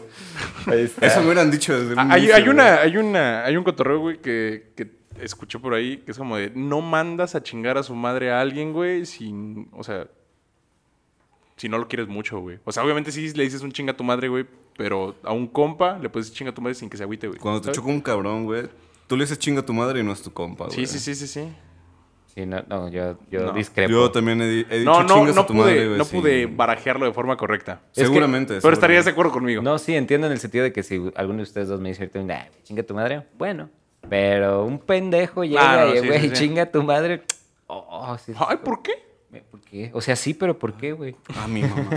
Eso 1.01 1.19
me 1.21 1.25
hubieran 1.25 1.49
dicho 1.49 1.79
desde 1.79 1.95
Ah, 1.99 2.07
Hay, 2.11 2.19
inicio, 2.19 2.35
hay 2.35 2.41
güey. 2.43 2.53
una, 2.53 2.75
hay 2.75 2.97
una, 2.97 3.45
hay 3.45 3.57
un 3.57 3.63
cotorreo, 3.63 3.99
güey, 3.99 4.17
que, 4.21 4.71
que 4.75 4.91
escuché 5.21 5.57
por 5.57 5.73
ahí, 5.73 5.97
que 5.97 6.11
es 6.11 6.17
como 6.19 6.37
de, 6.37 6.51
no 6.53 6.81
mandas 6.81 7.33
a 7.33 7.41
chingar 7.41 7.77
a 7.79 7.83
su 7.83 7.95
madre 7.95 8.31
a 8.31 8.41
alguien, 8.41 8.73
güey, 8.73 9.07
sin, 9.07 9.69
o 9.71 9.83
sea, 9.83 10.05
si 11.57 11.67
no 11.69 11.77
lo 11.77 11.87
quieres 11.87 12.07
mucho, 12.07 12.39
güey. 12.39 12.59
O 12.63 12.71
sea, 12.71 12.83
obviamente 12.83 13.11
sí 13.11 13.33
le 13.33 13.43
dices 13.43 13.61
un 13.61 13.71
chinga 13.71 13.91
a 13.91 13.97
tu 13.97 14.03
madre, 14.05 14.29
güey, 14.29 14.45
pero 14.77 15.15
a 15.23 15.33
un 15.33 15.47
compa 15.47 15.97
le 15.99 16.07
puedes 16.09 16.27
decir 16.27 16.37
chinga 16.37 16.51
a 16.51 16.53
tu 16.53 16.61
madre 16.61 16.75
sin 16.75 16.89
que 16.89 16.97
se 16.97 17.03
agüite, 17.03 17.27
güey. 17.27 17.39
Cuando 17.39 17.61
te 17.61 17.71
choca 17.71 17.89
un 17.89 17.99
cabrón, 18.01 18.45
güey, 18.45 18.67
tú 19.07 19.17
le 19.17 19.23
dices 19.25 19.37
chinga 19.39 19.61
a 19.61 19.65
tu 19.65 19.73
madre 19.73 19.99
y 19.99 20.03
no 20.03 20.13
es 20.13 20.21
tu 20.21 20.31
compa, 20.31 20.65
güey. 20.65 20.75
Sí, 20.75 20.85
sí, 20.85 20.99
sí, 20.99 21.15
sí, 21.15 21.27
sí. 21.27 21.49
Sí, 22.35 22.45
no, 22.45 22.61
no, 22.69 22.87
yo, 22.89 23.17
yo 23.31 23.45
No. 23.47 23.51
discrepo. 23.51 23.89
Yo 23.91 24.11
también 24.11 24.39
he, 24.41 24.47
di- 24.47 24.65
he 24.69 24.79
dicho 24.79 24.91
No, 24.91 25.01
no, 25.01 25.15
chingas 25.15 25.35
no 25.35 25.41
a 25.41 25.47
tu 25.47 25.53
pude, 25.53 25.61
madre, 25.63 25.85
güey. 25.87 25.97
no 25.97 26.03
sí. 26.05 26.15
pude 26.17 26.45
barajearlo 26.45 27.05
de 27.07 27.11
forma 27.13 27.35
correcta. 27.35 27.81
Es 27.91 27.95
que- 27.95 28.05
Seguramente. 28.05 28.59
Pero 28.61 28.73
estarías 28.75 29.05
de 29.05 29.11
acuerdo 29.11 29.31
conmigo. 29.31 29.63
No, 29.63 29.79
sí, 29.79 29.95
entiendo 29.95 30.27
en 30.27 30.33
el 30.33 30.39
sentido 30.39 30.63
de 30.63 30.71
que 30.71 30.83
si 30.83 31.01
alguno 31.15 31.37
de 31.37 31.43
ustedes 31.43 31.67
dos 31.67 31.79
me 31.81 31.89
dice 31.89 32.11
"Nah, 32.23 32.43
chinga 32.63 32.83
tu 32.83 32.93
madre, 32.93 33.25
bueno. 33.39 33.71
Pero 34.07 34.63
un 34.65 34.77
pendejo 34.77 35.43
llega 35.43 35.81
Ah, 35.81 35.85
no, 35.85 35.95
y, 35.95 36.05
güey, 36.07 36.21
sí, 36.21 36.27
sí. 36.29 36.33
chinga 36.35 36.67
tu 36.71 36.83
madre. 36.83 37.23
Oh. 37.65 38.15
Ay, 38.47 38.57
¿por 38.63 38.83
qué? 38.83 38.91
¿Por 39.49 39.61
qué? 39.61 39.89
O 39.93 40.01
sea, 40.01 40.15
sí, 40.15 40.33
pero 40.33 40.57
¿por 40.57 40.73
qué, 40.73 40.93
güey? 40.93 41.15
A 41.35 41.47
mi 41.47 41.61
mamá. 41.61 41.89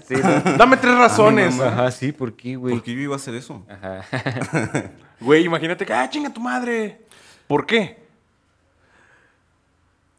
sí, 0.06 0.14
no. 0.14 0.40
Dame 0.58 0.76
tres 0.76 0.94
razones. 0.96 1.54
mamá. 1.54 1.72
Ajá, 1.72 1.90
sí, 1.90 2.12
¿por 2.12 2.34
qué, 2.34 2.56
güey? 2.56 2.74
¿Por 2.74 2.82
qué 2.82 2.94
yo 2.94 3.00
iba 3.00 3.14
a 3.14 3.16
hacer 3.16 3.34
eso? 3.34 3.64
Ajá. 3.68 4.04
Güey, 5.20 5.44
imagínate 5.44 5.86
que, 5.86 5.94
ah, 5.94 6.10
chinga 6.10 6.28
tu 6.30 6.40
madre. 6.42 7.00
¿Por 7.46 7.64
qué? 7.64 8.04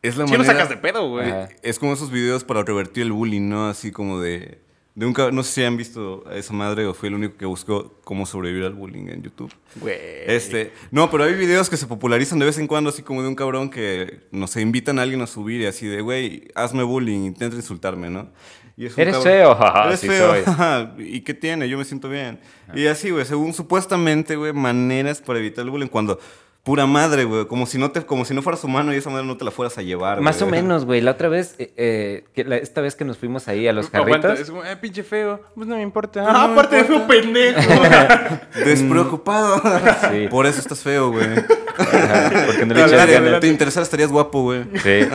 Es 0.01 0.18
la 0.18 0.26
Si 0.26 0.34
lo 0.34 0.39
manera... 0.39 0.53
sacas 0.55 0.70
de 0.70 0.78
pedo, 0.78 1.07
güey. 1.09 1.30
Ajá. 1.30 1.49
Es 1.61 1.78
como 1.78 1.93
esos 1.93 2.09
videos 2.09 2.43
para 2.43 2.63
revertir 2.63 3.03
el 3.03 3.11
bullying, 3.11 3.47
¿no? 3.47 3.68
Así 3.70 3.91
como 3.91 4.20
de... 4.20 4.59
de 4.97 5.05
un 5.05 5.13
No 5.31 5.43
sé 5.43 5.51
si 5.51 5.63
han 5.63 5.77
visto 5.77 6.23
a 6.27 6.35
esa 6.37 6.53
madre 6.53 6.87
o 6.87 6.93
fue 6.95 7.09
el 7.09 7.13
único 7.13 7.37
que 7.37 7.45
buscó 7.45 7.99
cómo 8.03 8.25
sobrevivir 8.25 8.65
al 8.65 8.73
bullying 8.73 9.09
en 9.09 9.21
YouTube. 9.21 9.53
Güey. 9.75 9.95
Este, 10.25 10.73
no, 10.89 11.11
pero 11.11 11.25
hay 11.25 11.35
videos 11.35 11.69
que 11.69 11.77
se 11.77 11.85
popularizan 11.85 12.39
de 12.39 12.47
vez 12.47 12.57
en 12.57 12.65
cuando, 12.65 12.89
así 12.89 13.03
como 13.03 13.21
de 13.21 13.27
un 13.27 13.35
cabrón 13.35 13.69
que, 13.69 14.21
no 14.31 14.47
sé, 14.47 14.61
invitan 14.61 14.97
a 14.97 15.03
alguien 15.03 15.21
a 15.21 15.27
subir 15.27 15.61
y 15.61 15.67
así 15.67 15.85
de, 15.85 16.01
güey, 16.01 16.47
hazme 16.55 16.81
bullying, 16.81 17.25
intenta 17.25 17.55
insultarme, 17.55 18.09
¿no? 18.09 18.31
Y 18.75 18.87
es 18.87 18.95
un 18.97 19.01
Eres 19.01 19.17
cabrón- 19.17 19.31
feo, 19.33 19.55
jaja, 19.55 19.85
Eres 19.87 19.99
sí 19.99 20.07
feo, 20.07 20.29
soy. 20.31 20.43
jaja, 20.45 20.95
¿Y 20.97 21.21
qué 21.21 21.35
tiene? 21.35 21.69
Yo 21.69 21.77
me 21.77 21.85
siento 21.85 22.09
bien. 22.09 22.39
Y 22.73 22.87
así, 22.87 23.11
güey, 23.11 23.23
según 23.25 23.53
supuestamente, 23.53 24.35
güey, 24.35 24.51
maneras 24.51 25.21
para 25.21 25.37
evitar 25.37 25.63
el 25.63 25.69
bullying 25.69 25.89
cuando... 25.89 26.19
Pura 26.68 26.86
madre, 26.86 27.24
güey, 27.24 27.45
como 27.47 27.65
si 27.65 27.78
no 27.78 27.91
te, 27.91 28.05
como 28.05 28.26
si 28.26 28.34
no 28.34 28.41
fueras 28.41 28.61
humano 28.63 28.93
y 28.93 28.97
esa 28.97 29.09
madre 29.09 29.26
no 29.26 29.38
te 29.38 29.45
la 29.45 29.51
fueras 29.51 29.78
a 29.78 29.82
llevar. 29.82 30.20
Más 30.20 30.41
o 30.41 30.45
menos, 30.51 30.84
güey. 30.84 30.99
La 30.99 31.11
otra 31.11 31.30
vez, 31.30 31.55
eh, 31.59 31.72
eh, 31.78 32.24
que 32.34 32.43
la- 32.43 32.57
esta 32.57 32.82
vez 32.82 32.95
que 32.95 33.05
nos 33.05 33.18
fuimos 33.18 33.47
ahí 33.47 33.68
a 33.70 33.72
los 33.74 33.86
Aguanta, 33.93 34.28
carritos. 34.28 34.39
es 34.41 34.49
como, 34.51 34.65
eh, 34.65 34.76
pinche 34.76 35.01
feo. 35.03 35.41
Pues 35.55 35.65
no 35.65 35.78
me 35.78 35.82
importa. 35.82 36.22
Pues 36.24 36.34
no 36.34 36.39
ah, 36.39 36.47
me 36.47 36.53
aparte 36.53 36.76
de 36.76 36.84
feo 36.84 36.95
importa. 36.97 37.22
pendejo. 37.22 37.61
Despreocupado. 38.65 39.61
Sí. 40.11 40.28
Por 40.30 40.45
eso 40.45 40.59
estás 40.59 40.80
feo, 40.82 41.11
güey. 41.11 41.26
Ajá, 41.78 42.32
porque 42.47 42.65
no 42.65 42.74
le 42.74 42.82
echas 42.86 43.05
te- 43.05 43.13
ganas. 43.13 43.39
te 43.39 43.47
interesara, 43.47 43.84
estarías 43.84 44.11
guapo, 44.11 44.41
güey. 44.43 44.63
Sí. 44.84 45.07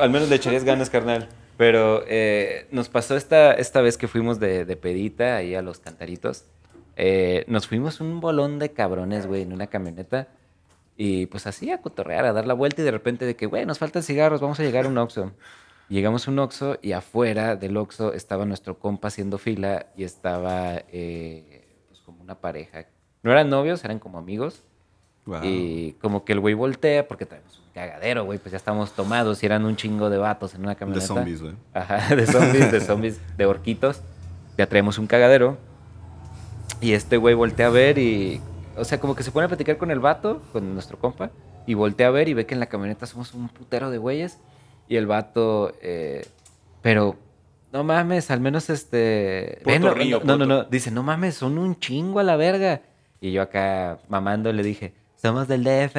Al 0.00 0.10
menos 0.10 0.28
le 0.28 0.36
echarías 0.36 0.64
ganas, 0.64 0.90
carnal. 0.90 1.28
Pero 1.56 2.02
eh, 2.08 2.66
nos 2.72 2.88
pasó 2.88 3.16
esta, 3.16 3.52
esta 3.54 3.80
vez 3.80 3.96
que 3.96 4.08
fuimos 4.08 4.40
de, 4.40 4.64
de 4.64 4.76
pedita 4.76 5.36
ahí 5.36 5.54
a 5.54 5.62
los 5.62 5.78
cantaritos. 5.78 6.44
Eh, 6.96 7.44
nos 7.48 7.66
fuimos 7.68 8.00
un 8.00 8.20
bolón 8.20 8.58
de 8.58 8.70
cabrones, 8.72 9.26
güey, 9.26 9.42
en 9.42 9.52
una 9.52 9.68
camioneta. 9.68 10.28
Y 10.96 11.26
pues 11.26 11.46
así 11.46 11.70
a 11.70 11.80
cotorrear, 11.80 12.24
a 12.24 12.32
dar 12.32 12.46
la 12.46 12.54
vuelta 12.54 12.82
y 12.82 12.84
de 12.84 12.90
repente 12.90 13.24
de 13.26 13.34
que, 13.36 13.46
güey, 13.46 13.66
nos 13.66 13.78
faltan 13.78 14.02
cigarros, 14.02 14.40
vamos 14.40 14.60
a 14.60 14.62
llegar 14.62 14.84
a 14.84 14.88
un 14.88 14.98
Oxxo. 14.98 15.32
Llegamos 15.88 16.26
a 16.26 16.30
un 16.30 16.38
Oxxo 16.38 16.78
y 16.82 16.92
afuera 16.92 17.56
del 17.56 17.76
Oxxo 17.76 18.12
estaba 18.12 18.44
nuestro 18.46 18.78
compa 18.78 19.08
haciendo 19.08 19.38
fila 19.38 19.86
y 19.96 20.04
estaba 20.04 20.82
eh, 20.92 21.66
pues 21.88 22.00
como 22.00 22.22
una 22.22 22.36
pareja. 22.40 22.86
No 23.22 23.32
eran 23.32 23.50
novios, 23.50 23.84
eran 23.84 23.98
como 23.98 24.18
amigos. 24.18 24.62
Wow. 25.26 25.40
Y 25.42 25.92
como 26.00 26.24
que 26.24 26.32
el 26.34 26.40
güey 26.40 26.54
voltea 26.54 27.08
porque 27.08 27.26
traemos 27.26 27.58
un 27.58 27.72
cagadero, 27.72 28.24
güey, 28.24 28.38
pues 28.38 28.52
ya 28.52 28.58
estamos 28.58 28.92
tomados 28.92 29.42
y 29.42 29.46
eran 29.46 29.64
un 29.64 29.74
chingo 29.74 30.10
de 30.10 30.18
vatos 30.18 30.54
en 30.54 30.60
una 30.60 30.70
De 30.70 30.76
camioneta. 30.76 31.06
zombies, 31.06 31.42
güey. 31.42 31.54
Ajá, 31.72 32.14
de 32.14 32.26
zombies, 32.26 32.70
de 32.70 32.80
zombies, 32.80 33.20
de 33.36 33.46
orquitos. 33.46 34.00
Ya 34.56 34.66
traemos 34.66 34.98
un 34.98 35.06
cagadero. 35.06 35.56
Y 36.80 36.92
este 36.92 37.16
güey 37.16 37.34
voltea 37.34 37.66
a 37.66 37.70
ver 37.70 37.98
y... 37.98 38.40
O 38.76 38.84
sea, 38.84 38.98
como 39.00 39.14
que 39.14 39.22
se 39.22 39.30
pone 39.30 39.44
a 39.46 39.48
platicar 39.48 39.76
con 39.76 39.90
el 39.90 40.00
vato, 40.00 40.42
con 40.52 40.74
nuestro 40.74 40.98
compa, 40.98 41.30
y 41.66 41.74
voltea 41.74 42.08
a 42.08 42.10
ver 42.10 42.28
y 42.28 42.34
ve 42.34 42.46
que 42.46 42.54
en 42.54 42.60
la 42.60 42.66
camioneta 42.66 43.06
somos 43.06 43.32
un 43.34 43.48
putero 43.48 43.90
de 43.90 43.98
güeyes. 43.98 44.38
Y 44.88 44.96
el 44.96 45.06
vato... 45.06 45.72
eh, 45.80 46.26
pero... 46.82 47.16
No 47.72 47.82
mames, 47.82 48.30
al 48.30 48.40
menos 48.40 48.70
este... 48.70 49.60
Ven, 49.66 49.82
no, 49.82 49.94
Río, 49.94 50.20
no, 50.22 50.36
no, 50.36 50.46
Puerto- 50.46 50.46
no, 50.46 50.64
dice, 50.64 50.92
no 50.92 51.02
mames, 51.02 51.34
son 51.34 51.58
un 51.58 51.78
chingo 51.80 52.20
a 52.20 52.22
la 52.22 52.36
verga. 52.36 52.82
Y 53.20 53.32
yo 53.32 53.42
acá 53.42 53.98
mamando 54.08 54.52
le 54.52 54.62
dije, 54.62 54.94
somos 55.20 55.48
del 55.48 55.64
DF. 55.64 55.96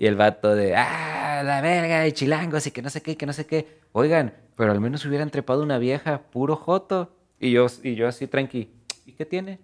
Y 0.00 0.06
el 0.06 0.16
vato 0.16 0.56
de, 0.56 0.74
ah, 0.74 1.42
la 1.44 1.60
verga, 1.60 2.04
y 2.06 2.12
chilangos, 2.12 2.66
y 2.66 2.72
que 2.72 2.82
no 2.82 2.90
sé 2.90 3.00
qué, 3.00 3.16
que 3.16 3.26
no 3.26 3.32
sé 3.32 3.46
qué. 3.46 3.78
Oigan, 3.92 4.34
pero 4.56 4.72
al 4.72 4.80
menos 4.80 5.04
hubieran 5.04 5.30
trepado 5.30 5.62
una 5.62 5.78
vieja, 5.78 6.22
puro 6.32 6.56
joto. 6.56 7.12
Y 7.38 7.52
yo, 7.52 7.66
y 7.84 7.94
yo 7.94 8.08
así 8.08 8.26
tranqui, 8.26 8.72
¿y 9.06 9.12
qué 9.12 9.24
tiene? 9.24 9.60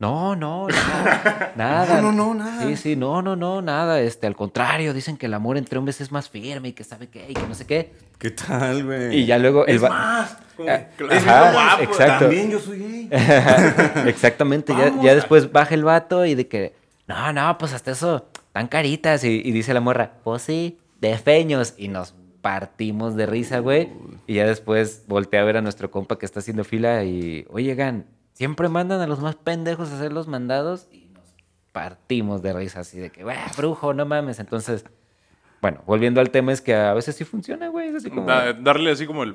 No, 0.00 0.36
no, 0.36 0.68
nada. 1.56 2.00
No, 2.00 2.12
no, 2.12 2.12
no, 2.12 2.34
nada. 2.34 2.62
Sí, 2.62 2.76
sí, 2.76 2.94
no, 2.96 3.20
no, 3.20 3.34
no, 3.34 3.60
nada. 3.62 4.00
Este, 4.00 4.28
al 4.28 4.36
contrario, 4.36 4.94
dicen 4.94 5.16
que 5.16 5.26
el 5.26 5.34
amor 5.34 5.56
entre 5.58 5.76
hombres 5.78 6.00
es 6.00 6.12
más 6.12 6.28
firme 6.28 6.68
y 6.68 6.72
que 6.72 6.84
sabe 6.84 7.08
qué, 7.08 7.26
y 7.28 7.34
que 7.34 7.46
no 7.48 7.54
sé 7.54 7.66
qué. 7.66 7.92
¿Qué 8.18 8.30
tal, 8.30 8.84
güey? 8.84 9.16
Y 9.18 9.26
ya 9.26 9.38
luego 9.38 9.66
el 9.66 9.76
Es 9.76 9.82
más. 9.82 10.36
Como, 10.56 10.68
Ah, 10.70 10.86
ajá, 11.10 11.16
es 11.16 11.24
guapo. 11.52 11.82
exacto. 11.82 12.24
También 12.26 12.50
yo 12.50 12.60
soy 12.60 12.78
gay. 12.78 13.08
Exactamente, 14.06 14.72
ya, 15.02 15.14
después 15.14 15.50
baja 15.50 15.74
el 15.74 15.84
vato 15.84 16.24
y 16.24 16.34
de 16.36 16.46
que, 16.46 16.74
no, 17.08 17.32
no, 17.32 17.58
pues 17.58 17.72
hasta 17.72 17.90
eso, 17.92 18.26
tan 18.52 18.68
caritas. 18.68 19.24
Y, 19.24 19.42
y 19.44 19.50
dice 19.52 19.74
la 19.74 19.80
morra, 19.80 20.12
pues 20.22 20.42
sí, 20.42 20.78
de 21.00 21.16
feños. 21.18 21.74
Y 21.76 21.88
nos 21.88 22.14
partimos 22.40 23.16
de 23.16 23.26
risa, 23.26 23.58
güey. 23.58 23.88
Y 24.28 24.34
ya 24.34 24.46
después 24.46 25.02
volteé 25.08 25.40
a 25.40 25.44
ver 25.44 25.56
a 25.56 25.60
nuestro 25.60 25.90
compa 25.90 26.18
que 26.18 26.26
está 26.26 26.38
haciendo 26.40 26.62
fila 26.64 27.02
y, 27.04 27.46
oigan, 27.50 28.06
siempre 28.38 28.68
mandan 28.68 29.00
a 29.00 29.08
los 29.08 29.18
más 29.18 29.34
pendejos 29.34 29.90
a 29.90 29.96
hacer 29.96 30.12
los 30.12 30.28
mandados 30.28 30.86
y 30.92 31.06
nos 31.12 31.24
partimos 31.72 32.40
de 32.40 32.52
risa, 32.52 32.80
así 32.80 32.96
de 33.00 33.10
que, 33.10 33.24
brujo, 33.56 33.92
no 33.94 34.06
mames. 34.06 34.38
Entonces, 34.38 34.84
bueno, 35.60 35.82
volviendo 35.86 36.20
al 36.20 36.30
tema, 36.30 36.52
es 36.52 36.60
que 36.60 36.72
a 36.72 36.94
veces 36.94 37.16
sí 37.16 37.24
funciona, 37.24 37.66
güey. 37.66 37.88
Es 37.88 37.96
así 37.96 38.10
como, 38.10 38.26
Da- 38.28 38.52
darle 38.52 38.92
así 38.92 39.06
como 39.06 39.24
el. 39.24 39.34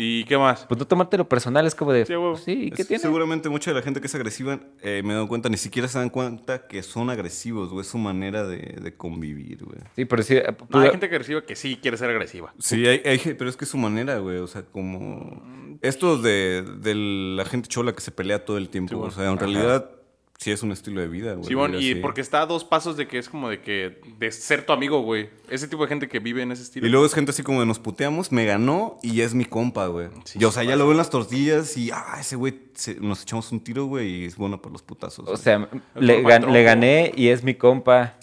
¿Y 0.00 0.24
qué 0.24 0.38
más? 0.38 0.64
pues 0.66 0.78
no 0.78 0.86
tomártelo 0.86 1.28
personal, 1.28 1.66
es 1.66 1.74
como 1.74 1.92
de, 1.92 2.06
Sí, 2.06 2.14
pues 2.16 2.40
sí, 2.44 2.70
¿qué 2.74 2.82
Es- 2.82 2.88
tiene? 2.88 3.02
Seguramente 3.02 3.48
mucha 3.50 3.72
de 3.72 3.74
la 3.74 3.82
gente 3.82 4.00
que 4.00 4.06
es 4.06 4.14
agresiva, 4.14 4.58
eh, 4.80 5.02
me 5.04 5.10
he 5.10 5.14
dado 5.14 5.28
cuenta, 5.28 5.50
ni 5.50 5.56
siquiera 5.58 5.86
se 5.88 5.98
dan 5.98 6.08
cuenta 6.08 6.66
que 6.66 6.82
son 6.82 7.10
agresivos, 7.10 7.68
güey. 7.70 7.82
Es 7.82 7.88
su 7.88 7.98
manera 7.98 8.46
de, 8.46 8.78
de 8.80 8.96
convivir, 8.96 9.64
güey. 9.64 9.80
Sí, 9.96 10.06
pero 10.06 10.22
sí. 10.22 10.38
No, 10.70 10.78
hay 10.80 10.90
gente 10.90 11.06
agresiva 11.06 11.42
que 11.44 11.56
sí 11.56 11.76
quiere 11.82 11.98
ser 11.98 12.08
agresiva. 12.08 12.54
Sí, 12.58 12.86
hay, 12.86 13.02
hay 13.04 13.18
pero 13.36 13.50
es 13.50 13.56
que 13.58 13.64
es 13.66 13.70
su 13.70 13.76
manera, 13.76 14.16
güey. 14.18 14.38
O 14.38 14.46
sea, 14.46 14.62
como... 14.62 15.42
Esto 15.82 16.18
de, 16.18 16.62
de 16.62 16.94
la 16.94 17.44
gente 17.44 17.68
chola 17.68 17.92
que 17.92 18.00
se 18.00 18.10
pelea 18.10 18.44
todo 18.44 18.58
el 18.58 18.68
tiempo. 18.68 18.90
Sí, 18.90 18.94
bueno. 18.96 19.12
O 19.12 19.16
sea, 19.16 19.30
en 19.30 19.38
realidad 19.38 19.90
sí 20.38 20.52
es 20.52 20.62
un 20.62 20.70
estilo 20.70 21.00
de 21.00 21.08
vida, 21.08 21.32
güey. 21.34 21.44
Simón, 21.48 21.72
vivir 21.72 21.86
y 21.86 21.92
así. 21.92 22.00
porque 22.00 22.20
está 22.20 22.42
a 22.42 22.46
dos 22.46 22.62
pasos 22.64 22.96
de 22.96 23.08
que 23.08 23.18
es 23.18 23.28
como 23.28 23.48
de 23.48 23.60
que. 23.60 24.00
de 24.18 24.30
ser 24.32 24.64
tu 24.64 24.72
amigo, 24.72 25.00
güey. 25.02 25.30
Ese 25.48 25.66
tipo 25.68 25.82
de 25.82 25.88
gente 25.88 26.08
que 26.08 26.18
vive 26.20 26.42
en 26.42 26.52
ese 26.52 26.62
estilo. 26.62 26.86
Y 26.86 26.90
luego 26.90 27.06
es 27.06 27.14
gente 27.14 27.30
así 27.30 27.42
como 27.42 27.60
de 27.60 27.66
nos 27.66 27.78
puteamos, 27.78 28.30
me 28.32 28.44
ganó 28.44 28.98
y 29.02 29.14
ya 29.16 29.24
es 29.24 29.34
mi 29.34 29.44
compa, 29.44 29.86
güey. 29.88 30.08
Sí, 30.24 30.38
y 30.40 30.44
o 30.44 30.50
sea, 30.52 30.62
sí 30.62 30.68
ya 30.68 30.76
lo 30.76 30.84
veo 30.84 30.92
en 30.92 30.98
las 30.98 31.10
tortillas 31.10 31.76
y, 31.76 31.90
ah, 31.90 32.16
ese 32.20 32.36
güey, 32.36 32.54
se- 32.74 33.00
nos 33.00 33.22
echamos 33.22 33.50
un 33.52 33.60
tiro, 33.60 33.86
güey, 33.86 34.22
y 34.22 34.24
es 34.26 34.36
bueno 34.36 34.60
para 34.62 34.72
los 34.72 34.82
putazos. 34.82 35.20
O 35.26 35.30
güey. 35.32 35.36
sea, 35.38 35.68
gan- 35.96 36.50
le 36.52 36.62
gané 36.62 37.12
y 37.16 37.28
es 37.28 37.42
mi 37.42 37.54
compa. 37.54 38.14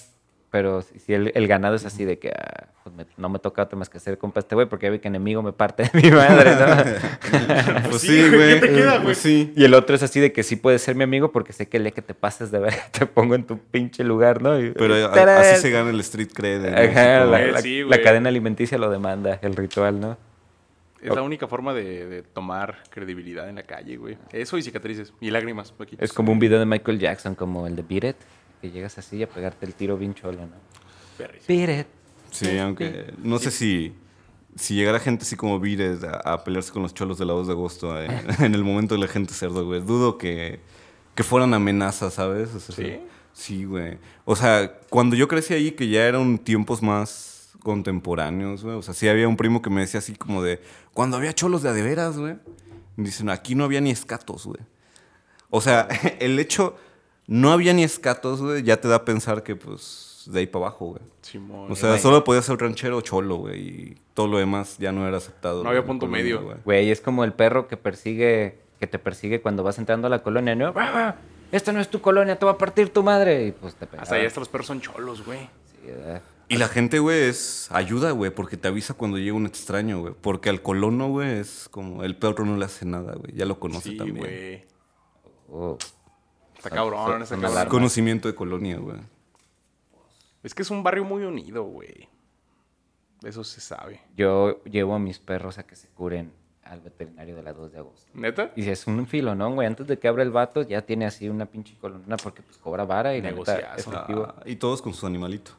Pero 0.56 0.82
si, 0.82 1.00
si 1.00 1.14
el, 1.14 1.34
el 1.36 1.48
ganado 1.50 1.76
es 1.76 1.86
así 1.86 2.06
de 2.06 2.18
que 2.18 2.30
ah, 2.30 2.68
pues 2.82 2.96
me- 2.96 3.06
no 3.18 3.28
me 3.28 3.40
toca 3.40 3.62
otra 3.64 3.78
más 3.78 3.90
que 3.90 4.00
ser 4.00 4.18
compa 4.18 4.40
este 4.40 4.56
güey, 4.56 4.68
porque 4.70 4.86
ya 4.86 4.92
ve 4.92 5.02
que 5.02 5.10
enemigo 5.10 5.44
me 5.44 5.52
parte 5.52 5.84
de 5.84 6.02
mi 6.02 6.10
madre, 6.12 6.52
¿no? 6.56 7.84
pues 7.90 8.02
Sí, 8.02 8.08
sí, 8.08 8.30
güey. 8.30 8.54
¿qué 8.62 8.68
te 8.68 8.74
queda, 8.74 8.92
güey? 8.94 9.04
Pues 9.04 9.18
sí. 9.18 9.52
y 9.54 9.66
el 9.66 9.74
otro 9.74 9.98
es 9.98 10.04
así 10.04 10.22
de 10.22 10.32
que 10.32 10.44
sí 10.44 10.56
puedes 10.56 10.82
ser 10.82 10.96
mi 10.96 11.04
amigo 11.04 11.34
porque 11.34 11.52
sé 11.52 11.68
que 11.68 11.76
el 11.76 11.84
día 11.84 11.92
que 11.92 12.02
te 12.02 12.14
pases 12.14 12.52
de 12.52 12.60
ver 12.60 12.74
te 12.98 13.06
pongo 13.06 13.36
en 13.36 13.44
tu 13.44 13.58
pinche 13.58 14.06
lugar, 14.06 14.42
¿no? 14.42 14.58
Y- 14.58 14.72
Pero 14.72 14.96
así 14.96 15.62
se 15.62 15.72
gana 15.72 15.90
el 15.90 16.00
street 16.00 16.30
cred. 16.34 16.66
Ajá, 16.74 17.26
la, 17.26 17.26
güey. 17.26 17.52
la- 17.52 17.62
Sí, 17.62 17.82
la 17.82 17.88
güey. 17.88 18.02
cadena 18.04 18.30
alimenticia 18.30 18.78
lo 18.78 18.90
demanda, 18.90 19.38
el 19.42 19.58
ritual, 19.58 20.00
¿no? 20.00 20.18
Es 21.02 21.14
la 21.14 21.22
única 21.22 21.48
forma 21.48 21.74
de, 21.74 22.06
de 22.08 22.22
tomar 22.24 22.78
credibilidad 22.90 23.48
en 23.50 23.56
la 23.56 23.64
calle, 23.64 23.98
güey. 23.98 24.18
Eso 24.32 24.58
y 24.58 24.64
cicatrices. 24.64 25.12
Y 25.20 25.30
lágrimas. 25.32 25.72
poquitos. 25.74 26.02
Es 26.04 26.14
como 26.14 26.32
un 26.32 26.40
video 26.40 26.58
de 26.60 26.66
Michael 26.66 26.98
Jackson, 26.98 27.36
como 27.36 27.68
el 27.68 27.76
de 27.76 27.84
Beat 27.84 28.04
It, 28.06 28.16
que 28.66 28.72
llegas 28.72 28.98
así 28.98 29.22
a 29.22 29.30
pegarte 29.30 29.66
el 29.66 29.74
tiro 29.74 29.98
bien 29.98 30.14
cholo, 30.14 30.42
¿no? 30.42 30.56
Perrísimo. 31.18 31.66
Beat 31.66 31.80
It. 31.82 31.88
Sí, 32.32 32.58
aunque 32.58 33.14
no 33.24 33.40
sé 33.40 33.52
si 33.52 33.94
si 34.56 34.76
llegara 34.76 35.00
gente 35.00 35.24
así 35.24 35.36
como 35.36 35.60
Vires 35.60 36.04
a, 36.04 36.34
a 36.34 36.44
pelearse 36.44 36.72
con 36.72 36.82
los 36.82 36.94
cholos 36.94 37.18
de 37.18 37.26
la 37.26 37.34
2 37.34 37.48
de 37.48 37.54
agosto 37.54 38.02
eh, 38.02 38.08
en 38.40 38.56
el 38.56 38.64
momento 38.64 38.96
de 38.96 39.02
la 39.02 39.08
gente 39.08 39.34
cerdo, 39.34 39.66
güey, 39.66 39.82
dudo 39.82 40.18
que, 40.18 40.60
que 41.14 41.24
fueran 41.24 41.54
amenazas, 41.54 42.14
¿sabes? 42.14 42.54
O 42.56 42.60
sea, 42.60 42.76
¿Sí? 42.76 43.00
Sí, 43.34 43.66
güey. 43.66 43.98
O 44.24 44.36
sea, 44.36 44.80
cuando 44.90 45.18
yo 45.18 45.28
crecí 45.28 45.54
ahí, 45.54 45.72
que 45.72 45.90
ya 45.90 46.06
eran 46.06 46.38
tiempos 46.38 46.82
más 46.82 47.52
contemporáneos, 47.62 48.64
güey. 48.64 48.78
O 48.78 48.82
sea, 48.82 48.94
sí 48.94 49.10
había 49.10 49.28
un 49.28 49.36
primo 49.36 49.62
que 49.62 49.70
me 49.70 49.82
decía 49.82 49.98
así 50.00 50.16
como 50.16 50.42
de, 50.42 50.62
cuando 50.94 51.18
había 51.18 51.34
cholos 51.34 51.62
de 51.62 51.70
a 51.70 51.74
de 51.74 51.82
veras, 51.82 52.18
güey. 52.18 52.38
Dicen, 52.96 53.30
aquí 53.30 53.54
no 53.54 53.66
había 53.66 53.82
ni 53.82 53.92
escatos, 53.92 54.46
güey. 54.46 54.62
O 55.50 55.60
sea, 55.60 55.88
el 56.20 56.40
hecho, 56.40 56.78
no 57.28 57.52
había 57.52 57.74
ni 57.74 57.84
escatos, 57.84 58.42
güey, 58.42 58.64
ya 58.64 58.80
te 58.80 58.88
da 58.88 58.98
a 58.98 59.06
pensar 59.06 59.44
que, 59.44 59.56
pues, 59.56 60.24
de 60.28 60.40
ahí 60.40 60.48
para 60.48 60.66
abajo, 60.68 60.86
güey. 60.88 61.02
Simón. 61.22 61.72
O 61.72 61.76
sea, 61.76 61.98
solo 61.98 62.24
podía 62.24 62.42
ser 62.42 62.58
ranchero 62.58 62.98
o 62.98 63.02
cholo, 63.02 63.38
güey. 63.38 63.60
Y 63.62 63.98
todo 64.14 64.28
lo 64.28 64.38
demás 64.38 64.78
ya 64.80 64.92
no 64.92 65.08
era 65.08 65.18
aceptado. 65.18 65.64
No 65.64 65.70
había 65.70 65.82
güey, 65.82 65.88
punto 65.88 66.08
medio. 66.08 66.38
colonia, 66.38 66.62
Güey, 66.66 66.92
es 66.92 67.02
como 67.02 67.24
el 67.24 67.34
perro 67.34 67.68
que 67.68 67.78
persigue, 67.78 68.60
que 68.80 68.88
te 68.88 69.00
persigue 69.00 69.42
cuando 69.42 69.64
vas 69.64 69.78
entrando 69.80 70.08
a 70.08 70.10
la 70.10 70.22
colonia, 70.24 70.56
¿no? 70.56 70.74
Esta 71.52 71.72
no 71.72 71.80
es 71.80 71.90
tu 71.90 72.02
colonia, 72.02 72.38
te 72.38 72.46
va 72.46 72.54
a 72.54 72.58
partir 72.58 72.90
tu 72.90 73.04
madre. 73.04 73.48
Y 73.48 73.52
pues 73.52 73.76
te 73.76 73.86
pegaba. 73.86 74.04
Hasta 74.04 74.16
allá 74.16 74.28
hasta 74.28 74.40
los 74.40 74.50
perros 74.50 74.68
son 74.68 74.82
cholos, 74.82 75.24
güey. 75.26 75.40
Sí, 75.72 75.88
¿verdad? 75.88 76.22
Y 76.48 76.58
la 76.58 76.68
gente, 76.68 77.00
güey, 77.00 77.24
es 77.24 77.68
ayuda, 77.72 78.12
güey, 78.12 78.30
porque 78.30 78.56
te 78.58 78.68
avisa 78.68 78.94
cuando 78.94 79.18
llega 79.18 79.34
un 79.36 79.46
extraño, 79.48 80.00
güey. 80.02 80.14
Porque 80.20 80.50
al 80.50 80.62
colono, 80.62 81.10
güey, 81.10 81.40
es 81.40 81.68
como 81.72 82.04
el 82.04 82.16
perro 82.18 82.46
no 82.46 82.56
le 82.58 82.66
hace 82.66 82.86
nada, 82.86 83.14
güey. 83.16 83.34
Ya 83.36 83.46
lo 83.46 83.60
conoce 83.60 83.92
Sí, 83.92 83.98
también. 83.98 84.18
güey. 84.20 84.66
Oh. 85.50 85.78
Está 86.66 86.76
cabrón, 86.76 87.26
son 87.26 87.42
cabrón. 87.42 87.68
Conocimiento 87.70 88.28
de 88.28 88.36
colonia, 88.36 88.78
güey. 88.78 88.98
Es 90.44 90.54
que 90.54 90.62
es 90.62 90.70
un 90.70 90.84
barrio 90.84 91.04
muy 91.04 91.24
unido, 91.24 91.64
güey. 91.64 92.08
Eso 93.24 93.44
se 93.44 93.62
sabe. 93.62 94.02
Yo 94.16 94.64
llevo 94.66 94.96
a 94.96 95.00
mis 95.00 95.20
perros 95.20 95.58
a 95.58 95.64
que 95.64 95.76
se 95.76 95.88
curen 95.90 96.32
al 96.64 96.82
veterinario 96.82 97.36
de 97.36 97.44
la 97.44 97.54
2 97.54 97.72
de 97.72 97.78
agosto. 97.80 98.12
¿Neta? 98.14 98.52
Y 98.56 98.68
es 98.70 98.88
un 98.88 99.06
filo, 99.08 99.36
¿no, 99.36 99.52
güey? 99.54 99.68
Antes 99.68 99.88
de 99.88 99.98
que 100.00 100.08
abra 100.08 100.24
el 100.24 100.32
vato, 100.32 100.64
ya 100.64 100.82
tiene 100.82 101.06
así 101.06 101.30
una 101.30 101.46
pinche 101.46 101.76
columna 101.80 102.18
porque 102.18 102.42
pues 102.42 102.58
cobra 102.58 102.86
vara 102.86 103.16
y 103.16 103.22
Negociazo. 103.22 103.92
efectivo. 103.92 104.28
Ah, 104.28 104.44
y 104.46 104.56
todos 104.56 104.82
con 104.82 104.94
su 104.94 105.06
animalito. 105.06 105.52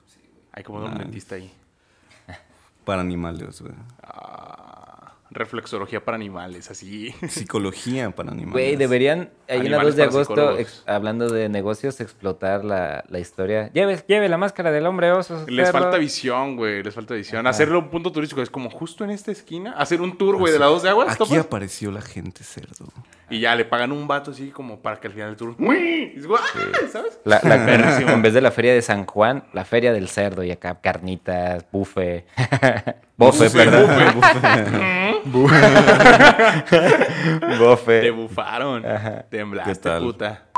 Hay 0.53 0.63
como 0.63 0.85
un 0.85 0.99
dentista 0.99 1.35
ahí. 1.37 1.53
Para 2.85 3.01
animales, 3.01 3.61
güey. 3.61 3.75
Ah, 4.03 4.66
reflexología 5.37 6.05
para 6.05 6.17
animales, 6.17 6.71
así. 6.71 7.15
Psicología 7.29 8.11
para 8.11 8.31
animales. 8.33 8.53
Güey, 8.53 8.77
deberían, 8.77 9.31
ahí 9.49 9.59
en 9.59 9.71
la 9.71 9.77
Animales 9.79 9.95
2 9.95 9.97
de 9.97 10.03
agosto, 10.03 10.59
ex- 10.59 10.83
hablando 10.87 11.29
de 11.29 11.49
negocios, 11.49 12.01
explotar 12.01 12.65
la, 12.65 13.05
la 13.09 13.19
historia. 13.19 13.71
Lleve, 13.73 14.03
lleve 14.09 14.29
la 14.29 14.37
máscara 14.39 14.71
del 14.73 14.87
hombre 14.87 15.13
oso. 15.13 15.45
Les 15.49 15.71
falta 15.71 15.97
visión, 15.99 16.57
güey. 16.57 16.83
Les 16.83 16.95
falta 16.95 17.15
visión. 17.15 17.47
Hacerlo 17.47 17.79
un 17.79 17.89
punto 17.91 18.11
turístico. 18.13 18.43
Es 18.43 18.51
como 18.51 18.71
justo 18.71 19.05
en 19.05 19.11
esta 19.11 19.31
esquina. 19.31 19.73
Hacer 19.77 20.01
un 20.01 20.19
tour, 20.19 20.37
güey, 20.37 20.53
de 20.53 20.59
la 20.59 20.67
dos 20.67 20.83
de 20.83 20.89
aguas. 20.91 21.09
Aquí 21.09 21.19
¿topas? 21.19 21.39
apareció 21.39 21.91
la 21.91 22.01
gente 22.03 22.43
cerdo. 22.43 22.87
Y 23.29 23.41
ya 23.41 23.55
le 23.57 23.65
pagan 23.65 23.91
un 23.93 24.07
vato 24.07 24.31
así 24.31 24.51
como 24.51 24.81
para 24.81 25.01
que 25.01 25.09
al 25.09 25.13
final 25.13 25.29
del 25.31 25.37
tour. 25.37 25.55
¡Uy! 25.59 26.13
"¡Guau!", 26.25 26.41
¿Sabes? 26.93 27.19
La- 27.25 27.41
la- 27.43 27.57
en 28.13 28.23
vez 28.23 28.35
de 28.35 28.41
la 28.41 28.51
feria 28.53 28.73
de 28.73 28.83
San 28.83 29.05
Juan, 29.05 29.45
la 29.53 29.65
feria 29.65 29.93
del 29.93 30.09
cerdo 30.09 30.45
y 30.45 30.51
acá 30.53 30.81
carnitas, 30.81 31.65
bufe. 31.73 32.25
Bofe, 33.19 33.45
Bufe, 33.45 33.57
perdón. 33.57 33.91
bufe, 34.15 34.41
Te 36.71 37.59
Bofe. 37.59 38.11
bufaron. 38.11 38.85
Temblaste, 39.31 39.73
¿Qué 39.73 39.79
tal? 39.79 40.03
puta. 40.03 40.49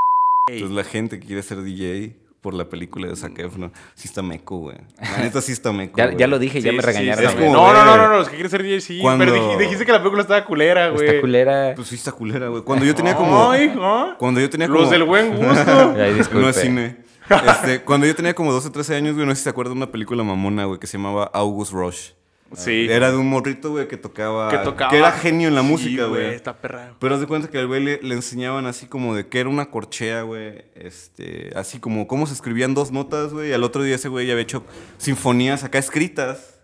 Entonces 0.49 0.75
la 0.77 0.85
gente 0.85 1.19
que 1.21 1.27
quiere 1.27 1.43
ser 1.43 1.63
DJ 1.63 2.15
por 2.41 2.55
la 2.55 2.69
película 2.69 3.09
de 3.09 3.17
Zac 3.17 3.39
Efron, 3.39 3.73
sí 3.95 4.07
está 4.09 4.23
meco, 4.23 4.59
güey. 4.59 4.77
La 5.01 5.19
neta 5.19 5.41
sí 5.43 5.53
está 5.53 5.73
meco, 5.73 5.97
Ya, 6.17 6.27
lo 6.27 6.39
dije, 6.39 6.61
ya 6.63 6.71
Sí, 6.71 6.77
me 6.77 6.83
sí, 6.83 6.87
regañaron. 6.87 7.19
sí, 7.19 7.25
Es 7.25 7.31
sí. 7.33 7.37
güey. 7.37 7.49
como- 7.51 7.67
No, 7.67 7.73
no, 7.75 7.85
no, 7.85 7.97
no, 7.97 8.09
no. 8.09 8.17
Los 8.19 8.29
que 8.29 8.35
quieren 8.37 8.51
ser 8.51 8.63
DJ 8.63 8.81
sí. 8.81 9.01
Cuando- 9.03 9.25
Pero 9.25 9.37
dij- 9.37 9.59
dijiste 9.59 9.85
que 9.85 9.93
la 9.93 9.99
película 9.99 10.23
estaba 10.23 10.45
culera, 10.45 10.89
güey. 10.91 11.07
Esta 11.07 11.21
culera. 11.21 11.73
Pues 11.75 11.89
sí 11.89 11.97
está 11.97 12.13
culera, 12.13 12.49
güey. 12.49 12.63
Cuando 12.63 12.85
yo 12.85 12.95
tenía 12.95 13.15
como... 13.17 13.51
Ay, 13.51 13.73
¿no? 13.75 14.17
Cuando 14.19 14.41
yo 14.41 14.49
tenía 14.49 14.69
como... 14.69 14.81
Los 14.81 14.91
del 14.91 15.03
buen 15.05 15.37
gusto. 15.37 15.95
Ay. 15.99 16.21
No 16.33 16.49
es 16.49 16.57
cine. 16.57 16.97
Este, 17.29 17.81
cuando 17.83 18.07
yo 18.07 18.15
tenía 18.15 18.33
como 18.35 18.53
12, 18.53 18.71
13 18.71 18.97
años, 18.97 19.15
güey, 19.15 19.27
no 19.27 19.33
sé 19.33 19.39
si 19.39 19.45
se 19.45 19.51
acuerdan 19.51 19.75
de 19.75 19.79
una 19.83 19.93
película 19.93 20.23
mamona, 20.25 20.65
güey, 20.65 20.79
que 20.81 20.87
se 20.87 20.97
llamaba 20.97 21.25
August 21.35 21.73
Rush. 21.73 22.11
Sí. 22.55 22.87
Era 22.89 23.11
de 23.11 23.17
un 23.19 23.29
morrito, 23.29 23.71
güey, 23.71 23.89
que 23.89 23.97
tocaba... 23.97 24.49
que 24.51 24.59
tocaba. 24.59 24.91
Que 24.91 24.99
era 24.99 25.13
genio 25.13 25.49
en 25.49 25.55
la 25.55 25.61
Sí, 25.63 25.67
música, 25.69 26.07
güey. 26.07 26.35
Está 26.35 26.57
perra. 26.57 26.95
Pero 26.99 27.15
haz 27.15 27.21
de 27.21 27.27
cuenta 27.27 27.49
que 27.49 27.59
al 27.59 27.67
güey 27.67 27.83
le, 27.85 28.01
le 28.03 28.15
enseñaban 28.15 28.67
así 28.67 28.87
como 28.87 29.15
de 29.15 29.29
que 29.29 29.41
era 29.41 29.49
una 29.51 29.71
corchea, 29.71 30.23
güey. 30.23 30.65
Este, 30.75 31.51
así 31.55 31.79
como 31.79 32.07
cómo 32.07 32.27
se 32.27 32.35
escribían 32.35 32.75
dos 32.75 32.91
notas, 32.91 33.33
güey. 33.33 33.51
Y 33.51 33.53
al 33.53 33.65
otro 33.65 33.83
día 33.83 33.97
ese 33.97 34.09
güey 34.09 34.27
ya 34.27 34.33
había 34.33 34.43
hecho 34.45 34.65
sinfonías 34.97 35.65
acá 35.65 35.79
escritas. 35.79 36.55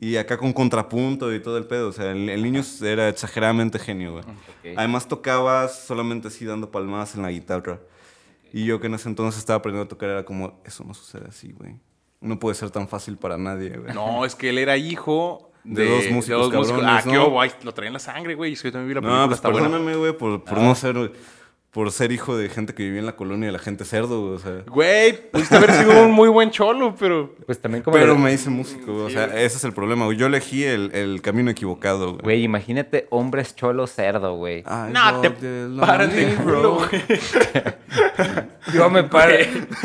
Y 0.00 0.14
acá 0.16 0.36
con 0.38 0.52
contrapunto 0.52 1.34
y 1.34 1.40
todo 1.40 1.58
el 1.58 1.66
pedo. 1.66 1.88
O 1.88 1.92
sea, 1.92 2.12
el, 2.12 2.28
el 2.28 2.42
niño 2.42 2.62
era 2.82 3.08
exageradamente 3.08 3.80
genio, 3.80 4.12
güey. 4.12 4.24
Además 4.76 5.08
tocaba 5.08 5.66
solamente 5.66 6.28
así 6.28 6.44
dando 6.44 6.70
palmadas 6.70 7.16
en 7.16 7.22
la 7.22 7.30
guitarra. 7.32 7.80
Y 8.52 8.64
yo 8.64 8.80
que 8.80 8.86
en 8.86 8.94
ese 8.94 9.08
entonces 9.08 9.40
estaba 9.40 9.58
aprendiendo 9.58 9.86
a 9.86 9.88
tocar 9.88 10.08
era 10.08 10.24
como, 10.24 10.62
eso 10.64 10.84
no 10.84 10.94
sucede 10.94 11.24
así, 11.28 11.50
güey. 11.52 11.74
No 12.20 12.38
puede 12.38 12.54
ser 12.54 12.70
tan 12.70 12.88
fácil 12.88 13.16
para 13.16 13.38
nadie, 13.38 13.76
güey. 13.76 13.94
No, 13.94 14.24
es 14.24 14.34
que 14.34 14.50
él 14.50 14.58
era 14.58 14.76
hijo 14.76 15.50
de, 15.64 15.84
De 15.84 15.90
dos 15.90 16.10
músicos 16.10 16.48
cabrones, 16.50 16.84
Ah, 16.86 17.00
qué 17.04 17.12
¿no? 17.12 17.26
hubo, 17.28 17.40
ay, 17.40 17.50
lo 17.62 17.72
traía 17.74 17.88
en 17.88 17.92
la 17.94 17.98
sangre, 18.00 18.34
güey. 18.34 18.54
Es 18.54 18.62
que 18.62 18.68
yo 18.68 18.72
también 18.72 18.88
vi 18.88 18.94
la 18.94 19.00
No, 19.00 19.06
película, 19.08 19.26
pues 19.26 19.36
está 19.38 19.48
buena. 19.50 19.68
perdóname, 19.68 19.96
güey, 19.96 20.12
por, 20.16 20.42
por 20.44 20.58
no 20.58 20.74
ser... 20.74 21.12
Por 21.70 21.92
ser 21.92 22.10
hijo 22.12 22.34
de 22.34 22.48
gente 22.48 22.72
que 22.74 22.82
vivía 22.82 22.98
en 23.00 23.04
la 23.06 23.14
colonia 23.14 23.46
de 23.46 23.52
la 23.52 23.58
gente 23.58 23.84
cerdo, 23.84 24.22
güey, 24.22 24.34
o 24.36 24.38
sea... 24.38 24.62
Güey, 24.68 25.30
pudiste 25.30 25.54
haber 25.54 25.70
sido 25.72 26.02
un 26.02 26.12
muy 26.12 26.30
buen 26.30 26.50
cholo, 26.50 26.94
pero... 26.98 27.34
Pues 27.44 27.60
también 27.60 27.84
como... 27.84 27.94
Pero 27.94 28.16
me 28.16 28.32
hice 28.32 28.48
músico, 28.48 28.90
güey, 28.94 29.04
o 29.04 29.10
sea, 29.10 29.26
ese 29.26 29.58
es 29.58 29.64
el 29.64 29.74
problema, 29.74 30.06
güey. 30.06 30.16
Yo 30.16 30.26
elegí 30.26 30.64
el, 30.64 30.90
el 30.94 31.20
camino 31.20 31.50
equivocado, 31.50 32.12
güey. 32.12 32.22
Güey, 32.22 32.42
imagínate 32.42 33.06
hombres 33.10 33.54
cholo 33.54 33.86
cerdo, 33.86 34.34
güey. 34.36 34.60
I 34.60 34.92
No, 34.92 35.20
te 35.20 35.30
párate, 35.78 36.36
güey. 36.36 36.88
Yo 38.72 38.88
me 38.90 39.04
paro. 39.04 39.34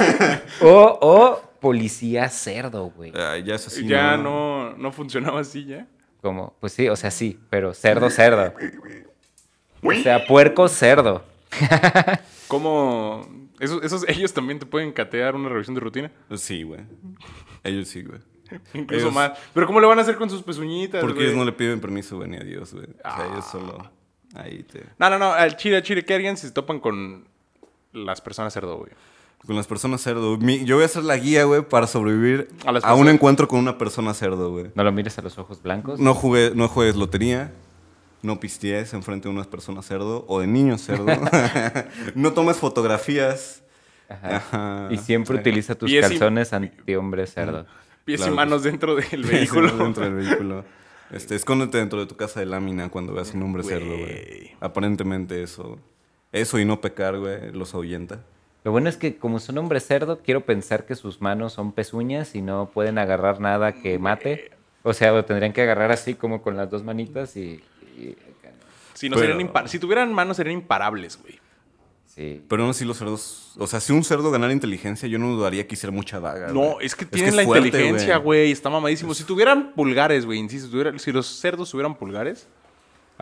o, 0.61 0.99
o 1.01 1.41
policía 1.63 2.29
cerdo, 2.29 2.91
güey. 2.95 3.11
Ya 3.11 3.55
es 3.55 3.65
así, 3.65 3.87
ya 3.87 4.17
no, 4.17 4.75
no 4.77 4.91
funcionaba 4.91 5.39
así, 5.39 5.65
ya. 5.65 5.87
Como, 6.21 6.55
pues 6.59 6.73
sí, 6.73 6.87
o 6.89 6.95
sea, 6.95 7.09
sí, 7.09 7.39
pero 7.49 7.73
cerdo, 7.73 8.09
cerdo. 8.11 8.53
O 9.81 9.91
sea, 9.93 10.25
puerco, 10.27 10.67
cerdo. 10.67 11.23
¿Cómo...? 12.47 13.27
Esos, 13.59 13.81
esos, 13.83 14.05
ellos 14.09 14.33
también 14.33 14.59
te 14.59 14.65
pueden 14.65 14.91
catear 14.91 15.35
una 15.35 15.47
revisión 15.47 15.73
de 15.75 15.79
rutina. 15.81 16.11
Sí, 16.35 16.63
güey. 16.63 16.81
Ellos 17.63 17.87
sí, 17.87 18.03
güey. 18.03 18.19
Incluso 18.73 19.05
Ellos- 19.05 19.13
más. 19.13 19.31
Pero 19.53 19.67
¿cómo 19.67 19.79
le 19.79 19.87
van 19.87 19.99
a 19.99 20.01
hacer 20.01 20.17
con 20.17 20.29
sus 20.29 20.43
pezuñitas, 20.43 20.99
Porque 21.01 21.23
ellos 21.23 21.35
no 21.35 21.45
le 21.45 21.53
piden 21.53 21.79
permiso, 21.79 22.17
güey, 22.17 22.29
ni 22.29 22.37
a 22.37 22.41
Dios, 22.43 22.73
güey. 22.73 22.85
O 22.85 23.01
sea, 23.01 23.15
Ah. 23.15 23.27
ellos 23.31 23.45
solo... 23.49 23.91
Ahí 24.35 24.63
te... 24.63 24.83
No, 24.99 25.09
no, 25.09 25.17
no. 25.19 25.31
Al 25.31 25.55
chile, 25.55 25.77
al 25.77 25.83
chile, 25.83 26.03
¿qué 26.03 26.13
harían 26.15 26.35
si 26.35 26.47
se 26.47 26.53
topan 26.53 26.79
con 26.79 27.25
las 27.93 28.19
personas 28.19 28.51
cerdo, 28.53 28.77
güey? 28.77 28.91
Con 29.45 29.55
las 29.57 29.67
personas 29.67 30.01
cerdo. 30.01 30.37
Mi- 30.37 30.63
yo 30.63 30.75
voy 30.77 30.85
a 30.85 30.87
ser 30.87 31.03
la 31.03 31.17
guía, 31.17 31.43
güey, 31.43 31.61
para 31.67 31.85
sobrevivir 31.87 32.47
A 32.83 32.93
un 32.95 33.09
encuentro 33.09 33.47
con 33.47 33.59
una 33.59 33.77
persona 33.77 34.13
cerdo, 34.13 34.51
güey. 34.51 34.71
No 34.75 34.83
lo 34.83 34.91
mires 34.93 35.17
a 35.17 35.21
los 35.21 35.37
ojos 35.37 35.61
blancos. 35.61 35.99
No 35.99 36.13
jugué, 36.13 36.51
no 36.55 36.67
juegues 36.69 36.95
lotería. 36.95 37.51
No 38.21 38.39
pistees 38.39 38.93
enfrente 38.93 39.27
de 39.27 39.33
unas 39.33 39.47
personas 39.47 39.85
cerdo 39.85 40.23
o 40.29 40.39
de 40.39 40.47
niños 40.47 40.81
cerdo. 40.81 41.05
no 42.15 42.31
tomes 42.31 42.55
fotografías. 42.57 43.63
Ajá. 44.07 44.35
Ajá. 44.37 44.87
Y 44.91 44.97
siempre 44.97 45.37
utiliza 45.37 45.75
tus 45.75 45.89
Pies 45.89 46.05
y- 46.05 46.09
calzones 46.09 46.53
anti-hombre 46.53 47.27
cerdo. 47.27 47.65
Pies 48.05 48.19
Claro, 48.19 48.33
y 48.33 48.35
manos 48.35 48.63
dentro 48.63 48.95
del 48.95 49.23
vehículo. 49.23 49.71
dentro 49.77 50.03
del 50.03 50.13
vehículo. 50.15 50.65
Este, 51.11 51.35
escóndete 51.35 51.77
dentro 51.77 51.99
de 51.99 52.05
tu 52.05 52.15
casa 52.15 52.39
de 52.39 52.45
lámina 52.45 52.89
cuando 52.89 53.13
veas 53.13 53.33
un 53.33 53.43
hombre 53.43 53.63
cerdo, 53.63 53.85
güey. 53.87 53.99
Güey. 53.99 54.51
Aparentemente 54.61 55.43
eso. 55.43 55.79
Eso 56.31 56.59
y 56.59 56.65
no 56.65 56.81
pecar, 56.81 57.17
güey, 57.19 57.51
los 57.51 57.73
ahuyenta. 57.73 58.21
Lo 58.63 58.71
bueno 58.71 58.87
es 58.89 58.97
que 58.97 59.17
como 59.17 59.39
son 59.39 59.57
hombres 59.57 59.85
cerdo, 59.85 60.19
quiero 60.23 60.41
pensar 60.45 60.85
que 60.85 60.95
sus 60.95 61.21
manos 61.21 61.53
son 61.53 61.71
pezuñas 61.73 62.33
y 62.35 62.41
no 62.41 62.69
pueden 62.73 62.97
agarrar 62.97 63.39
nada 63.41 63.73
que 63.73 63.99
mate. 63.99 64.51
O 64.83 64.93
sea, 64.93 65.11
lo 65.11 65.25
tendrían 65.25 65.51
que 65.53 65.61
agarrar 65.61 65.91
así 65.91 66.13
como 66.13 66.41
con 66.41 66.55
las 66.57 66.69
dos 66.69 66.83
manitas 66.83 67.35
y... 67.37 67.61
y- 67.97 68.15
Si, 68.93 69.09
no 69.09 69.17
Pero- 69.17 69.33
serían 69.37 69.67
si 69.67 69.79
tuvieran 69.79 70.13
manos, 70.13 70.37
serían 70.37 70.53
imparables, 70.59 71.19
güey. 71.21 71.39
sí. 72.05 72.41
Pero 72.47 72.65
no 72.65 72.73
si 72.73 72.85
los 72.85 72.97
cerdos. 72.97 73.53
O 73.57 73.67
sea, 73.67 73.79
si 73.79 73.91
un 73.91 74.03
cerdo 74.03 74.29
ganara 74.31 74.53
inteligencia, 74.53 75.09
yo 75.09 75.19
no 75.19 75.29
dudaría 75.35 75.67
que 75.67 75.73
hiciera 75.75 75.91
mucha 75.91 76.19
daga. 76.19 76.47
No, 76.53 76.73
güey. 76.75 76.85
es 76.85 76.95
que 76.95 77.05
tienen 77.05 77.35
la 77.35 77.41
es 77.41 77.47
fuerte, 77.47 77.67
inteligencia, 77.67 78.17
güey. 78.17 78.51
Está 78.51 78.69
mamadísimo. 78.69 79.13
Si 79.13 79.23
tuvieran 79.25 79.73
pulgares, 79.73 80.25
güey, 80.25 80.39
insisto, 80.39 80.67
si, 80.67 80.71
tuviera- 80.71 80.97
si 80.99 81.11
los 81.11 81.25
cerdos 81.27 81.69
tuvieran 81.71 81.95
pulgares, 81.95 82.47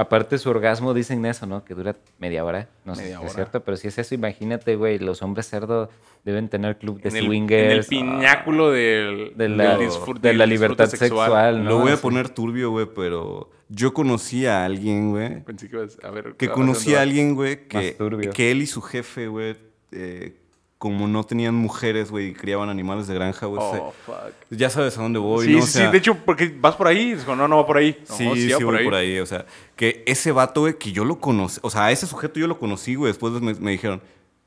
Aparte 0.01 0.37
su 0.39 0.49
orgasmo 0.49 0.93
dicen 0.93 1.25
eso, 1.25 1.45
¿no? 1.45 1.63
Que 1.63 1.75
dura 1.75 1.95
media 2.17 2.43
hora. 2.43 2.67
No 2.85 2.95
sé 2.95 3.15
si 3.15 3.23
es 3.25 3.33
cierto, 3.33 3.63
pero 3.63 3.77
si 3.77 3.87
es 3.87 3.97
eso, 3.99 4.15
imagínate, 4.15 4.75
güey, 4.75 4.97
los 4.97 5.21
hombres 5.21 5.47
cerdo 5.47 5.89
deben 6.25 6.49
tener 6.49 6.77
club 6.77 6.99
de 7.01 7.09
en 7.09 7.15
el, 7.17 7.25
swingers. 7.25 7.63
en 7.63 7.71
el 7.71 7.85
pináculo 7.85 8.71
del, 8.71 9.33
de 9.35 9.49
la, 9.49 9.77
del 9.77 9.87
disfrut- 9.89 10.19
de 10.19 10.33
la 10.33 10.45
disfrute 10.45 10.47
libertad 10.47 10.87
sexual, 10.87 11.63
¿no? 11.63 11.69
Lo 11.69 11.79
voy 11.79 11.91
a 11.91 11.97
poner 11.97 12.29
turbio, 12.29 12.71
güey, 12.71 12.87
pero 12.95 13.49
yo 13.69 13.93
conocí 13.93 14.45
a 14.47 14.65
alguien, 14.65 15.11
güey, 15.11 15.43
Pensé 15.43 15.69
que 15.69 15.75
ibas 15.77 15.97
a 16.03 16.09
ver. 16.09 16.33
que 16.35 16.49
conocí 16.49 16.95
a 16.95 17.01
alguien, 17.01 17.35
güey, 17.35 17.67
que, 17.67 17.95
que 18.33 18.51
él 18.51 18.63
y 18.63 18.65
su 18.67 18.81
jefe, 18.81 19.27
güey, 19.27 19.55
eh, 19.91 20.35
como 20.81 21.07
no 21.07 21.23
tenían 21.23 21.53
mujeres, 21.53 22.09
güey, 22.09 22.29
y 22.29 22.33
criaban 22.33 22.67
animales 22.67 23.05
de 23.05 23.13
granja, 23.13 23.45
güey. 23.45 23.61
Oh, 23.63 23.71
se- 23.71 24.01
fuck. 24.03 24.33
Ya 24.49 24.67
sabes 24.71 24.97
a 24.97 25.03
dónde 25.03 25.19
voy, 25.19 25.45
sí, 25.45 25.51
¿no? 25.53 25.59
O 25.59 25.61
sí, 25.61 25.73
sea, 25.73 25.85
sí, 25.85 25.91
de 25.91 25.97
hecho, 25.99 26.15
porque 26.25 26.51
vas 26.59 26.75
por 26.75 26.87
ahí. 26.87 27.13
Digo, 27.13 27.35
no, 27.35 27.47
no 27.47 27.57
va 27.57 27.67
por 27.67 27.77
ahí. 27.77 27.95
No, 28.09 28.15
Sí, 28.15 28.47
sí, 28.47 28.51
va 28.51 28.57
voy 28.65 28.83
por 28.83 28.95
ahí. 28.95 29.19
O 29.19 29.25
sea, 29.27 29.45
que 29.75 30.03
ese 30.07 30.31
vato, 30.31 30.61
güey, 30.61 30.79
que 30.79 30.91
yo 30.91 31.05
lo 31.05 31.19
conocí. 31.19 31.59
O 31.61 31.69
sea, 31.69 31.85
a 31.85 31.91
ese 31.91 32.07
sujeto 32.07 32.39
yo 32.39 32.47
lo 32.47 32.57
conocí, 32.57 32.95
güey. 32.95 33.11
Después 33.11 33.31
me, 33.43 33.53
me 33.53 33.69
dijeron, 33.71 34.01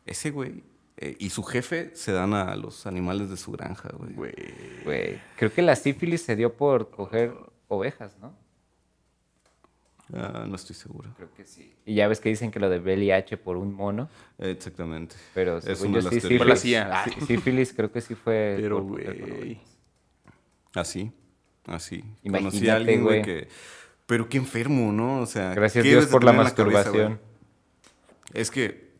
ese 0.07 0.32
güey 0.32 0.64
eh, 0.97 1.14
y 1.20 1.30
su 1.30 1.45
jefe 1.45 1.93
se 1.95 2.11
dan 2.11 2.35
a 2.35 2.57
los 2.57 2.85
animales 2.89 3.30
de 3.30 3.37
su 3.37 3.53
granja. 3.53 3.91
Güey. 3.97 4.32
Güey, 4.85 5.20
creo 5.37 5.53
que 5.53 5.62
la 5.62 5.76
sífilis 5.76 6.22
se 6.22 6.35
dio 6.35 6.53
por 6.55 6.91
coger 6.91 7.32
ovejas, 7.68 8.16
¿no? 8.20 8.35
Ah, 10.12 10.44
no 10.46 10.55
estoy 10.57 10.76
seguro. 10.76 11.09
Creo 11.16 11.32
que 11.34 11.44
sí. 11.46 11.74
Y 11.86 11.94
ya 11.94 12.09
ves 12.09 12.20
que 12.20 12.28
dicen 12.28 12.50
que 12.50 12.61
lo 12.61 12.68
de 12.68 12.78
VIH 12.78 13.38
por 13.38 13.57
un 13.57 13.72
mono, 13.74 14.09
Exactamente. 14.38 15.16
pero 15.32 15.59
Es 15.59 15.64
según 15.64 15.92
una 15.92 16.00
yo 16.00 16.11
de 16.11 16.20
sí, 16.20 16.38
la 16.38 16.57
CIA. 16.57 17.05
sí, 17.05 17.26
sífilis 17.26 17.72
creo 17.72 17.90
que 17.90 18.00
sí 18.02 18.14
fue 18.14 18.57
Pero, 18.61 18.82
güey. 18.82 19.61
Así, 20.74 21.12
así. 21.66 22.00
Conocí 22.00 22.59
Imagínate, 22.59 22.70
a 22.70 22.74
alguien, 22.76 23.02
güey, 23.02 23.22
que... 23.22 23.48
Pero 24.07 24.28
qué 24.28 24.36
enfermo, 24.36 24.92
¿no? 24.92 25.20
O 25.20 25.26
sea... 25.26 25.55
Gracias 25.55 25.82
¿qué 25.82 25.88
Dios 25.90 26.07
por 26.07 26.22
la 26.24 26.32
cabeza, 26.32 26.44
masturbación. 26.44 27.20
es 28.34 28.50
que, 28.50 28.92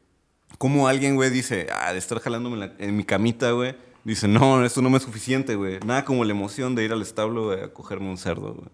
como 0.57 0.89
alguien, 0.89 1.17
güey, 1.17 1.29
dice, 1.31 1.67
ah, 1.73 1.93
de 1.93 1.99
estar 1.99 2.19
jalándome 2.21 2.55
en, 2.55 2.61
la- 2.61 2.75
en 2.79 2.97
mi 2.97 3.05
camita, 3.05 3.51
güey, 3.51 3.77
dice, 4.05 4.29
no, 4.29 4.65
esto 4.65 4.81
no 4.81 4.89
me 4.89 4.97
es 4.97 5.03
suficiente, 5.03 5.57
güey. 5.57 5.81
Nada 5.85 6.05
como 6.07 6.25
la 6.25 6.31
emoción 6.31 6.75
de 6.75 6.85
ir 6.85 6.93
al 6.93 7.03
establo 7.03 7.47
güey, 7.47 7.61
a 7.63 7.73
cogerme 7.73 8.09
un 8.09 8.17
cerdo, 8.17 8.55
güey. 8.55 8.69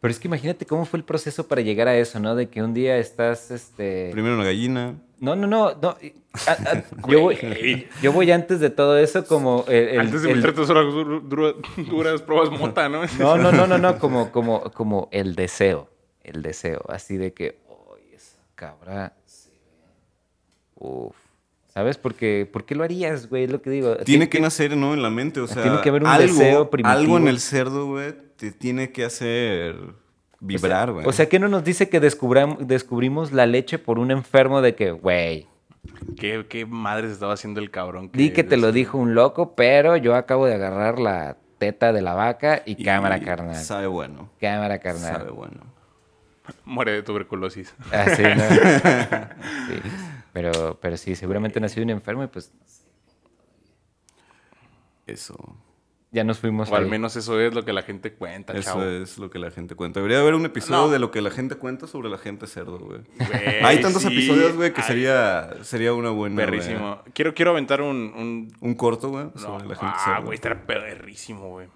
Pero 0.00 0.12
es 0.12 0.20
que 0.20 0.28
imagínate 0.28 0.64
cómo 0.64 0.84
fue 0.84 0.98
el 0.98 1.04
proceso 1.04 1.48
para 1.48 1.60
llegar 1.60 1.88
a 1.88 1.96
eso, 1.96 2.20
¿no? 2.20 2.36
De 2.36 2.48
que 2.48 2.62
un 2.62 2.72
día 2.72 2.98
estás, 2.98 3.50
este... 3.50 4.10
Primero 4.12 4.36
una 4.36 4.44
gallina. 4.44 4.94
No, 5.18 5.34
no, 5.34 5.48
no, 5.48 5.74
no. 5.74 5.88
a- 5.88 6.50
a- 6.52 6.84
yo, 7.08 7.20
voy, 7.20 7.86
yo 8.00 8.12
voy 8.12 8.30
antes 8.30 8.60
de 8.60 8.70
todo 8.70 8.96
eso 8.96 9.24
como... 9.26 9.64
el- 9.66 9.88
el- 9.88 10.00
Antes 10.00 10.22
de 10.22 10.30
el- 10.30 10.36
meter 10.36 10.54
tus 10.54 10.70
horas 10.70 10.84
dur- 10.84 11.22
dura- 11.28 11.54
duras 11.90 12.22
pruebas 12.22 12.50
mota, 12.50 12.88
¿no? 12.88 13.00
No, 13.18 13.36
no, 13.36 13.50
no, 13.50 13.66
no, 13.66 13.76
no, 13.78 13.98
como, 13.98 14.30
como, 14.30 14.62
como 14.70 15.08
el 15.10 15.34
deseo, 15.34 15.90
el 16.22 16.42
deseo, 16.42 16.84
así 16.88 17.16
de 17.16 17.32
que, 17.32 17.58
¡ay, 17.68 18.14
esa 18.14 18.38
cabra 18.54 19.14
se! 19.26 19.50
Uf. 20.76 21.16
¿Sabes? 21.74 21.96
Porque, 21.98 22.48
¿por 22.50 22.64
qué 22.64 22.74
lo 22.76 22.84
harías, 22.84 23.28
güey? 23.28 23.44
Es 23.44 23.50
lo 23.50 23.62
que 23.62 23.70
digo. 23.70 23.96
Tiene 23.98 24.28
que 24.28 24.40
nacer, 24.40 24.76
¿no? 24.76 24.94
En 24.94 25.02
la 25.02 25.10
mente, 25.10 25.40
o 25.40 25.46
sea... 25.46 25.62
Tiene 25.62 25.80
que 25.80 25.88
haber 25.90 26.02
un 26.02 26.08
algo, 26.08 26.26
deseo 26.38 26.70
primitivo. 26.70 26.98
Algo 26.98 27.18
en 27.18 27.28
el 27.28 27.40
cerdo, 27.40 27.86
güey, 27.86 28.14
te 28.38 28.52
tiene 28.52 28.92
que 28.92 29.04
hacer 29.04 29.76
vibrar, 30.40 30.92
güey. 30.92 31.06
O 31.06 31.12
sea, 31.12 31.28
¿qué 31.28 31.38
no 31.38 31.48
nos 31.48 31.64
dice 31.64 31.88
que 31.88 32.00
descubrimos 32.00 33.32
la 33.32 33.46
leche 33.46 33.78
por 33.78 33.98
un 33.98 34.10
enfermo 34.10 34.62
de 34.62 34.74
que, 34.74 34.92
güey, 34.92 35.46
¿Qué, 36.16 36.46
qué 36.48 36.66
madres 36.66 37.12
estaba 37.12 37.34
haciendo 37.34 37.60
el 37.60 37.70
cabrón? 37.70 38.10
di 38.12 38.30
que 38.30 38.44
te 38.44 38.56
lo 38.56 38.72
dijo 38.72 38.98
un 38.98 39.14
loco, 39.14 39.54
pero 39.54 39.96
yo 39.96 40.14
acabo 40.14 40.46
de 40.46 40.54
agarrar 40.54 40.98
la 40.98 41.36
teta 41.58 41.92
de 41.92 42.02
la 42.02 42.14
vaca 42.14 42.62
y, 42.64 42.80
Y 42.80 42.84
cámara 42.84 43.20
carnal. 43.20 43.56
Sabe 43.56 43.86
bueno. 43.86 44.30
Cámara 44.40 44.78
carnal. 44.78 45.16
Sabe 45.16 45.30
bueno. 45.30 45.60
Muere 46.64 46.92
de 46.92 47.02
tuberculosis. 47.02 47.74
Así, 47.90 48.22
¿no? 48.22 48.28
Sí. 49.68 49.80
Pero, 50.32 50.78
pero 50.80 50.96
sí, 50.96 51.14
seguramente 51.14 51.58
nació 51.58 51.82
un 51.82 51.90
enfermo 51.90 52.22
y 52.22 52.28
pues 52.28 52.52
Eso. 55.06 55.56
Ya 56.10 56.24
nos 56.24 56.38
fuimos 56.38 56.70
O 56.70 56.76
al 56.76 56.86
menos 56.86 57.16
eso 57.16 57.38
es 57.40 57.54
lo 57.54 57.64
que 57.64 57.72
la 57.72 57.82
gente 57.82 58.14
cuenta, 58.14 58.54
Eso 58.54 58.70
chavo. 58.70 58.82
es 58.84 59.18
lo 59.18 59.28
que 59.30 59.38
la 59.38 59.50
gente 59.50 59.74
cuenta. 59.74 60.00
Debería 60.00 60.20
haber 60.20 60.34
un 60.34 60.46
episodio 60.46 60.86
No. 60.86 60.88
de 60.88 60.98
lo 60.98 61.10
que 61.10 61.20
la 61.20 61.30
gente 61.30 61.56
cuenta 61.56 61.86
sobre 61.86 62.08
la 62.08 62.16
gente 62.18 62.46
cerdo, 62.46 62.78
güey. 62.78 63.00
Hay 63.62 63.80
tantos 63.82 64.02
sí. 64.02 64.08
episodios, 64.08 64.56
güey, 64.56 64.72
que 64.72 64.80
Ay, 64.80 64.86
sería, 64.86 65.50
sería 65.62 65.92
una 65.92 66.10
buena. 66.10 66.36
Perrísimo. 66.36 67.02
Quiero, 67.12 67.34
quiero 67.34 67.50
aventar 67.50 67.82
un... 67.82 68.50
un- 68.60 68.74
corto, 68.74 69.10
güey, 69.10 69.24
No, 69.34 69.38
sobre 69.40 69.66
la 69.68 69.74
gente 69.74 69.94
ah, 69.96 70.02
cerdo. 70.04 70.22
güey, 70.24 70.34
estará 70.36 70.66
perrísimo, 70.66 71.48
güey. 71.50 71.66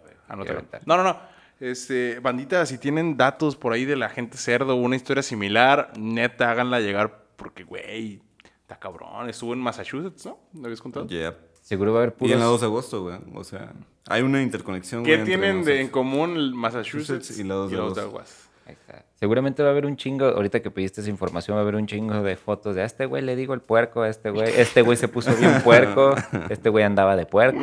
A 0.00 0.04
ver, 0.04 0.16
anótalo. 0.28 0.58
aventar. 0.60 0.80
No, 0.86 0.96
no, 0.96 1.02
no. 1.02 1.18
Este, 1.60 2.18
bandita, 2.18 2.64
si 2.66 2.78
tienen 2.78 3.16
datos 3.16 3.56
por 3.56 3.72
ahí 3.72 3.84
de 3.84 3.94
la 3.96 4.08
gente 4.08 4.36
cerdo, 4.36 4.74
una 4.74 4.96
historia 4.96 5.22
similar, 5.22 5.92
neta, 5.96 6.50
háganla 6.50 6.80
llegar 6.80 7.24
porque, 7.36 7.62
güey, 7.62 8.20
está 8.62 8.78
cabrón. 8.80 9.28
Estuvo 9.28 9.52
en 9.52 9.60
Massachusetts, 9.60 10.24
¿no? 10.26 10.38
¿Lo 10.54 10.64
habías 10.64 10.80
contado? 10.80 11.06
Yeah. 11.06 11.36
Seguro 11.62 11.92
va 11.92 12.00
a 12.00 12.02
haber 12.02 12.14
Y 12.20 12.24
en 12.32 12.38
la 12.40 12.46
puros... 12.46 12.50
2 12.52 12.60
de 12.60 12.66
agosto, 12.66 13.02
güey. 13.04 13.16
O 13.34 13.44
sea, 13.44 13.72
hay 14.08 14.22
una 14.22 14.42
interconexión, 14.42 15.02
¿Qué 15.04 15.12
güey, 15.16 15.20
entre 15.20 15.36
tienen 15.38 15.64
de, 15.64 15.80
en 15.80 15.86
nosotros. 15.86 15.90
común 15.92 16.56
Massachusetts 16.56 17.38
y 17.38 17.44
la 17.44 17.54
dos 17.54 17.70
de 17.70 17.76
los 17.76 17.84
agosto. 17.86 18.02
aguas? 18.02 18.48
Ahí 18.66 18.74
está. 18.74 19.04
Seguramente 19.18 19.62
va 19.62 19.68
a 19.68 19.72
haber 19.72 19.86
un 19.86 19.96
chingo, 19.96 20.24
ahorita 20.26 20.60
que 20.60 20.70
pediste 20.70 21.00
esa 21.00 21.10
información, 21.10 21.56
va 21.56 21.60
a 21.60 21.62
haber 21.62 21.76
un 21.76 21.86
chingo 21.86 22.22
de 22.22 22.36
fotos 22.36 22.74
de 22.74 22.82
a 22.82 22.84
este 22.84 23.06
güey 23.06 23.22
le 23.22 23.36
digo 23.36 23.54
el 23.54 23.60
puerco, 23.60 24.02
a 24.02 24.08
este 24.08 24.30
güey, 24.30 24.52
este 24.56 24.82
güey 24.82 24.96
se 24.96 25.06
puso 25.08 25.34
bien 25.36 25.62
puerco, 25.62 26.14
este 26.50 26.68
güey 26.68 26.84
andaba 26.84 27.14
de 27.16 27.24
puerco. 27.26 27.60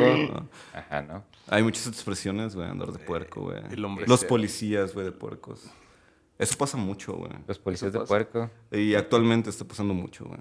Ajá, 0.74 1.02
¿no? 1.02 1.24
Hay 1.50 1.64
muchas 1.64 1.88
expresiones, 1.88 2.56
güey, 2.56 2.68
andar 2.70 2.92
de 2.94 3.00
puerco, 3.00 3.42
güey. 3.42 3.62
el 3.72 3.84
hombre 3.84 4.06
Los 4.08 4.24
policías, 4.24 4.94
güey, 4.94 5.06
de 5.06 5.12
puercos. 5.12 5.66
Eso 6.38 6.58
pasa 6.58 6.78
mucho, 6.78 7.14
güey. 7.14 7.32
Los 7.48 7.60
policías 7.60 7.90
Eso 7.90 8.00
de 8.00 8.04
pasa. 8.06 8.08
puerco. 8.10 8.50
Y 8.72 8.96
actualmente 8.96 9.50
está 9.50 9.66
pasando 9.66 9.94
mucho, 9.94 10.24
güey. 10.26 10.40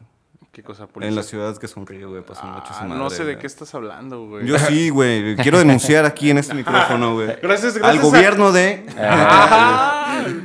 ¿Qué 0.52 0.62
cosa, 0.62 0.84
En 0.84 0.88
policía? 0.88 1.14
las 1.14 1.26
ciudades 1.26 1.58
que 1.58 1.68
sonríe, 1.68 2.04
güey, 2.04 2.22
pasa 2.22 2.44
mucho 2.44 2.66
Ah, 2.70 2.84
no 2.86 3.10
sé 3.10 3.18
de 3.24 3.32
güey. 3.32 3.38
qué 3.38 3.46
estás 3.46 3.74
hablando, 3.74 4.26
güey. 4.26 4.46
Yo 4.46 4.58
sí, 4.58 4.88
güey. 4.90 5.36
Quiero 5.36 5.58
denunciar 5.58 6.04
aquí 6.04 6.30
en 6.30 6.38
este 6.38 6.54
micrófono, 6.54 7.14
güey. 7.14 7.28
Gracias, 7.42 7.74
Al 7.76 7.80
gracias 7.82 8.02
a- 8.04 8.06
gobierno 8.06 8.50
de... 8.52 8.84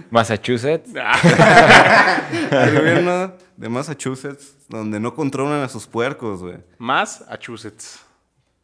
Massachusetts. 0.10 0.89
al 2.51 2.74
gobierno 2.78 3.34
de 3.58 3.70
Massachusetts, 3.70 4.56
donde 4.70 4.99
no 4.99 5.14
controlan 5.16 5.62
a 5.62 5.70
sus 5.70 5.88
puercos, 5.88 6.41
güey. 6.41 6.58
Massachusetts. 6.78 7.99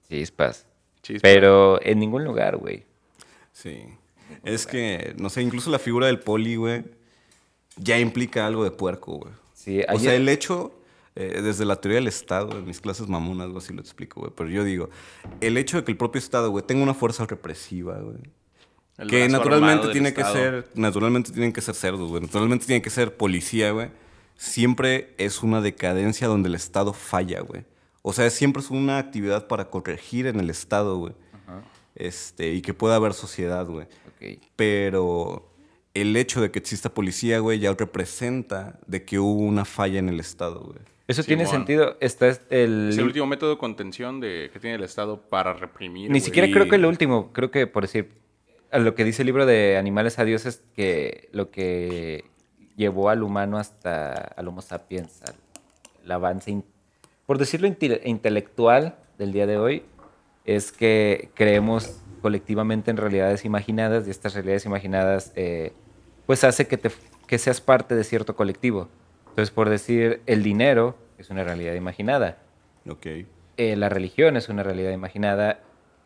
Chispas. 0.08 0.66
Chispa. 1.02 1.22
Pero 1.24 1.82
en 1.84 2.00
ningún 2.00 2.24
lugar, 2.24 2.58
güey. 2.58 2.86
Sí. 3.52 3.86
Es 4.44 4.68
que, 4.68 5.16
no 5.18 5.30
sé, 5.30 5.42
incluso 5.42 5.70
la 5.72 5.80
figura 5.80 6.08
del 6.08 6.20
poli, 6.20 6.56
güey, 6.56 6.84
ya 7.78 7.98
implica 7.98 8.46
algo 8.46 8.64
de 8.64 8.72
puerco, 8.72 9.14
güey. 9.14 9.34
Sí, 9.54 9.82
O 9.92 10.00
sea, 10.00 10.14
el 10.14 10.30
hecho, 10.30 10.79
eh, 11.16 11.42
desde 11.42 11.66
la 11.66 11.76
teoría 11.76 11.98
del 11.98 12.08
Estado, 12.08 12.58
en 12.58 12.66
mis 12.66 12.80
clases 12.80 13.08
mamonas, 13.08 13.46
algo 13.46 13.58
así 13.58 13.74
lo 13.74 13.82
explico, 13.82 14.22
güey. 14.22 14.32
Pero 14.36 14.50
yo 14.50 14.64
digo, 14.64 14.90
el 15.42 15.58
hecho 15.58 15.78
de 15.78 15.84
que 15.84 15.92
el 15.92 15.98
propio 15.98 16.20
Estado, 16.20 16.50
güey, 16.50 16.66
tenga 16.66 16.84
una 16.84 16.94
fuerza 16.94 17.26
represiva, 17.26 17.98
güey. 18.00 18.18
Que 19.08 19.30
naturalmente 19.30 19.90
tiene 19.90 20.14
que 20.14 20.24
ser, 20.24 20.70
naturalmente 20.76 21.32
tienen 21.32 21.54
que 21.54 21.62
ser 21.62 21.76
cerdos, 21.76 22.10
güey. 22.10 22.22
Naturalmente 22.22 22.66
tiene 22.66 22.82
que 22.82 22.90
ser 22.90 23.16
policía, 23.16 23.72
güey. 23.72 23.90
Siempre 24.36 25.14
es 25.18 25.42
una 25.42 25.62
decadencia 25.62 26.28
donde 26.28 26.50
el 26.50 26.56
Estado 26.56 26.94
falla, 26.94 27.42
güey. 27.42 27.66
O 28.02 28.14
sea, 28.14 28.30
siempre 28.30 28.62
es 28.62 28.70
una 28.70 28.98
actividad 28.98 29.48
para 29.48 29.70
corregir 29.70 30.28
en 30.28 30.40
el 30.40 30.50
Estado, 30.50 30.98
güey. 30.98 31.14
Este, 31.96 32.54
y 32.54 32.62
que 32.62 32.74
pueda 32.74 32.96
haber 32.96 33.14
sociedad, 33.14 33.66
güey. 33.66 33.88
Pero 34.56 35.50
el 35.94 36.16
hecho 36.16 36.42
de 36.42 36.52
que 36.52 36.60
exista 36.60 36.94
policía, 36.94 37.40
güey, 37.40 37.60
ya 37.60 37.74
representa 37.74 38.80
de 38.88 39.04
que 39.04 39.20
hubo 39.20 39.42
una 39.42 39.66
falla 39.66 40.00
en 40.00 40.10
el 40.10 40.20
Estado, 40.20 40.62
güey. 40.62 40.80
Eso 41.10 41.24
tiene 41.24 41.46
sentido. 41.48 41.98
Está 42.00 42.28
el... 42.50 42.90
Es 42.92 42.98
el 42.98 43.04
último 43.06 43.26
método 43.26 43.50
de 43.52 43.58
contención 43.58 44.20
de, 44.20 44.50
que 44.54 44.60
tiene 44.60 44.76
el 44.76 44.84
Estado 44.84 45.20
para 45.22 45.54
reprimir. 45.54 46.10
Ni 46.12 46.20
siquiera 46.20 46.48
creo 46.52 46.70
que 46.70 46.78
lo 46.78 46.88
último, 46.88 47.32
creo 47.34 47.52
que 47.52 47.68
por 47.68 47.84
decir, 47.84 48.12
a 48.72 48.80
lo 48.80 48.94
que 48.96 49.04
dice 49.04 49.24
el 49.24 49.26
libro 49.26 49.46
de 49.46 49.78
Animales 49.78 50.20
a 50.20 50.24
Dios 50.26 50.46
es 50.46 50.64
que 50.76 51.28
lo 51.34 51.50
que 51.50 52.26
llevó 52.76 53.10
al 53.10 53.24
humano 53.24 53.58
hasta 53.58 54.14
al 54.14 54.48
Homo 54.48 54.62
sapiens, 54.62 55.22
al 55.24 55.36
el 56.06 56.12
avance, 56.12 56.50
in- 56.52 56.64
por 57.26 57.38
decirlo 57.38 57.68
inte- 57.68 58.02
intelectual 58.06 58.96
del 59.18 59.34
día 59.34 59.46
de 59.46 59.58
hoy, 59.58 59.84
es 60.46 60.72
que 60.72 61.30
creemos 61.34 62.02
colectivamente 62.22 62.90
en 62.92 62.98
realidades 62.98 63.46
imaginadas 63.46 64.08
y 64.08 64.12
estas 64.12 64.34
realidades 64.34 64.66
imaginadas 64.66 65.32
eh, 65.36 65.74
pues 66.26 66.44
hace 66.44 66.68
que, 66.68 66.78
te, 66.78 66.90
que 67.28 67.38
seas 67.38 67.60
parte 67.62 67.96
de 67.96 68.04
cierto 68.04 68.36
colectivo. 68.36 68.88
Entonces, 69.40 69.56
por 69.56 69.70
decir, 69.70 70.22
el 70.26 70.44
dinero 70.44 70.98
es 71.18 71.30
una 71.30 71.46
realidad 71.46 71.74
imaginada 71.74 72.40
Ok. 72.90 73.06
eh, 73.56 73.76
la 73.78 73.88
religión 73.88 74.36
es 74.36 74.50
una 74.50 74.64
realidad 74.64 74.92
imaginada, 74.92 75.62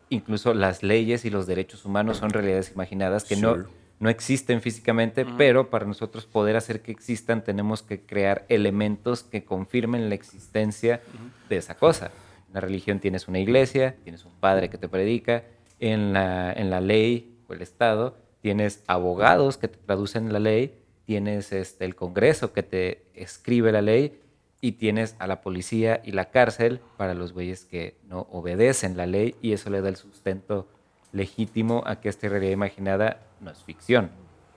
incluso 0.08 0.54
las 0.54 0.84
leyes 0.84 1.24
y 1.24 1.30
los 1.30 1.48
derechos 1.48 1.84
humanos 1.84 2.18
son 2.18 2.30
realidades 2.30 2.70
imaginadas 2.72 3.24
que 3.24 3.34
Sure. 3.34 3.62
no, 3.62 3.68
no 3.98 4.08
existen 4.08 4.60
físicamente, 4.60 5.26
pero 5.36 5.68
para 5.68 5.84
nosotros 5.84 6.26
poder 6.26 6.54
hacer 6.54 6.80
que 6.80 6.92
existan 6.92 7.42
tenemos 7.42 7.82
que 7.82 8.02
crear 8.02 8.44
elementos 8.48 9.24
que 9.24 9.44
confirmen 9.44 10.08
la 10.08 10.14
existencia 10.14 11.00
de 11.48 11.56
esa 11.56 11.74
cosa. 11.74 12.12
En 12.46 12.54
la 12.54 12.60
religión 12.60 13.00
tienes 13.00 13.26
una 13.26 13.40
iglesia, 13.40 13.96
tienes 14.04 14.24
un 14.24 14.32
padre 14.38 14.70
que 14.70 14.78
te 14.78 14.88
predica, 14.88 15.42
en 15.80 16.12
la, 16.12 16.52
en 16.52 16.70
la 16.70 16.80
ley 16.80 17.36
o 17.48 17.52
el 17.52 17.62
Estado 17.62 18.16
tienes 18.42 18.84
abogados 18.86 19.56
que 19.56 19.66
te 19.66 19.78
traducen 19.78 20.32
la 20.32 20.38
ley, 20.38 20.78
tienes 21.04 21.52
este, 21.52 21.84
el 21.84 21.94
Congreso 21.94 22.52
que 22.52 22.62
te 22.62 23.06
escribe 23.14 23.72
la 23.72 23.82
ley 23.82 24.20
y 24.60 24.72
tienes 24.72 25.14
a 25.18 25.26
la 25.26 25.40
policía 25.42 26.00
y 26.04 26.12
la 26.12 26.30
cárcel 26.30 26.80
para 26.96 27.14
los 27.14 27.32
güeyes 27.32 27.64
que 27.64 27.98
no 28.08 28.26
obedecen 28.30 28.96
la 28.96 29.06
ley 29.06 29.34
y 29.42 29.52
eso 29.52 29.68
le 29.70 29.80
da 29.82 29.88
el 29.90 29.96
sustento 29.96 30.68
legítimo 31.12 31.82
a 31.86 32.00
que 32.00 32.08
esta 32.08 32.28
realidad 32.28 32.52
imaginada 32.52 33.20
no 33.40 33.50
es 33.50 33.62
ficción. 33.62 34.10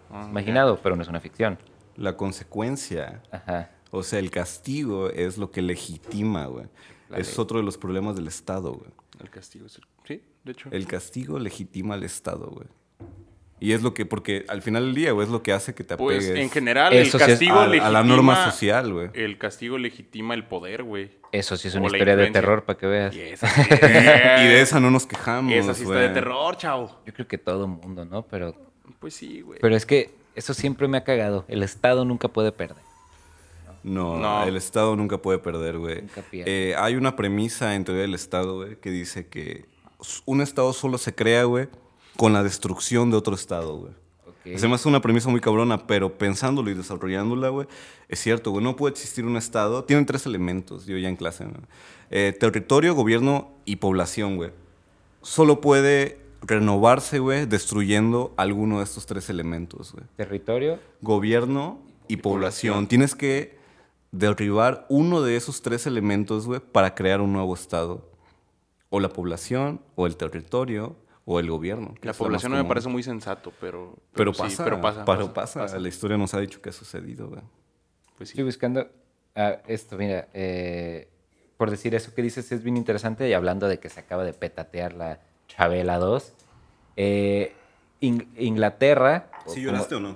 Ah, 0.09 0.21
Es 0.23 0.29
imaginado, 0.29 0.79
pero 0.81 0.95
no 0.95 1.01
es 1.01 1.07
una 1.09 1.19
ficción. 1.19 1.57
La 1.97 2.15
consecuencia 2.15 3.21
Ajá. 3.31 3.71
O 3.91 4.03
sea, 4.03 4.19
el 4.19 4.31
castigo 4.31 5.09
es 5.09 5.37
lo 5.37 5.49
que 5.51 5.61
legitima, 5.61 6.45
güey. 6.47 6.65
La 7.09 7.17
Es 7.19 7.27
ley. 7.29 7.35
otro 7.41 7.59
de 7.59 7.63
los 7.63 7.77
problemas 7.77 8.15
del 8.17 8.27
Estado, 8.27 8.73
güey. 8.73 8.91
El 9.21 9.29
castigo 9.29 9.65
es 9.65 9.77
el- 9.77 9.83
Sí, 10.05 10.21
de 10.43 10.51
hecho. 10.51 10.69
El 10.71 10.87
castigo 10.87 11.39
legitima 11.39 11.93
al 11.95 12.03
Estado, 12.03 12.47
güey. 12.49 12.67
Y 13.59 13.71
es 13.71 13.81
lo 13.81 13.93
que, 13.95 14.05
porque 14.05 14.45
al 14.49 14.61
final 14.61 14.85
del 14.85 14.93
día, 14.95 15.11
güey, 15.13 15.25
es 15.25 15.31
lo 15.31 15.41
que 15.41 15.51
hace 15.51 15.73
que 15.73 15.83
te 15.83 15.95
apegues 15.95 16.27
Pues 16.27 16.39
en 16.39 16.49
general, 16.51 16.93
Eso 16.93 17.01
el 17.01 17.09
sí 17.11 17.17
es- 17.17 17.23
castigo 17.39 17.55
a, 17.55 17.63
a 17.63 17.67
legitima. 17.67 17.89
la 17.89 18.03
norma 18.03 18.51
social, 18.51 18.93
güey. 18.93 19.09
El 19.13 19.37
castigo 19.39 19.77
legitima 19.79 20.35
el 20.35 20.45
poder, 20.45 20.83
güey. 20.83 21.09
Eso 21.31 21.57
sí 21.57 21.67
es 21.67 21.75
O 21.75 21.79
una 21.79 21.89
la 21.89 21.97
historia 21.97 22.15
de 22.15 22.27
influencia. 22.27 22.41
terror 22.41 22.63
para 22.65 22.77
que 22.77 22.85
veas. 22.85 23.15
Y 23.15 23.21
esa 23.21 23.47
sí. 23.49 23.61
Y 23.71 24.47
de 24.47 24.61
esa 24.61 24.79
no 24.79 24.91
nos 24.91 25.07
quejamos, 25.07 25.51
Esa 25.53 25.73
sí 25.73 25.81
está 25.81 25.93
güey. 25.95 26.07
de 26.07 26.13
terror, 26.13 26.55
chavo. 26.57 27.01
Yo 27.05 27.13
creo 27.13 27.27
que 27.27 27.37
todo 27.39 27.67
mundo, 27.67 28.05
¿no? 28.05 28.21
Pero, 28.27 28.55
Pues 28.99 29.15
sí, 29.15 29.41
güey. 29.41 29.59
pero 29.59 29.75
es 29.75 29.85
que 29.87 30.11
eso 30.35 30.53
siempre 30.53 30.87
me 30.87 30.97
ha 30.97 31.03
cagado. 31.03 31.43
El 31.47 31.63
Estado 31.63 32.05
nunca 32.05 32.27
puede 32.27 32.51
perder. 32.51 32.77
No, 33.83 34.17
No. 34.17 34.43
el 34.43 34.55
Estado 34.57 34.95
nunca 34.95 35.17
puede 35.19 35.39
perder, 35.39 35.77
güey. 35.77 36.01
Nunca 36.01 36.21
pierde. 36.21 36.71
Eh, 36.71 36.75
hay 36.75 36.95
una 36.95 37.15
premisa 37.15 37.73
en 37.75 37.85
teoría 37.85 38.01
del 38.03 38.13
Estado, 38.13 38.55
güey, 38.57 38.75
que 38.79 38.89
dice 38.91 39.27
que 39.27 39.65
s- 40.01 40.21
un 40.25 40.41
Estado 40.41 40.73
solo 40.73 40.97
se 40.97 41.15
crea, 41.15 41.43
güey, 41.45 41.67
con 42.17 42.33
la 42.33 42.43
destrucción 42.43 43.11
de 43.11 43.17
otro 43.17 43.35
Estado, 43.35 43.77
güey. 43.77 43.93
Ok. 44.27 44.57
Se 44.57 44.67
me 44.67 44.75
hace 44.75 44.87
una 44.89 45.01
premisa 45.01 45.29
muy 45.29 45.39
cabrona, 45.39 45.87
pero 45.87 46.17
pensándolo 46.17 46.69
y 46.69 46.73
desarrollándola, 46.73 47.49
güey, 47.49 47.67
es 48.09 48.19
cierto, 48.19 48.51
güey, 48.51 48.63
no 48.63 48.75
puede 48.75 48.93
existir 48.93 49.25
un 49.25 49.37
Estado. 49.37 49.83
Tienen 49.83 50.05
tres 50.05 50.25
elementos, 50.25 50.85
yo 50.85 50.97
ya 50.97 51.09
en 51.09 51.15
clase, 51.15 51.45
¿no? 51.45 51.53
Eh, 52.09 52.35
territorio, 52.39 52.95
gobierno 52.95 53.51
y 53.65 53.77
población, 53.77 54.37
güey. 54.37 54.51
Solo 55.21 55.61
puede 55.61 56.19
renovarse, 56.41 57.19
güey, 57.19 57.45
destruyendo 57.45 58.33
alguno 58.37 58.77
de 58.77 58.83
estos 58.83 59.05
tres 59.05 59.29
elementos, 59.29 59.91
güey 59.91 60.05
Territorio. 60.15 60.79
gobierno 61.01 61.79
y 62.07 62.17
población. 62.17 62.87
Tienes 62.87 63.15
que 63.15 63.57
derribar 64.11 64.85
uno 64.89 65.21
de 65.21 65.35
esos 65.35 65.61
tres 65.61 65.85
elementos, 65.87 66.45
güey, 66.45 66.59
para 66.59 66.95
crear 66.95 67.21
un 67.21 67.33
nuevo 67.33 67.53
estado. 67.53 68.09
O 68.89 68.99
la 69.01 69.09
población, 69.09 69.81
o 69.95 70.07
el 70.07 70.15
territorio, 70.15 70.95
o 71.29 71.41
el 71.41 71.49
gobierno. 71.51 71.93
La 72.03 72.13
población 72.13 72.53
no 72.53 72.57
me 72.57 72.63
parece 72.63 72.87
muy 72.87 73.03
sensato, 73.03 73.51
pero. 73.59 73.93
Pero, 74.13 74.33
sí, 74.33 74.41
pasa, 74.43 74.63
pero 74.63 74.79
pasa. 74.79 75.03
pero 75.03 75.33
pasa, 75.33 75.59
pasa. 75.59 75.77
La 75.77 75.89
historia 75.89 76.15
nos 76.17 76.33
ha 76.33 76.39
dicho 76.39 76.61
que 76.61 76.69
ha 76.69 76.71
sucedido. 76.71 77.29
Pues 78.17 78.29
sí. 78.29 78.33
Estoy 78.33 78.45
buscando 78.45 78.87
ah, 79.35 79.57
esto, 79.67 79.97
mira, 79.97 80.29
eh, 80.33 81.09
por 81.57 81.69
decir 81.69 81.93
eso 81.95 82.13
que 82.15 82.21
dices 82.21 82.49
es 82.53 82.63
bien 82.63 82.77
interesante 82.77 83.27
y 83.27 83.33
hablando 83.33 83.67
de 83.67 83.77
que 83.77 83.89
se 83.89 83.99
acaba 83.99 84.23
de 84.23 84.31
petatear 84.33 84.93
la 84.93 85.19
Chabela 85.49 85.97
2. 85.99 86.33
eh, 86.95 87.53
In- 87.99 88.31
Inglaterra... 88.37 89.29
o 89.45 89.49
¿Sí 89.49 89.63
como- 89.65 89.73
lloraste 89.73 89.95
o 89.95 89.99
no? 89.99 90.15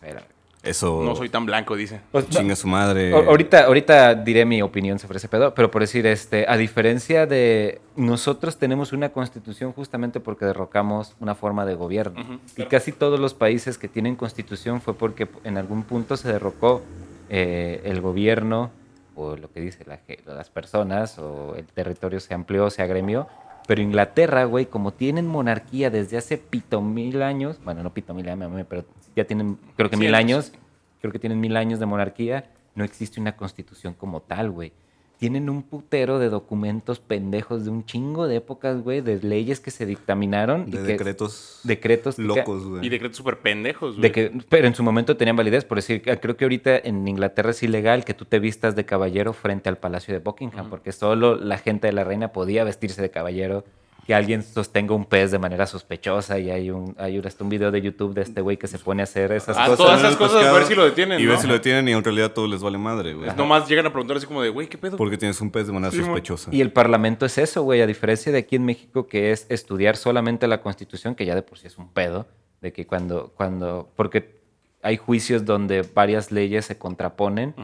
que 0.00 0.14
Eso. 0.62 1.02
No 1.02 1.16
soy 1.16 1.30
tan 1.30 1.46
blanco, 1.46 1.74
dice. 1.74 2.00
Pues, 2.12 2.28
Chinga 2.28 2.54
su 2.54 2.68
madre. 2.68 3.14
ahorita, 3.14 3.64
ahorita 3.64 4.14
diré 4.14 4.44
mi 4.44 4.60
opinión 4.60 4.98
sobre 4.98 5.16
ese 5.16 5.28
pedo, 5.28 5.54
pero 5.54 5.70
por 5.70 5.80
decir, 5.80 6.06
este, 6.06 6.44
a 6.48 6.56
diferencia 6.58 7.26
de 7.26 7.80
nosotros 7.96 8.58
tenemos 8.58 8.92
una 8.92 9.08
constitución 9.08 9.72
justamente 9.72 10.20
porque 10.20 10.44
derrocamos 10.44 11.16
una 11.18 11.34
forma 11.34 11.64
de 11.64 11.74
gobierno. 11.74 12.40
Y 12.56 12.64
casi 12.64 12.92
todos 12.92 13.18
los 13.18 13.32
países 13.32 13.78
que 13.78 13.88
tienen 13.88 14.16
constitución 14.16 14.80
fue 14.82 14.94
porque 14.94 15.28
en 15.44 15.56
algún 15.56 15.82
punto 15.82 16.16
se 16.16 16.30
derrocó 16.30 16.82
eh, 17.30 17.80
el 17.84 18.00
gobierno 18.00 18.70
o 19.14 19.36
lo 19.36 19.50
que 19.52 19.60
dice 19.60 19.84
la 19.86 20.00
las 20.26 20.50
personas 20.50 21.18
o 21.18 21.54
el 21.56 21.66
territorio 21.66 22.20
se 22.20 22.34
amplió, 22.34 22.70
se 22.70 22.82
agremió. 22.82 23.28
Pero 23.66 23.82
Inglaterra, 23.82 24.44
güey, 24.44 24.66
como 24.66 24.92
tienen 24.92 25.26
monarquía 25.26 25.90
desde 25.90 26.16
hace 26.16 26.38
pito 26.38 26.80
mil 26.80 27.22
años, 27.22 27.60
bueno, 27.64 27.82
no 27.82 27.92
pito 27.92 28.14
mil 28.14 28.28
años, 28.28 28.66
pero 28.68 28.84
ya 29.20 29.26
tienen, 29.26 29.58
creo 29.76 29.90
que 29.90 29.96
mil 29.96 30.14
años, 30.14 30.52
creo 31.00 31.12
que 31.12 31.18
tienen 31.18 31.40
mil 31.40 31.56
años 31.56 31.78
de 31.80 31.86
monarquía, 31.86 32.50
no 32.74 32.84
existe 32.84 33.20
una 33.20 33.36
constitución 33.36 33.94
como 33.94 34.20
tal, 34.20 34.50
güey. 34.50 34.72
Tienen 35.18 35.50
un 35.50 35.62
putero 35.62 36.18
de 36.18 36.30
documentos 36.30 36.98
pendejos 36.98 37.64
de 37.64 37.70
un 37.70 37.84
chingo 37.84 38.26
de 38.26 38.36
épocas, 38.36 38.80
güey, 38.82 39.02
de 39.02 39.18
leyes 39.22 39.60
que 39.60 39.70
se 39.70 39.84
dictaminaron. 39.84 40.64
y 40.66 40.70
de 40.70 40.78
que- 40.78 40.84
decretos 40.92 41.60
decretos 41.62 42.18
locos, 42.18 42.64
güey. 42.66 42.86
Y 42.86 42.88
decretos 42.88 43.18
súper 43.18 43.38
pendejos, 43.40 43.96
güey. 43.96 44.02
de 44.02 44.12
que, 44.12 44.32
pero 44.48 44.66
en 44.66 44.74
su 44.74 44.82
momento 44.82 45.18
tenían 45.18 45.36
validez, 45.36 45.66
por 45.66 45.76
decir, 45.76 46.02
ah, 46.10 46.16
creo 46.16 46.38
que 46.38 46.46
ahorita 46.46 46.78
en 46.78 47.06
Inglaterra 47.06 47.50
es 47.50 47.62
ilegal 47.62 48.06
que 48.06 48.14
tú 48.14 48.24
te 48.24 48.38
vistas 48.38 48.74
de 48.76 48.86
caballero 48.86 49.34
frente 49.34 49.68
al 49.68 49.76
Palacio 49.76 50.14
de 50.14 50.20
Buckingham, 50.20 50.70
porque 50.70 50.90
solo 50.90 51.36
la 51.36 51.58
gente 51.58 51.86
de 51.88 51.92
la 51.92 52.04
reina 52.04 52.28
podía 52.32 52.64
vestirse 52.64 53.02
de 53.02 53.10
caballero, 53.10 53.64
que 54.06 54.14
alguien 54.14 54.42
sostenga 54.42 54.94
un 54.94 55.04
pez 55.04 55.30
de 55.30 55.38
manera 55.38 55.66
sospechosa 55.66 56.38
y 56.38 56.50
hay 56.50 56.70
un, 56.70 56.94
hay 56.98 57.18
un, 57.18 57.26
hasta 57.26 57.44
un 57.44 57.50
video 57.50 57.70
de 57.70 57.80
YouTube 57.80 58.14
de 58.14 58.22
este 58.22 58.40
güey 58.40 58.56
que 58.56 58.66
se 58.66 58.78
pone 58.78 59.02
a 59.02 59.04
hacer 59.04 59.32
esas 59.32 59.56
Ah, 59.56 59.64
cosas. 59.66 59.76
todas 59.78 60.00
esas 60.00 60.16
cosas, 60.16 60.44
a 60.44 60.52
ver 60.52 60.64
si 60.64 60.74
lo 60.74 60.84
detienen, 60.84 61.20
Y 61.20 61.24
¿no? 61.24 61.30
ver 61.30 61.38
si 61.38 61.46
lo 61.46 61.52
detienen 61.54 61.88
y 61.88 61.92
en 61.92 62.02
realidad 62.02 62.32
todo 62.32 62.46
les 62.46 62.62
vale 62.62 62.78
madre, 62.78 63.14
güey. 63.14 63.30
Nomás 63.36 63.68
llegan 63.68 63.86
a 63.86 63.90
preguntar 63.92 64.16
así 64.16 64.26
como 64.26 64.42
de, 64.42 64.48
güey, 64.48 64.68
¿qué 64.68 64.78
pedo? 64.78 64.96
Porque 64.96 65.16
tienes 65.18 65.40
un 65.40 65.50
pez 65.50 65.66
de 65.66 65.72
manera 65.72 65.92
Sí, 65.92 65.98
sospechosa. 65.98 66.50
Y 66.52 66.60
el 66.60 66.72
Parlamento 66.72 67.26
es 67.26 67.38
eso, 67.38 67.62
güey, 67.62 67.80
a 67.82 67.86
diferencia 67.86 68.32
de 68.32 68.38
aquí 68.38 68.56
en 68.56 68.64
México, 68.64 69.06
que 69.06 69.32
es 69.32 69.46
estudiar 69.48 69.96
solamente 69.96 70.46
la 70.48 70.60
Constitución, 70.62 71.14
que 71.14 71.26
ya 71.26 71.34
de 71.34 71.42
por 71.42 71.58
sí 71.58 71.66
es 71.66 71.78
un 71.78 71.88
pedo, 71.92 72.26
de 72.60 72.72
que 72.72 72.86
cuando, 72.86 73.32
cuando, 73.36 73.90
porque 73.96 74.40
hay 74.82 74.96
juicios 74.96 75.44
donde 75.44 75.82
varias 75.82 76.32
leyes 76.32 76.64
se 76.64 76.78
contraponen. 76.78 77.54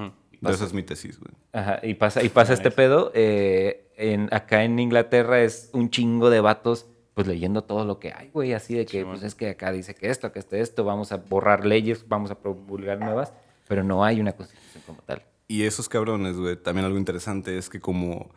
Esa 0.42 0.64
es 0.64 0.72
mi 0.72 0.82
tesis, 0.82 1.18
güey. 1.18 1.32
ajá, 1.52 1.80
y 1.82 1.94
pasa, 1.94 2.22
y 2.22 2.28
pasa 2.28 2.52
este 2.52 2.70
pedo, 2.70 3.10
eh, 3.14 3.88
en, 3.96 4.28
acá 4.32 4.64
en 4.64 4.78
Inglaterra 4.78 5.40
es 5.42 5.70
un 5.72 5.90
chingo 5.90 6.30
de 6.30 6.40
vatos, 6.40 6.86
pues 7.14 7.26
leyendo 7.26 7.62
todo 7.64 7.84
lo 7.84 7.98
que 7.98 8.12
hay, 8.12 8.28
güey, 8.30 8.52
así 8.52 8.74
de 8.74 8.84
que, 8.86 8.98
Sí, 9.00 9.04
pues 9.04 9.20
man. 9.20 9.26
es 9.26 9.34
que 9.34 9.48
acá 9.50 9.72
dice 9.72 9.94
que 9.94 10.10
esto, 10.10 10.32
que 10.32 10.38
este, 10.38 10.60
esto, 10.60 10.84
vamos 10.84 11.12
a 11.12 11.16
borrar 11.16 11.64
leyes, 11.64 12.06
vamos 12.08 12.30
a 12.30 12.34
promulgar 12.38 12.98
nuevas, 13.00 13.32
pero 13.68 13.82
no 13.82 14.04
hay 14.04 14.20
una 14.20 14.32
Constitución 14.32 14.82
como 14.86 15.00
tal. 15.02 15.22
Y 15.48 15.62
esos 15.62 15.88
cabrones, 15.88 16.36
güey, 16.36 16.56
también 16.56 16.84
algo 16.84 16.98
interesante 16.98 17.56
es 17.56 17.68
que 17.70 17.80
como, 17.80 18.30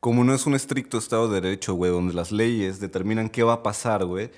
como 0.00 0.24
no 0.24 0.34
es 0.34 0.46
un 0.46 0.54
estricto 0.54 0.98
Estado 0.98 1.28
de 1.28 1.40
Derecho, 1.40 1.74
güey, 1.74 1.90
donde 1.92 2.14
las 2.14 2.32
leyes 2.32 2.80
determinan 2.80 3.28
qué 3.28 3.42
va 3.42 3.52
a 3.54 3.62
pasar, 3.62 4.04
güey, 4.04 4.30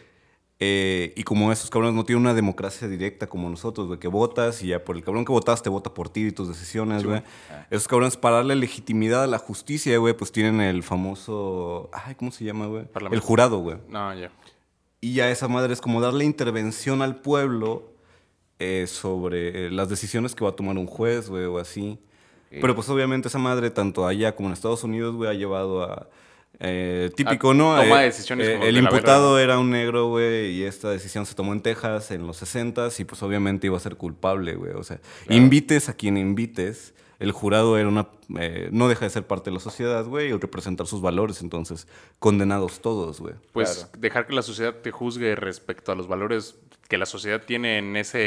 eh, 0.63 1.15
y 1.17 1.23
como 1.23 1.51
esos 1.51 1.71
cabrones 1.71 1.95
no 1.95 2.05
tienen 2.05 2.21
una 2.21 2.35
democracia 2.35 2.87
directa 2.87 3.27
como 3.27 3.49
nosotros, 3.49 3.87
güey, 3.87 3.99
que 3.99 4.09
votas 4.09 4.63
y 4.63 4.69
ya 4.69 4.85
por 4.85 4.95
el 4.95 5.03
cabrón 5.03 5.25
que 5.25 5.33
votaste 5.33 5.71
vota 5.71 5.95
por 5.95 6.11
ti 6.11 6.27
y 6.27 6.33
tus 6.33 6.49
decisiones, 6.49 7.03
güey. 7.03 7.23
Esos 7.71 7.89
cabrones 7.89 8.19
para 8.19 8.37
darle 8.37 8.55
legitimidad 8.57 9.25
a 9.25 9.27
la 9.27 9.39
justicia, 9.39 9.97
güey, 9.97 10.15
pues 10.15 10.33
tienen 10.33 10.61
el 10.61 10.83
famoso, 10.83 11.89
ay, 11.95 12.15
¿cómo 12.15 12.31
se 12.31 12.45
llama, 12.45 12.67
güey? 12.67 12.85
El 13.11 13.21
jurado, 13.21 13.61
güey. 13.61 13.79
No, 13.89 14.15
ya. 14.15 14.31
Y 15.01 15.15
ya 15.15 15.31
esa 15.31 15.49
madre 15.49 15.73
es 15.73 15.81
como 15.81 16.03
darle 16.03 16.27
intervención 16.27 17.01
al 17.01 17.23
pueblo 17.23 17.95
eh, 18.59 18.87
sobre 18.87 19.69
eh, 19.69 19.71
las 19.71 19.89
decisiones 19.89 20.35
que 20.35 20.45
va 20.45 20.51
a 20.51 20.57
tomar 20.57 20.77
un 20.77 20.87
juez, 20.87 21.31
güey, 21.31 21.47
o 21.47 21.59
así. 21.59 21.99
Pero 22.51 22.75
pues 22.75 22.89
obviamente 22.91 23.29
esa 23.29 23.39
madre, 23.39 23.71
tanto 23.71 24.07
allá 24.07 24.35
como 24.37 24.49
en 24.49 24.53
Estados 24.53 24.85
Unidos, 24.85 25.15
güey, 25.15 25.31
ha 25.31 25.35
llevado 25.35 25.85
a... 25.85 26.11
eh, 26.61 27.11
típico, 27.17 27.51
A 27.51 27.55
¿no? 27.55 27.77
toma 27.81 27.99
Eh, 27.99 28.01
de 28.01 28.05
decisiones 28.07 28.49
eh, 28.49 28.53
como 28.53 28.65
el 28.67 28.75
de 28.75 28.81
imputado 28.81 29.39
era 29.39 29.59
un 29.59 29.71
negro, 29.71 30.09
güey, 30.09 30.51
y 30.51 30.65
esta 30.65 30.91
decisión 30.91 31.25
se 31.25 31.35
tomó 31.35 31.55
en 31.55 31.63
Texas 31.63 32.11
en 32.11 32.27
los 32.27 32.37
60 32.37 32.89
y 32.99 33.05
pues 33.05 33.23
obviamente 33.23 33.67
iba 33.67 33.77
a 33.79 33.81
ser 33.81 33.97
culpable, 33.97 34.55
güey. 34.57 34.73
O 34.73 34.85
sea, 34.85 35.01
invites 35.29 35.89
a 35.89 35.95
quien 35.95 36.17
invites. 36.17 36.95
El 37.19 37.33
jurado 37.33 37.77
era 37.77 37.89
una... 37.89 38.09
eh, 38.39 38.71
no 38.73 38.89
deja 38.89 39.05
de 39.05 39.11
ser 39.11 39.27
parte 39.27 39.51
de 39.51 39.55
la 39.55 39.61
sociedad, 39.61 40.05
güey, 40.07 40.31
y 40.31 40.33
representar 40.33 40.87
sus 40.87 41.03
valores. 41.03 41.43
Entonces, 41.43 41.87
condenados 42.19 42.81
todos, 42.81 43.21
güey. 43.21 43.35
Pues 43.53 43.91
dejar 43.99 44.27
que 44.27 44.35
la 44.35 44.43
sociedad 44.43 44.75
te 44.75 44.91
juzgue 44.91 45.35
respecto 45.37 45.93
a 45.93 45.95
los 45.95 46.09
valores 46.09 46.57
que 46.89 46.99
la 46.99 47.07
sociedad 47.07 47.43
tiene 47.45 47.79
en 47.79 47.97
esa 47.97 48.19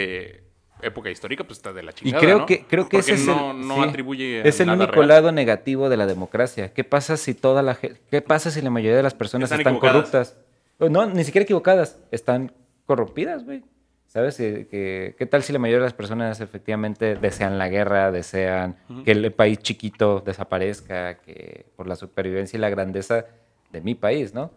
época 0.82 1.10
histórica, 1.10 1.44
pues 1.44 1.58
está 1.60 1.72
de 1.74 1.84
la 1.84 1.92
Y 1.92 1.94
chingada, 1.94 2.20
creo 2.22 2.38
¿no? 2.40 2.46
que 2.46 2.66
creo 2.66 2.90
que 2.90 2.98
Porque 2.98 3.12
ese 3.14 3.22
es 3.22 3.26
no, 3.28 3.52
el, 3.52 3.68
no 3.68 3.76
sí. 3.84 3.90
atribuye 3.90 4.48
es 4.48 4.60
el 4.60 4.68
nada 4.68 4.78
único 4.84 4.96
real. 4.98 5.08
lado 5.08 5.32
negativo 5.32 5.90
de 5.90 5.98
la 5.98 6.06
democracia. 6.06 6.74
¿Qué 6.74 6.84
pasa 6.84 7.16
si 7.18 7.34
toda 7.34 7.62
la 7.62 7.76
qué 7.76 8.22
pasa 8.22 8.52
si 8.52 8.62
la 8.62 8.70
mayoría 8.70 8.98
de 8.98 9.04
las 9.04 9.14
personas 9.14 9.52
Están 9.52 9.80
corruptas? 9.80 10.38
No, 10.80 11.06
ni 11.06 11.24
siquiera 11.24 11.44
equivocadas, 11.44 12.00
están 12.12 12.52
corrompidas, 12.86 13.46
güey. 13.46 13.64
¿Sabes? 14.08 14.40
Eh, 14.42 14.68
que- 14.70 15.16
¿Qué 15.18 15.26
tal 15.26 15.42
si 15.42 15.54
la 15.54 15.60
mayoría 15.60 15.80
de 15.80 15.86
las 15.86 15.94
personas 15.94 16.40
efectivamente 16.40 17.16
desean 17.16 17.58
la 17.58 17.68
guerra, 17.70 18.12
desean 18.12 18.76
que 19.06 19.12
el 19.12 19.32
país 19.32 19.58
chiquito 19.60 20.20
desaparezca, 20.20 21.16
que 21.20 21.66
por 21.76 21.88
la 21.88 21.96
supervivencia 21.96 22.58
y 22.58 22.60
la 22.62 22.70
grandeza 22.70 23.26
de 23.72 23.82
mi 23.82 23.96
país, 23.96 24.34
¿no? 24.36 24.52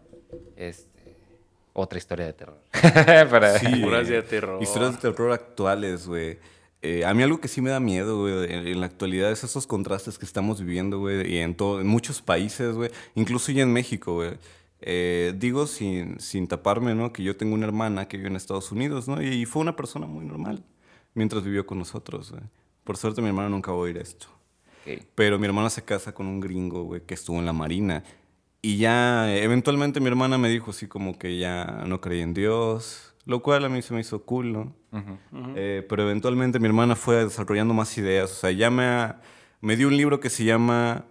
Este, 0.57 0.86
otra 1.77 1.97
historia 1.97 2.25
de 2.25 2.33
terror. 2.33 2.59
Para- 3.29 3.59
Sí, 3.59 3.67
Puras 3.81 4.07
de 4.07 4.21
terror. 4.23 4.61
Historias 4.61 4.93
de 4.93 4.97
terror 5.11 5.31
actuales, 5.31 6.07
güey. 6.07 6.39
Eh, 6.81 7.05
a 7.05 7.13
mí 7.13 7.23
algo 7.23 7.39
que 7.39 7.47
sí 7.47 7.59
me 7.61 7.69
da 7.69 7.79
miedo, 7.79 8.19
güey, 8.21 8.51
en, 8.53 8.67
en 8.67 8.79
la 8.79 8.85
actualidad 8.85 9.31
es 9.31 9.43
esos 9.43 9.65
contrastes 9.65 10.17
que 10.17 10.25
estamos 10.25 10.59
viviendo, 10.59 10.99
güey, 10.99 11.31
y 11.33 11.37
en, 11.39 11.55
todo, 11.55 11.81
en 11.81 11.87
muchos 11.87 12.21
países, 12.21 12.75
güey, 12.75 12.91
incluso 13.15 13.51
ya 13.51 13.63
en 13.63 13.73
México, 13.73 14.13
güey. 14.15 14.37
Eh, 14.79 15.33
digo 15.37 15.65
sin, 15.65 16.19
sin 16.19 16.47
taparme, 16.47 16.93
¿no? 16.93 17.11
Que 17.11 17.23
yo 17.23 17.35
tengo 17.35 17.55
una 17.55 17.65
hermana 17.65 18.07
que 18.07 18.17
vive 18.17 18.29
en 18.29 18.35
Estados 18.35 18.71
Unidos, 18.71 19.07
¿no? 19.07 19.21
Y, 19.23 19.27
y 19.27 19.45
fue 19.45 19.61
una 19.63 19.75
persona 19.75 20.05
muy 20.05 20.23
normal 20.25 20.63
mientras 21.15 21.43
vivió 21.43 21.65
con 21.65 21.79
nosotros, 21.79 22.29
güey. 22.31 22.43
Por 22.83 22.95
suerte 22.95 23.21
mi 23.21 23.27
hermana 23.29 23.49
nunca 23.49 23.71
va 23.71 23.77
a 23.77 23.81
oír 23.81 23.97
esto. 23.97 24.27
Pero 25.15 25.37
mi 25.37 25.45
hermana 25.47 25.69
se 25.69 25.81
casa 25.83 26.13
con 26.13 26.27
un 26.27 26.39
gringo, 26.39 26.83
güey, 26.83 27.01
que 27.01 27.13
estuvo 27.15 27.37
en 27.39 27.45
la 27.45 27.51
marina. 27.53 28.03
Y 28.61 28.77
ya, 28.77 29.33
eventualmente 29.37 29.99
mi 29.99 30.07
hermana 30.07 30.37
me 30.37 30.49
dijo 30.49 30.71
así 30.71 30.87
como 30.87 31.17
que 31.17 31.37
ya 31.37 31.83
no 31.87 32.01
creía 32.01 32.23
en 32.23 32.33
Dios, 32.33 33.13
lo 33.25 33.41
cual 33.41 33.63
a 33.65 33.69
mí 33.69 33.81
se 33.81 33.93
me 33.93 34.01
hizo 34.01 34.23
cool, 34.23 34.51
¿no? 34.53 34.75
Eh, 35.55 35.85
pero 35.87 36.03
eventualmente 36.03 36.59
mi 36.59 36.65
hermana 36.67 36.95
fue 36.95 37.23
desarrollando 37.23 37.73
más 37.73 37.95
ideas, 37.97 38.31
o 38.31 38.35
sea, 38.35 38.51
ya 38.51 38.69
me, 38.71 38.83
ha- 38.83 39.21
me 39.61 39.75
dio 39.75 39.87
un 39.87 39.95
libro 39.97 40.19
que 40.19 40.29
se 40.29 40.43
llama 40.43 41.05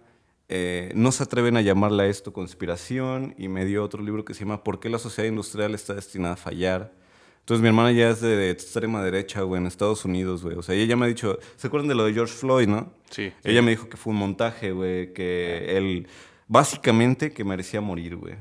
eh, 0.49 0.91
No 0.95 1.11
se 1.11 1.23
atreven 1.23 1.57
a 1.57 1.61
llamarla 1.61 2.05
esto 2.05 2.31
conspiración 2.33 3.33
y 3.37 3.47
me 3.47 3.65
dio 3.65 3.83
otro 3.83 4.01
libro 4.03 4.23
que 4.25 4.33
se 4.33 4.41
llama 4.41 4.63
¿Por 4.63 4.79
qué 4.79 4.89
la 4.89 4.99
sociedad 4.99 5.29
industrial 5.29 5.73
está 5.75 5.93
destinada 5.93 6.33
a 6.33 6.37
fallar? 6.37 6.93
Entonces 7.39 7.61
mi 7.61 7.69
hermana 7.69 7.91
ya 7.93 8.09
es 8.09 8.19
de, 8.19 8.35
de 8.35 8.49
extrema 8.49 9.01
derecha, 9.03 9.41
güey, 9.41 9.61
en 9.61 9.67
Estados 9.67 10.03
Unidos, 10.03 10.43
güey. 10.43 10.57
O 10.57 10.61
sea, 10.61 10.75
ella 10.75 10.83
ya 10.85 10.95
me 10.97 11.05
ha 11.05 11.07
dicho, 11.07 11.37
¿se 11.55 11.67
acuerdan 11.67 11.87
de 11.87 11.95
lo 11.95 12.03
de 12.05 12.13
George 12.13 12.33
Floyd, 12.33 12.67
no? 12.67 12.91
Sí. 13.09 13.31
Ella 13.43 13.61
me 13.61 13.71
dijo 13.71 13.87
que 13.87 13.95
fue 13.95 14.11
un 14.11 14.19
montaje, 14.19 14.71
güey, 14.73 15.13
que 15.13 15.77
él, 15.77 16.07
básicamente, 16.47 17.31
que 17.31 17.43
merecía 17.43 17.81
morir, 17.81 18.15
güey. 18.15 18.35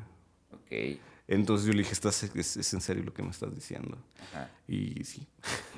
Ok, 0.52 0.98
Entonces 1.28 1.66
yo 1.66 1.72
le 1.72 1.78
dije, 1.80 1.92
¿Estás, 1.92 2.22
es, 2.22 2.56
es 2.56 2.74
en 2.74 2.80
serio 2.80 3.02
lo 3.04 3.12
que 3.12 3.22
me 3.22 3.30
estás 3.30 3.54
diciendo? 3.54 3.98
ajá, 4.32 4.50
Y 4.68 5.04
sí. 5.04 5.26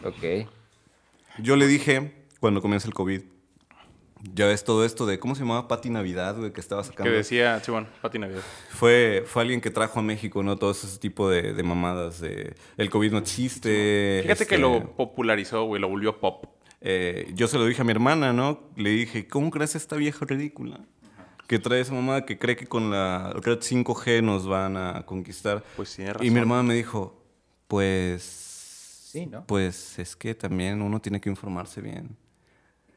ok. 0.05 0.49
Yo 1.39 1.57
le 1.57 1.67
dije, 1.67 2.25
cuando 2.41 2.61
comienza 2.61 2.89
el 2.89 2.95
COVID, 2.95 3.23
ya 4.35 4.47
ves 4.47 4.65
todo 4.65 4.85
esto 4.85 5.07
de, 5.07 5.21
¿cómo 5.21 5.37
se 5.37 5.43
llamaba? 5.43 5.69
Pati 5.69 5.91
Navidad, 5.91 6.37
güey, 6.37 6.53
que 6.53 6.61
estaba 6.61 6.83
Que 6.83 6.89
sacando. 6.89 7.13
decía, 7.13 7.61
sí, 7.61 7.71
bueno, 7.71 7.87
Pati 8.03 8.19
Navidad. 8.19 8.43
Fue, 8.71 9.23
fue 9.27 9.43
alguien 9.43 9.61
que 9.61 9.71
trajo 9.71 10.01
a 10.01 10.03
México, 10.03 10.43
¿no? 10.43 10.57
Todo 10.57 10.73
ese 10.73 10.99
tipo 10.99 11.31
de, 11.31 11.53
de 11.53 11.63
mamadas 11.63 12.21
de, 12.21 12.55
el 12.77 12.91
COVID 12.91 13.13
no 13.13 13.19
existe. 13.19 14.21
Fíjate 14.23 14.47
que 14.47 14.57
este, 14.57 14.59
lo 14.59 14.97
popularizó, 14.97 15.65
güey, 15.65 15.81
lo 15.81 15.89
volvió 15.89 16.19
pop. 16.19 16.47
eh, 16.81 17.31
yo 17.35 17.47
se 17.47 17.59
lo 17.59 17.67
dije 17.67 17.83
a 17.83 17.85
mi 17.85 17.93
hermana, 17.93 18.33
¿no? 18.33 18.69
Le 18.77 18.91
dije, 18.91 19.29
¿cómo 19.29 19.51
crees 19.53 19.77
esta 19.77 19.95
vieja 19.95 20.27
ridícula? 20.27 20.81
Que 21.49 21.59
trae 21.59 21.81
esa 21.81 21.93
mamada 21.95 22.25
que 22.25 22.39
cree 22.39 22.55
que 22.57 22.67
con 22.67 22.91
la 22.91 23.33
red 23.43 23.59
5G 23.59 24.23
nos 24.23 24.47
van 24.47 24.77
a 24.77 25.05
conquistar. 25.05 25.65
Pues 25.77 25.97
tiene 25.97 26.11
Y 26.13 26.15
mi 26.25 26.29
razón. 26.29 26.39
hermana 26.39 26.63
me 26.63 26.75
dijo, 26.75 27.21
pues... 27.67 28.45
Sí, 29.11 29.27
¿no? 29.27 29.45
Pues 29.47 29.99
es 29.99 30.15
que 30.15 30.35
también 30.35 30.83
uno 30.83 31.01
tiene 31.01 31.21
que 31.21 31.31
informarse 31.31 31.81
bien. 31.81 32.17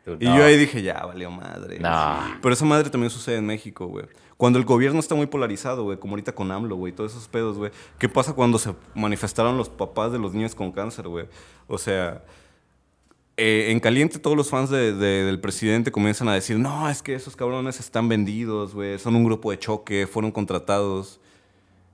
Tú 0.03 0.17
Y 0.19 0.25
no. 0.25 0.37
yo 0.37 0.43
ahí 0.43 0.57
dije, 0.57 0.81
ya, 0.81 1.05
valió 1.05 1.31
madre. 1.31 1.79
No. 1.79 2.19
Pero 2.41 2.53
esa 2.53 2.65
madre 2.65 2.89
también 2.89 3.09
sucede 3.09 3.37
en 3.37 3.45
México, 3.45 3.87
güey. 3.87 4.05
Cuando 4.35 4.59
el 4.59 4.65
gobierno 4.65 4.99
está 4.99 5.15
muy 5.15 5.27
polarizado, 5.27 5.83
güey, 5.83 5.97
como 5.99 6.13
ahorita 6.13 6.33
con 6.33 6.51
AMLO, 6.51 6.75
güey, 6.75 6.91
todos 6.91 7.11
esos 7.13 7.27
pedos, 7.29 7.57
güey. 7.57 7.71
¿Qué 7.99 8.09
pasa 8.09 8.33
cuando 8.33 8.57
se 8.57 8.75
manifestaron 8.95 9.55
los 9.57 9.69
papás 9.69 10.11
de 10.11 10.19
los 10.19 10.33
niños 10.33 10.53
con 10.55 10.71
cáncer, 10.73 11.07
güey? 11.07 11.27
O 11.67 11.77
sea, 11.77 12.25
eh, 13.37 13.67
en 13.71 13.79
caliente 13.79 14.19
todos 14.19 14.35
los 14.37 14.49
fans 14.49 14.69
de- 14.69 14.93
de- 14.93 15.23
del 15.25 15.39
presidente 15.39 15.91
comienzan 15.91 16.27
a 16.27 16.33
decir, 16.33 16.59
no, 16.59 16.89
es 16.89 17.01
que 17.01 17.15
esos 17.15 17.35
cabrones 17.35 17.79
están 17.79 18.07
vendidos, 18.09 18.73
güey, 18.75 18.99
son 18.99 19.15
un 19.15 19.23
grupo 19.23 19.51
de 19.51 19.59
choque, 19.59 20.05
fueron 20.07 20.31
contratados. 20.31 21.19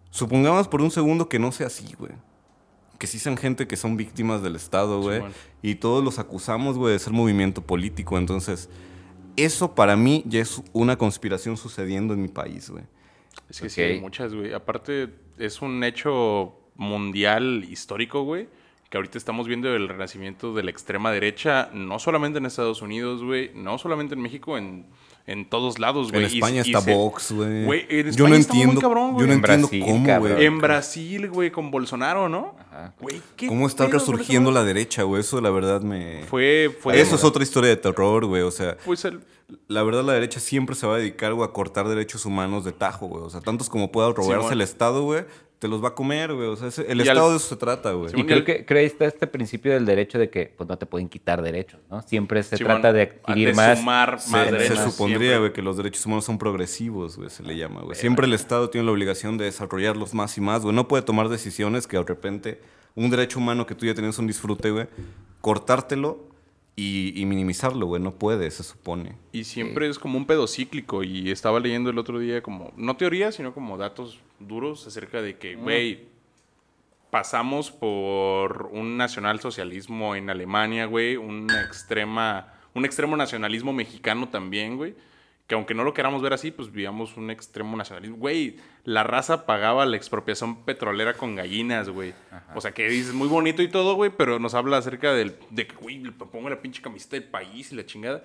Supongamos 0.10 0.68
por 0.68 0.82
un 0.82 0.92
segundo 0.92 1.30
que 1.30 1.40
no 1.40 1.52
sea 1.52 1.68
así, 1.68 1.94
güey. 1.98 2.12
Que 2.98 3.06
sí 3.08 3.20
sean 3.20 3.38
gente 3.38 3.68
que 3.68 3.78
son 3.78 3.96
víctimas 3.98 4.42
del 4.42 4.56
Estado, 4.56 5.02
güey. 5.02 5.18
Simón. 5.18 5.34
y 5.62 5.76
todos 5.76 6.04
los 6.04 6.18
acusamos, 6.20 6.78
güey, 6.78 6.94
de 6.94 7.00
ser 7.00 7.14
movimiento 7.14 7.62
político. 7.62 8.18
Entonces, 8.18 8.70
eso 9.36 9.76
para 9.76 9.96
mí 9.96 10.24
ya 10.26 10.42
es 10.42 10.62
una 10.74 10.98
conspiración 10.98 11.58
sucediendo 11.58 12.14
en 12.16 12.22
mi 12.24 12.28
país, 12.28 12.70
güey. 12.70 12.84
Es 13.50 13.62
que 13.62 13.70
sí, 13.70 13.82
hay 13.82 14.02
muchas, 14.02 14.34
güey. 14.34 14.54
Aparte, 14.54 15.10
es 15.38 15.62
un 15.62 15.84
hecho 15.84 16.56
mundial 16.76 17.66
histórico, 17.70 18.24
güey. 18.24 18.50
Que 18.90 18.98
ahorita 18.98 19.18
estamos 19.18 19.48
viendo 19.48 19.74
el 19.76 19.90
renacimiento 19.90 20.54
de 20.54 20.64
la 20.64 20.72
extrema 20.72 21.12
derecha, 21.12 21.70
no 21.74 22.00
solamente 22.00 22.40
en 22.40 22.46
Estados 22.46 22.82
Unidos, 22.82 23.22
güey, 23.24 23.52
no 23.54 23.78
solamente 23.78 24.16
en 24.16 24.22
México, 24.22 24.58
en, 24.58 24.86
en 25.26 25.50
todos 25.50 25.78
lados, 25.78 26.10
güey. 26.10 26.24
En 26.24 26.32
España 26.32 26.64
y 26.64 26.74
está 26.74 26.80
Vox, 26.80 27.34
güey. 27.34 27.66
Güey, 27.66 27.86
en 27.90 28.04
Yo 28.06 28.10
España 28.12 28.30
no 28.30 28.36
está 28.36 28.54
muy 28.54 28.62
entiendo, 28.62 28.82
cabrón, 28.82 29.12
yo 29.20 29.28
no 29.28 29.34
En 29.34 29.40
entiendo 29.40 29.68
Brasil, 29.68 29.84
cómo, 29.86 30.20
güey. 30.20 30.46
En 30.46 30.60
Brasil, 30.60 31.30
güey, 31.30 31.52
con 31.52 31.70
Bolsonaro, 31.70 32.30
¿no? 32.30 32.56
Ajá. 32.72 32.94
Güey, 33.02 33.22
¿qué 33.36 33.48
¿Cómo 33.48 33.68
está 33.68 33.88
resurgiendo 33.88 34.52
la 34.52 34.64
derecha, 34.64 35.04
güey? 35.04 35.20
Eso 35.20 35.42
la 35.42 35.50
verdad 35.50 35.82
me... 35.82 36.24
Fue, 36.24 36.74
fue 36.80 36.98
Eso 37.02 37.16
es 37.16 37.26
otra 37.26 37.44
historia 37.44 37.70
de 37.70 37.76
terror, 37.76 38.26
güey. 38.26 38.44
O 38.44 38.52
sea, 38.52 38.78
Pues 38.86 39.04
el, 39.04 39.20
la 39.68 39.84
verdad 39.84 40.04
la 40.04 40.14
derecha 40.14 40.40
siempre 40.40 40.76
se 40.76 40.88
va 40.88 40.96
a 40.96 40.98
dedicar, 41.00 41.34
güey, 41.34 41.48
a 41.48 41.52
cortar 41.52 41.88
derechos 41.88 42.26
humanos 42.26 42.64
de 42.64 42.72
tajo, 42.72 43.08
güey. 43.08 43.24
O 43.24 43.30
sea, 43.30 43.42
tantos 43.42 43.70
como 43.70 43.92
pueda 43.92 44.12
robarse 44.12 44.54
el 44.54 44.62
Estado, 44.62 45.04
güey, 45.04 45.26
te 45.60 45.68
los 45.68 45.84
va 45.84 45.90
a 45.90 45.96
comer, 45.96 46.34
güey. 46.36 46.48
O 46.50 46.56
sea, 46.56 46.68
ese- 46.68 46.84
el 46.92 47.00
Y 47.00 47.02
al- 47.02 47.08
Estado 47.10 47.32
de 47.32 47.38
eso 47.38 47.48
se 47.50 47.56
trata, 47.56 47.92
güey. 47.94 48.12
Y 48.16 48.24
creo 48.26 48.38
el- 48.38 48.44
que 48.66 48.86
está 48.86 49.06
este 49.06 49.26
principio 49.28 49.74
del 49.74 49.86
derecho 49.86 50.20
de 50.20 50.30
que 50.30 50.54
pues, 50.56 50.70
no 50.70 50.78
te 50.78 50.86
pueden 50.86 51.10
quitar 51.10 51.42
derechos, 51.42 51.80
¿no? 51.90 52.02
Siempre 52.04 52.44
se 52.44 52.58
Simón, 52.58 52.74
trata 52.82 52.94
de 52.94 53.02
adquirir 53.02 53.50
de 53.50 53.54
más. 53.56 53.80
sumar 53.80 54.12
más 54.14 54.24
Se, 54.24 54.30
se 54.30 54.52
derechos. 54.52 54.80
supondría, 54.94 55.18
siempre. 55.20 55.40
güey, 55.40 55.54
que 55.54 55.62
los 55.64 55.78
derechos 55.78 56.06
humanos 56.06 56.26
son 56.26 56.38
progresivos, 56.38 57.18
güey, 57.18 57.30
se 57.32 57.42
le 57.44 57.58
llama, 57.58 57.82
güey. 57.82 57.96
Siempre 57.96 58.28
el 58.28 58.34
Estado 58.34 58.70
tiene 58.70 58.86
la 58.86 58.92
obligación 58.92 59.38
de 59.38 59.46
desarrollarlos 59.46 60.14
más 60.14 60.38
y 60.38 60.42
más, 60.42 60.62
güey. 60.62 60.76
No 60.76 60.88
puede 60.88 61.02
tomar 61.04 61.28
decisiones 61.30 61.88
que 61.88 61.98
de 61.98 62.04
repente 62.04 62.62
un 62.96 63.10
derecho 63.10 63.40
humano 63.40 63.66
que 63.66 63.74
tú 63.76 63.86
ya 63.86 63.94
tienes 63.96 64.18
un 64.20 64.28
disfrute, 64.28 64.70
güey, 64.72 64.88
cortártelo 65.42 66.28
y, 66.80 67.20
y 67.20 67.26
minimizarlo, 67.26 67.88
güey. 67.88 68.02
No 68.02 68.14
puede, 68.14 68.50
se 68.52 68.64
supone. 68.64 69.16
Y 69.32 69.44
siempre 69.44 69.90
es 69.90 69.98
como 69.98 70.18
un 70.18 70.26
pedo 70.26 70.48
cíclico. 70.48 71.04
Y 71.04 71.32
estaba 71.32 71.60
leyendo 71.60 71.90
el 71.90 71.98
otro 71.98 72.20
día 72.20 72.42
como, 72.42 72.72
no 72.78 72.96
teorías, 72.96 73.36
sino 73.36 73.54
como 73.54 73.78
datos 73.78 74.20
duros 74.40 74.86
acerca 74.86 75.22
de 75.22 75.38
que, 75.38 75.56
güey, 75.56 76.06
pasamos 77.10 77.72
por 77.72 78.70
un 78.72 78.96
nacionalsocialismo 78.96 80.16
en 80.16 80.30
Alemania, 80.30 80.86
güey, 80.86 81.18
una 81.18 81.62
extrema, 81.64 82.54
un 82.76 82.86
extremo 82.86 83.18
nacionalismo 83.18 83.74
mexicano 83.74 84.30
también, 84.30 84.78
güey. 84.78 84.94
Que 85.48 85.56
aunque 85.56 85.74
no 85.74 85.86
lo 85.86 85.94
queramos 85.94 86.22
ver 86.22 86.34
así, 86.34 86.52
pues 86.52 86.72
vivíamos 86.72 87.16
un 87.16 87.32
extremo 87.32 87.78
nacionalismo. 87.78 88.18
Güey, 88.18 88.58
la 88.84 89.04
raza 89.04 89.46
pagaba 89.46 89.86
la 89.86 89.96
expropiación 89.96 90.66
petrolera 90.66 91.14
con 91.14 91.36
gallinas, 91.36 91.90
güey. 91.90 92.14
O 92.54 92.60
sea, 92.60 92.74
que 92.74 92.90
dices 92.90 93.14
muy 93.14 93.30
bonito 93.30 93.62
y 93.62 93.70
todo, 93.70 93.96
güey, 93.96 94.12
pero 94.16 94.40
nos 94.40 94.54
habla 94.56 94.78
acerca 94.78 95.14
del, 95.14 95.38
de 95.50 95.66
que, 95.66 95.76
güey, 95.78 96.00
le 96.00 96.12
pongo 96.12 96.50
la 96.50 96.62
pinche 96.62 96.82
camiseta 96.82 97.16
del 97.16 97.24
país 97.24 97.72
y 97.72 97.76
la 97.76 97.86
chingada. 97.86 98.24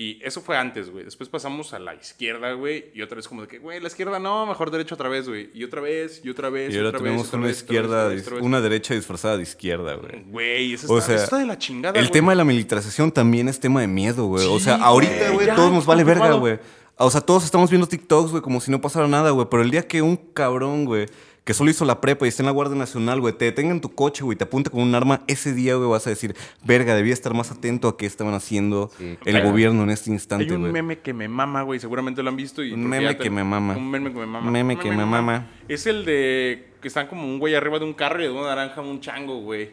Y 0.00 0.20
eso 0.22 0.40
fue 0.40 0.56
antes, 0.56 0.90
güey. 0.90 1.04
Después 1.04 1.28
pasamos 1.28 1.74
a 1.74 1.80
la 1.80 1.92
izquierda, 1.92 2.52
güey. 2.52 2.92
Y 2.94 3.02
otra 3.02 3.16
vez 3.16 3.26
como 3.26 3.42
de 3.42 3.48
que, 3.48 3.58
güey, 3.58 3.80
la 3.80 3.88
izquierda 3.88 4.20
no, 4.20 4.46
mejor 4.46 4.70
derecho 4.70 4.94
otra 4.94 5.08
vez, 5.08 5.28
güey. 5.28 5.50
Y 5.52 5.64
otra 5.64 5.80
vez, 5.80 6.20
y 6.22 6.30
otra 6.30 6.50
vez, 6.50 6.72
Y 6.72 6.76
ahora 6.76 6.90
otra 6.90 7.00
tenemos 7.00 7.22
vez, 7.24 7.34
una 7.34 7.46
vez, 7.48 7.56
izquierda, 7.56 8.04
otra 8.04 8.14
vez, 8.14 8.28
otra 8.28 8.38
una 8.42 8.60
derecha 8.60 8.94
disfrazada 8.94 9.36
de 9.36 9.42
izquierda, 9.42 9.96
güey. 9.96 10.22
Güey, 10.28 10.74
eso, 10.74 10.86
O 10.92 10.98
está, 10.98 11.06
sea, 11.08 11.16
eso 11.16 11.24
está 11.24 11.38
de 11.38 11.46
la 11.46 11.58
chingada, 11.58 11.98
El 11.98 12.04
güey. 12.06 12.12
tema 12.12 12.30
de 12.30 12.36
la 12.36 12.44
militarización 12.44 13.10
también 13.10 13.48
es 13.48 13.58
tema 13.58 13.80
de 13.80 13.88
miedo, 13.88 14.26
güey. 14.26 14.46
o 14.46 14.60
sea, 14.60 14.76
ahorita, 14.76 15.30
güey, 15.30 15.48
todos 15.48 15.72
nos 15.72 15.84
vale 15.84 16.04
verga, 16.04 16.30
güey. 16.34 16.60
O 16.96 17.10
sea, 17.10 17.20
todos 17.20 17.44
estamos 17.44 17.68
viendo 17.68 17.88
TikToks, 17.88 18.30
güey, 18.30 18.42
como 18.42 18.60
si 18.60 18.70
no 18.70 18.80
pasara 18.80 19.08
nada, 19.08 19.30
güey. 19.30 19.48
Pero 19.50 19.62
el 19.64 19.70
día 19.72 19.82
que 19.86 20.00
un 20.00 20.16
cabrón, 20.16 20.84
güey, 20.84 21.06
que 21.48 21.54
solo 21.54 21.70
hizo 21.70 21.86
la 21.86 21.98
prepa 22.02 22.26
y 22.26 22.28
está 22.28 22.42
en 22.42 22.46
la 22.48 22.52
Guardia 22.52 22.76
Nacional, 22.76 23.22
güey, 23.22 23.32
te 23.32 23.46
detenga 23.46 23.70
en 23.70 23.80
tu 23.80 23.94
coche, 23.94 24.22
güey, 24.22 24.36
te 24.36 24.44
apunta 24.44 24.68
con 24.68 24.82
un 24.82 24.94
arma, 24.94 25.22
ese 25.28 25.54
día, 25.54 25.76
güey, 25.76 25.88
vas 25.88 26.06
a 26.06 26.10
decir, 26.10 26.36
verga, 26.62 26.94
debía 26.94 27.14
estar 27.14 27.32
más 27.32 27.50
atento 27.50 27.88
a 27.88 27.96
qué 27.96 28.04
estaban 28.04 28.34
haciendo 28.34 28.90
Sí, 28.98 29.16
el 29.24 29.32
claro. 29.36 29.48
gobierno 29.50 29.82
en 29.84 29.88
este 29.88 30.10
Hay 30.10 30.14
instante, 30.16 30.52
un 30.52 30.60
güey. 30.60 30.72
meme 30.74 30.98
que 30.98 31.14
me 31.14 31.26
mama, 31.26 31.62
güey. 31.62 31.80
Seguramente 31.80 32.22
lo 32.22 32.28
han 32.28 32.36
visto. 32.36 32.62
Y 32.62 32.72
Un 32.72 32.86
meme 32.86 33.16
que 33.16 33.30
me 33.30 33.44
mama. 33.44 33.78
Un 33.78 33.90
meme 33.90 34.12
que 34.12 34.18
me 34.18 34.26
mama. 34.26 34.50
Meme 34.50 34.74
Un 34.74 34.80
que 34.80 34.90
me 34.90 35.06
mama. 35.06 35.46
Es 35.68 35.86
el 35.86 36.04
de 36.04 36.68
que 36.82 36.88
están 36.88 37.06
como 37.06 37.24
un 37.24 37.38
güey 37.38 37.54
arriba 37.54 37.78
de 37.78 37.86
un 37.86 37.94
carro 37.94 38.20
y 38.20 38.24
de 38.24 38.30
una 38.30 38.48
naranja 38.48 38.82
un 38.82 39.00
chango, 39.00 39.40
güey. 39.40 39.70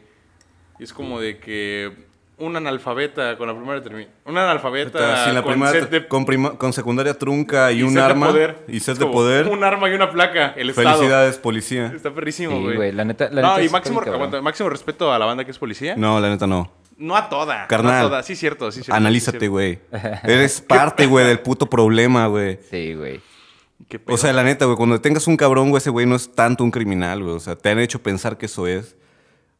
Y 0.79 0.83
es 0.85 0.93
como 0.93 1.19
de 1.19 1.39
que 1.39 1.91
un 2.37 2.55
analfabeta 2.55 3.37
con 3.37 3.47
la 3.47 3.55
primera 3.55 3.81
termi- 3.81 4.07
Un 4.25 4.37
analfabeta 4.37 5.31
la 5.31 5.41
con 5.41 5.51
primaria, 5.53 5.81
set 5.81 5.89
de- 5.89 6.07
con, 6.07 6.25
prima- 6.25 6.57
con 6.57 6.73
secundaria 6.73 7.13
trunca 7.17 7.71
y, 7.71 7.79
y 7.79 7.83
un 7.83 7.89
set 7.89 7.97
de 7.97 8.03
arma 8.03 8.27
poder. 8.27 8.57
y 8.67 8.79
set 8.79 8.97
de 8.97 9.05
poder. 9.05 9.47
Un 9.47 9.63
arma 9.63 9.89
y 9.89 9.93
una 9.93 10.11
placa. 10.11 10.53
El 10.57 10.69
Estado. 10.71 10.89
Felicidades, 10.95 11.37
policía. 11.37 11.91
Está 11.95 12.13
perrísimo, 12.13 12.61
güey. 12.61 12.91
la 12.91 13.05
neta- 13.05 13.29
la 13.31 13.41
no, 13.41 13.49
neta 13.55 13.63
y 13.63 13.69
máximo, 13.69 14.01
aguanta, 14.01 14.69
respeto 14.69 15.13
a 15.13 15.19
la 15.19 15.25
banda 15.25 15.45
que 15.45 15.51
es 15.51 15.57
policía. 15.57 15.95
No, 15.95 16.19
la 16.19 16.29
neta 16.29 16.45
no. 16.47 16.71
No 16.97 17.15
a 17.15 17.27
toda. 17.29 17.63
No 17.63 17.67
Carnal. 17.67 18.05
a 18.05 18.07
toda. 18.09 18.23
Sí, 18.23 18.35
cierto. 18.35 18.71
Sí, 18.71 18.81
cierto, 18.81 18.95
Analízate, 18.95 19.47
güey. 19.47 19.79
Eres 20.23 20.61
parte, 20.61 21.05
güey, 21.07 21.25
del 21.25 21.39
puto 21.39 21.69
problema, 21.69 22.27
güey. 22.27 22.59
Sí, 22.69 22.93
güey. 22.93 23.19
O 24.07 24.17
sea, 24.17 24.31
la 24.33 24.43
neta, 24.43 24.65
güey, 24.65 24.77
cuando 24.77 24.99
tengas 25.01 25.27
un 25.27 25.37
cabrón, 25.37 25.69
güey, 25.69 25.79
ese 25.79 25.89
güey 25.89 26.05
no 26.05 26.15
es 26.15 26.33
tanto 26.33 26.63
un 26.63 26.71
criminal, 26.71 27.21
güey. 27.21 27.35
O 27.35 27.39
sea, 27.39 27.55
te 27.55 27.69
han 27.69 27.79
hecho 27.79 28.01
pensar 28.01 28.37
que 28.37 28.45
eso 28.47 28.65
es. 28.67 28.95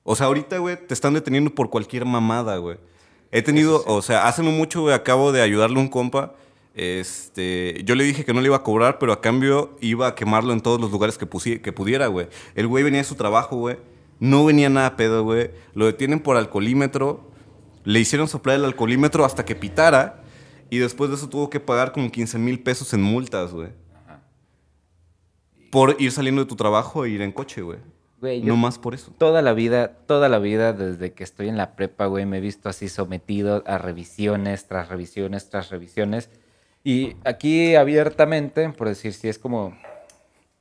O 0.08 0.16
sea, 0.16 0.28
ahorita, 0.28 0.60
güey, 0.60 0.78
te 0.78 0.94
están 0.94 1.16
deteniendo 1.16 1.50
por 1.50 1.72
cualquier 1.72 2.06
mamada, 2.06 2.58
güey. 2.58 2.78
He 3.32 3.42
tenido, 3.42 3.84
o 3.88 4.04
sea, 4.04 4.28
hace 4.28 4.44
no 4.44 4.52
mucho, 4.52 4.82
güey, 4.82 4.94
acabo 4.94 5.32
de 5.32 5.42
ayudarle 5.42 5.78
a 5.78 5.82
un 5.82 5.88
compa. 5.88 6.36
Este, 6.76 7.82
yo 7.86 7.96
le 7.96 8.04
dije 8.04 8.24
que 8.24 8.32
no 8.32 8.40
le 8.40 8.48
iba 8.48 8.58
a 8.58 8.62
cobrar, 8.62 9.00
pero 9.00 9.12
a 9.12 9.20
cambio 9.20 9.76
iba 9.82 10.06
a 10.06 10.14
quemarlo 10.14 10.54
en 10.54 10.62
todos 10.62 10.80
los 10.80 10.92
lugares 10.92 11.18
que, 11.18 11.28
que 11.60 11.74
pudiera, 11.74 12.06
güey. 12.06 12.28
El 12.54 12.68
güey 12.68 12.84
venía 12.84 13.00
de 13.00 13.04
su 13.04 13.16
trabajo, 13.16 13.56
güey. 13.58 13.78
No 14.20 14.46
venía 14.46 14.70
nada 14.70 14.96
pedo, 14.96 15.24
güey. 15.24 15.50
Lo 15.74 15.88
detienen 15.88 16.20
por 16.20 16.38
alcoholímetro. 16.38 17.32
Le 17.84 18.00
hicieron 18.00 18.28
soplar 18.28 18.58
el 18.58 18.66
alcoholímetro 18.66 19.26
hasta 19.26 19.44
que 19.44 19.56
pitara. 19.56 20.24
Y 20.70 20.78
después 20.78 21.10
de 21.10 21.16
eso 21.16 21.28
tuvo 21.28 21.50
que 21.50 21.60
pagar 21.60 21.92
como 21.92 22.12
15 22.12 22.38
mil 22.38 22.60
pesos 22.62 22.94
en 22.94 23.02
multas, 23.02 23.54
güey. 23.54 23.70
Por 25.72 25.96
ir 26.00 26.12
saliendo 26.12 26.44
de 26.44 26.48
tu 26.48 26.56
trabajo 26.56 27.06
e 27.06 27.10
ir 27.10 27.24
en 27.24 27.32
coche, 27.32 27.64
güey. 27.64 27.80
Güey, 28.22 28.42
No 28.42 28.56
más 28.56 28.80
por 28.80 28.94
eso. 28.96 29.12
toda 29.18 29.42
la 29.42 29.54
vida, 29.54 29.90
toda 30.08 30.30
la 30.30 30.40
vida, 30.40 30.74
desde 30.74 31.14
que 31.14 31.24
estoy 31.24 31.50
en 31.50 31.58
la 31.58 31.76
prepa, 31.76 32.06
güey, 32.06 32.26
me 32.26 32.38
he 32.38 32.42
visto 32.42 32.70
así 32.70 32.88
sometido 32.90 33.64
a 33.68 33.78
revisiones, 33.78 34.68
tras 34.68 34.90
revisiones, 34.90 35.50
tras 35.50 35.70
revisiones. 35.70 36.30
Y 36.84 37.16
aquí 37.26 37.76
abiertamente, 37.76 38.70
por 38.70 38.88
decir, 38.88 39.14
si 39.14 39.28
es 39.28 39.38
como... 39.40 39.78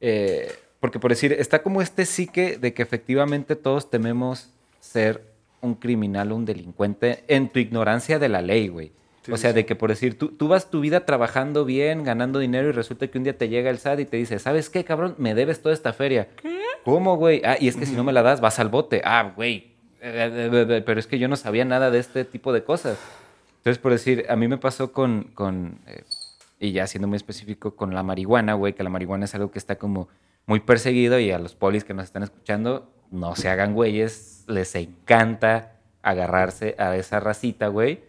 eh, 0.01 0.53
porque 0.81 0.99
por 0.99 1.11
decir, 1.11 1.33
está 1.33 1.63
como 1.63 1.81
este 1.81 2.05
psique 2.07 2.59
de 2.59 2.75
que 2.75 2.83
efectivamente 2.83 3.57
todos 3.57 3.89
tememos 3.91 4.51
ser 4.81 5.33
un 5.63 5.75
criminal 5.75 6.33
o 6.33 6.37
un 6.37 6.45
delincuente 6.45 7.25
en 7.29 7.49
tu 7.49 7.59
ignorancia 7.59 8.19
de 8.19 8.29
la 8.29 8.43
ley, 8.43 8.69
güey. 8.69 8.93
Sí, 9.25 9.33
o 9.33 9.37
sea, 9.37 9.51
sí. 9.51 9.57
de 9.57 9.67
que 9.67 9.75
por 9.75 9.89
decir, 9.91 10.19
tú, 10.19 10.29
tú 10.29 10.49
vas 10.49 10.71
tu 10.71 10.81
vida 10.81 11.07
trabajando 11.07 11.65
bien, 11.65 12.05
ganando 12.05 12.39
dinero 12.39 12.69
y 12.69 12.73
resulta 12.73 13.07
que 13.09 13.17
un 13.17 13.25
día 13.25 13.37
te 13.39 13.49
llega 13.49 13.71
el 13.71 13.79
SAT 13.79 14.01
y 14.01 14.05
te 14.05 14.17
dice, 14.19 14.39
¿sabes 14.39 14.69
qué, 14.69 14.85
cabrón? 14.85 15.15
Me 15.17 15.35
debes 15.35 15.63
toda 15.63 15.75
esta 15.75 15.93
feria. 15.95 16.29
¿Qué? 16.37 16.61
¿Cómo, 16.85 17.17
güey? 17.17 17.41
Ah, 17.45 17.57
y 17.59 17.69
es 17.69 17.77
que 17.77 17.87
si 17.87 17.95
no 17.95 18.05
me 18.05 18.13
la 18.13 18.23
das, 18.23 18.43
vas 18.43 18.59
al 18.59 18.69
bote. 18.69 19.01
Ah, 19.05 19.33
güey. 19.35 19.73
Eh, 20.03 20.51
eh, 20.53 20.67
eh, 20.69 20.83
Pero 20.85 21.01
es 21.01 21.07
que 21.07 21.19
yo 21.19 21.29
no 21.29 21.37
sabía 21.37 21.65
nada 21.65 21.91
de 21.91 21.99
este 21.99 22.27
tipo 22.27 22.53
de 22.53 22.65
cosas. 22.65 22.99
Entonces, 23.59 23.79
por 23.79 23.93
decir, 23.93 24.27
a 24.29 24.37
mí 24.37 24.47
me 24.47 24.59
pasó 24.59 24.93
con, 24.93 25.31
con 25.33 25.79
eh, 25.87 26.03
y 26.61 26.73
ya 26.73 26.87
siendo 26.87 27.09
muy 27.09 27.17
específico, 27.17 27.75
con 27.75 27.95
la 27.95 28.03
marihuana, 28.03 28.53
güey, 28.53 28.75
que 28.75 28.83
la 28.83 28.91
marihuana 28.91 29.25
es 29.25 29.35
algo 29.35 29.51
que 29.51 29.59
está 29.59 29.77
como 29.77 30.09
muy 30.45 30.61
perseguido 30.61 31.19
y 31.19 31.31
a 31.31 31.39
los 31.39 31.55
polis 31.55 31.85
que 31.85 31.95
nos 31.95 32.05
están 32.05 32.23
escuchando, 32.23 32.91
no 33.11 33.35
se 33.37 33.49
hagan 33.49 33.73
güeyes, 33.73 34.45
les 34.49 34.75
encanta 34.75 35.77
agarrarse 36.03 36.75
a 36.79 36.95
esa 36.97 37.21
racita, 37.21 37.69
güey. 37.69 38.01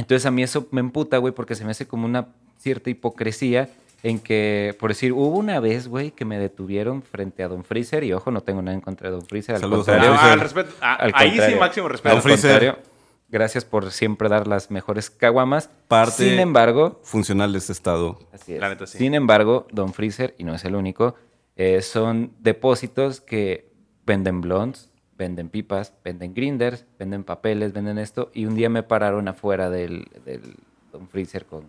Entonces 0.00 0.24
a 0.26 0.30
mí 0.30 0.42
eso 0.42 0.66
me 0.70 0.80
emputa, 0.80 1.18
güey, 1.18 1.34
porque 1.34 1.54
se 1.54 1.64
me 1.64 1.72
hace 1.72 1.86
como 1.86 2.06
una 2.06 2.28
cierta 2.58 2.90
hipocresía 2.90 3.68
en 4.02 4.18
que, 4.18 4.74
por 4.80 4.90
decir, 4.90 5.12
hubo 5.12 5.36
una 5.36 5.60
vez, 5.60 5.86
güey, 5.88 6.10
que 6.10 6.24
me 6.24 6.38
detuvieron 6.38 7.02
frente 7.02 7.42
a 7.42 7.48
Don 7.48 7.64
Freezer 7.64 8.02
y 8.04 8.12
ojo, 8.14 8.30
no 8.30 8.40
tengo 8.40 8.62
nada 8.62 8.74
en 8.74 8.80
contra 8.80 9.10
de 9.10 9.16
Don 9.16 9.26
Freezer, 9.26 9.56
al 9.56 9.60
Saludos 9.60 9.88
a 9.88 9.92
contrario. 9.92 10.08
Don 10.08 10.16
Ah, 10.16 10.20
Freezer. 10.20 10.32
al 10.32 10.40
respeto. 10.40 10.74
Ah, 10.80 10.94
Al 10.94 11.12
ahí 11.14 11.38
sí, 11.38 11.54
máximo 11.58 11.88
respeto. 11.88 12.14
Don 12.14 12.22
Freezer. 12.22 12.50
Al 12.50 12.58
contrario, 12.60 12.90
gracias 13.28 13.64
por 13.66 13.90
siempre 13.90 14.28
dar 14.30 14.46
las 14.46 14.70
mejores 14.70 15.10
caguamas. 15.10 15.68
Parte- 15.86 16.30
Sin 16.30 16.38
embargo, 16.38 16.98
Funcional 17.04 17.52
de 17.52 17.58
este 17.58 17.72
estado. 17.72 18.18
Así 18.32 18.54
es. 18.54 18.60
La 18.60 18.70
neta, 18.70 18.86
sí. 18.86 18.96
Sin 18.96 19.14
embargo, 19.14 19.66
Don 19.70 19.92
Freezer, 19.92 20.34
y 20.38 20.44
no 20.44 20.54
es 20.54 20.64
el 20.64 20.76
único, 20.76 21.14
eh, 21.56 21.82
son 21.82 22.32
depósitos 22.40 23.20
que 23.20 23.70
venden 24.06 24.40
blondes, 24.40 24.89
venden 25.20 25.50
pipas, 25.50 25.92
venden 26.02 26.32
grinders, 26.32 26.86
venden 26.98 27.24
papeles, 27.24 27.74
venden 27.74 27.98
esto. 27.98 28.30
Y 28.32 28.46
un 28.46 28.54
día 28.54 28.70
me 28.70 28.82
pararon 28.82 29.28
afuera 29.28 29.68
del, 29.68 30.06
del 30.24 30.56
Freezer 31.10 31.44
con 31.44 31.64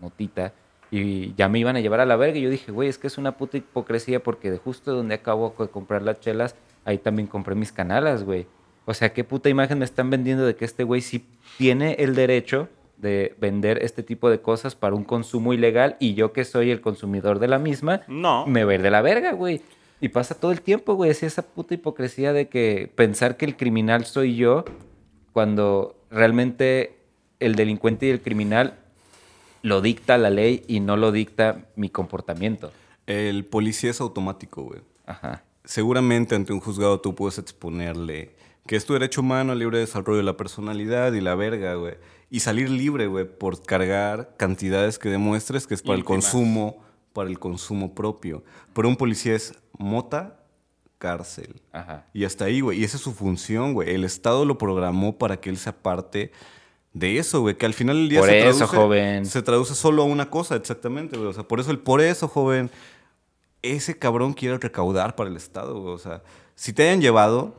motita 0.00 0.54
y 0.90 1.34
ya 1.34 1.48
me 1.50 1.58
iban 1.58 1.76
a 1.76 1.80
llevar 1.80 2.00
a 2.00 2.06
la 2.06 2.16
verga. 2.16 2.38
Y 2.38 2.42
yo 2.42 2.50
dije, 2.50 2.72
güey, 2.72 2.88
es 2.88 2.96
que 2.96 3.06
es 3.06 3.18
una 3.18 3.36
puta 3.36 3.58
hipocresía 3.58 4.22
porque 4.22 4.50
de 4.50 4.56
justo 4.56 4.94
donde 4.94 5.14
acabo 5.14 5.54
de 5.58 5.68
comprar 5.68 6.00
las 6.02 6.18
chelas, 6.20 6.56
ahí 6.86 6.96
también 6.96 7.28
compré 7.28 7.54
mis 7.54 7.72
canalas, 7.72 8.24
güey. 8.24 8.46
O 8.86 8.94
sea, 8.94 9.12
qué 9.12 9.22
puta 9.22 9.50
imagen 9.50 9.78
me 9.78 9.84
están 9.84 10.08
vendiendo 10.08 10.46
de 10.46 10.56
que 10.56 10.64
este 10.64 10.82
güey 10.84 11.02
sí 11.02 11.26
tiene 11.58 11.96
el 11.98 12.14
derecho 12.14 12.68
de 12.96 13.34
vender 13.38 13.82
este 13.82 14.02
tipo 14.02 14.30
de 14.30 14.40
cosas 14.40 14.74
para 14.74 14.94
un 14.94 15.04
consumo 15.04 15.52
ilegal 15.52 15.96
y 16.00 16.14
yo 16.14 16.32
que 16.32 16.44
soy 16.44 16.70
el 16.70 16.80
consumidor 16.80 17.38
de 17.38 17.48
la 17.48 17.58
misma, 17.58 18.00
No. 18.08 18.46
me 18.46 18.64
ver 18.64 18.80
de 18.80 18.90
la 18.90 19.02
verga, 19.02 19.32
güey. 19.32 19.60
Y 20.00 20.08
pasa 20.08 20.34
todo 20.34 20.52
el 20.52 20.60
tiempo, 20.60 20.94
güey, 20.94 21.10
así 21.10 21.24
esa 21.26 21.42
puta 21.42 21.74
hipocresía 21.74 22.32
de 22.32 22.48
que 22.48 22.92
pensar 22.94 23.36
que 23.36 23.44
el 23.46 23.56
criminal 23.56 24.04
soy 24.04 24.36
yo 24.36 24.64
cuando 25.32 25.96
realmente 26.10 26.98
el 27.40 27.54
delincuente 27.54 28.06
y 28.06 28.10
el 28.10 28.20
criminal 28.20 28.78
lo 29.62 29.80
dicta 29.80 30.18
la 30.18 30.30
ley 30.30 30.62
y 30.68 30.80
no 30.80 30.96
lo 30.96 31.10
dicta 31.10 31.66
mi 31.76 31.88
comportamiento. 31.88 32.70
El 33.06 33.44
policía 33.44 33.90
es 33.90 34.00
automático, 34.00 34.62
güey. 34.62 34.80
Ajá. 35.06 35.42
Seguramente 35.64 36.34
ante 36.34 36.52
un 36.52 36.60
juzgado 36.60 37.00
tú 37.00 37.14
puedes 37.14 37.38
exponerle 37.38 38.34
que 38.66 38.76
es 38.76 38.86
tu 38.86 38.94
derecho 38.94 39.20
humano, 39.20 39.54
libre 39.54 39.78
desarrollo 39.78 40.18
de 40.18 40.24
la 40.24 40.36
personalidad 40.36 41.12
y 41.12 41.20
la 41.20 41.34
verga, 41.34 41.74
güey. 41.74 41.94
Y 42.30 42.40
salir 42.40 42.70
libre, 42.70 43.06
güey, 43.06 43.26
por 43.26 43.62
cargar 43.62 44.34
cantidades 44.38 44.98
que 44.98 45.08
demuestres 45.08 45.66
que 45.66 45.74
es 45.74 45.82
para 45.82 45.96
el 45.96 46.04
consumo, 46.04 46.82
para 47.14 47.30
el 47.30 47.38
consumo 47.38 47.94
propio. 47.94 48.44
Pero 48.74 48.88
un 48.88 48.96
policía 48.96 49.34
es 49.34 49.54
mota, 49.78 50.44
cárcel. 50.98 51.62
Ajá. 51.72 52.06
Y 52.12 52.24
hasta 52.24 52.44
ahí, 52.44 52.60
güey. 52.60 52.80
Y 52.80 52.84
esa 52.84 52.98
es 52.98 53.02
su 53.02 53.12
función, 53.12 53.72
güey. 53.72 53.94
El 53.94 54.04
Estado 54.04 54.44
lo 54.44 54.58
programó 54.58 55.16
para 55.16 55.40
que 55.40 55.48
él 55.48 55.56
sea 55.56 55.72
parte 55.72 56.32
de 56.92 57.18
eso, 57.18 57.40
güey. 57.40 57.56
Que 57.56 57.64
al 57.64 57.72
final 57.72 57.96
del 57.96 58.08
día 58.08 58.20
Por 58.20 58.28
se 58.28 58.38
eso, 58.40 58.58
traduce, 58.58 58.76
joven. 58.76 59.26
Se 59.26 59.42
traduce 59.42 59.74
solo 59.74 60.02
a 60.02 60.06
una 60.06 60.28
cosa, 60.28 60.56
exactamente, 60.56 61.16
güey. 61.16 61.28
O 61.28 61.32
sea, 61.32 61.44
por 61.44 61.60
eso 61.60 61.70
el 61.70 61.78
por 61.78 62.00
eso, 62.02 62.28
joven. 62.28 62.70
Ese 63.62 63.98
cabrón 63.98 64.34
quiere 64.34 64.58
recaudar 64.58 65.14
para 65.16 65.30
el 65.30 65.36
Estado, 65.36 65.80
güey. 65.80 65.94
O 65.94 65.98
sea, 65.98 66.22
si 66.54 66.72
te 66.72 66.82
hayan 66.82 67.00
llevado, 67.00 67.54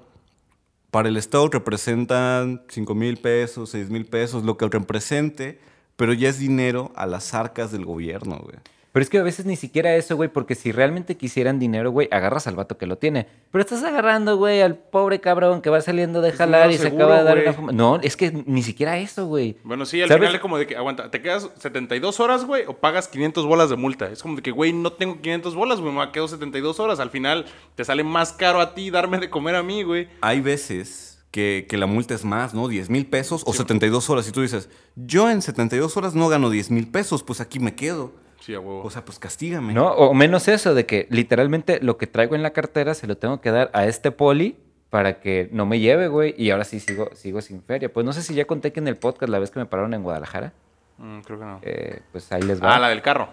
para 0.92 1.10
el 1.10 1.18
Estado 1.18 1.48
representan 1.48 2.64
5 2.70 2.94
mil 2.94 3.18
pesos, 3.18 3.70
6 3.70 3.90
mil 3.90 4.06
pesos, 4.06 4.44
lo 4.44 4.58
que 4.58 4.68
represente, 4.68 5.60
pero 5.96 6.14
ya 6.14 6.30
es 6.30 6.40
dinero 6.40 6.92
a 6.96 7.06
las 7.06 7.34
arcas 7.34 7.72
del 7.72 7.86
gobierno, 7.86 8.40
güey. 8.44 8.58
Pero 8.96 9.04
es 9.04 9.10
que 9.10 9.18
a 9.18 9.24
veces 9.24 9.46
ni 9.46 9.58
siquiera 9.58 9.94
eso, 9.98 10.16
güey, 10.16 10.30
porque 10.30 10.56
si 10.56 10.72
realmente 10.72 11.18
quisieran 11.18 11.60
dinero, 11.60 11.92
güey, 11.92 12.08
agarras 12.14 12.48
al 12.48 12.56
vato 12.56 12.78
que 12.78 12.86
lo 12.88 12.98
tiene. 12.98 13.28
Pero 13.52 13.62
estás 13.62 13.84
agarrando, 13.84 14.38
güey, 14.38 14.62
al 14.62 14.76
pobre 14.78 15.20
cabrón 15.20 15.62
que 15.62 15.70
va 15.70 15.82
saliendo 15.82 16.22
de 16.22 16.32
jalar 16.32 16.72
y 16.72 16.78
se 16.78 16.88
acaba 16.88 17.18
de 17.18 17.24
dar 17.26 17.36
güey. 17.36 17.48
una 17.50 17.58
fuma- 17.58 17.72
No, 17.74 18.00
es 18.02 18.16
que 18.16 18.32
ni 18.46 18.64
siquiera 18.64 18.98
eso, 18.98 19.28
güey. 19.28 19.58
Bueno, 19.66 19.86
sí, 19.86 20.02
al 20.02 20.08
¿Sabes? 20.08 20.22
final 20.22 20.36
es 20.36 20.42
como 20.42 20.58
de 20.58 20.66
que, 20.66 20.78
aguanta, 20.78 21.12
¿te 21.12 21.22
quedas 21.22 21.50
72 21.60 22.22
horas, 22.22 22.46
güey? 22.46 22.64
¿O 22.68 22.78
pagas 22.78 23.10
500 23.10 23.46
bolas 23.46 23.70
de 23.70 23.76
multa? 23.76 24.10
Es 24.10 24.22
como 24.24 24.38
de 24.38 24.42
que, 24.42 24.52
güey, 24.52 24.72
no 24.72 24.94
tengo 24.94 25.20
500 25.22 25.56
bolas, 25.56 25.82
güey, 25.82 25.94
me 25.94 26.12
quedo 26.14 26.30
72 26.30 26.80
horas. 26.80 27.02
Al 27.02 27.10
final 27.10 27.46
te 27.76 27.84
sale 27.84 28.06
más 28.06 28.32
caro 28.32 28.62
a 28.62 28.76
ti 28.76 28.92
darme 28.92 29.18
de 29.20 29.30
comer 29.30 29.56
a 29.56 29.62
mí, 29.64 29.84
güey. 29.84 30.08
hay 30.22 30.40
veces 30.40 31.22
que, 31.32 31.66
que 31.68 31.76
la 31.78 31.86
multa 31.86 32.14
es 32.14 32.24
más, 32.24 32.54
¿no? 32.54 32.70
10 32.70 32.90
mil 32.90 33.06
pesos 33.08 33.44
o 33.46 33.52
72 33.52 34.10
horas. 34.10 34.26
Y 34.30 34.32
tú 34.32 34.42
dices, 34.42 34.70
yo 34.96 35.30
en 35.30 35.42
72 35.42 35.98
horas 35.98 36.16
no 36.16 36.30
gano 36.30 36.50
10 36.50 36.72
mil 36.72 36.88
pesos, 36.88 37.24
pues 37.24 37.42
aquí 37.42 37.60
me 37.60 37.76
quedo. 37.76 38.14
Sí, 38.46 38.54
a 38.54 38.60
huevo. 38.60 38.84
O 38.84 38.90
sea, 38.92 39.04
pues 39.04 39.18
castígame. 39.18 39.74
No, 39.74 39.88
o 39.92 40.14
menos 40.14 40.48
eso, 40.48 40.76
de 40.76 40.86
que 40.86 41.08
literalmente 41.10 41.80
lo 41.82 41.98
que 41.98 42.06
traigo 42.06 42.36
en 42.36 42.44
la 42.44 42.52
cartera 42.52 42.94
se 42.94 43.08
lo 43.08 43.18
tengo 43.18 43.42
que 43.42 43.50
dar 43.50 43.72
a 43.74 43.86
este 43.88 44.12
poli 44.12 44.56
para 44.92 45.20
que 45.20 45.50
no 45.52 45.66
me 45.66 45.80
lleve, 45.80 46.08
güey. 46.10 46.36
Y 46.38 46.52
ahora 46.52 46.64
sí 46.64 46.80
sigo, 46.80 47.10
sigo 47.16 47.42
sin 47.42 47.64
feria. 47.64 47.92
Pues 47.92 48.06
no 48.06 48.14
sé 48.14 48.22
si 48.22 48.36
ya 48.36 48.46
conté 48.46 48.72
que 48.72 48.80
en 48.80 48.88
el 48.88 48.98
podcast 48.98 49.32
la 49.32 49.40
vez 49.40 49.50
que 49.50 49.58
me 49.60 49.66
pararon 49.66 49.94
en 49.96 50.04
Guadalajara. 50.04 50.54
Mm, 51.00 51.20
creo 51.22 51.40
que 51.40 51.46
no. 51.46 51.60
eh, 51.64 52.02
pues 52.12 52.32
ahí 52.32 52.44
les 52.44 52.62
va. 52.64 52.76
Ah, 52.76 52.80
la 52.80 52.90
del 52.90 53.02
carro. 53.02 53.30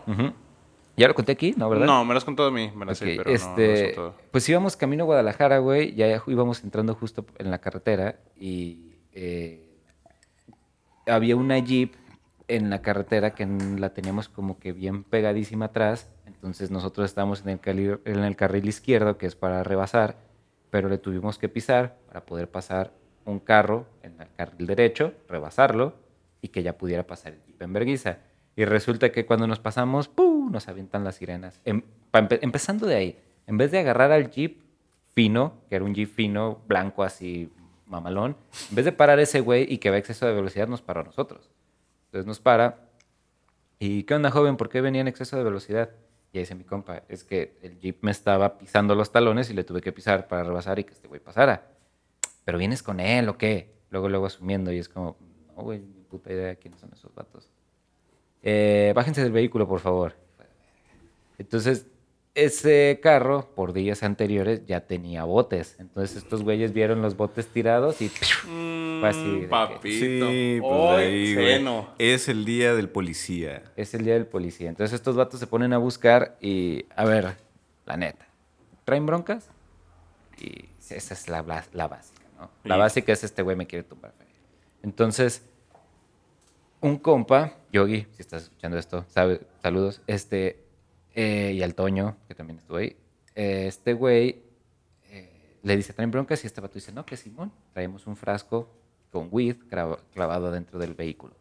Ya 0.97 1.09
lo 1.09 1.15
conté 1.15 1.33
aquí, 1.33 1.55
¿no? 1.57 1.69
¿Verdad? 1.69 1.87
No, 1.87 2.05
me 2.05 2.15
lo 2.15 2.19
has 2.19 2.25
contado 2.25 2.49
a 2.49 2.53
mí, 2.53 2.71
me 2.75 2.85
la 2.87 2.95
sé, 2.95 3.05
Ok, 3.05 3.11
pero 3.19 3.25
no- 3.25 3.31
no, 3.31 3.35
este, 3.35 3.77
sé 3.77 3.93
todo. 3.95 4.15
pues 4.31 4.49
íbamos 4.49 4.77
camino 4.77 5.05
a 5.05 5.07
Guadalajara, 5.07 5.59
güey, 5.59 5.95
ya 5.95 6.23
íbamos 6.27 6.63
entrando 6.65 6.95
justo 6.95 7.25
en 7.39 7.51
la 7.51 7.59
carretera 7.59 8.17
y 8.39 8.93
eh, 9.13 9.69
había 11.07 11.37
una 11.37 11.59
jeep 11.59 11.95
en 12.57 12.69
la 12.69 12.83
carretera 12.83 13.35
que 13.35 13.47
la 13.47 13.95
teníamos 13.95 14.29
como 14.29 14.59
que 14.59 14.73
bien 14.73 15.05
pegadísima 15.05 15.67
atrás, 15.67 16.11
entonces 16.27 16.71
nosotros 16.71 17.07
estábamos 17.07 17.43
en 17.47 17.49
el, 17.49 18.37
carril 18.37 18.69
izquierdo, 18.69 19.17
que 19.17 19.27
es 19.27 19.35
para 19.35 19.63
rebasar, 19.65 20.17
pero 20.71 20.89
le 20.89 20.99
tuvimos 20.99 21.39
que 21.39 21.49
pisar 21.49 21.97
para 22.07 22.27
poder 22.27 22.51
pasar 22.51 22.93
un 23.25 23.39
carro 23.39 23.87
en 24.03 24.21
el 24.21 24.29
carril 24.37 24.67
derecho, 24.67 25.15
rebasarlo 25.29 25.95
y 26.41 26.49
que 26.49 26.63
ya 26.63 26.77
pudiera 26.77 27.07
pasar 27.07 27.33
el 27.33 27.43
jeep 27.45 27.63
en 27.63 27.73
verguiza. 27.73 28.19
Y 28.55 28.65
resulta 28.67 29.13
que 29.13 29.25
cuando 29.25 29.47
nos 29.47 29.61
pasamos, 29.61 30.09
¡pum! 30.09 30.53
nos 30.53 30.69
avientan 30.69 31.05
las 31.05 31.17
sirenas. 31.17 31.61
Em- 31.65 31.83
empezando 32.13 32.87
de 32.87 32.97
ahí, 32.97 33.19
en 33.47 33.57
vez 33.57 33.71
de 33.71 33.79
agarrar 33.79 34.13
al 34.13 34.31
jeep 34.31 34.61
fino, 35.15 35.55
que 35.69 35.77
era 35.77 35.85
un 35.85 35.95
jeep 35.95 36.11
fino, 36.11 36.61
blanco 36.67 37.03
así, 37.03 37.51
mamalón, 37.87 38.37
en 38.71 38.77
vez 38.77 38.85
de 38.85 38.93
parar 38.93 39.21
ese 39.21 39.41
güey 39.41 39.73
y 39.73 39.79
que 39.79 39.91
va 39.91 39.97
exceso 39.97 40.27
de 40.27 40.35
velocidad, 40.35 40.69
nos 40.69 40.83
paró 40.83 41.01
a 41.01 41.05
nosotros. 41.05 41.51
Entonces 42.13 42.27
nos 42.27 42.41
para. 42.41 42.91
¿Y 43.79 44.03
qué 44.03 44.15
onda, 44.15 44.31
joven? 44.31 44.59
¿Por 44.59 44.69
qué 44.69 44.83
venía 44.83 45.01
en 45.01 45.09
exceso 45.09 45.39
de 45.39 45.45
velocidad? 45.45 45.89
Y 46.31 46.37
ahí 46.37 46.43
dice 46.43 46.55
mi 46.55 46.65
compa, 46.65 47.05
es 47.09 47.25
que 47.25 47.57
el 47.63 47.79
jeep 47.79 48.03
me 48.03 48.11
estaba 48.11 48.59
pisando 48.59 48.95
los 48.95 49.11
talones 49.13 49.49
y 49.49 49.55
le 49.55 49.65
tuve 49.65 49.81
que 49.81 49.93
pisar 49.93 50.29
para 50.29 50.45
rebasar 50.45 50.79
y 50.79 50.85
que 50.85 50.93
este 50.93 51.09
güey 51.09 51.23
pasara. 51.23 51.71
¿Pero 52.45 52.59
vienes 52.59 52.83
con 52.83 53.01
él 53.01 53.31
o 53.31 53.39
qué? 53.39 53.73
Luego, 53.89 54.11
luego 54.11 54.27
asumiendo 54.27 54.71
y 54.71 54.79
es 54.79 54.91
como, 54.91 55.17
no, 55.57 55.63
güey, 55.63 55.81
puta 55.81 56.31
idea 56.31 56.49
de 56.49 56.57
quiénes 56.59 56.81
son 56.81 56.91
esos 56.93 57.15
vatos. 57.15 57.49
Eh, 58.43 58.93
bájense 58.95 59.23
del 59.23 59.33
vehículo, 59.33 59.67
por 59.67 59.81
favor. 59.81 60.15
Entonces, 61.39 61.87
ese 62.35 62.99
carro, 63.03 63.51
por 63.55 63.73
días 63.75 64.03
anteriores, 64.03 64.65
ya 64.67 64.81
tenía 64.87 65.25
botes. 65.25 65.77
Entonces, 65.79 66.17
estos 66.17 66.43
güeyes 66.43 66.73
vieron 66.73 67.03
los 67.03 67.17
botes 67.17 67.47
tirados 67.49 68.01
y 68.01 68.09
fue 68.09 69.09
así 69.09 69.25
de 69.35 69.41
que- 69.41 69.47
Mm, 69.47 69.51
papito. 69.51 69.81
Sí, 70.31 70.59
pues 70.61 70.73
Hoy 70.73 71.03
ahí. 71.03 71.35
Es 71.99 72.29
el 72.29 72.45
día 72.45 72.75
del 72.75 72.89
policía. 72.89 73.63
es 73.77 73.93
el 73.95 74.05
día 74.05 74.15
del 74.15 74.27
policía. 74.27 74.69
Entonces, 74.71 74.95
estos 74.95 75.15
vatos 75.17 75.41
se 75.41 75.47
ponen 75.47 75.73
a 75.75 75.79
buscar 75.79 76.37
y, 76.41 76.87
a 76.97 77.05
ver, 77.05 77.37
la 77.85 77.97
neta, 77.99 78.27
¿traen 78.85 79.05
broncas? 79.05 79.49
Y 80.41 80.65
esa 80.89 81.15
es 81.15 81.29
la, 81.29 81.43
la 81.73 81.87
básica, 81.89 82.23
¿no? 82.39 82.51
La 82.65 82.77
básica 82.79 83.13
es 83.13 83.25
este 83.25 83.43
güey 83.43 83.57
me 83.57 83.67
quiere 83.67 83.83
tumbar. 83.83 84.15
Entonces, 84.83 85.43
un 86.81 86.97
compa, 86.97 87.53
Yogi, 87.73 88.07
si 88.13 88.23
estás 88.23 88.45
escuchando 88.45 88.79
esto, 88.79 89.05
sabe, 89.09 89.43
saludos, 89.63 90.01
este, 90.07 90.59
eh, 91.15 91.53
y 91.55 91.63
al 91.63 91.75
Toño, 91.75 92.17
que 92.29 92.35
también 92.35 92.59
estuvo 92.59 92.79
ahí, 92.79 92.97
eh, 93.35 93.67
este 93.67 93.93
güey 93.95 94.43
eh, 95.11 95.59
le 95.63 95.77
dice, 95.77 95.93
¿traen 95.93 96.11
broncas? 96.11 96.43
Y 96.45 96.47
este 96.47 96.61
vato 96.61 96.75
dice, 96.75 96.93
no, 96.93 97.05
que 97.05 97.17
Simón, 97.17 97.53
traemos 97.73 98.07
un 98.07 98.17
frasco 98.17 98.69
con 99.11 99.29
weed 99.31 99.57
clavado 100.13 100.51
dentro 100.51 100.79
del 100.79 100.95
vehículo. 100.95 101.35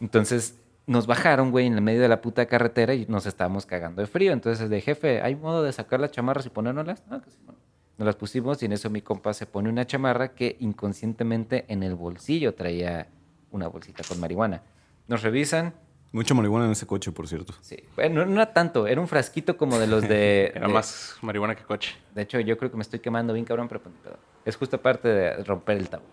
Entonces, 0.00 0.56
nos 0.86 1.06
bajaron, 1.06 1.50
güey, 1.50 1.66
en 1.66 1.74
el 1.74 1.80
medio 1.80 2.00
de 2.00 2.08
la 2.08 2.20
puta 2.20 2.46
carretera 2.46 2.94
y 2.94 3.06
nos 3.06 3.26
estábamos 3.26 3.66
cagando 3.66 4.02
de 4.02 4.06
frío. 4.06 4.32
Entonces, 4.32 4.68
de 4.68 4.80
jefe, 4.80 5.20
¿hay 5.20 5.34
modo 5.34 5.62
de 5.62 5.72
sacar 5.72 6.00
las 6.00 6.12
chamarras 6.12 6.46
y 6.46 6.50
ponérnoslas? 6.50 7.02
No, 7.08 7.20
que 7.20 7.30
bueno. 7.44 7.60
Nos 7.98 8.06
las 8.06 8.16
pusimos 8.16 8.62
y 8.62 8.66
en 8.66 8.72
eso 8.72 8.90
mi 8.90 9.02
compa 9.02 9.34
se 9.34 9.46
pone 9.46 9.68
una 9.68 9.86
chamarra 9.86 10.34
que 10.34 10.56
inconscientemente 10.60 11.66
en 11.68 11.82
el 11.82 11.94
bolsillo 11.94 12.54
traía 12.54 13.06
una 13.50 13.68
bolsita 13.68 14.02
con 14.02 14.18
marihuana. 14.18 14.62
Nos 15.08 15.22
revisan. 15.22 15.74
Mucha 16.12 16.34
marihuana 16.34 16.66
en 16.66 16.72
ese 16.72 16.86
coche, 16.86 17.10
por 17.10 17.26
cierto. 17.26 17.54
Sí. 17.62 17.76
Bueno, 17.96 18.26
no 18.26 18.32
era 18.34 18.52
tanto, 18.52 18.86
era 18.86 19.00
un 19.00 19.08
frasquito 19.08 19.56
como 19.56 19.78
de 19.78 19.86
los 19.86 20.02
de. 20.06 20.46
Era 20.54 20.66
de- 20.68 20.72
más 20.74 21.16
marihuana 21.22 21.54
que 21.54 21.62
coche. 21.64 21.96
De 22.14 22.22
hecho, 22.22 22.38
yo 22.40 22.56
creo 22.58 22.70
que 22.70 22.76
me 22.76 22.82
estoy 22.82 23.00
quemando 23.00 23.32
bien 23.32 23.44
cabrón, 23.46 23.66
pero 23.68 23.80
pues, 23.82 23.94
ni 23.94 24.00
pedo. 24.02 24.18
es 24.44 24.56
justo 24.56 24.80
parte 24.80 25.08
de 25.08 25.42
romper 25.44 25.78
el 25.78 25.88
tabú. 25.88 26.04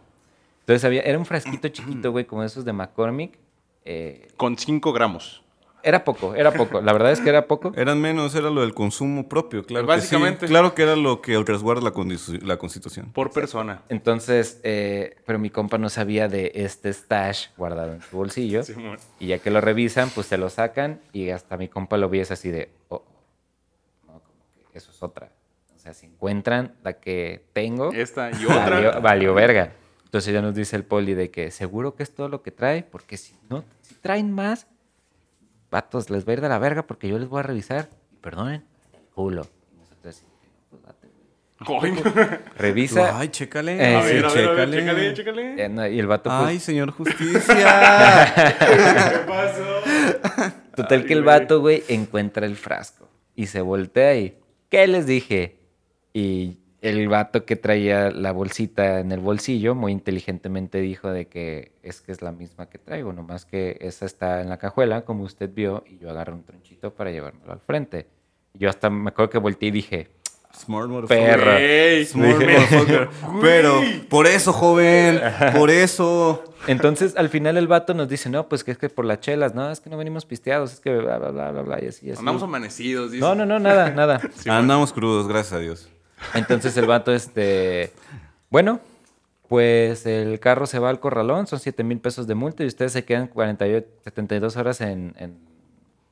Entonces 0.62 0.86
había, 0.86 1.02
era 1.02 1.18
un 1.18 1.26
frasquito 1.26 1.68
chiquito, 1.70 2.12
güey, 2.12 2.26
como 2.26 2.44
esos 2.44 2.64
de 2.64 2.72
McCormick. 2.74 3.38
Eh, 3.86 4.28
Con 4.38 4.58
5 4.58 4.94
gramos. 4.94 5.44
Era 5.84 6.04
poco, 6.04 6.36
era 6.36 6.52
poco. 6.52 6.82
La 6.82 6.94
verdad 6.94 7.12
es 7.12 7.20
que 7.22 7.30
era 7.30 7.48
poco. 7.48 7.72
Eran 7.76 8.00
menos, 8.02 8.36
era 8.36 8.50
lo 8.50 8.62
del 8.62 8.74
consumo 8.74 9.28
propio, 9.30 9.64
claro 9.64 9.88
Básicamente. 9.88 10.42
que 10.42 10.48
sí. 10.48 10.52
Claro 10.52 10.76
que 10.76 10.84
era 10.84 10.96
lo 10.96 11.22
que 11.22 11.42
resguarda 11.44 11.82
la, 11.82 11.94
la 12.42 12.58
Constitución. 12.58 13.12
Por 13.14 13.32
persona. 13.32 13.82
Entonces, 13.90 14.60
eh, 14.64 15.18
pero 15.26 15.40
mi 15.40 15.50
compa 15.50 15.78
no 15.78 15.90
sabía 15.90 16.28
de 16.28 16.52
este 16.56 16.92
stash 16.94 17.48
guardado 17.58 17.94
en 17.94 18.02
su 18.02 18.18
bolsillo. 18.18 18.64
Sí. 18.64 18.74
Y 19.20 19.28
ya 19.28 19.40
que 19.40 19.52
lo 19.52 19.62
revisan, 19.62 20.10
pues 20.10 20.28
se 20.28 20.38
lo 20.38 20.50
sacan 20.50 21.00
y 21.14 21.30
hasta 21.30 21.58
mi 21.58 21.68
compa 21.68 21.98
lo 21.98 22.10
vi 22.10 22.20
es 22.20 22.32
así 22.32 22.50
de, 22.50 22.70
oh, 22.90 23.04
no, 24.08 24.14
como 24.14 24.70
que 24.72 24.78
eso 24.78 24.92
es 24.92 25.02
otra. 25.04 25.32
O 25.76 25.80
sea, 25.80 25.94
si 25.94 26.08
encuentran 26.08 26.76
la 26.84 26.94
que 27.00 27.46
tengo, 27.54 27.92
Esta 27.94 28.32
y 28.32 28.46
otra. 28.46 28.70
valió, 28.70 29.02
valió 29.02 29.34
verga. 29.34 29.74
Entonces 30.04 30.34
ya 30.34 30.42
nos 30.42 30.56
dice 30.56 30.76
el 30.76 30.84
poli 30.84 31.14
de 31.14 31.30
que 31.30 31.52
seguro 31.52 31.94
que 31.96 32.02
es 32.04 32.14
todo 32.14 32.30
lo 32.30 32.42
que 32.42 32.50
trae, 32.52 32.82
porque 32.84 33.16
si 33.16 33.36
no, 33.48 33.64
si 33.82 33.94
traen 33.96 34.32
más, 34.32 34.66
vatos, 35.72 36.10
les 36.10 36.28
va 36.28 36.32
a 36.32 36.34
ir 36.34 36.42
de 36.42 36.50
la 36.50 36.60
verga 36.60 36.84
porque 36.88 37.08
yo 37.08 37.18
les 37.20 37.28
voy 37.30 37.40
a 37.40 37.44
revisar. 37.44 37.90
Perdonen, 38.22 38.64
el 38.94 39.00
culo. 39.14 39.42
Así, 39.42 40.24
pues, 40.70 40.82
date, 40.84 41.08
güey. 41.08 41.80
Coño. 41.80 42.02
Revisa. 42.58 43.18
Ay, 43.20 43.30
chécale. 43.30 43.76
Eh, 43.76 43.96
A 43.96 44.04
sí, 44.04 44.14
ver, 44.14 44.26
a 44.26 44.30
ver, 44.34 44.48
a 44.48 44.52
ver, 44.54 44.70
chécale. 44.70 44.78
chécale, 44.80 45.14
chécale. 45.14 45.66
eh, 45.66 45.70
no, 45.70 45.88
y 45.88 46.00
el 46.00 46.08
vato, 46.08 46.30
pues, 46.30 46.42
Ay, 46.48 46.60
señor 46.60 46.92
justicia. 46.92 48.34
¿Qué 48.36 49.20
pasó? 49.28 50.62
Total 50.76 51.00
Ay, 51.02 51.06
que 51.06 51.14
el 51.14 51.24
vato, 51.24 51.60
güey, 51.62 51.84
encuentra 51.90 52.46
el 52.46 52.56
frasco 52.56 53.10
y 53.36 53.48
se 53.48 53.62
voltea 53.62 54.16
y, 54.18 54.38
¿qué 54.70 54.88
les 54.88 55.06
dije? 55.06 55.60
Y 56.14 56.59
el 56.82 57.08
vato 57.10 57.46
que 57.46 57.56
traía 57.56 58.10
la 58.12 58.32
bolsita 58.32 59.00
en 59.00 59.12
el 59.12 59.20
bolsillo 59.20 59.76
muy 59.76 59.92
inteligentemente 59.92 60.80
dijo 60.80 61.10
de 61.12 61.28
que 61.28 61.74
es 61.84 62.02
que 62.02 62.12
es 62.12 62.22
la 62.22 62.32
misma 62.32 62.70
que 62.70 62.78
traigo, 62.78 63.12
nomás 63.14 63.46
que 63.46 63.78
esa 63.82 64.06
está 64.06 64.42
en 64.42 64.50
la 64.50 64.58
cajuela, 64.58 65.04
como 65.04 65.24
usted 65.24 65.50
vio, 65.54 65.84
y 65.88 65.98
yo 65.98 66.10
agarré 66.10 66.34
un 66.34 66.44
tronchito 66.44 66.94
para 66.94 67.12
llevármelo 67.12 67.52
al 67.52 67.60
frente. 67.60 68.08
Yo 68.54 68.70
hasta 68.70 68.90
me 68.90 69.10
acuerdo 69.10 69.30
que 69.30 69.38
volteé 69.38 69.70
y 69.70 69.72
dije, 69.72 70.10
Smart 70.56 70.90
motherfucker. 70.90 71.40
Perro. 71.40 71.52
Güey. 71.52 72.06
Smart 72.06 72.40
motherfucker. 72.40 73.10
Pero, 73.42 73.82
por 74.10 74.26
eso, 74.26 74.52
joven. 74.52 75.22
Por 75.56 75.70
eso. 75.70 76.44
Entonces, 76.68 77.16
al 77.16 77.30
final 77.30 77.56
el 77.58 77.68
vato 77.68 77.94
nos 77.94 78.10
dice, 78.10 78.30
no, 78.30 78.50
pues 78.50 78.64
que 78.64 78.72
es 78.72 78.78
que 78.78 78.90
por 78.90 79.06
las 79.06 79.20
chelas, 79.20 79.54
no, 79.54 79.72
es 79.72 79.80
que 79.80 79.90
no 79.90 79.98
venimos 79.98 80.26
pisteados, 80.26 80.74
es 80.74 80.80
que 80.80 80.98
bla, 80.98 81.18
bla, 81.18 81.32
bla, 81.32 81.52
bla, 81.52 81.62
bla, 81.62 81.84
y 81.84 81.88
así, 81.88 82.10
así. 82.10 82.20
Andamos 82.20 82.44
amanecidos, 82.44 83.12
dice. 83.12 83.22
No, 83.24 83.36
no, 83.36 83.46
no, 83.46 83.60
nada, 83.60 83.92
nada. 83.92 84.20
Sí, 84.36 84.50
Andamos 84.50 84.92
crudos, 84.92 85.28
gracias 85.28 85.54
a 85.54 85.60
Dios. 85.60 85.90
Entonces 86.34 86.76
el 86.78 86.86
vato, 86.86 87.14
este, 87.14 87.92
bueno, 88.50 88.80
pues 89.48 90.06
el 90.06 90.40
carro 90.40 90.66
se 90.68 90.80
va 90.80 90.90
al 90.90 91.00
corralón, 91.00 91.48
son 91.48 91.60
7 91.60 91.84
mil 91.84 92.00
pesos 92.00 92.28
de 92.28 92.36
multa 92.36 92.64
y 92.64 92.68
ustedes 92.68 92.92
se 92.92 93.04
quedan 93.06 93.28
48, 93.28 93.88
72 94.04 94.58
horas 94.58 94.82
en, 94.82 95.14
en 95.18 95.38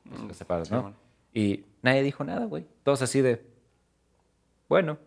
pues, 0.08 0.22
los 0.22 0.36
separados, 0.36 0.70
¿no? 0.70 0.78
Simón. 0.78 0.94
Y 1.34 1.64
nadie 1.82 2.02
dijo 2.02 2.24
nada, 2.24 2.46
güey. 2.46 2.66
Todos 2.82 3.02
así 3.02 3.20
de, 3.20 3.42
bueno. 4.68 4.98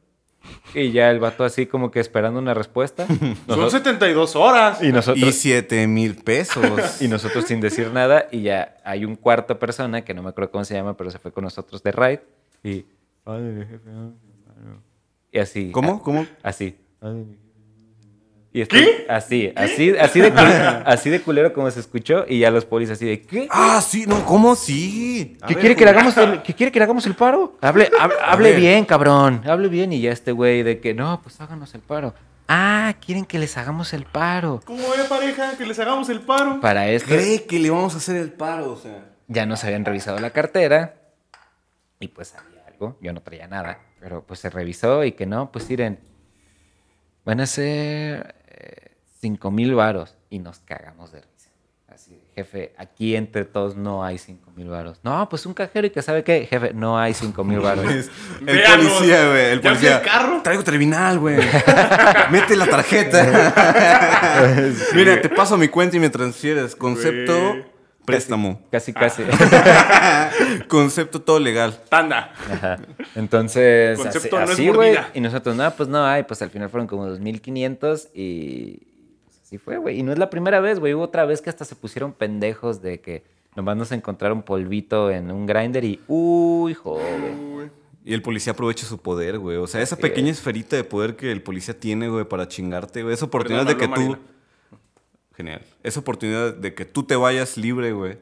Y 0.74 0.92
ya 0.92 1.12
el 1.12 1.20
vato 1.20 1.44
así 1.44 1.68
como 1.68 1.92
que 1.92 2.00
esperando 2.00 2.40
una 2.40 2.54
respuesta. 2.56 3.06
Son 3.08 3.20
Nosotros- 3.48 3.72
72 3.74 4.36
horas. 4.36 4.82
y 4.82 4.88
Y 4.88 4.92
nosotros, 4.92 5.36
7 5.36 5.86
mil 5.88 6.16
pesos. 6.16 6.64
y 7.02 7.08
nosotros 7.08 7.46
sin 7.46 7.60
decir 7.62 7.92
nada. 7.92 8.28
Y 8.32 8.42
ya 8.44 8.78
hay 8.84 9.06
un 9.06 9.16
cuarto 9.16 9.60
persona, 9.60 10.04
que 10.04 10.14
no 10.16 10.24
me 10.24 10.30
acuerdo 10.30 10.52
cómo 10.52 10.64
se 10.66 10.74
llama, 10.74 10.96
pero 10.98 11.12
se 11.12 11.20
fue 11.20 11.32
con 11.32 11.44
nosotros 11.44 11.84
de 11.84 11.92
ride. 11.92 12.24
Y, 12.64 12.86
y 15.32 15.40
así. 15.40 15.72
¿Cómo? 15.72 16.02
¿Cómo? 16.02 16.26
Así. 16.44 16.78
Y 18.54 18.62
esto- 18.62 18.76
Así, 19.08 19.52
así, 19.56 19.96
así 19.98 20.20
de, 20.20 20.34
cul- 20.34 20.84
así 20.86 21.10
de 21.10 21.22
culero 21.22 21.54
como 21.54 21.72
se 21.72 21.80
escuchó 21.80 22.26
y 22.28 22.40
ya 22.40 22.52
los 22.52 22.66
polis 22.66 22.90
así 22.90 23.06
de 23.06 23.22
¿qué? 23.22 23.48
Ah, 23.50 23.82
sí, 23.82 24.06
no, 24.08 24.26
¿cómo 24.26 24.56
sí? 24.56 25.38
¿Qué 25.48 25.54
ver, 25.54 25.60
quiere 25.62 25.76
que 25.78 25.86
le 25.86 25.92
hagamos 25.92 26.18
el, 26.18 26.42
¿qué 26.42 26.54
quiere 26.54 26.70
que 26.72 26.80
le 26.80 26.84
hagamos 26.84 27.06
el 27.06 27.16
paro? 27.16 27.58
Hable, 27.62 27.90
hable, 28.26 28.54
bien, 28.56 28.84
cabrón. 28.86 29.42
Hable 29.46 29.70
bien 29.70 29.94
y 29.94 30.02
ya 30.02 30.12
este 30.12 30.34
güey 30.34 30.64
de 30.64 30.80
que 30.82 30.94
no, 30.94 31.22
pues 31.22 31.40
háganos 31.40 31.74
el 31.76 31.82
paro. 31.82 32.14
Ah, 32.50 32.94
quieren 33.06 33.24
que 33.24 33.40
les 33.40 33.56
hagamos 33.58 33.94
el 33.94 34.04
paro. 34.04 34.62
¿Cómo 34.66 34.80
ve, 34.90 35.06
pareja? 35.08 35.58
Que 35.58 35.66
les 35.66 35.80
hagamos 35.80 36.10
el 36.10 36.20
paro. 36.20 36.60
Para 36.60 36.90
esto 36.90 37.08
Cree 37.10 37.46
que 37.46 37.58
le 37.60 37.70
vamos 37.70 37.94
a 37.94 37.98
hacer 37.98 38.18
el 38.18 38.34
paro, 38.34 38.74
o 38.74 38.78
sea. 38.78 39.06
ya 39.30 39.46
nos 39.46 39.64
habían 39.64 39.86
revisado 39.86 40.20
la 40.20 40.32
cartera 40.32 40.96
y 42.02 42.10
pues 42.10 42.34
Yo 43.02 43.14
no 43.14 43.22
traía 43.22 43.48
nada, 43.48 43.80
pero 44.00 44.24
pues 44.26 44.40
se 44.40 44.50
revisó 44.50 45.04
y 45.04 45.12
que 45.14 45.26
no, 45.26 45.52
pues 45.52 45.70
miren, 45.70 46.00
van 47.26 47.40
a 47.40 47.46
ser 47.46 48.36
eh, 48.48 48.92
cinco 49.20 49.52
mil 49.52 49.76
varos 49.76 50.16
y 50.30 50.40
nos 50.40 50.60
cagamos 50.60 51.12
de 51.12 51.20
risa. 51.22 51.28
Así, 51.94 52.24
jefe, 52.36 52.74
aquí 52.78 53.16
entre 53.18 53.44
todos 53.44 53.76
no 53.76 54.04
hay 54.04 54.18
cinco 54.18 54.50
mil 54.56 54.70
varos. 54.70 55.00
No, 55.04 55.28
pues 55.30 55.46
un 55.46 55.54
cajero 55.54 55.88
y 55.88 55.90
que 55.90 56.02
sabe 56.02 56.24
qué, 56.24 56.46
jefe, 56.46 56.74
no 56.74 56.98
hay 56.98 57.14
cinco 57.14 57.44
mil 57.44 57.60
varos. 57.60 57.86
El 58.40 58.46
Véanos. 58.46 58.88
policía, 58.88 59.28
güey. 59.28 59.46
El 59.52 59.62
¿Ya 59.62 59.70
policía. 59.70 59.98
el 59.98 60.04
carro? 60.06 60.42
Traigo 60.42 60.64
terminal, 60.64 61.20
güey. 61.20 61.38
Mete 62.32 62.56
la 62.56 62.66
tarjeta. 62.68 63.24
Mira, 64.96 65.22
te 65.22 65.30
paso 65.30 65.58
mi 65.58 65.68
cuenta 65.68 65.98
y 65.98 66.00
me 66.00 66.10
transfieres. 66.10 66.76
Concepto. 66.76 67.58
Préstamo. 68.12 68.62
Casi, 68.72 68.94
casi. 68.94 69.24
Concepto 70.68 71.22
todo 71.22 71.40
legal. 71.40 71.80
Tanda. 71.90 72.34
Ajá. 72.52 72.80
Entonces, 73.16 73.98
Concepto 74.00 74.38
así, 74.38 74.66
no 74.66 74.72
es 74.72 74.76
güey. 74.76 74.94
mordida. 74.94 75.12
y 75.14 75.22
nosotros, 75.22 75.56
no, 75.56 75.72
pues 75.72 75.90
no 75.90 76.06
hay. 76.06 76.24
Pues 76.24 76.42
al 76.42 76.50
final 76.50 76.70
fueron 76.70 76.88
como 76.88 77.08
2.500 77.08 78.10
y 78.14 78.80
pues, 79.26 79.40
así 79.44 79.58
fue, 79.58 79.78
güey. 79.78 80.00
Y 80.00 80.04
no 80.04 80.12
es 80.12 80.18
la 80.20 80.30
primera 80.30 80.60
vez, 80.60 80.80
güey. 80.80 80.94
Hubo 80.94 81.04
otra 81.04 81.26
vez 81.26 81.42
que 81.42 81.50
hasta 81.50 81.66
se 81.66 81.76
pusieron 81.76 82.14
pendejos 82.14 82.82
de 82.82 83.02
que 83.02 83.24
nomás 83.56 83.76
nos 83.78 83.92
encontraron 83.92 84.44
polvito 84.44 85.12
en 85.12 85.32
un 85.32 85.46
grinder 85.46 85.84
y, 85.84 86.00
uy, 86.08 86.74
joven. 86.74 87.72
Y 88.04 88.14
el 88.16 88.22
policía 88.24 88.54
aprovecha 88.54 88.86
su 88.88 88.98
poder, 88.98 89.38
güey. 89.38 89.58
O 89.58 89.68
sea, 89.68 89.82
esa 89.82 89.96
pequeña 89.96 90.32
es. 90.32 90.38
esferita 90.38 90.76
de 90.76 90.84
poder 90.84 91.16
que 91.16 91.32
el 91.32 91.44
policía 91.44 91.80
tiene, 91.80 92.10
güey, 92.10 92.26
para 92.26 92.48
chingarte, 92.48 93.04
güey. 93.04 93.14
Esa 93.14 93.26
oportunidad 93.26 93.66
Perdón, 93.66 93.80
de 93.80 93.88
que 93.88 93.94
tú. 93.94 94.10
Marina. 94.10 94.20
Genial. 95.36 95.62
Esa 95.84 96.00
oportunidad 96.00 96.54
de 96.54 96.74
que 96.74 96.86
tú 96.86 97.04
te 97.04 97.16
vayas 97.16 97.58
libre, 97.58 97.94
güey. 97.94 98.18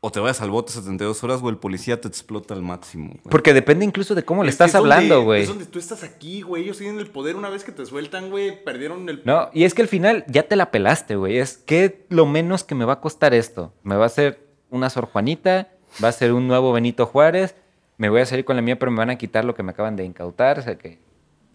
O 0.00 0.10
te 0.12 0.20
vayas 0.20 0.40
al 0.40 0.50
bote 0.50 0.72
72 0.72 1.24
horas, 1.24 1.40
güey. 1.40 1.54
El 1.54 1.58
policía 1.58 2.00
te 2.00 2.06
explota 2.06 2.54
al 2.54 2.62
máximo, 2.62 3.08
güey. 3.08 3.22
Porque 3.30 3.52
depende 3.54 3.84
incluso 3.84 4.14
de 4.14 4.24
cómo 4.24 4.44
le 4.44 4.50
Es 4.50 4.54
estás 4.54 4.68
es 4.70 4.74
hablando, 4.76 5.22
güey. 5.22 5.42
Es 5.42 5.48
donde 5.48 5.66
tú 5.66 5.78
estás 5.78 6.04
aquí, 6.04 6.42
güey. 6.42 6.62
Ellos 6.62 6.78
tienen 6.78 6.98
el 7.00 7.08
poder 7.08 7.34
una 7.34 7.48
vez 7.48 7.64
que 7.64 7.72
te 7.72 7.84
sueltan, 7.84 8.30
güey. 8.30 8.62
Perdieron 8.62 9.08
el. 9.08 9.22
No, 9.24 9.50
y 9.52 9.64
es 9.64 9.74
que 9.74 9.82
al 9.82 9.88
final 9.88 10.24
ya 10.28 10.44
te 10.44 10.54
la 10.54 10.70
pelaste, 10.70 11.16
güey. 11.16 11.38
Es 11.38 11.56
que 11.56 12.06
lo 12.08 12.26
menos 12.26 12.62
que 12.62 12.74
me 12.74 12.84
va 12.84 12.94
a 12.94 13.00
costar 13.00 13.34
esto. 13.34 13.72
Me 13.82 13.96
va 13.96 14.04
a 14.04 14.06
hacer 14.06 14.46
una 14.70 14.90
Sor 14.90 15.06
Juanita, 15.06 15.68
va 16.02 16.08
a 16.08 16.12
ser 16.12 16.32
un 16.32 16.46
nuevo 16.46 16.72
Benito 16.72 17.06
Juárez, 17.06 17.54
me 17.98 18.08
voy 18.08 18.20
a 18.20 18.26
salir 18.26 18.44
con 18.44 18.56
la 18.56 18.62
mía, 18.62 18.78
pero 18.78 18.92
me 18.92 18.98
van 18.98 19.10
a 19.10 19.18
quitar 19.18 19.44
lo 19.44 19.54
que 19.54 19.62
me 19.62 19.70
acaban 19.72 19.96
de 19.96 20.04
incautar. 20.04 20.58
O 20.58 20.62
sea 20.62 20.76
que 20.76 20.98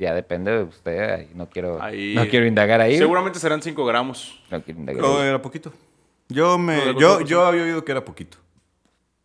ya 0.02 0.14
depende 0.16 0.52
de 0.52 0.64
usted. 0.64 1.28
No 1.36 1.48
quiero, 1.50 1.82
Ahí- 1.82 2.16
no 2.16 2.28
quiero 2.28 2.48
indagar 2.48 2.82
ahí. 2.82 2.98
Seguramente 2.98 3.40
serán 3.40 3.62
5 3.62 3.86
gramos. 3.86 4.42
No 4.50 4.62
quiero 4.64 4.80
indagar 4.80 5.02
No, 5.02 5.24
era 5.24 5.42
poquito. 5.42 5.72
Yo 6.28 6.58
me. 6.58 6.96
Yo, 7.00 7.22
yo 7.22 7.46
había 7.46 7.64
oído 7.64 7.86
que 7.86 7.92
era 7.92 8.04
poquito. 8.04 8.38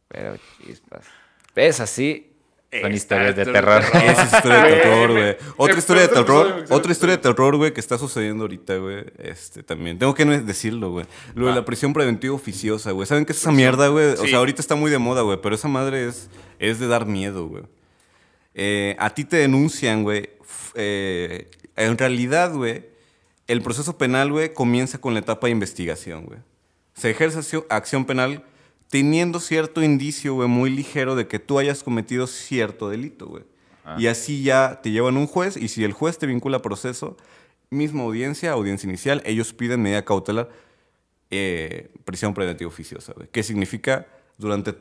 Pero 0.09 0.37
chispas. 0.65 1.07
¿Ves 1.55 1.81
así? 1.81 2.33
Son 2.83 2.93
historias 2.93 3.35
de 3.37 3.43
es 3.43 3.53
terror. 3.53 3.81
terror. 3.81 4.05
Esa 4.05 4.23
es 4.25 4.33
historia 4.35 4.63
de 4.65 4.77
terror, 4.77 5.13
güey. 5.13 5.37
Otra 5.57 5.79
historia 5.79 6.03
de 6.03 6.09
terror. 6.09 6.65
Otra 6.69 6.93
historia 6.93 7.17
de 7.17 7.23
terror, 7.23 7.57
güey, 7.57 7.73
que 7.73 7.81
está 7.81 7.97
sucediendo 7.97 8.45
ahorita, 8.45 8.77
güey. 8.77 9.05
Este 9.19 9.63
también. 9.63 9.99
Tengo 9.99 10.13
que 10.15 10.25
decirlo, 10.27 10.91
güey. 10.91 11.07
Lo 11.35 11.47
de 11.47 11.55
la 11.55 11.65
prisión 11.65 11.95
preventiva 11.95 12.35
oficiosa, 12.35 12.91
güey. 12.91 13.07
¿Saben 13.07 13.25
qué 13.25 13.33
es 13.33 13.39
esa 13.39 13.53
mierda, 13.53 13.89
güey? 13.89 14.09
O 14.09 14.27
sea, 14.27 14.39
ahorita 14.39 14.61
está 14.61 14.75
muy 14.75 14.91
de 14.91 14.99
moda, 14.99 15.23
güey. 15.23 15.39
Pero 15.41 15.55
esa 15.55 15.69
madre 15.69 16.07
es, 16.07 16.29
es 16.59 16.79
de 16.79 16.87
dar 16.89 17.07
miedo, 17.07 17.47
güey. 17.47 17.63
Eh, 18.59 18.97
a 18.99 19.11
ti 19.11 19.25
te 19.25 19.37
denuncian, 19.37 20.03
güey. 20.03 20.31
eh, 20.75 21.49
en 21.77 21.97
realidad, 21.99 22.55
güey, 22.55 22.87
el 23.47 23.61
proceso 23.63 23.97
penal, 23.99 24.33
güey, 24.33 24.53
comienza 24.55 24.99
con 24.99 25.13
la 25.15 25.21
etapa 25.21 25.47
de 25.47 25.53
investigación, 25.53 26.25
güey. 26.25 26.39
Se 26.95 27.11
ejerce 27.11 27.39
acción- 27.69 28.05
penal 28.07 28.43
teniendo 28.89 29.41
cierto 29.41 29.83
indicio, 29.83 30.35
güey, 30.35 30.49
muy 30.49 30.71
ligero 30.71 31.15
de 31.17 31.29
que 31.29 31.39
tú 31.39 31.59
hayas 31.59 31.83
cometido 31.83 32.27
cierto 32.27 32.89
delito, 32.89 33.27
güey. 33.27 33.45
Y 33.99 34.07
así 34.09 34.43
ya 34.43 34.81
te 34.83 34.91
llevan 34.91 35.17
un 35.17 35.27
juez 35.29 35.57
y 35.57 35.69
si 35.69 35.85
el 35.85 35.93
juez 35.93 36.19
te 36.19 36.27
vincula 36.27 36.57
a 36.57 36.63
proceso, 36.63 37.17
misma 37.71 38.03
audiencia, 38.05 38.51
audiencia 38.53 38.89
inicial, 38.89 39.23
ellos 39.27 39.53
piden 39.53 39.83
medida 39.83 40.05
cautelar. 40.05 40.49
eh, 41.31 41.91
prisión 42.05 42.35
preventiva 42.35 42.69
oficiosa, 42.69 43.13
güey. 43.13 43.29
¿Qué 43.33 43.43
significa? 43.43 44.07
Durante... 44.39 44.75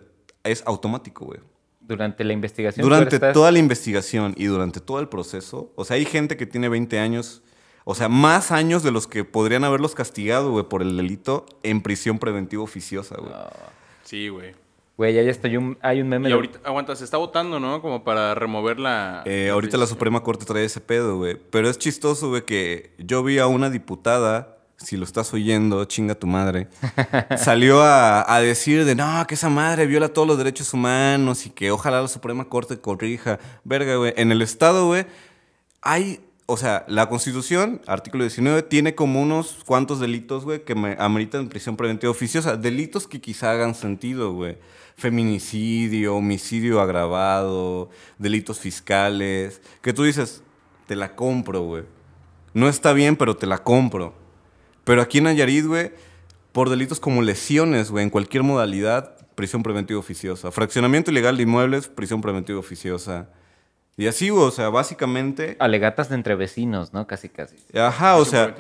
Es 0.44 0.62
automático, 0.68 1.26
güey. 1.26 1.40
Durante 1.88 2.24
la 2.24 2.34
investigación. 2.34 2.84
Durante 2.84 3.16
estás- 3.16 3.34
toda 3.34 3.52
la 3.52 3.60
investigación 3.60 4.34
y 4.38 4.46
durante 4.46 4.80
todo 4.80 5.00
el 5.00 5.08
proceso, 5.08 5.72
o 5.76 5.86
sea, 5.86 5.96
hay 5.98 6.06
gente 6.06 6.38
que 6.38 6.46
tiene 6.46 6.68
20 6.70 7.00
años, 7.00 7.42
o 7.84 7.94
sea, 7.96 8.10
más 8.10 8.52
años 8.52 8.82
de 8.84 8.92
los 8.92 9.08
que 9.08 9.24
podrían 9.24 9.64
haberlos 9.64 9.94
castigado, 9.96 10.52
güey, 10.52 10.66
por 10.68 10.82
el 10.82 10.98
delito 10.98 11.46
en 11.64 11.82
prisión 11.82 12.18
preventiva 12.20 12.64
oficiosa, 12.64 13.16
güey. 13.20 13.32
Sí, 14.04 14.30
güey. 14.30 14.54
Güey, 14.98 15.14
ya 15.14 15.22
estoy 15.24 15.58
un, 15.58 15.78
hay 15.82 16.00
un 16.02 16.08
meme 16.08 16.28
Y 16.28 16.32
de- 16.32 16.36
ahorita, 16.36 16.60
aguanta, 16.64 16.96
se 16.96 17.04
está 17.04 17.18
votando, 17.18 17.60
¿no? 17.60 17.82
Como 17.82 18.06
para 18.06 18.34
remover 18.34 18.80
la... 18.80 19.24
Eh, 19.26 19.50
ahorita 19.50 19.76
la 19.78 19.88
Suprema 19.88 20.24
Corte 20.24 20.46
trae 20.46 20.64
ese 20.64 20.80
pedo, 20.80 21.18
güey. 21.18 21.36
Pero 21.50 21.70
es 21.70 21.78
chistoso, 21.78 22.30
güey, 22.30 22.46
que 22.46 22.92
yo 22.98 23.22
vi 23.22 23.38
a 23.40 23.48
una 23.48 23.70
diputada, 23.70 24.55
si 24.86 24.98
lo 24.98 25.04
estás 25.04 25.34
oyendo, 25.34 25.84
chinga 25.86 26.14
tu 26.14 26.28
madre, 26.28 26.68
salió 27.38 27.82
a, 27.82 28.40
decir 28.40 28.86
de 28.86 28.94
no, 28.94 29.26
que 29.28 29.34
esa 29.34 29.50
madre 29.50 29.88
viola 29.88 30.10
todos 30.10 30.28
los 30.28 30.38
derechos 30.38 30.72
humanos 30.76 31.48
y 31.48 31.50
que 31.50 31.72
ojalá 31.72 32.02
la 32.02 32.08
Suprema 32.08 32.46
Corte 32.46 32.80
corrija. 32.80 33.40
Verga, 33.64 33.96
güey. 33.96 34.14
En 34.16 34.32
el 34.32 34.44
Estado, 34.44 34.86
güey, 34.86 35.08
hay. 35.82 36.22
O 36.48 36.58
sea, 36.58 36.86
la 36.88 37.10
Constitución, 37.10 37.82
artículo 37.88 38.24
19, 38.24 38.62
tiene 38.62 38.94
como 38.94 39.20
unos 39.20 39.58
cuantos 39.66 40.00
delitos, 40.00 40.44
güey, 40.44 40.64
que 40.64 40.76
me 40.76 40.96
ameritan 41.00 41.50
prisión 41.50 41.76
preventiva 41.76 42.12
oficiosa. 42.12 42.56
Delitos 42.56 43.08
que 43.08 43.20
quizá 43.20 43.50
hagan 43.50 43.74
sentido, 43.74 44.34
güey. 44.34 44.60
Feminicidio, 44.96 46.16
homicidio 46.16 46.80
agravado, 46.80 47.90
delitos 48.20 48.60
fiscales. 48.60 49.60
Que 49.82 49.92
tú 49.92 50.04
dices, 50.04 50.44
te 50.86 50.96
la 50.96 51.16
compro, 51.16 51.62
güey. 51.62 51.84
No 52.54 52.70
está 52.70 52.94
bien, 52.94 53.16
pero 53.16 53.36
te 53.36 53.48
la 53.48 53.64
compro. 53.64 54.25
Pero 54.86 55.02
aquí 55.02 55.18
en 55.18 55.26
Nayarit, 55.26 55.66
güey, 55.66 55.92
por 56.54 56.70
delitos 56.70 57.02
como 57.02 57.22
lesiones, 57.22 57.92
güey, 57.92 58.04
en 58.04 58.10
cualquier 58.10 58.44
modalidad, 58.44 59.18
prisión 59.36 59.62
preventiva 59.62 60.00
oficiosa. 60.00 60.52
Fraccionamiento 60.52 61.12
ilegal 61.12 61.36
de 61.36 61.44
inmuebles, 61.44 61.90
prisión 61.90 62.22
preventiva 62.22 62.58
oficiosa. 62.58 63.28
Y 63.98 64.08
así, 64.08 64.28
güey, 64.30 64.44
o 64.44 64.52
sea, 64.52 64.68
básicamente... 64.70 65.56
alegatas 65.60 66.10
de 66.10 66.16
entre 66.16 66.36
vecinos, 66.36 66.94
¿no? 66.94 67.08
Casi, 67.08 67.30
casi. 67.30 67.56
Ajá, 67.74 68.18
o 68.18 68.26
sea... 68.26 68.54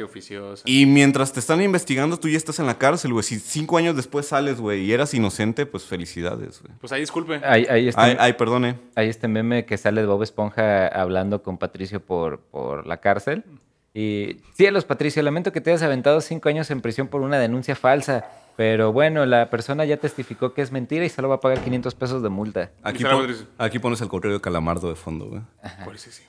Y 0.63 0.85
mientras 0.85 1.33
te 1.33 1.41
están 1.41 1.61
investigando, 1.61 2.17
tú 2.17 2.29
ya 2.29 2.37
estás 2.37 2.59
en 2.59 2.65
la 2.65 2.77
cárcel, 2.77 3.11
güey. 3.11 3.23
Si 3.23 3.39
cinco 3.39 3.77
años 3.77 3.97
después 3.97 4.27
sales, 4.27 4.61
güey, 4.61 4.83
y 4.85 4.93
eras 4.93 5.13
inocente, 5.13 5.65
pues 5.65 5.83
felicidades, 5.83 6.61
güey. 6.61 6.73
Pues 6.79 6.93
ahí 6.93 7.01
disculpe. 7.01 7.41
Ahí, 7.43 7.65
ahí 7.69 7.89
está, 7.89 8.03
Ay, 8.03 8.15
ay, 8.17 8.33
perdone. 8.33 8.79
hay 8.95 9.09
este 9.09 9.27
meme 9.27 9.65
que 9.65 9.77
sale 9.77 10.01
de 10.01 10.07
Bob 10.07 10.23
Esponja 10.23 10.87
hablando 10.87 11.43
con 11.43 11.57
Patricio 11.57 11.99
por, 11.99 12.39
por 12.39 12.87
la 12.87 13.01
cárcel. 13.01 13.43
Y 13.97 14.41
cielos, 14.53 14.83
Patricio, 14.83 15.23
lamento 15.23 15.53
que 15.53 15.61
te 15.61 15.71
hayas 15.71 15.81
aventado 15.81 16.19
cinco 16.19 16.49
años 16.49 16.69
en 16.69 16.81
prisión 16.81 17.07
por 17.07 17.21
una 17.21 17.39
denuncia 17.39 17.75
falsa. 17.77 18.25
Pero 18.57 18.91
bueno, 18.93 19.25
la 19.25 19.49
persona 19.49 19.83
ya 19.85 19.97
testificó 19.97 20.53
que 20.53 20.61
es 20.61 20.71
mentira 20.71 21.05
y 21.05 21.09
solo 21.09 21.29
va 21.29 21.35
a 21.35 21.39
pagar 21.39 21.59
500 21.63 21.95
pesos 21.95 22.21
de 22.21 22.29
multa. 22.29 22.71
Aquí, 22.83 23.03
pon- 23.03 23.81
pones 23.81 24.01
el 24.01 24.07
correo 24.09 24.33
de 24.33 24.41
Calamardo 24.41 24.89
de 24.89 24.95
fondo, 24.95 25.25
güey. 25.27 25.41
Por 25.85 25.95
eso 25.95 26.11
sí. 26.11 26.23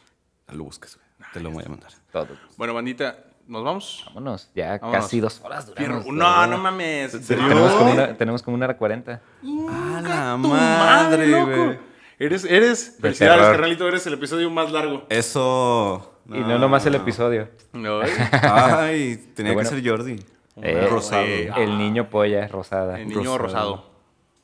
Lo 0.53 0.63
buscas, 0.65 0.97
güey. 0.97 1.31
Te 1.33 1.41
lo 1.41 1.51
voy 1.51 1.65
a 1.67 1.69
mandar. 1.69 1.91
Todo. 2.13 2.29
Bueno, 2.57 2.73
bandita, 2.73 3.17
¿nos 3.49 3.65
vamos? 3.65 4.05
Vámonos, 4.07 4.49
ya 4.55 4.79
Vámonos. 4.79 5.05
casi 5.05 5.21
dos 5.21 5.41
horas 5.45 5.67
duramos. 5.67 6.07
No, 6.07 6.47
no 6.47 6.59
mames. 6.59 7.15
¿En 7.15 7.23
serio? 7.25 7.49
Tenemos 7.49 7.73
como, 7.75 7.91
una, 7.93 8.17
tenemos 8.17 8.43
como 8.43 8.55
una 8.57 8.67
hora 8.67 8.77
cuarenta. 8.77 9.23
¡A 9.71 10.01
la 10.01 10.39
¡Tu 10.41 10.49
madre, 10.49 11.43
güey! 11.45 11.79
Eres, 12.19 12.45
eres, 12.45 12.97
felicidades, 13.01 13.43
carnalito, 13.47 13.87
eres 13.87 14.07
el 14.07 14.15
episodio 14.15 14.51
más 14.51 14.71
largo. 14.73 15.05
Eso. 15.11 16.16
Y 16.29 16.41
no 16.41 16.59
nomás 16.59 16.85
el 16.87 16.95
episodio. 16.97 17.49
No, 17.73 18.01
Ay, 18.43 19.17
tenía 19.35 19.53
bueno. 19.55 19.69
que 19.71 19.77
ser 19.77 19.89
Jordi. 19.89 20.23
Eh, 20.63 20.87
Rosado. 20.89 21.23
eh, 21.25 21.51
El 21.57 21.77
niño 21.79 22.09
polla 22.09 22.49
rosada. 22.49 22.99
el 23.01 23.09
niño 23.09 23.37
rosado. 23.39 23.91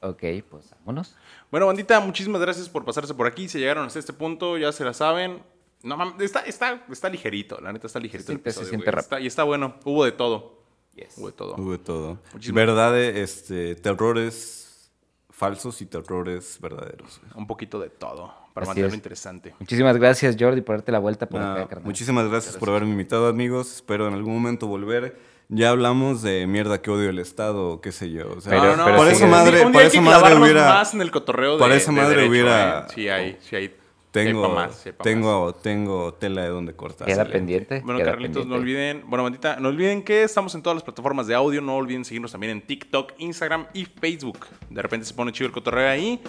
Ok, 0.01 0.23
pues 0.51 0.71
vámonos. 0.81 1.17
Bueno, 1.51 1.67
bandita, 1.67 2.01
muchísimas 2.01 2.41
gracias 2.41 2.69
por 2.69 2.85
pasarse 2.85 3.15
por 3.15 3.27
aquí. 3.27 3.49
Si 3.49 3.59
llegaron 3.59 3.87
hasta 3.87 3.99
este 3.99 4.13
punto, 4.13 4.59
ya 4.59 4.73
se 4.73 4.85
la 4.85 4.93
saben. 4.95 5.43
No 5.83 5.97
mames, 5.97 6.21
está, 6.21 6.41
está, 6.41 6.85
está 6.91 7.09
ligerito, 7.09 7.59
la 7.61 7.73
neta 7.73 7.87
está 7.87 7.99
ligerito. 7.99 8.27
Se 8.27 8.33
el 8.33 8.39
siente- 8.39 8.51
se 8.53 8.61
episodio, 8.61 8.69
siente 8.71 8.91
rápido. 8.91 9.01
Está- 9.03 9.21
y 9.21 9.27
está 9.27 9.43
bueno, 9.45 9.75
hubo 9.85 10.05
de 10.05 10.13
todo. 10.13 10.63
Yes. 10.95 11.15
Hubo 11.17 11.27
de 11.29 11.33
todo. 11.33 11.55
Hubo 11.57 11.73
de 11.73 11.79
todo. 11.79 12.19
Muchísimas- 12.35 12.55
Verdades, 12.67 13.17
este, 13.17 13.75
terrores 13.77 14.91
falsos 15.31 15.81
y 15.83 15.87
terrores 15.87 16.59
verdaderos. 16.61 17.21
Un 17.35 17.47
poquito 17.47 17.81
de 17.81 17.89
todo, 17.91 18.33
para 18.53 18.65
Así 18.65 18.69
mantenerlo 18.69 18.95
es. 18.95 18.99
interesante. 18.99 19.55
Muchísimas 19.59 19.97
gracias, 19.97 20.37
Jordi, 20.39 20.61
por 20.61 20.77
darte 20.77 20.93
la 20.93 20.99
vuelta 20.99 21.27
por 21.29 21.41
Ah, 21.41 21.53
acá, 21.55 21.69
carnal. 21.69 21.85
muchísimas 21.87 22.29
gracias 22.29 22.57
por 22.57 22.69
haberme 22.70 22.91
invitado, 22.91 23.29
amigos. 23.29 23.73
Espero 23.77 24.09
en 24.09 24.15
algún 24.15 24.35
momento 24.35 24.66
volver. 24.66 25.19
Ya 25.49 25.70
hablamos 25.70 26.23
de 26.23 26.47
mierda 26.47 26.81
que 26.81 26.91
odio 26.91 27.11
el 27.11 27.19
Estado, 27.19 27.69
o 27.70 27.81
qué 27.83 27.93
sé 27.93 28.11
yo. 28.11 28.27
O 28.37 28.41
sea, 28.41 28.53
Pero- 28.59 28.85
pero 28.85 28.97
por 28.97 29.07
sí, 29.09 29.15
esa 29.16 29.27
madre, 29.27 29.65
Un 29.66 29.73
día 29.73 29.81
por 29.81 29.83
esa 29.83 30.01
madre 30.01 30.35
hubiera. 30.37 30.65
más 30.74 30.95
en 30.95 31.03
el 31.03 31.11
cotorreo 31.11 31.55
de 31.55 31.59
por 31.59 31.73
esa 31.73 31.91
de 31.91 31.97
madre 31.97 32.09
derecho, 32.16 32.31
hubiera- 32.31 32.79
¿eh? 32.81 32.93
Sí 32.95 33.09
hay, 33.09 33.37
sí 33.41 33.57
hay. 33.57 33.77
Tengo, 34.12 34.43
sepa 34.43 34.55
más, 34.55 34.74
sepa 34.77 34.99
más. 34.99 35.05
tengo, 35.05 35.55
tengo 35.55 36.15
tela 36.15 36.43
de 36.43 36.49
donde 36.51 36.74
cortar. 36.74 37.07
Queda 37.07 37.24
pendiente. 37.24 37.81
Bueno, 37.81 37.99
queda 37.99 38.11
Carlitos, 38.11 38.47
no 38.47 38.57
pendiente. 38.57 38.91
olviden, 38.91 39.11
bueno, 39.11 39.23
bandita, 39.24 39.57
no 39.59 39.69
olviden 39.70 40.03
que 40.03 40.23
estamos 40.23 40.55
en 40.55 40.62
todas 40.62 40.77
las 40.77 40.83
plataformas 40.85 41.27
de 41.27 41.35
audio, 41.35 41.62
no 41.62 41.77
olviden 41.77 42.05
seguirnos 42.05 42.31
también 42.33 42.51
en 42.53 42.61
TikTok, 42.61 43.12
Instagram 43.19 43.66
y 43.73 43.87
Facebook. 43.87 44.41
De 44.69 44.83
repente 44.83 45.07
se 45.07 45.15
pone 45.15 45.33
chido 45.33 45.47
el 45.47 45.53
cotorreo 45.53 45.89
ahí. 45.89 46.20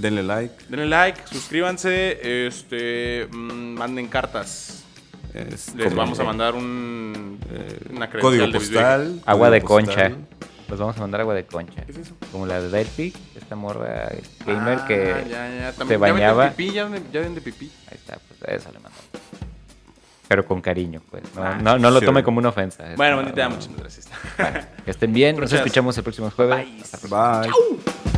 Denle 0.00 0.22
like. 0.22 0.54
Denle 0.68 0.86
like, 0.86 1.20
suscríbanse, 1.30 2.46
este, 2.46 3.26
mm, 3.30 3.74
manden 3.78 4.08
cartas. 4.08 4.84
es 5.34 5.74
Les 5.74 5.84
como- 5.88 5.96
vamos 6.02 6.18
a 6.20 6.24
mandar 6.24 6.54
un, 6.54 7.38
una 7.90 8.08
credencial 8.08 8.20
Código 8.20 8.46
de 8.46 8.52
postal. 8.52 9.22
Agua 9.26 9.48
código 9.48 9.50
de 9.50 9.60
postal. 9.60 10.12
concha. 10.12 10.26
Les 10.70 10.78
vamos 10.78 10.96
a 10.96 11.00
mandar 11.00 11.20
agua 11.20 11.34
de 11.34 11.44
concha. 11.46 11.82
¿Qué 11.84 11.92
es 11.92 11.98
eso? 11.98 12.14
Como 12.32 12.46
la 12.46 12.60
de 12.60 12.68
Delphi, 12.70 13.12
esta 13.36 13.56
morra 13.56 14.08
gamer 14.46 14.78
Ah, 14.82 14.86
que 14.86 15.26
ya, 15.28 15.48
ya, 15.48 15.72
se 15.72 15.78
también- 15.78 16.00
ya 16.00 16.06
venden 16.06 16.12
bañaba. 16.14 16.50
pipí, 16.50 16.72
ya 16.72 16.88
ya 17.12 17.20
venden 17.20 17.42
pipí. 17.44 17.70
Ahí 17.90 17.96
está, 17.96 18.18
pues 18.26 18.42
a 18.48 18.54
eso 18.54 18.68
le 18.72 18.78
mandamos. 18.78 19.04
Pero 20.28 20.46
con 20.46 20.60
cariño, 20.60 21.02
pues. 21.10 21.24
No, 21.34 21.56
no, 21.56 21.78
no 21.78 21.90
lo 21.90 21.96
sure. 21.96 22.06
tome 22.06 22.22
como 22.22 22.38
una 22.38 22.50
ofensa. 22.50 22.84
Bueno, 22.96 23.16
No, 23.16 23.22
bandita, 23.22 23.44
no. 23.48 23.50
muchísimas 23.56 23.80
gracias. 23.80 24.08
Que 24.84 24.90
estén 24.92 25.12
bien. 25.12 25.36
Nos 25.40 25.52
escuchamos 25.52 25.96
el 25.98 26.04
próximo 26.04 26.30
jueves. 26.30 26.56
Bye. 26.66 26.82
Hasta. 26.82 27.40
Bye. 27.42 28.09